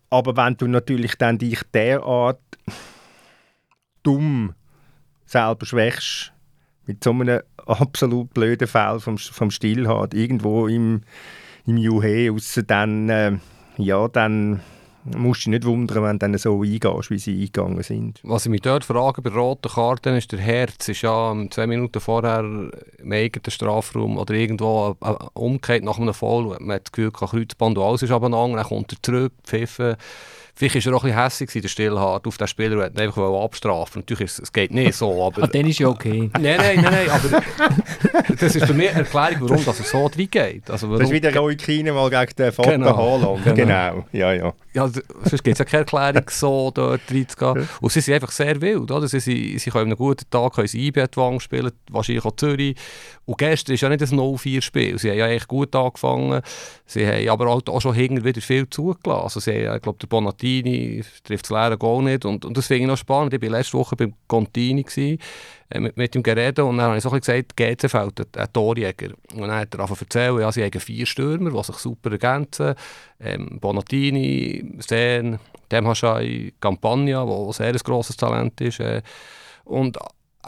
Aber 0.09 0.37
wenn 0.37 0.57
du 0.57 0.67
natürlich 0.67 1.15
dann 1.15 1.37
dich 1.37 1.61
derart 1.73 2.39
dumm 4.03 4.53
selber 5.27 5.65
schwächst, 5.65 6.33
mit 6.85 7.03
so 7.03 7.11
einem 7.11 7.41
absolut 7.65 8.33
blöden 8.33 8.67
Fall 8.67 8.99
vom, 8.99 9.17
vom 9.17 9.51
Stillhart 9.51 10.13
irgendwo 10.13 10.67
im, 10.67 11.01
im 11.65 11.77
Juhe, 11.77 12.31
außer 12.31 12.63
dann, 12.63 13.09
äh, 13.09 13.37
ja, 13.77 14.07
dann 14.07 14.61
musst 15.15 15.45
du 15.45 15.51
dich 15.51 15.59
nicht 15.59 15.65
wundern, 15.65 16.03
wenn 16.03 16.19
du 16.19 16.27
dann 16.27 16.37
so 16.37 16.61
eingehst, 16.61 17.09
wie 17.09 17.19
sie 17.19 17.33
eingegangen 17.33 17.83
sind. 17.83 18.19
Was 18.23 18.45
ich 18.45 18.51
mich 18.51 18.61
dort 18.61 18.83
frage 18.83 19.21
bei 19.21 19.29
roten 19.29 19.71
Karten 19.71 20.15
ist, 20.15 20.31
der 20.31 20.39
Herz 20.39 20.87
ist 20.89 21.01
ja 21.01 21.33
zwei 21.49 21.67
Minuten 21.67 21.99
vorher 21.99 22.39
im 22.39 23.11
eigenen 23.11 23.51
Strafraum 23.51 24.17
oder 24.17 24.33
irgendwo 24.33 24.95
umgekehrt 25.33 25.83
nach 25.83 25.99
einem 25.99 26.13
Fall. 26.13 26.57
Man 26.59 26.75
hat 26.75 26.87
das 26.87 26.91
Gefühl, 26.91 27.11
Kreuzband 27.11 27.77
und 27.77 27.83
alles 27.83 28.03
ist 28.03 28.11
abeinander, 28.11 28.57
dann 28.57 28.67
kommt 28.67 28.93
er 28.93 29.01
zurück, 29.01 29.33
pfiffen 29.43 29.95
Vielleicht 30.57 30.87
war 30.87 30.93
er 30.93 30.97
auch 30.97 31.03
ein 31.03 31.11
bisschen 31.11 31.23
hässlich, 31.23 31.61
der 31.61 31.69
Stillhart, 31.69 32.25
auf 32.25 32.37
den 32.37 32.47
Spieler 32.47 32.83
und 32.83 32.99
einfach 32.99 33.43
abstrafen. 33.43 34.01
Natürlich 34.01 34.21
ist 34.21 34.39
es 34.39 34.51
geht 34.51 34.71
nicht 34.71 34.95
so, 34.95 35.23
aber... 35.23 35.43
ah, 35.43 35.47
dann 35.47 35.67
ist 35.67 35.77
ja 35.77 35.87
okay. 35.87 36.31
nein, 36.39 36.57
nein, 36.57 36.81
nein, 36.81 36.93
nein, 36.93 37.09
aber 37.11 37.43
das 38.39 38.55
ist 38.55 38.65
für 38.65 38.73
mich 38.73 38.89
eine 38.89 39.01
Erklärung, 39.01 39.49
warum 39.49 39.63
dass 39.63 39.79
er 39.79 39.85
so 39.85 40.07
reingeht. 40.07 40.67
Also 40.71 40.87
warum... 40.87 41.01
Das 41.01 41.09
ist 41.09 41.13
wieder 41.13 41.35
Roy 41.35 41.55
Keane 41.55 41.93
mal 41.93 42.09
gegen 42.09 42.35
den 42.35 42.51
Vater 42.51 42.71
genau. 42.71 42.97
Haaland. 42.97 43.43
Genau. 43.43 43.55
genau, 43.55 44.05
ja, 44.11 44.33
ja. 44.33 44.53
ja 44.73 44.89
sonst 44.89 45.43
gibt 45.43 45.47
es 45.47 45.59
ja 45.59 45.65
keine 45.65 45.83
Erklärung, 45.83 46.23
so 46.31 46.71
dort 46.73 47.01
reinzugehen. 47.11 47.69
Und 47.79 47.91
sie 47.91 48.01
sind 48.01 48.15
einfach 48.15 48.31
sehr 48.31 48.59
wild, 48.59 48.89
oder? 48.89 49.07
Sie, 49.07 49.19
sie, 49.19 49.59
sie 49.59 49.69
können 49.69 49.83
an 49.83 49.87
einem 49.89 49.97
guten 49.97 50.27
Tag 50.31 50.55
können 50.55 50.67
sie 50.67 50.87
IB 50.87 51.05
spielen, 51.37 51.71
wahrscheinlich 51.91 52.25
auch 52.25 52.35
Zürich. 52.35 52.75
Und 53.25 53.37
gestern 53.37 53.75
ist 53.75 53.81
ja 53.81 53.89
nicht 53.89 54.01
ein 54.01 54.07
0-4-Spiel. 54.07 54.97
Sie 54.97 55.11
haben 55.11 55.17
ja 55.17 55.27
echt 55.27 55.49
gut 55.49 55.75
angefangen. 55.75 56.41
Sie 56.85 57.05
haben 57.05 57.27
aber 57.27 57.47
auch 57.47 57.81
schon 57.81 57.93
hinten 57.93 58.23
wieder 58.23 58.41
viel 58.41 58.69
zugelassen. 58.69 59.23
Also 59.23 59.39
sie 59.41 59.67
haben, 59.67 59.75
ich 59.75 59.81
glaube, 59.81 59.99
der 59.99 60.07
Bonatini 60.47 61.03
trifft 61.23 61.45
das 61.45 61.49
leere 61.51 61.77
Goal 61.77 62.03
nicht. 62.03 62.25
Und, 62.25 62.45
und 62.45 62.57
das 62.57 62.67
finde 62.67 62.83
ich 62.83 62.87
noch 62.87 62.97
spannend. 62.97 63.33
Ich 63.33 63.41
war 63.41 63.49
letzte 63.49 63.77
Woche 63.77 63.95
beim 63.95 64.13
Contini 64.27 64.83
gewesen, 64.83 65.19
äh, 65.69 65.79
mit, 65.79 65.97
mit 65.97 66.15
ihm 66.15 66.23
geredet 66.23 66.59
und 66.59 66.77
dann 66.77 66.87
habe 66.87 66.97
ich 66.97 67.03
so 67.03 67.09
ein 67.11 67.19
gesagt, 67.19 67.55
GC 67.55 67.89
fällt 67.89 68.37
ein, 68.37 68.53
Torjäger. 68.53 69.13
Und 69.33 69.41
dann 69.41 69.51
hat 69.51 69.73
er 69.73 69.81
einfach 69.81 69.99
erzählt, 69.99 70.39
ja, 70.39 70.51
sie 70.51 70.63
haben 70.63 70.79
vier 70.79 71.05
Stürmer, 71.05 71.51
die 71.51 71.63
sich 71.63 71.77
super 71.77 72.11
ergänzen. 72.11 72.75
Ähm, 73.19 73.59
Bonatini, 73.59 74.79
Sen, 74.79 75.39
Demhaschai, 75.71 76.53
Campagna, 76.59 77.25
der 77.25 77.53
sehr 77.53 77.67
ein 77.67 77.77
grosses 77.77 78.17
Talent 78.17 78.59
ist. 78.61 78.79
Äh, 78.79 79.01
und 79.65 79.97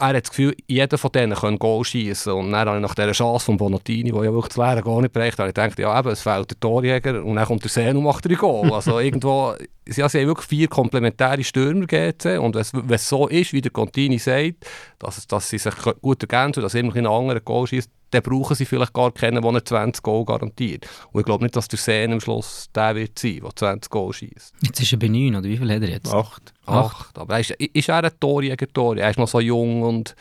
er 0.00 0.16
hat 0.16 0.24
das 0.24 0.30
Gefühl, 0.30 0.56
jeder 0.66 0.96
von 0.98 1.12
denen 1.12 1.36
könnte 1.36 1.58
Goal 1.58 1.84
schießen. 1.84 2.32
Und 2.32 2.52
dann 2.52 2.68
habe 2.68 2.78
ich 2.78 2.82
nach 2.82 2.94
dieser 2.94 3.12
Chance 3.12 3.44
von 3.44 3.56
Bonatini, 3.56 4.10
die 4.10 4.16
ja 4.16 4.32
wirklich 4.32 4.48
das 4.48 4.56
Leere 4.56 4.82
gar 4.82 5.00
nicht 5.00 5.12
bereicht, 5.12 5.38
habe 5.38 5.50
ich 5.50 5.54
gedacht, 5.54 5.78
ja 5.78 5.98
eben, 5.98 6.08
es 6.08 6.22
fehlt 6.22 6.50
der 6.50 6.60
Torjäger 6.60 7.22
und 7.22 7.36
dann 7.36 7.44
kommt 7.44 7.62
der 7.62 7.70
Seen 7.70 7.96
und 7.96 8.04
macht 8.04 8.26
ein 8.26 8.34
Goal. 8.36 8.72
Also 8.72 8.98
irgendwo, 9.00 9.54
ja, 9.86 10.08
sie 10.08 10.20
haben 10.20 10.26
wirklich 10.28 10.46
vier 10.46 10.68
komplementäre 10.68 11.44
Stürmer 11.44 11.86
gegeben. 11.86 12.38
Und 12.38 12.54
wenn 12.54 12.94
es 12.94 13.08
so 13.08 13.28
ist, 13.28 13.52
wie 13.52 13.60
der 13.60 13.70
Contini 13.70 14.18
sagt, 14.18 14.66
dass, 14.98 15.26
dass 15.26 15.50
sie 15.50 15.58
sich 15.58 15.74
gut 16.00 16.22
ergänzen 16.22 16.60
und 16.60 16.64
dass 16.64 16.74
immer 16.74 16.96
ein 16.96 17.06
anderer 17.06 17.40
Goal 17.40 17.66
schießt, 17.66 17.90
dann 18.10 18.22
brauchen 18.22 18.56
sie 18.56 18.64
vielleicht 18.64 18.92
gar 18.92 19.12
keinen, 19.12 19.42
der 19.42 19.64
20 19.64 20.02
Goal 20.02 20.24
garantiert. 20.24 20.86
Und 21.12 21.20
ich 21.20 21.26
glaube 21.26 21.44
nicht, 21.44 21.56
dass 21.56 21.68
der 21.68 21.78
Sehne 21.78 22.14
am 22.14 22.20
Schluss 22.20 22.68
der 22.74 22.94
wird 22.96 23.18
sein, 23.18 23.40
der 23.42 23.54
20 23.54 23.90
Goal 23.90 24.12
schießt. 24.12 24.54
Jetzt 24.62 24.80
ist 24.80 24.92
er 24.92 24.98
bei 24.98 25.08
9, 25.08 25.36
oder 25.36 25.44
wie 25.48 25.56
viel 25.56 25.72
hat 25.72 25.82
er 25.82 25.88
jetzt? 25.88 26.12
Acht. 26.12 26.52
Acht. 26.66 27.18
Aber 27.18 27.34
er 27.34 27.40
ist, 27.40 27.50
ist 27.50 27.88
er 27.88 28.04
ein 28.04 28.10
Torjäger, 28.18 28.66
Tori? 28.72 29.00
Er 29.00 29.10
ist 29.10 29.18
noch 29.18 29.28
so 29.28 29.40
jung 29.40 29.82
und... 29.82 30.14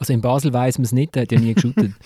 Also 0.00 0.14
in 0.14 0.22
Basel 0.22 0.54
weiss 0.54 0.78
man 0.78 0.86
es 0.86 0.92
nicht, 0.92 1.14
er 1.14 1.22
hat 1.22 1.32
ja 1.32 1.38
nie 1.38 1.52
geshootet. 1.52 1.92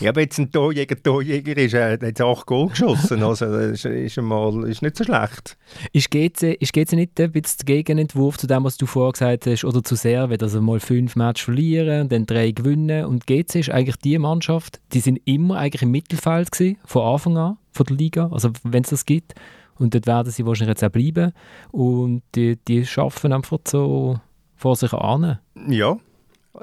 Ja, 0.00 0.10
aber 0.10 0.20
jetzt 0.20 0.38
ein 0.38 0.50
Torjäger, 0.52 1.00
Torjäger 1.02 1.56
ist, 1.56 1.74
er 1.74 1.92
hat 1.92 2.02
jetzt 2.02 2.20
acht 2.20 2.46
Goal 2.46 2.68
geschossen, 2.68 3.20
also 3.22 3.46
das 3.46 3.72
ist, 3.72 3.84
ist, 3.84 4.18
einmal, 4.18 4.68
ist 4.68 4.80
nicht 4.80 4.96
so 4.96 5.02
schlecht. 5.02 5.56
ist 5.92 6.10
GC, 6.12 6.56
ist 6.60 6.72
GC 6.72 6.92
nicht 6.92 7.20
ein 7.20 7.32
bisschen 7.32 7.58
der 7.58 7.66
Gegenentwurf 7.66 8.38
zu 8.38 8.46
dem, 8.46 8.62
was 8.62 8.76
du 8.76 8.86
vorher 8.86 9.10
gesagt 9.10 9.46
hast, 9.46 9.64
oder 9.64 9.82
zu 9.82 9.96
Servet, 9.96 10.40
also 10.40 10.62
mal 10.62 10.78
fünf 10.78 11.16
Matches 11.16 11.44
verlieren 11.44 12.02
und 12.02 12.12
dann 12.12 12.26
drei 12.26 12.52
gewinnen 12.52 13.06
und 13.06 13.26
GC 13.26 13.56
ist 13.56 13.70
eigentlich 13.70 13.96
die 13.96 14.18
Mannschaft, 14.18 14.80
die 14.92 15.00
sind 15.00 15.20
immer 15.24 15.56
eigentlich 15.56 15.82
im 15.82 15.90
Mittelfeld 15.90 16.52
gewesen, 16.52 16.78
von 16.84 17.02
Anfang 17.02 17.36
an, 17.36 17.58
von 17.72 17.86
der 17.86 17.96
Liga, 17.96 18.28
also 18.30 18.50
wenn 18.62 18.84
es 18.84 18.90
das 18.90 19.04
gibt 19.04 19.34
und 19.78 19.94
dort 19.94 20.06
werden 20.06 20.30
sie 20.30 20.46
wahrscheinlich 20.46 20.80
jetzt 20.80 20.84
auch 20.84 20.92
bleiben 20.92 21.32
und 21.72 22.22
die, 22.36 22.56
die 22.68 22.86
schaffen 22.86 23.32
einfach 23.32 23.58
so 23.66 24.20
vor 24.54 24.76
sich 24.76 24.92
an. 24.92 25.40
Ja, 25.68 25.98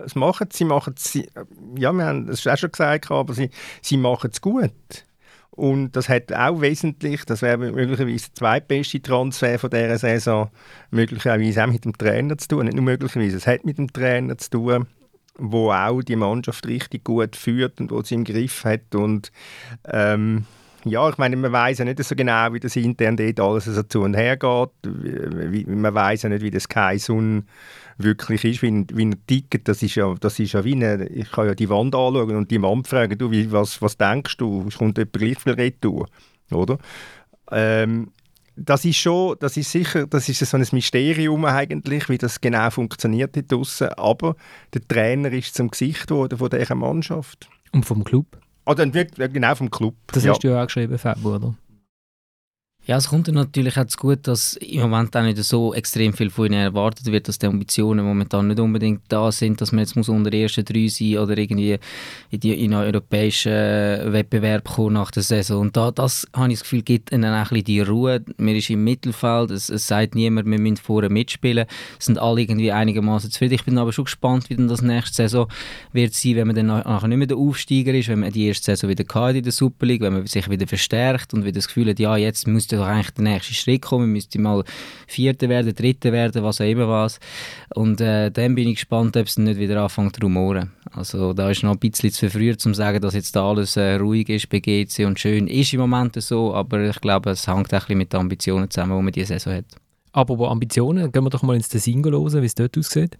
es 0.06 0.16
machen 0.16 0.48
sie, 0.52 0.66
machen 0.66 0.96
sie, 0.98 1.30
ja, 1.78 1.92
wir 1.92 2.06
haben 2.06 2.30
es 2.30 2.46
auch 2.46 2.58
schon 2.58 2.72
gesagt, 2.72 3.10
aber 3.12 3.34
sie, 3.34 3.50
sie 3.82 3.98
machen 3.98 4.30
es 4.32 4.42
gut. 4.42 4.72
Und 5.52 5.92
das 5.94 6.08
hat 6.08 6.32
auch 6.32 6.62
wesentlich, 6.62 7.26
das 7.26 7.42
wäre 7.42 7.58
möglicherweise 7.58 8.28
der 8.28 8.36
zweitbeste 8.36 9.02
Transfer 9.02 9.60
von 9.60 9.70
dieser 9.70 9.98
Saison, 9.98 10.50
möglicherweise 10.90 11.64
auch 11.64 11.68
mit 11.68 11.84
dem 11.84 11.98
Trainer 11.98 12.38
zu 12.38 12.48
tun. 12.48 12.66
Nicht 12.66 12.76
nur 12.76 12.86
möglicherweise, 12.86 13.36
es 13.36 13.48
hat 13.48 13.66
mit 13.66 13.78
dem 13.78 13.92
Trainer 13.92 14.38
zu 14.38 14.52
tun, 14.52 14.88
wo 15.38 15.72
auch 15.72 16.02
die 16.02 16.16
Mannschaft 16.16 16.66
richtig 16.68 17.04
gut 17.04 17.36
führt 17.36 17.82
und 17.82 17.92
wo 17.92 18.02
sie 18.04 18.16
im 18.16 18.24
Griff 18.24 18.64
hat. 18.64 18.96
Und 18.96 19.34
ähm, 19.86 20.46
ja, 20.86 21.10
ich 21.10 21.18
meine, 21.18 21.36
man 21.36 21.52
weiß 21.52 21.80
ja 21.80 21.86
nicht 21.86 22.02
so 22.02 22.16
genau, 22.16 22.54
wie 22.54 22.60
das 22.62 22.76
intern 22.78 23.18
dort 23.18 23.40
alles 23.40 23.66
so 23.66 23.84
zu 23.84 24.02
und 24.02 24.16
her 24.16 24.38
geht. 24.38 25.68
Man 25.68 25.94
weiß 25.94 26.24
ja 26.24 26.30
nicht, 26.30 26.42
wie 26.42 26.52
das 26.52 26.70
Kaisun 26.70 27.48
wirklich 28.00 28.44
ist, 28.46 28.62
wie, 28.62 28.86
wie 28.94 29.10
er 29.10 29.28
tickt. 29.28 29.68
Das 29.68 29.84
ist 29.84 29.96
ja, 29.96 30.14
das 30.20 30.40
ist 30.40 30.54
ja 30.54 30.64
wie 30.64 30.74
eine, 30.74 31.08
ich 31.08 31.32
kann 31.32 31.48
ja 31.48 31.56
die 31.56 31.70
Wand 31.70 31.96
anschauen 31.96 32.36
und 32.36 32.50
die 32.50 32.62
Wand 32.62 32.88
fragen, 32.88 33.18
du, 33.18 33.30
wie, 33.32 33.52
was, 33.52 33.82
was 33.82 33.98
denkst 33.98 34.38
du? 34.38 34.66
Es 34.68 34.78
kommt 34.78 34.98
etwa 34.98 35.20
gleich 35.20 35.40
viel 35.40 35.54
retour, 35.54 36.08
oder? 36.52 36.78
Ähm, 37.52 38.12
das 38.56 38.84
ist 38.84 38.98
schon, 38.98 39.38
das 39.40 39.56
ist 39.56 39.72
sicher, 39.72 40.06
das 40.08 40.28
ist 40.28 40.40
so 40.40 40.58
ein 40.58 40.66
Mysterium 40.72 41.46
eigentlich, 41.46 42.10
wie 42.10 42.18
das 42.18 42.42
genau 42.42 42.70
funktioniert 42.70 43.36
hier 43.36 43.44
draussen. 43.44 43.90
Aber 43.90 44.36
der 44.74 44.86
Trainer 44.88 45.32
ist 45.32 45.56
zum 45.56 45.70
Gesicht 45.70 46.08
geworden 46.08 46.38
von 46.38 46.50
dieser 46.50 46.76
Mannschaft. 46.76 47.50
Und 47.72 47.86
vom 47.86 48.04
Club. 48.04 48.26
Oder 48.66 48.86
genau 48.86 49.56
vom 49.56 49.72
Club. 49.72 49.96
Das 50.08 50.24
ja. 50.24 50.32
hast 50.32 50.44
du 50.44 50.50
ja 50.50 50.62
auch 50.62 50.66
geschrieben, 50.66 50.98
Fabio, 50.98 51.36
oder? 51.36 51.56
Ja, 52.90 52.98
es 52.98 53.10
kommt 53.10 53.28
natürlich 53.28 53.78
auch 53.78 53.86
zu 53.86 54.00
gut, 54.00 54.28
dass 54.28 54.56
im 54.56 54.82
Moment 54.82 55.16
auch 55.16 55.22
nicht 55.22 55.38
so 55.44 55.76
extrem 55.76 56.12
viel 56.12 56.32
von 56.32 56.48
ihnen 56.48 56.56
erwartet 56.56 57.06
wird, 57.06 57.28
dass 57.28 57.38
die 57.38 57.46
Ambitionen 57.46 58.04
momentan 58.04 58.48
nicht 58.48 58.60
unbedingt 58.60 59.04
da 59.10 59.32
sind, 59.32 59.62
dass 59.62 59.72
man 59.72 59.82
jetzt 59.82 59.96
muss 59.96 60.10
unter 60.10 60.32
den 60.32 60.42
ersten 60.42 60.66
drei 60.66 60.88
sein 60.88 61.20
oder 61.20 61.38
irgendwie 61.38 61.78
in, 62.32 62.40
die, 62.40 62.66
in 62.66 62.74
einen 62.74 62.88
europäischen 62.88 63.52
Wettbewerb 63.52 64.68
kommen 64.68 64.94
nach 64.94 65.12
der 65.12 65.22
Saison. 65.22 65.62
Und 65.62 65.78
da, 65.78 65.92
das, 65.92 66.28
habe 66.34 66.52
ich 66.52 66.58
das 66.58 66.64
Gefühl, 66.64 66.82
gibt 66.82 67.12
ihnen 67.12 67.26
auch 67.26 67.38
ein 67.38 67.44
bisschen 67.44 67.66
die 67.66 67.82
Ruhe. 67.82 68.24
Man 68.38 68.56
ist 68.56 68.72
im 68.72 68.84
Mittelfeld, 68.84 69.52
es, 69.52 69.70
es 69.70 69.86
sagt 69.86 70.16
niemand, 70.16 70.50
wir 70.50 70.60
müssen 70.60 70.78
vorher 70.78 71.12
mitspielen. 71.12 71.68
Es 72.00 72.08
sind 72.08 72.18
alle 72.18 72.42
irgendwie 72.42 72.72
einigermaßen 72.72 73.30
zufrieden. 73.30 73.54
Ich 73.54 73.66
bin 73.66 73.78
aber 73.78 73.94
schon 73.94 74.06
gespannt, 74.06 74.50
wie 74.50 74.56
dann 74.56 74.68
das 74.68 74.82
nächste 74.82 75.14
Saison 75.14 75.48
wird 75.94 76.16
sein, 76.16 76.38
wenn 76.38 76.48
man 76.48 76.56
dann 76.56 76.66
nachher 76.66 77.08
nicht 77.08 77.18
mehr 77.20 77.28
der 77.28 77.38
Aufsteiger 77.38 77.94
ist, 77.94 78.10
wenn 78.10 78.22
man 78.22 78.32
die 78.32 78.48
erste 78.48 78.66
Saison 78.66 78.90
wieder 78.90 79.06
hat 79.14 79.36
in 79.36 79.44
der 79.44 79.52
Super 79.52 79.86
League, 79.86 80.02
wenn 80.02 80.14
man 80.14 80.26
sich 80.26 80.50
wieder 80.50 80.66
verstärkt 80.66 81.36
und 81.36 81.44
wieder 81.44 81.60
das 81.60 81.68
Gefühl 81.68 81.88
hat, 81.88 82.00
ja, 82.00 82.18
jetzt 82.18 82.48
müsste 82.48 82.79
eigentlich 82.84 83.12
der 83.12 83.24
nächste 83.24 83.54
Schritt 83.54 83.82
kommen. 83.82 84.08
Wir 84.08 84.14
müssten 84.14 84.42
mal 84.42 84.64
Vierter 85.08 85.50
werden, 85.50 85.74
Dritter 85.74 86.12
werden, 86.12 86.44
was 86.44 86.62
auch 86.62 86.66
immer 86.66 86.88
was. 86.88 87.20
Und 87.76 88.02
äh, 88.02 88.32
dann 88.32 88.56
bin 88.56 88.68
ich 88.68 88.76
gespannt, 88.76 89.18
ob 89.18 89.28
es 89.28 89.38
nicht 89.38 89.60
wieder 89.60 89.82
anfängt 89.82 90.16
zu 90.16 90.22
rumoren. 90.22 90.72
Also 90.92 91.34
da 91.34 91.50
ist 91.50 91.64
noch 91.64 91.74
ein 91.74 91.80
bisschen 91.80 92.12
zu 92.12 92.30
früh, 92.30 92.52
um 92.52 92.58
zu 92.58 92.74
sagen, 92.74 93.02
dass 93.02 93.14
jetzt 93.14 93.36
da 93.36 93.48
alles 93.48 93.78
äh, 93.78 93.96
ruhig 93.96 94.30
ist 94.30 94.50
bei 94.50 94.60
GC 94.60 95.06
und 95.06 95.20
schön. 95.20 95.48
Ist 95.48 95.74
im 95.74 95.82
Moment 95.82 96.22
so, 96.22 96.54
aber 96.54 96.90
ich 96.90 97.00
glaube, 97.02 97.32
es 97.32 97.48
hängt 97.48 97.74
auch 97.74 97.74
ein 97.74 97.80
bisschen 97.80 97.98
mit 97.98 98.14
den 98.14 98.20
Ambitionen 98.20 98.70
zusammen, 98.70 98.98
die 98.98 99.04
man 99.04 99.14
diese 99.14 99.28
Saison 99.28 99.54
hat. 99.54 99.66
Aber 100.12 100.38
wo 100.38 100.48
Ambitionen, 100.48 101.12
gehen 101.12 101.24
wir 101.24 101.30
doch 101.30 101.44
mal 101.44 101.56
ins 101.56 101.70
Tessin 101.70 102.04
hören, 102.04 102.42
wie 102.42 102.46
es 102.46 102.56
dort 102.56 102.78
aussieht. 102.78 103.18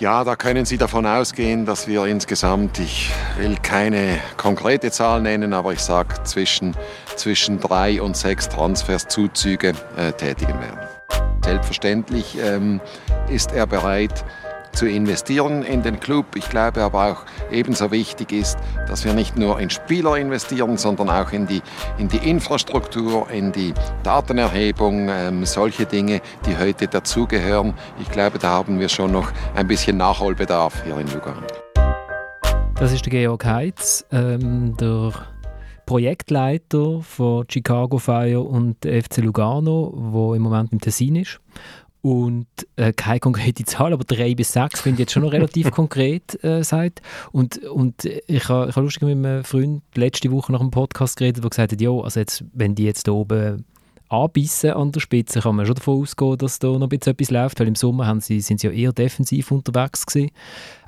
Ja, 0.00 0.24
da 0.24 0.34
können 0.34 0.64
Sie 0.64 0.78
davon 0.78 1.04
ausgehen, 1.04 1.66
dass 1.66 1.86
wir 1.86 2.06
insgesamt, 2.06 2.78
ich 2.78 3.12
will 3.36 3.58
keine 3.62 4.18
konkrete 4.38 4.90
Zahl 4.90 5.20
nennen, 5.20 5.52
aber 5.52 5.74
ich 5.74 5.80
sage 5.80 6.22
zwischen, 6.22 6.74
zwischen 7.16 7.60
drei 7.60 8.00
und 8.00 8.16
sechs 8.16 8.48
Transferszuzüge 8.48 9.74
äh, 9.98 10.12
tätigen 10.12 10.58
werden. 10.58 10.78
Selbstverständlich 11.44 12.38
ähm, 12.42 12.80
ist 13.28 13.52
er 13.52 13.66
bereit, 13.66 14.24
zu 14.72 14.86
investieren 14.86 15.62
in 15.62 15.82
den 15.82 16.00
Club. 16.00 16.36
Ich 16.36 16.48
glaube 16.48 16.82
aber 16.82 17.12
auch 17.12 17.50
ebenso 17.50 17.90
wichtig 17.90 18.32
ist, 18.32 18.58
dass 18.88 19.04
wir 19.04 19.12
nicht 19.12 19.36
nur 19.36 19.60
in 19.60 19.70
Spieler 19.70 20.16
investieren, 20.16 20.76
sondern 20.76 21.10
auch 21.10 21.32
in 21.32 21.46
die, 21.46 21.62
in 21.98 22.08
die 22.08 22.18
Infrastruktur, 22.18 23.28
in 23.30 23.52
die 23.52 23.74
Datenerhebung, 24.02 25.08
ähm, 25.08 25.44
solche 25.44 25.86
Dinge, 25.86 26.20
die 26.46 26.56
heute 26.56 26.86
dazugehören. 26.86 27.74
Ich 28.00 28.10
glaube, 28.10 28.38
da 28.38 28.48
haben 28.50 28.78
wir 28.80 28.88
schon 28.88 29.12
noch 29.12 29.32
ein 29.54 29.66
bisschen 29.66 29.96
Nachholbedarf 29.96 30.84
hier 30.84 30.98
in 30.98 31.12
Lugano. 31.12 31.46
Das 32.76 32.92
ist 32.92 33.04
der 33.04 33.10
Georg 33.10 33.44
Heitz, 33.44 34.06
ähm, 34.10 34.74
der 34.78 35.12
Projektleiter 35.90 37.02
von 37.02 37.44
Chicago 37.50 37.98
Fire 37.98 38.40
und 38.40 38.86
FC 38.86 39.18
Lugano, 39.18 39.92
wo 39.94 40.34
im 40.34 40.42
Moment 40.42 40.72
im 40.72 40.80
Tessin 40.80 41.16
ist. 41.16 41.40
Und 42.02 42.46
äh, 42.76 42.92
keine 42.92 43.20
konkrete 43.20 43.64
Zahl, 43.64 43.92
aber 43.92 44.04
drei 44.04 44.34
bis 44.34 44.52
sechs 44.52 44.80
finde 44.80 44.94
ich 44.94 45.00
jetzt 45.00 45.12
schon 45.12 45.22
noch 45.22 45.32
relativ 45.32 45.70
konkret 45.72 46.42
äh, 46.42 46.62
sagt. 46.64 47.02
Und, 47.30 47.58
und 47.64 48.04
ich 48.04 48.48
habe 48.48 48.70
ich 48.70 48.76
ha 48.76 48.80
lustig 48.80 49.02
mit 49.02 49.12
einem 49.12 49.44
Freund 49.44 49.82
letzte 49.94 50.30
Woche 50.30 50.52
nach 50.52 50.60
einem 50.60 50.70
Podcast 50.70 51.16
geredet, 51.16 51.42
der 51.44 51.50
gesagt 51.50 51.72
hat, 51.72 51.80
ja, 51.80 51.90
also 51.90 52.20
jetzt, 52.20 52.44
wenn 52.54 52.74
die 52.74 52.84
jetzt 52.84 53.06
da 53.06 53.12
oben 53.12 53.64
anbissen 54.10 54.72
an 54.72 54.90
der 54.90 55.00
Spitze, 55.00 55.40
kann 55.40 55.56
man 55.56 55.66
schon 55.66 55.76
davon 55.76 56.02
ausgehen, 56.02 56.36
dass 56.36 56.58
da 56.58 56.68
noch 56.68 56.82
ein 56.82 56.88
bisschen 56.88 57.12
etwas 57.12 57.30
läuft, 57.30 57.60
weil 57.60 57.68
im 57.68 57.76
Sommer 57.76 58.06
haben 58.06 58.20
sie, 58.20 58.40
sind 58.40 58.60
sie 58.60 58.66
ja 58.66 58.72
eher 58.72 58.92
defensiv 58.92 59.50
unterwegs 59.52 60.04
gewesen. 60.04 60.30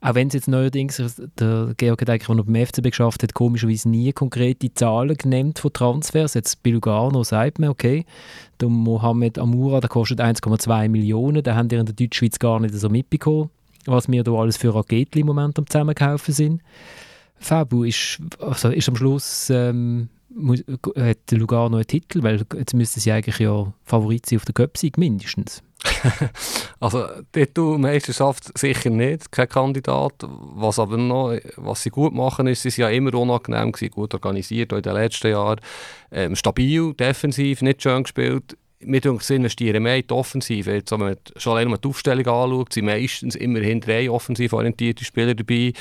Auch 0.00 0.16
wenn 0.16 0.26
es 0.26 0.34
jetzt 0.34 0.48
neuerdings, 0.48 1.00
der 1.38 1.72
Georg 1.76 2.00
hat 2.00 2.10
eigentlich, 2.10 2.28
noch 2.28 2.44
beim 2.44 2.66
FCB 2.66 2.90
geschafft 2.90 3.22
hat, 3.22 3.32
komischerweise 3.32 3.88
nie 3.88 4.12
konkrete 4.12 4.74
Zahlen 4.74 5.16
genannt 5.16 5.60
von 5.60 5.72
Transfers. 5.72 6.34
Jetzt 6.34 6.62
bei 6.64 6.70
Lugano 6.70 7.22
sagt 7.22 7.60
man, 7.60 7.70
okay, 7.70 8.04
der 8.60 8.68
Mohamed 8.68 9.38
Amoura, 9.38 9.80
der 9.80 9.88
kostet 9.88 10.20
1,2 10.20 10.88
Millionen, 10.88 11.44
den 11.44 11.54
haben 11.54 11.68
die 11.68 11.76
in 11.76 11.86
der 11.86 11.94
Deutschschweiz 11.94 12.40
gar 12.40 12.58
nicht 12.58 12.74
so 12.74 12.88
mitbekommen, 12.88 13.50
was 13.86 14.08
wir 14.08 14.24
da 14.24 14.32
alles 14.32 14.56
für 14.56 14.74
Raketen 14.74 15.20
im 15.20 15.26
Moment 15.26 15.58
am 15.58 15.66
zusammenkaufen 15.68 16.34
sind. 16.34 16.62
Fabu 17.36 17.84
ist, 17.84 18.20
also 18.40 18.70
ist 18.70 18.88
am 18.88 18.96
Schluss 18.96 19.48
ähm, 19.50 20.08
hat 20.96 21.30
Lugano 21.30 21.76
einen 21.76 21.86
Titel, 21.86 22.22
weil 22.22 22.44
jetzt 22.54 22.74
müssten 22.74 23.00
sie 23.00 23.12
eigentlich 23.12 23.38
ja 23.38 23.72
Favorit 23.84 24.26
sein 24.26 24.38
auf 24.38 24.44
der 24.44 24.54
Cup-Sieg 24.54 24.98
mindestens. 24.98 25.62
also 26.80 27.06
Titelmeisterschaft 27.32 28.56
sicher 28.56 28.90
nicht, 28.90 29.32
kein 29.32 29.48
Kandidat. 29.48 30.14
Was 30.20 30.78
aber 30.78 30.96
noch, 30.96 31.36
was 31.56 31.82
sie 31.82 31.90
gut 31.90 32.14
machen, 32.14 32.46
ist, 32.46 32.62
sie 32.62 32.70
sind 32.70 32.82
ja 32.82 32.90
immer 32.90 33.14
unangenehm 33.14 33.72
gewesen, 33.72 33.90
gut 33.90 34.14
organisiert, 34.14 34.72
auch 34.72 34.76
in 34.76 34.82
den 34.82 34.94
letzten 34.94 35.30
Jahren. 35.30 35.60
Ähm, 36.10 36.36
stabil, 36.36 36.94
defensiv, 36.94 37.62
nicht 37.62 37.82
schön 37.82 38.04
gespielt. 38.04 38.56
Wir 38.84 39.04
investieren 39.04 39.82
mehr 39.84 39.96
in 39.96 40.06
die 40.08 40.14
Offensive. 40.14 40.72
Jetzt, 40.72 40.90
wenn 40.90 41.00
man 41.00 41.16
schon 41.36 41.52
allein 41.52 41.68
mal 41.68 41.78
die 41.78 41.88
Aufstellung 41.88 42.26
anschaut, 42.26 42.72
sind 42.72 42.86
meistens 42.86 43.36
immerhin 43.36 43.80
drei 43.80 44.10
offensiv 44.10 44.52
orientierte 44.52 45.04
Spieler 45.04 45.34
dabei 45.34 45.72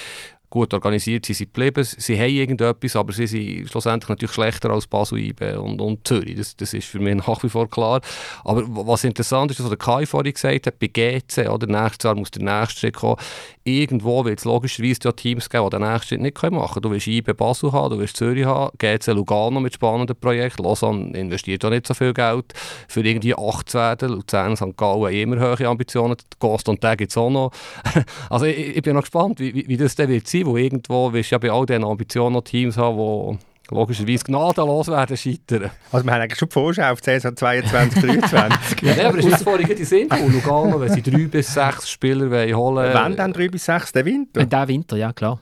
gut 0.52 0.74
organisiert 0.74 1.26
sind 1.26 1.36
sie 1.36 1.46
geblieben. 1.46 1.84
Sie 1.84 2.20
haben 2.20 2.30
irgendetwas, 2.30 2.96
aber 2.96 3.14
sie 3.14 3.26
sind 3.26 3.70
schlussendlich 3.70 4.10
natürlich 4.10 4.34
schlechter 4.34 4.70
als 4.70 4.86
Basel, 4.86 5.18
IB 5.18 5.56
und, 5.56 5.82
und 5.82 6.08
Zürich. 6.08 6.36
Das, 6.36 6.56
das 6.56 6.74
ist 6.74 6.88
für 6.88 7.00
mich 7.00 7.16
nach 7.16 7.42
wie 7.42 7.50
vor 7.50 7.70
klar. 7.70 8.02
Aber 8.44 8.64
was 8.68 9.04
interessant 9.04 9.50
ist, 9.50 9.62
was 9.62 9.70
der 9.70 9.78
Kai 9.78 10.06
vorhin 10.06 10.34
gesagt 10.34 10.68
hat, 10.68 10.78
bei 10.78 10.88
GC, 10.88 11.50
oder 11.50 11.66
nächstes 11.66 12.04
Jahr 12.04 12.16
muss 12.16 12.30
der 12.32 12.44
nächste 12.44 12.82
Schritt 12.82 12.96
kommen. 12.96 13.16
Irgendwo 13.64 14.26
wird 14.26 14.40
es 14.40 14.46
logischerweise 14.46 15.16
Teams 15.16 15.50
geben, 15.50 15.70
die 15.70 15.78
den 15.78 15.90
nächsten 15.90 16.08
Schritt 16.08 16.22
nicht 16.22 16.42
machen 16.42 16.74
können. 16.74 16.82
Du 16.82 16.92
willst 16.92 17.08
IB 17.08 17.34
Basel 17.34 17.72
haben, 17.72 17.94
du 17.94 18.00
willst 18.00 18.18
Zürich 18.18 18.46
haben, 18.46 18.78
GC 18.78 19.08
Lugano 19.14 19.60
mit 19.60 19.74
spannenden 19.74 20.16
Projekten. 20.16 20.64
Lausanne 20.64 21.18
investiert 21.18 21.64
ja 21.64 21.70
nicht 21.70 21.88
so 21.88 21.94
viel 21.94 22.14
Geld 22.14 22.54
für 22.88 23.02
irgendwie 23.02 23.34
8 23.36 23.70
zu 23.70 23.78
werden. 23.78 24.10
Luzern, 24.10 24.58
St. 24.58 24.76
Gallen 24.76 25.14
immer 25.14 25.40
hohe 25.40 25.68
Ambitionen. 25.68 26.18
Ghost 26.40 26.68
und 26.68 26.82
Tag 26.82 26.98
gibt 26.98 27.12
es 27.12 27.18
auch 27.18 27.30
noch. 27.30 27.52
also 28.30 28.46
ich, 28.46 28.76
ich, 28.78 28.82
bin 28.82 28.96
noch 28.96 29.02
gespannt, 29.02 29.40
wie, 29.40 29.54
wie, 29.54 29.68
wie 29.68 29.78
das 29.78 29.96
dann 29.96 30.10
wird 30.10 30.28
sein 30.28 30.41
sein, 30.46 30.52
wo 30.52 30.58
irgendwo 30.58 31.14
wirst 31.14 31.32
ja 31.32 31.38
bei 31.38 31.52
all 31.52 31.66
diesen 31.66 31.84
Ambitionen 31.84 32.34
noch 32.34 32.42
Teams 32.44 32.78
haben, 32.78 32.98
wo 32.98 33.38
logischerweise 33.70 34.24
gnadenlos 34.26 34.88
werden 34.90 35.16
scheitern. 35.16 35.72
Also 35.92 36.06
wir 36.06 36.14
haben 36.14 36.22
eigentlich 36.22 36.38
schon 36.40 36.50
die 36.50 36.54
Vorschau 36.54 36.92
auf 36.92 37.00
die 37.02 37.06
Saison 37.06 37.36
22, 37.36 38.02
23. 38.02 38.82
ja, 38.98 39.08
aber 39.08 39.18
es 39.20 39.26
ist 39.26 39.44
vorhin 39.44 39.70
in 39.70 39.86
Sinn, 39.86 40.10
Lugano, 40.10 40.80
wenn 40.80 40.92
sie 40.92 41.02
drei 41.02 41.26
bis 41.28 41.54
sechs 41.54 41.90
Spieler 41.90 42.30
wollen 42.30 42.56
holen 42.56 42.90
Wann 42.94 43.16
dann 43.16 43.32
drei 43.34 43.48
bis 43.48 43.66
sechs? 43.66 43.92
Der 43.94 44.04
Winter? 44.06 44.46
Der 44.46 44.68
Winter, 44.68 44.98
ja 44.98 45.14
klar. 45.14 45.40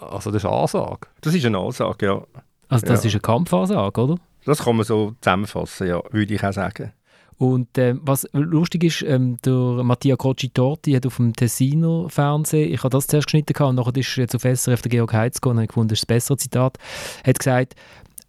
Also 0.00 0.30
das 0.30 0.42
ist 0.42 0.48
eine 0.48 0.56
Ansage. 0.58 1.08
Das 1.20 1.34
ist 1.34 1.44
eine 1.44 1.58
Ansage, 1.58 2.06
ja. 2.06 2.22
Also 2.68 2.86
das 2.86 3.02
Ja. 3.02 3.08
ist 3.08 3.14
eine 3.14 3.20
Kampfansage, 3.20 4.00
oder? 4.00 4.16
Das 4.44 4.64
kann 4.64 4.76
man 4.76 4.84
so 4.86 5.14
zusammenfassen, 5.20 5.88
ja, 5.88 6.00
würde 6.10 6.32
ich 6.34 6.42
auch 6.44 6.52
sagen. 6.52 6.92
Und 7.38 7.78
ähm, 7.78 8.00
was 8.02 8.28
lustig 8.32 8.84
ist, 8.84 9.02
ähm, 9.02 9.36
der 9.44 9.54
Mattia 9.84 10.16
Crocci 10.16 10.48
Torti 10.48 10.92
hat 10.92 11.06
auf 11.06 11.16
dem 11.16 11.32
Tessiner 11.32 12.10
Fernsehen, 12.10 12.72
ich 12.72 12.80
habe 12.80 12.90
das 12.90 13.06
zuerst 13.06 13.28
geschnitten 13.28 13.62
und 13.62 13.76
nachher 13.76 13.96
ist 13.96 14.16
jetzt 14.16 14.34
auf 14.34 14.42
SRF 14.42 14.82
der 14.82 14.90
Georg 14.90 15.12
Heitz 15.12 15.40
gekommen, 15.40 15.58
und 15.58 15.64
ich 15.64 15.68
gefunden, 15.68 15.88
das 15.90 15.98
ist 15.98 16.02
das 16.02 16.14
bessere 16.14 16.36
Zitat, 16.36 16.78
hat 17.24 17.38
gesagt, 17.38 17.74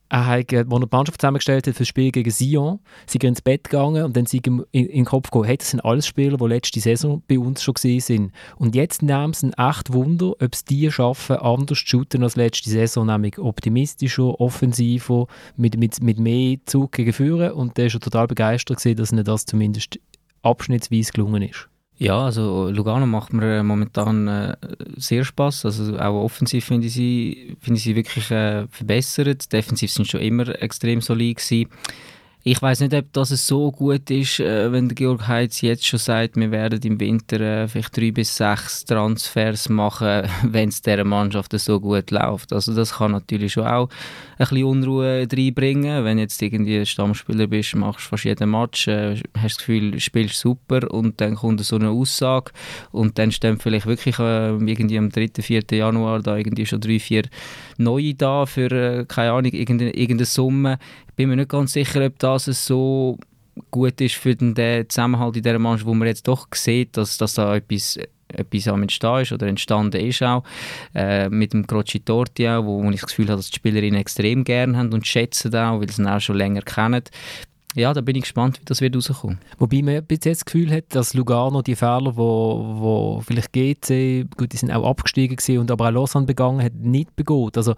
er 0.09 0.25
hat, 0.25 0.51
als 0.51 0.51
er 0.51 0.63
die 0.65 0.87
Mannschaft 0.91 1.21
zusammengestellt 1.21 1.67
hat 1.67 1.73
für 1.75 1.79
das 1.79 1.87
Spiel 1.87 2.11
gegen 2.11 2.31
Sion, 2.31 2.79
sie 3.05 3.19
ins 3.19 3.41
Bett 3.41 3.65
gegangen 3.65 4.03
und 4.03 4.17
dann 4.17 4.25
sind 4.25 4.47
in, 4.47 4.65
in 4.71 4.87
den 4.87 5.05
Kopf 5.05 5.29
gekommen, 5.29 5.45
hey, 5.45 5.57
das 5.57 5.69
sind 5.69 5.81
alles 5.81 6.07
Spieler, 6.07 6.37
die 6.37 6.45
letzte 6.45 6.79
Saison 6.79 7.21
bei 7.27 7.37
uns 7.37 7.61
schon 7.61 7.75
gesehen 7.75 7.99
sind. 7.99 8.31
Und 8.57 8.75
jetzt 8.75 9.03
nehmen 9.03 9.33
sie 9.33 9.51
ein 9.51 9.69
echt 9.69 9.93
Wunder, 9.93 10.31
ob 10.31 10.53
es 10.53 10.65
die 10.65 10.91
schaffen, 10.91 11.37
anders 11.37 11.79
zu 11.79 11.85
shooten 11.85 12.23
als 12.23 12.35
letzte 12.35 12.69
Saison, 12.69 13.05
nämlich 13.05 13.37
optimistischer, 13.37 14.39
offensiver, 14.39 15.27
mit, 15.55 15.77
mit, 15.77 16.01
mit 16.01 16.19
mehr 16.19 16.57
Zug 16.65 16.91
gegen 16.91 17.13
Führen. 17.13 17.51
Und 17.51 17.77
der 17.77 17.85
ist 17.85 17.91
schon 17.93 18.01
total 18.01 18.27
begeistert 18.27 18.77
gewesen, 18.77 18.97
dass 18.97 19.11
ihnen 19.11 19.23
das 19.23 19.45
zumindest 19.45 19.99
abschnittsweise 20.41 21.11
gelungen 21.11 21.43
ist. 21.43 21.69
Ja, 22.01 22.17
also 22.17 22.69
Lugano 22.69 23.05
macht 23.05 23.33
mir 23.33 23.59
äh, 23.59 23.63
momentan 23.63 24.27
äh, 24.29 24.55
sehr 24.95 25.25
Spaß. 25.25 25.65
Also 25.65 25.97
auch 25.97 26.23
offensiv 26.23 26.63
finde 26.63 26.87
ich 26.87 26.93
sie, 26.93 27.57
finde 27.59 27.77
ich 27.77 27.83
sie 27.83 27.95
wirklich 27.97 28.31
äh, 28.31 28.67
verbessert. 28.67 29.51
Defensiv 29.51 29.91
sind 29.91 30.07
schon 30.07 30.21
immer 30.21 30.47
extrem 30.61 31.01
solid 31.01 31.37
gewesen. 31.37 31.69
Ich 32.41 32.61
weiß 32.61 32.79
nicht, 32.79 32.93
ob 32.93 33.11
das 33.11 33.29
so 33.45 33.69
gut 33.69 34.09
ist, 34.09 34.39
äh, 34.39 34.71
wenn 34.71 34.87
Georg 34.87 35.27
Heitz 35.27 35.59
jetzt 35.59 35.85
schon 35.85 35.99
sagt, 35.99 36.37
wir 36.37 36.51
werden 36.51 36.79
im 36.83 36.97
Winter 36.97 37.41
äh, 37.41 37.67
vielleicht 37.67 37.97
drei 37.97 38.11
bis 38.11 38.33
sechs 38.37 38.85
Transfers 38.85 39.67
machen, 39.67 40.23
wenn 40.43 40.69
es 40.69 40.81
dieser 40.81 41.03
Mannschaft 41.03 41.51
so 41.59 41.81
gut 41.81 42.11
läuft. 42.11 42.53
Also 42.53 42.73
das 42.73 42.93
kann 42.93 43.11
natürlich 43.11 43.51
schon 43.51 43.67
auch 43.67 43.89
ein 43.89 44.47
bisschen 44.47 44.63
Unruhe 44.63 45.27
reinbringen. 45.29 46.05
Wenn 46.05 46.17
jetzt 46.17 46.41
irgendwie 46.41 46.85
Stammspieler 46.85 47.47
bist, 47.47 47.75
machst 47.75 48.07
fast 48.07 48.23
jeden 48.23 48.49
Match, 48.49 48.87
äh, 48.87 49.17
hast 49.35 49.43
das 49.43 49.57
Gefühl, 49.57 49.91
du 49.91 49.99
spielst 49.99 50.39
super 50.39 50.89
und 50.89 51.19
dann 51.19 51.35
kommt 51.35 51.59
so 51.65 51.75
eine 51.75 51.89
Aussage 51.89 52.53
und 52.93 53.19
dann 53.19 53.33
stehen 53.33 53.59
vielleicht 53.59 53.85
wirklich 53.85 54.17
irgendwie 54.17 54.97
am 54.97 55.09
3., 55.09 55.41
4. 55.41 55.63
Januar 55.71 56.21
da 56.21 56.37
irgendwie 56.37 56.65
schon 56.65 56.79
drei, 56.79 56.99
vier 56.99 57.23
neue 57.79 58.13
da 58.13 58.45
für, 58.45 58.71
äh, 58.71 59.05
keine 59.05 59.31
Ahnung, 59.31 59.51
irgendeine, 59.51 59.91
irgendeine 59.91 60.25
Summe. 60.25 60.77
Ich 61.09 61.15
bin 61.15 61.29
mir 61.29 61.35
nicht 61.35 61.49
ganz 61.49 61.73
sicher, 61.73 62.05
ob 62.05 62.19
das 62.19 62.45
so 62.45 63.17
gut 63.71 63.99
ist 64.01 64.15
für 64.15 64.35
den, 64.35 64.55
Zusammenhalt 64.87 65.37
in 65.37 65.43
dieser 65.43 65.59
Mannschaft, 65.59 65.87
wo 65.87 65.93
man 65.93 66.07
jetzt 66.07 66.27
doch 66.27 66.47
sieht, 66.53 66.95
dass, 66.97 67.17
dass 67.17 67.33
da 67.33 67.55
etwas 67.55 67.99
etwas 68.31 68.67
am 68.67 68.81
entstehen 68.81 69.21
ist 69.21 69.31
oder 69.31 69.47
entstanden 69.47 70.05
ist 70.05 70.21
auch, 70.21 70.43
äh, 70.93 71.29
mit 71.29 71.53
dem 71.53 71.65
Croci 71.65 71.99
Torti 71.99 72.45
wo, 72.45 72.83
wo 72.83 72.89
ich 72.91 73.01
das 73.01 73.09
Gefühl 73.09 73.27
habe, 73.27 73.37
dass 73.37 73.49
die 73.49 73.55
Spielerinnen 73.55 73.99
extrem 73.99 74.43
gerne 74.43 74.77
haben 74.77 74.93
und 74.93 75.07
schätzen 75.07 75.55
auch, 75.55 75.79
weil 75.79 75.89
sie 75.89 76.01
ihn 76.01 76.07
auch 76.07 76.19
schon 76.19 76.37
länger 76.37 76.61
kennen. 76.61 77.03
Ja, 77.79 77.93
da 77.93 78.01
bin 78.01 78.17
ich 78.17 78.23
gespannt, 78.23 78.59
wie 78.59 78.65
das 78.65 78.81
wird 78.81 78.93
rauskommen. 78.93 79.39
Wobei 79.57 79.81
man 79.81 80.03
bis 80.03 80.19
jetzt 80.25 80.41
das 80.41 80.45
Gefühl 80.45 80.69
hat, 80.69 80.83
dass 80.89 81.13
Lugano 81.13 81.61
die 81.61 81.77
Fehler, 81.77 82.17
wo, 82.17 82.75
wo 82.77 83.21
vielleicht 83.25 83.53
GC, 83.53 84.27
gut, 84.35 84.51
die 84.51 84.57
sind 84.57 84.69
auch 84.71 84.85
abgestiegen 84.85 85.37
gewesen, 85.37 85.59
und 85.59 85.71
aber 85.71 85.87
auch 85.87 85.91
Lausanne 85.91 86.25
begangen 86.25 86.61
hat, 86.61 86.75
nicht 86.75 87.15
begonnen. 87.15 87.51
Also 87.55 87.75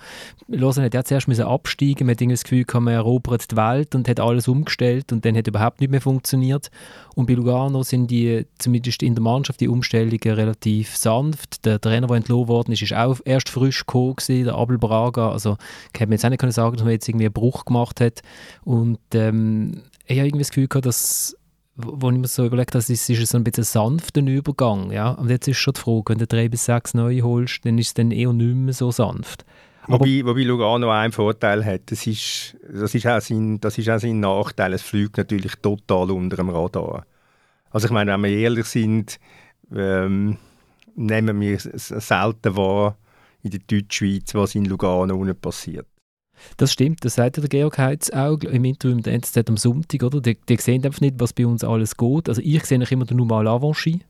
Lausanne 0.47 0.87
hat 0.87 0.95
ja 0.95 1.03
zuerst 1.03 1.27
müssen 1.27 1.43
absteigen, 1.43 2.07
man 2.07 2.15
hat 2.15 2.31
das 2.31 2.43
Gefühl, 2.43 2.65
man 2.73 2.95
erobert 2.95 3.51
die 3.51 3.55
Welt 3.55 3.93
und 3.93 4.09
hat 4.09 4.19
alles 4.19 4.47
umgestellt 4.47 5.11
und 5.11 5.23
dann 5.23 5.37
hat 5.37 5.47
überhaupt 5.47 5.81
nicht 5.81 5.91
mehr 5.91 6.01
funktioniert. 6.01 6.71
Und 7.13 7.27
bei 7.27 7.33
Lugano 7.33 7.83
sind 7.83 8.09
die, 8.09 8.47
zumindest 8.57 9.03
in 9.03 9.13
der 9.13 9.21
Mannschaft, 9.21 9.59
die 9.59 9.67
Umstellungen 9.67 10.19
relativ 10.25 10.97
sanft. 10.97 11.63
Der 11.65 11.79
Trainer, 11.79 12.07
der 12.07 12.17
entlohnt 12.17 12.47
worden 12.47 12.71
ist, 12.71 12.81
ist 12.81 12.93
auch 12.93 13.19
erst 13.23 13.49
frisch 13.49 13.85
gekommen 13.85 14.15
der 14.27 14.55
Abel 14.55 14.79
Braga. 14.79 15.31
Also 15.31 15.57
ich 15.93 15.99
hätte 15.99 16.09
mir 16.09 16.15
jetzt 16.15 16.25
auch 16.25 16.29
nicht 16.29 16.53
sagen, 16.53 16.75
dass 16.75 16.83
man 16.83 16.93
jetzt 16.93 17.07
irgendwie 17.07 17.25
einen 17.25 17.33
Bruch 17.33 17.65
gemacht 17.65 18.01
hat. 18.01 18.21
Und 18.63 18.99
ähm, 19.13 19.83
ich 20.11 20.19
habe 20.19 20.27
irgendwie 20.27 20.43
das 20.43 20.49
Gefühl 20.49 20.67
gehabt, 20.67 20.85
dass 20.85 21.35
wo 21.75 22.09
ich 22.09 22.17
mir 22.17 22.27
so 22.27 22.45
überlegt 22.45 22.71
habe, 22.71 22.79
es 22.79 22.89
ist, 22.89 23.07
so 23.07 23.37
ein 23.37 23.43
bisschen 23.43 23.63
sanfter 23.63 24.21
Übergang. 24.21 24.91
Ja? 24.91 25.11
Und 25.11 25.29
jetzt 25.29 25.47
ist 25.47 25.57
schon 25.57 25.73
die 25.73 25.79
Frage, 25.79 26.03
wenn 26.09 26.17
du 26.19 26.27
drei 26.27 26.49
bis 26.49 26.65
sechs 26.65 26.93
neue 26.93 27.21
holst, 27.21 27.65
dann 27.65 27.77
ist 27.77 27.87
es 27.87 27.93
dann 27.93 28.11
eher 28.11 28.33
nicht 28.33 28.55
mehr 28.55 28.73
so 28.73 28.91
sanft. 28.91 29.45
Wobei, 29.87 30.21
wobei 30.23 30.43
Lugano 30.43 30.91
einen 30.91 31.11
Vorteil 31.11 31.65
hat, 31.65 31.91
das 31.91 32.05
ist, 32.05 32.55
das, 32.71 32.93
ist 32.93 33.07
auch 33.07 33.19
sein, 33.19 33.59
das 33.59 33.77
ist 33.77 33.89
auch 33.89 33.99
sein 33.99 34.19
Nachteil, 34.19 34.73
es 34.73 34.83
fliegt 34.83 35.17
natürlich 35.17 35.55
total 35.55 36.11
unter 36.11 36.37
dem 36.37 36.49
Radar. 36.49 37.05
Also 37.71 37.87
ich 37.87 37.91
meine, 37.91 38.11
wenn 38.11 38.23
wir 38.23 38.29
ehrlich 38.29 38.67
sind, 38.67 39.19
ähm, 39.73 40.37
nehmen 40.95 41.39
wir 41.41 41.57
selten 41.59 42.55
wahr 42.55 42.95
in 43.41 43.51
der 43.51 43.61
Deutschschweiz, 43.65 44.35
was 44.35 44.53
in 44.53 44.65
Lugano 44.65 45.15
unten 45.15 45.35
passiert. 45.35 45.87
Das 46.57 46.71
stimmt, 46.71 47.03
das 47.05 47.15
sagt 47.15 47.37
ja 47.37 47.41
der 47.41 47.49
Georg 47.49 47.77
Heitz 47.77 48.09
auch 48.09 48.39
im 48.39 48.65
Interview 48.65 48.95
mit 48.95 49.05
der 49.05 49.13
NZZ 49.13 49.49
am 49.49 49.57
Sonntag, 49.57 50.03
oder? 50.03 50.21
Die, 50.21 50.37
die 50.47 50.57
sehen 50.57 50.85
einfach 50.85 51.01
nicht, 51.01 51.15
was 51.19 51.33
bei 51.33 51.45
uns 51.45 51.63
alles 51.63 51.97
geht. 51.97 52.29
Also 52.29 52.41
ich 52.43 52.63
sehe 52.65 52.77
immer 52.77 53.05
den 53.05 53.17
Numal 53.17 53.47
Avanchi. 53.47 54.01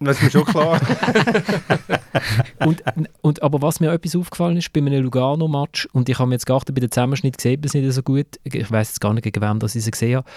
Das 0.00 0.16
ist 0.18 0.22
mir 0.22 0.30
schon 0.30 0.44
klar. 0.44 0.80
und, 2.64 2.82
und, 3.20 3.42
aber 3.42 3.60
was 3.62 3.80
mir 3.80 3.92
etwas 3.92 4.14
aufgefallen 4.14 4.56
ist, 4.56 4.72
bei 4.72 4.80
einem 4.80 5.02
Lugano-Match, 5.02 5.88
und 5.92 6.08
ich 6.08 6.18
habe 6.18 6.28
mir 6.28 6.36
jetzt 6.36 6.46
geachtet, 6.46 6.74
bei 6.74 6.80
dem 6.80 6.90
Zusammenschnitt 6.90 7.36
gesehen, 7.36 7.60
das 7.62 7.74
nicht 7.74 7.92
so 7.92 8.02
gut, 8.02 8.26
ich 8.44 8.70
weiß 8.70 8.90
jetzt 8.90 9.00
gar 9.00 9.12
nicht, 9.12 9.24
gegen 9.24 9.42
wem 9.42 9.58
das 9.58 9.74
ich 9.74 9.84
sie 9.84 9.90
gesehen 9.90 10.18
habe, 10.18 10.28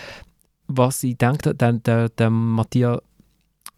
was 0.68 1.04
ich 1.04 1.18
denke, 1.18 1.54
der, 1.54 1.74
der, 1.74 2.10
der 2.10 2.30
Mattia, 2.30 3.02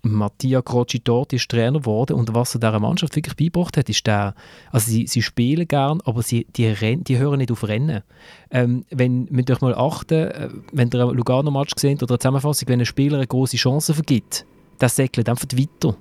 Mattia 0.06 0.62
Croci 0.62 1.00
dort 1.02 1.32
ist 1.32 1.50
Trainer 1.50 1.80
geworden 1.80 2.14
und 2.14 2.34
was 2.34 2.56
er 2.56 2.60
dieser 2.60 2.80
Mannschaft 2.80 3.16
wirklich 3.16 3.38
beigebracht 3.38 3.78
hat, 3.78 3.90
ist 3.90 4.06
der, 4.06 4.36
also 4.70 4.92
sie, 4.92 5.08
sie 5.08 5.22
spielen 5.22 5.68
gern, 5.68 6.02
aber 6.04 6.22
sie, 6.22 6.46
die, 6.56 6.68
renn, 6.68 7.06
die 7.06 7.18
hören 7.18 7.38
nicht 7.38 7.52
auf 7.52 7.66
Rennen. 7.66 8.04
Ähm, 8.52 8.84
wenn, 8.90 9.26
müsst 9.32 9.50
ihr 9.50 9.56
euch 9.56 9.62
mal 9.62 9.76
achten, 9.76 10.28
äh, 10.28 10.50
wenn 10.74 10.90
ihr 10.94 11.02
einen 11.02 11.16
Lugano-Match 11.16 11.74
seht 11.78 12.04
oder 12.04 12.14
eine 12.14 12.20
Zusammenfassung, 12.20 12.68
wenn 12.68 12.82
ein 12.82 12.86
Spieler 12.86 13.16
eine 13.18 13.28
große 13.28 13.56
Chance 13.56 13.94
vergibt, 13.94 14.46
der 14.82 14.90
säckelt 14.90 15.30
einfach 15.30 15.48
weiter. 15.54 15.96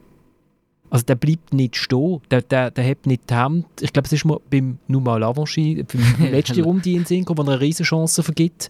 Also 0.93 1.07
der 1.07 1.15
bleibt 1.15 1.55
nicht 1.55 1.77
stehen, 1.77 2.21
der, 2.31 2.43
der, 2.43 2.71
der 2.71 2.87
hat 2.87 3.07
nicht 3.07 3.31
die 3.31 3.35
Hand. 3.35 3.65
Ich 3.81 3.95
glaube, 3.95 4.05
es 4.05 4.13
ist 4.13 4.27
mal 4.27 4.39
beim 4.51 4.77
Numa 4.89 5.17
Lavanchi, 5.17 5.83
beim 5.91 6.31
letzten 6.31 6.61
Runde 6.63 6.91
in 6.91 7.07
Sinn, 7.07 7.25
wo 7.27 7.33
er 7.33 7.49
eine 7.49 7.61
riesen 7.63 7.87
Chance 7.87 8.23
vergibt 8.23 8.69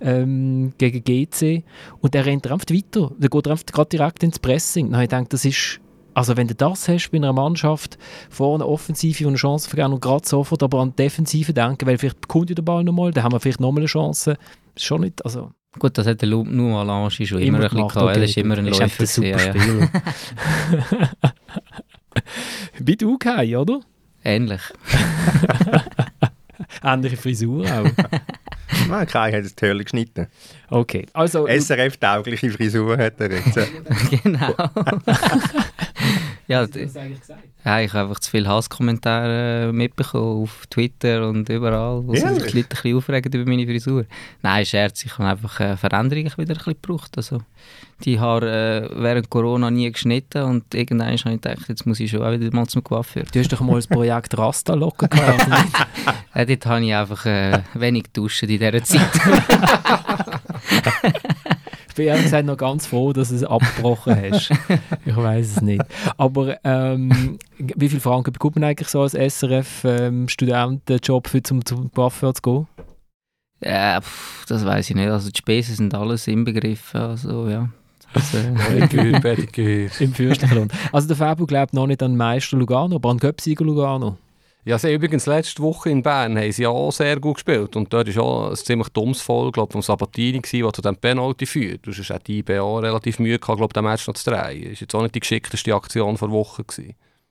ähm, 0.00 0.72
gegen 0.78 1.04
GC 1.04 1.62
und 2.00 2.12
der 2.12 2.26
rennt 2.26 2.50
einfach 2.50 2.66
weiter. 2.70 3.12
Der 3.16 3.30
geht 3.30 3.46
einfach 3.46 3.66
gerade 3.66 3.88
direkt 3.88 4.24
ins 4.24 4.40
Pressing. 4.40 4.90
Dann 4.90 5.02
ich 5.02 5.10
denke, 5.10 5.28
das 5.28 5.44
ist 5.44 5.80
also 6.12 6.36
wenn 6.36 6.48
du 6.48 6.56
das 6.56 6.88
hast 6.88 7.10
bei 7.10 7.18
einer 7.18 7.32
Mannschaft, 7.32 7.98
vorne 8.30 8.66
Offensive, 8.66 9.18
die 9.18 9.26
eine 9.26 9.36
Chance 9.36 9.68
vergeben 9.68 9.92
und 9.92 10.00
gerade 10.00 10.26
sofort 10.26 10.64
aber 10.64 10.80
an 10.80 10.90
die 10.90 11.04
Defensive 11.04 11.52
denken, 11.52 11.86
weil 11.86 11.98
vielleicht 11.98 12.26
kommt 12.26 12.50
ja 12.50 12.56
der 12.56 12.64
Ball 12.64 12.82
nochmal, 12.82 13.12
dann 13.12 13.22
haben 13.22 13.32
wir 13.32 13.38
vielleicht 13.38 13.60
nochmal 13.60 13.82
eine 13.82 13.86
Chance. 13.86 14.36
Das 14.74 14.82
ist 14.82 14.86
schon 14.86 15.02
nicht, 15.02 15.24
also... 15.24 15.52
Gut, 15.78 15.96
das 15.96 16.06
hat 16.06 16.20
der 16.20 16.28
Numa 16.28 16.82
Lavanchi 16.82 17.26
schon 17.26 17.38
immer, 17.40 17.58
immer 17.58 17.70
ein 17.70 17.70
bisschen 17.70 17.88
gehabt. 17.88 17.96
Okay. 17.96 18.18
Er 18.18 18.24
ist 18.24 18.36
immer 18.36 18.58
ein 18.58 18.66
ist 18.66 18.80
Läufer. 18.80 19.00
ein 19.02 19.06
super 19.06 19.38
Spieler. 19.38 19.94
Ja. 21.20 21.32
Wie 22.80 22.96
du, 22.96 23.16
Kai, 23.18 23.56
oder? 23.56 23.80
Ähnlich. 24.24 24.60
Ähnliche 26.82 27.16
Frisur 27.16 27.64
auch. 27.66 27.86
Nein, 28.88 29.06
Kai 29.06 29.32
hat 29.32 29.44
es 29.44 29.54
toll 29.54 29.82
geschnitten. 29.82 30.26
Okay, 30.70 31.06
also... 31.12 31.46
SRF-taugliche 31.46 32.50
Frisur 32.50 32.98
hat 32.98 33.20
er 33.20 33.32
jetzt. 33.32 33.58
genau. 34.22 34.54
Ja, 36.50 36.66
ja, 37.64 37.80
ich 37.80 37.92
habe 37.92 38.08
einfach 38.08 38.18
zu 38.18 38.30
viele 38.30 38.48
Hasskommentare 38.48 39.70
mitbekommen 39.72 40.42
auf 40.42 40.66
Twitter 40.68 41.28
und 41.28 41.48
überall, 41.48 42.04
wo 42.04 42.14
sich 42.14 42.24
die 42.24 42.28
Leute 42.28 42.58
ein 42.58 42.66
bisschen 42.68 42.96
aufregen 42.96 43.32
über 43.32 43.48
meine 43.48 43.66
Frisur. 43.66 44.04
Nein, 44.42 44.66
Scherz, 44.66 45.04
ich 45.04 45.16
habe 45.16 45.28
einfach 45.28 45.60
eine 45.60 45.76
Veränderung 45.76 46.24
wieder 46.24 46.38
ein 46.38 46.46
bisschen 46.46 46.74
gebraucht. 46.82 47.16
Also, 47.16 47.42
die 48.04 48.18
Haare 48.18 48.90
äh, 48.90 49.00
während 49.00 49.30
Corona 49.30 49.70
nie 49.70 49.92
geschnitten 49.92 50.42
und 50.42 50.74
irgendwann 50.74 51.08
habe 51.08 51.14
ich 51.14 51.22
gedacht, 51.22 51.68
jetzt 51.68 51.86
muss 51.86 52.00
ich 52.00 52.10
schon 52.10 52.22
auch 52.22 52.32
wieder 52.32 52.52
mal 52.52 52.66
zum 52.66 52.82
Coiffeur. 52.82 53.22
Du 53.32 53.38
hast 53.38 53.52
doch 53.52 53.60
mal 53.60 53.76
das 53.76 53.86
Projekt 53.86 54.36
Rasta 54.36 54.74
locken 54.74 55.08
gehabt, 55.10 55.46
ja, 56.34 56.44
dort 56.44 56.66
habe 56.66 56.84
ich 56.84 56.94
einfach 56.94 57.26
äh, 57.26 57.62
wenig 57.74 58.06
duschen 58.12 58.48
in 58.48 58.58
dieser 58.58 58.82
Zeit. 58.82 59.08
ich 61.90 61.96
bin 61.96 62.06
ehrlich 62.06 62.22
gesagt 62.24 62.46
noch 62.46 62.56
ganz 62.56 62.86
froh, 62.86 63.12
dass 63.12 63.28
du 63.30 63.34
es 63.34 63.42
abgebrochen 63.44 64.16
hast. 64.16 64.52
Ich 65.04 65.16
weiß 65.16 65.56
es 65.56 65.60
nicht. 65.60 65.82
Aber 66.16 66.56
ähm, 66.62 67.36
wie 67.58 67.88
viel 67.88 67.98
Franken 68.00 68.32
bekommt 68.32 68.54
man 68.56 68.64
eigentlich 68.64 68.88
so 68.88 69.02
als 69.02 69.14
SRF-Studentenjob, 69.14 71.34
ähm, 71.34 71.44
zum, 71.44 71.64
zum 71.64 71.92
Coiffeur 71.92 72.34
zu 72.34 72.42
gehen? 72.42 72.66
Ja, 73.62 74.00
pff, 74.00 74.46
das 74.46 74.64
weiß 74.64 74.88
ich 74.90 74.96
nicht. 74.96 75.08
Also 75.08 75.30
die 75.30 75.38
Spesen 75.38 75.74
sind 75.74 75.92
alles 75.94 76.28
inbegriffen. 76.28 77.00
Also, 77.00 77.48
ja. 77.48 77.70
Also, 78.14 78.38
Pediküre, 78.68 79.20
Pediküre. 79.20 79.90
Im 79.98 80.14
fürstlichen 80.14 80.56
Lohn. 80.56 80.68
Also 80.92 81.08
der 81.08 81.16
Fabio 81.16 81.46
glaubt 81.46 81.74
noch 81.74 81.88
nicht 81.88 82.02
an 82.02 82.16
Meister 82.16 82.56
Lugano, 82.56 82.96
aber 82.96 83.10
an 83.10 83.18
Göpsieger 83.18 83.64
Lugano. 83.64 84.16
Ja, 84.64 84.78
sie 84.78 84.92
übrigens 84.92 85.24
letzte 85.24 85.62
Woche 85.62 85.88
in 85.88 86.02
Bern 86.02 86.36
haben 86.36 86.52
sie 86.52 86.66
auch 86.66 86.92
sehr 86.92 87.18
gut 87.18 87.36
gespielt 87.36 87.76
und 87.76 87.90
dort 87.92 88.14
war 88.14 88.22
auch 88.22 88.50
ein 88.50 88.56
ziemlich 88.56 88.88
dummes 88.90 89.22
Voll, 89.22 89.50
glaube 89.52 89.72
von 89.72 89.80
Sabatini, 89.80 90.42
der 90.42 90.72
zu 90.72 90.82
diesem 90.82 90.96
Penalty 90.96 91.46
führt. 91.46 91.86
Du 91.86 91.92
hast 91.92 92.26
die 92.26 92.38
IB 92.40 92.58
auch 92.58 92.78
relativ 92.78 93.18
Mühe 93.18 93.38
gehabt, 93.38 93.56
glaube 93.56 93.72
den 93.72 93.84
Match 93.84 94.06
noch 94.06 94.14
zu 94.14 94.30
drehen. 94.30 94.62
Das 94.62 94.72
war 94.72 94.80
jetzt 94.80 94.94
auch 94.94 95.02
nicht 95.02 95.14
die 95.14 95.20
geschickteste 95.20 95.74
Aktion 95.74 96.18
vor 96.18 96.30
Wochen. 96.30 96.64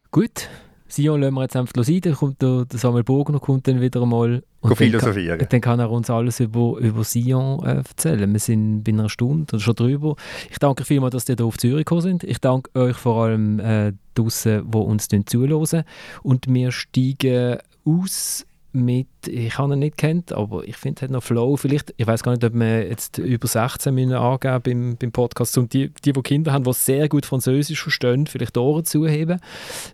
Gut, 0.10 0.50
Sion 0.90 1.22
lassen 1.22 1.34
wir 1.36 1.42
jetzt 1.44 1.56
einfach 1.56 1.84
sein, 1.84 2.02
dann 2.02 2.14
kommt 2.14 2.42
der, 2.42 2.66
der 2.66 2.80
Samuel 2.80 3.04
Bogner 3.04 3.40
kommt 3.40 3.68
dann 3.68 3.80
wieder 3.80 4.02
einmal 4.02 4.44
und 4.62 4.76
philosophieren. 4.76 5.40
Dann, 5.40 5.48
dann, 5.50 5.62
kann 5.62 5.80
er 5.80 5.90
uns 5.90 6.10
alles 6.10 6.40
über, 6.40 6.78
über 6.80 7.04
Sion 7.04 7.64
äh, 7.66 7.76
erzählen. 7.78 8.32
Wir 8.32 8.40
sind 8.40 8.84
bei 8.84 8.92
einer 8.92 9.10
Stunde 9.10 9.54
oder 9.54 9.62
schon 9.62 9.76
drüber. 9.76 10.16
Ich 10.50 10.60
danke 10.60 10.84
vielmals, 10.84 11.14
dass 11.14 11.30
ihr 11.30 11.36
hier 11.38 11.46
auf 11.46 11.58
Zürich 11.58 11.86
gekommen 11.86 12.02
sind. 12.02 12.24
Ich 12.24 12.40
danke 12.40 12.70
euch 12.78 12.98
vor 12.98 13.24
allem 13.24 13.60
äh, 13.60 13.94
draussen, 14.16 14.70
die 14.70 14.78
uns 14.78 15.08
zuhören. 15.26 15.84
Und 16.24 16.54
wir 16.54 16.72
steigen 16.72 17.60
aus 17.86 18.46
mit, 18.72 19.08
ich 19.28 19.58
habe 19.58 19.74
ihn 19.74 19.80
nicht 19.80 19.98
kennt, 19.98 20.32
aber 20.32 20.64
ich 20.64 20.78
finde, 20.78 21.02
er 21.02 21.04
hat 21.06 21.12
noch 21.12 21.24
Flow. 21.24 21.56
Vielleicht, 21.58 21.94
ich 21.98 22.06
weiß 22.06 22.24
gar 22.24 22.34
nicht, 22.34 22.44
ob 22.44 22.54
wir 22.54 22.88
jetzt 22.88 23.18
über 23.18 23.48
16 23.48 23.94
müssen 23.94 24.14
angeben 24.14 24.62
beim, 24.64 24.98
beim 24.98 25.12
Podcast. 25.12 25.58
Und 25.58 25.74
die, 25.74 25.90
die, 26.06 26.14
die 26.14 26.22
Kinder 26.22 26.54
haben, 26.54 26.64
die 26.64 26.74
sehr 26.74 27.10
gut 27.10 27.26
Französisch 27.26 27.82
verstehen, 27.82 28.28
vielleicht 28.28 28.58
Ohren 28.58 28.86
zuheben. 28.86 29.40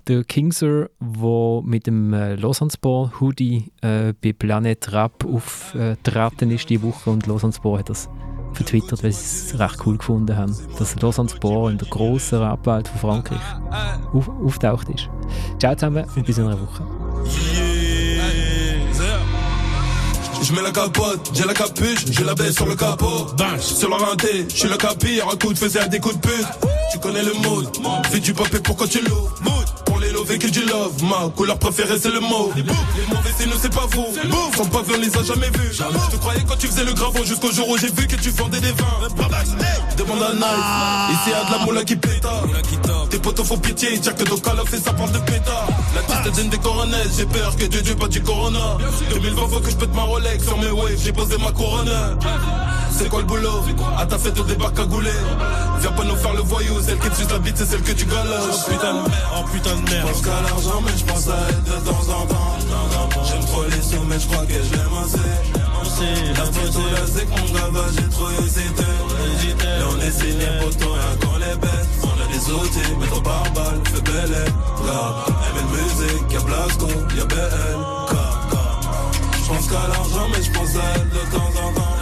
Der 0.08 0.24
Kingser, 0.24 0.90
der 1.00 1.62
mit 1.64 1.88
dem 1.88 2.14
äh, 2.14 2.36
Lausanne 2.36 2.72
Hoodie 3.20 3.72
äh, 3.82 4.14
bei 4.22 4.34
Planet 4.34 4.92
Rap 4.92 5.26
auftreten 5.26 6.52
ist 6.52 6.70
die 6.70 6.82
Woche 6.82 7.10
und 7.10 7.28
Lausanne 7.28 7.54
hat 7.78 7.90
das 7.90 8.10
vertwittert, 8.54 9.04
weil 9.04 9.12
sie 9.12 9.54
es 9.54 9.60
recht 9.60 9.86
cool 9.86 9.98
gefunden 9.98 10.36
haben, 10.36 10.56
dass 10.78 11.00
Lausanne 11.02 11.30
in 11.72 11.78
der 11.78 11.88
grossen 11.90 12.40
Rapwelt 12.40 12.88
von 12.88 13.00
Frankreich 13.00 13.42
auf, 14.14 14.30
auftaucht 14.30 14.90
ist. 14.90 15.10
Ciao 15.60 15.76
zusammen 15.76 16.06
und 16.16 16.26
bis 16.26 16.38
in 16.38 16.46
einer 16.46 16.60
Woche. 16.60 16.86
Je 20.42 20.54
mets 20.54 20.62
la 20.62 20.72
capote, 20.72 21.32
j'ai 21.34 21.44
la 21.44 21.54
capuche, 21.54 22.06
j'ai 22.12 22.24
la 22.24 22.36
baisse 22.36 22.56
sur 22.56 22.66
le 22.68 22.76
capot. 22.76 23.28
Sur 23.60 23.90
la 23.90 23.98
renté, 23.98 24.46
je 24.50 24.56
suis 24.56 24.70
le 24.70 24.78
capi, 24.78 25.20
un 25.22 25.36
coup 25.38 25.54
de 25.54 25.58
faisait 25.58 25.88
des 25.88 26.00
coups 26.00 26.16
de 26.16 26.22
pute. 26.22 26.48
Tu 26.92 27.00
connais 27.00 27.24
le 27.24 27.34
mood, 27.34 27.68
fais 28.12 28.20
du 28.20 28.34
papier 28.34 28.60
pourquoi 28.60 28.88
tu 28.88 29.02
l'ouvres. 29.02 29.34
Pour 29.96 30.02
les 30.02 30.12
lovés 30.12 30.38
que 30.38 30.48
du 30.48 30.60
love, 30.66 30.92
ma 31.04 31.30
couleur 31.30 31.58
préférée 31.58 31.98
c'est 31.98 32.12
le 32.12 32.20
mot. 32.20 32.52
Les 32.54 32.64
mauvais 32.64 33.30
c'est 33.38 33.46
nous 33.46 33.56
c'est 33.62 33.74
pas 33.74 33.88
vous, 33.92 34.08
sans 34.58 34.66
pas 34.66 34.82
vu 34.82 34.94
on 34.94 35.00
les 35.00 35.18
a 35.18 35.24
jamais 35.24 35.48
vus. 35.48 35.72
Je 35.72 36.12
te 36.12 36.18
croyais 36.18 36.44
quand 36.46 36.58
tu 36.58 36.68
faisais 36.68 36.84
le 36.84 36.92
gravon 36.92 37.24
jusqu'au 37.24 37.50
jour 37.54 37.70
où 37.70 37.78
j'ai 37.78 37.88
vu 37.88 38.06
que 38.06 38.18
tu 38.18 38.30
vendais 38.32 38.60
des 38.60 38.74
vins. 38.74 39.00
Demande 39.98 40.22
à 40.22 40.34
Nice, 40.34 41.14
ici 41.14 41.30
y'a 41.30 41.46
de 41.46 41.52
la 41.58 41.66
moula 41.66 41.86
qui 41.86 41.96
péta. 41.96 42.30
Tes 43.10 43.20
potos 43.20 43.46
font 43.48 43.58
pitié, 43.58 43.98
que 43.98 44.24
ton 44.26 44.36
call 44.36 44.58
fait 44.68 44.84
ça 44.84 44.92
parle 44.92 45.14
de 45.14 45.20
péta. 45.20 45.66
La 45.96 46.02
tête 46.02 46.36
d'une 46.36 46.50
des 46.50 46.58
coronets, 46.58 46.98
j'ai 47.16 47.26
peur 47.26 47.56
que 47.56 47.64
Dieu 47.64 47.82
Dieu 47.82 47.96
pas 47.96 48.10
du 48.10 48.22
corona. 48.22 48.78
2020 49.12 49.48
fois 49.48 49.62
que 49.62 49.70
je 49.70 49.78
pète 49.78 49.96
ma 49.96 50.02
Rolex 50.02 50.44
sur 50.44 50.58
mes 50.58 50.72
waves, 50.72 51.00
j'ai 51.02 51.14
posé 51.14 51.38
ma 51.38 51.54
couronne. 51.54 51.90
C'est 52.92 53.10
quoi 53.10 53.20
le 53.20 53.26
boulot? 53.26 53.62
À 53.98 54.06
ta 54.06 54.18
fête, 54.18 54.40
au 54.40 54.44
débarque 54.44 54.80
à 54.80 54.86
gouler. 54.86 55.10
Viens 55.80 55.92
pas 55.92 56.04
nous 56.06 56.16
faire 56.16 56.34
le 56.34 56.42
voyou, 56.42 56.82
celle 56.82 56.98
qui 56.98 57.10
te 57.10 57.16
suce 57.16 57.30
la 57.30 57.40
bite, 57.40 57.58
c'est 57.58 57.66
celle 57.66 57.82
que 57.82 57.92
tu 57.92 58.06
galoches. 58.06 58.54
Oh 58.54 58.70
putain 58.70 58.94
de 58.94 59.00
merde, 59.00 59.12
oh 59.38 59.44
putain 59.52 59.76
de 59.76 59.85
merde. 59.92 60.08
Je 60.08 60.14
pense 60.14 60.22
qu'à 60.22 60.42
l'argent, 60.42 60.82
mais 60.86 60.98
je 60.98 61.06
pense 61.06 61.28
à 61.28 61.38
elle 61.50 61.64
de 61.64 61.86
temps 61.86 62.06
en 62.10 62.26
temps. 62.26 62.56
J'aime 63.24 63.46
trop 63.46 63.64
les 63.64 63.82
sous, 63.82 64.04
mais 64.08 64.20
je 64.20 64.28
crois 64.28 64.46
que 64.46 64.54
je 64.54 64.72
l'aime 64.76 64.98
assez. 65.04 65.56
La 66.38 66.46
photo 66.46 66.80
là, 66.92 67.02
c'est 67.06 67.26
que 67.26 67.40
mon 67.40 67.48
gavage, 67.54 67.94
j'ai 67.98 68.10
trop 68.10 68.30
hésité. 68.30 68.84
Et 68.84 69.84
on 69.90 70.00
est 70.02 70.12
signé 70.12 70.48
poteau, 70.60 70.92
rien 70.92 71.16
qu'on 71.22 71.38
les 71.38 71.56
bête. 71.56 71.90
On 72.04 72.22
a 72.22 72.28
des 72.28 72.52
outils, 72.52 72.96
mais 73.00 73.08
trop 73.08 73.22
par 73.22 73.44
balle, 73.54 73.82
fais 73.86 74.02
belle 74.02 74.32
Là, 74.86 75.26
aime 75.48 75.70
musique, 75.72 76.32
y'a 76.32 76.40
Blasco, 76.42 76.88
y'a 77.18 77.26
BL. 77.26 77.78
Je 79.42 79.48
pense 79.48 79.68
qu'à 79.68 79.88
l'argent, 79.88 80.28
mais 80.32 80.44
je 80.44 80.52
pense 80.52 80.76
à 80.76 80.84
elle 80.96 81.10
de 81.10 81.32
temps 81.32 81.68
en 81.68 81.74
temps. 81.74 81.95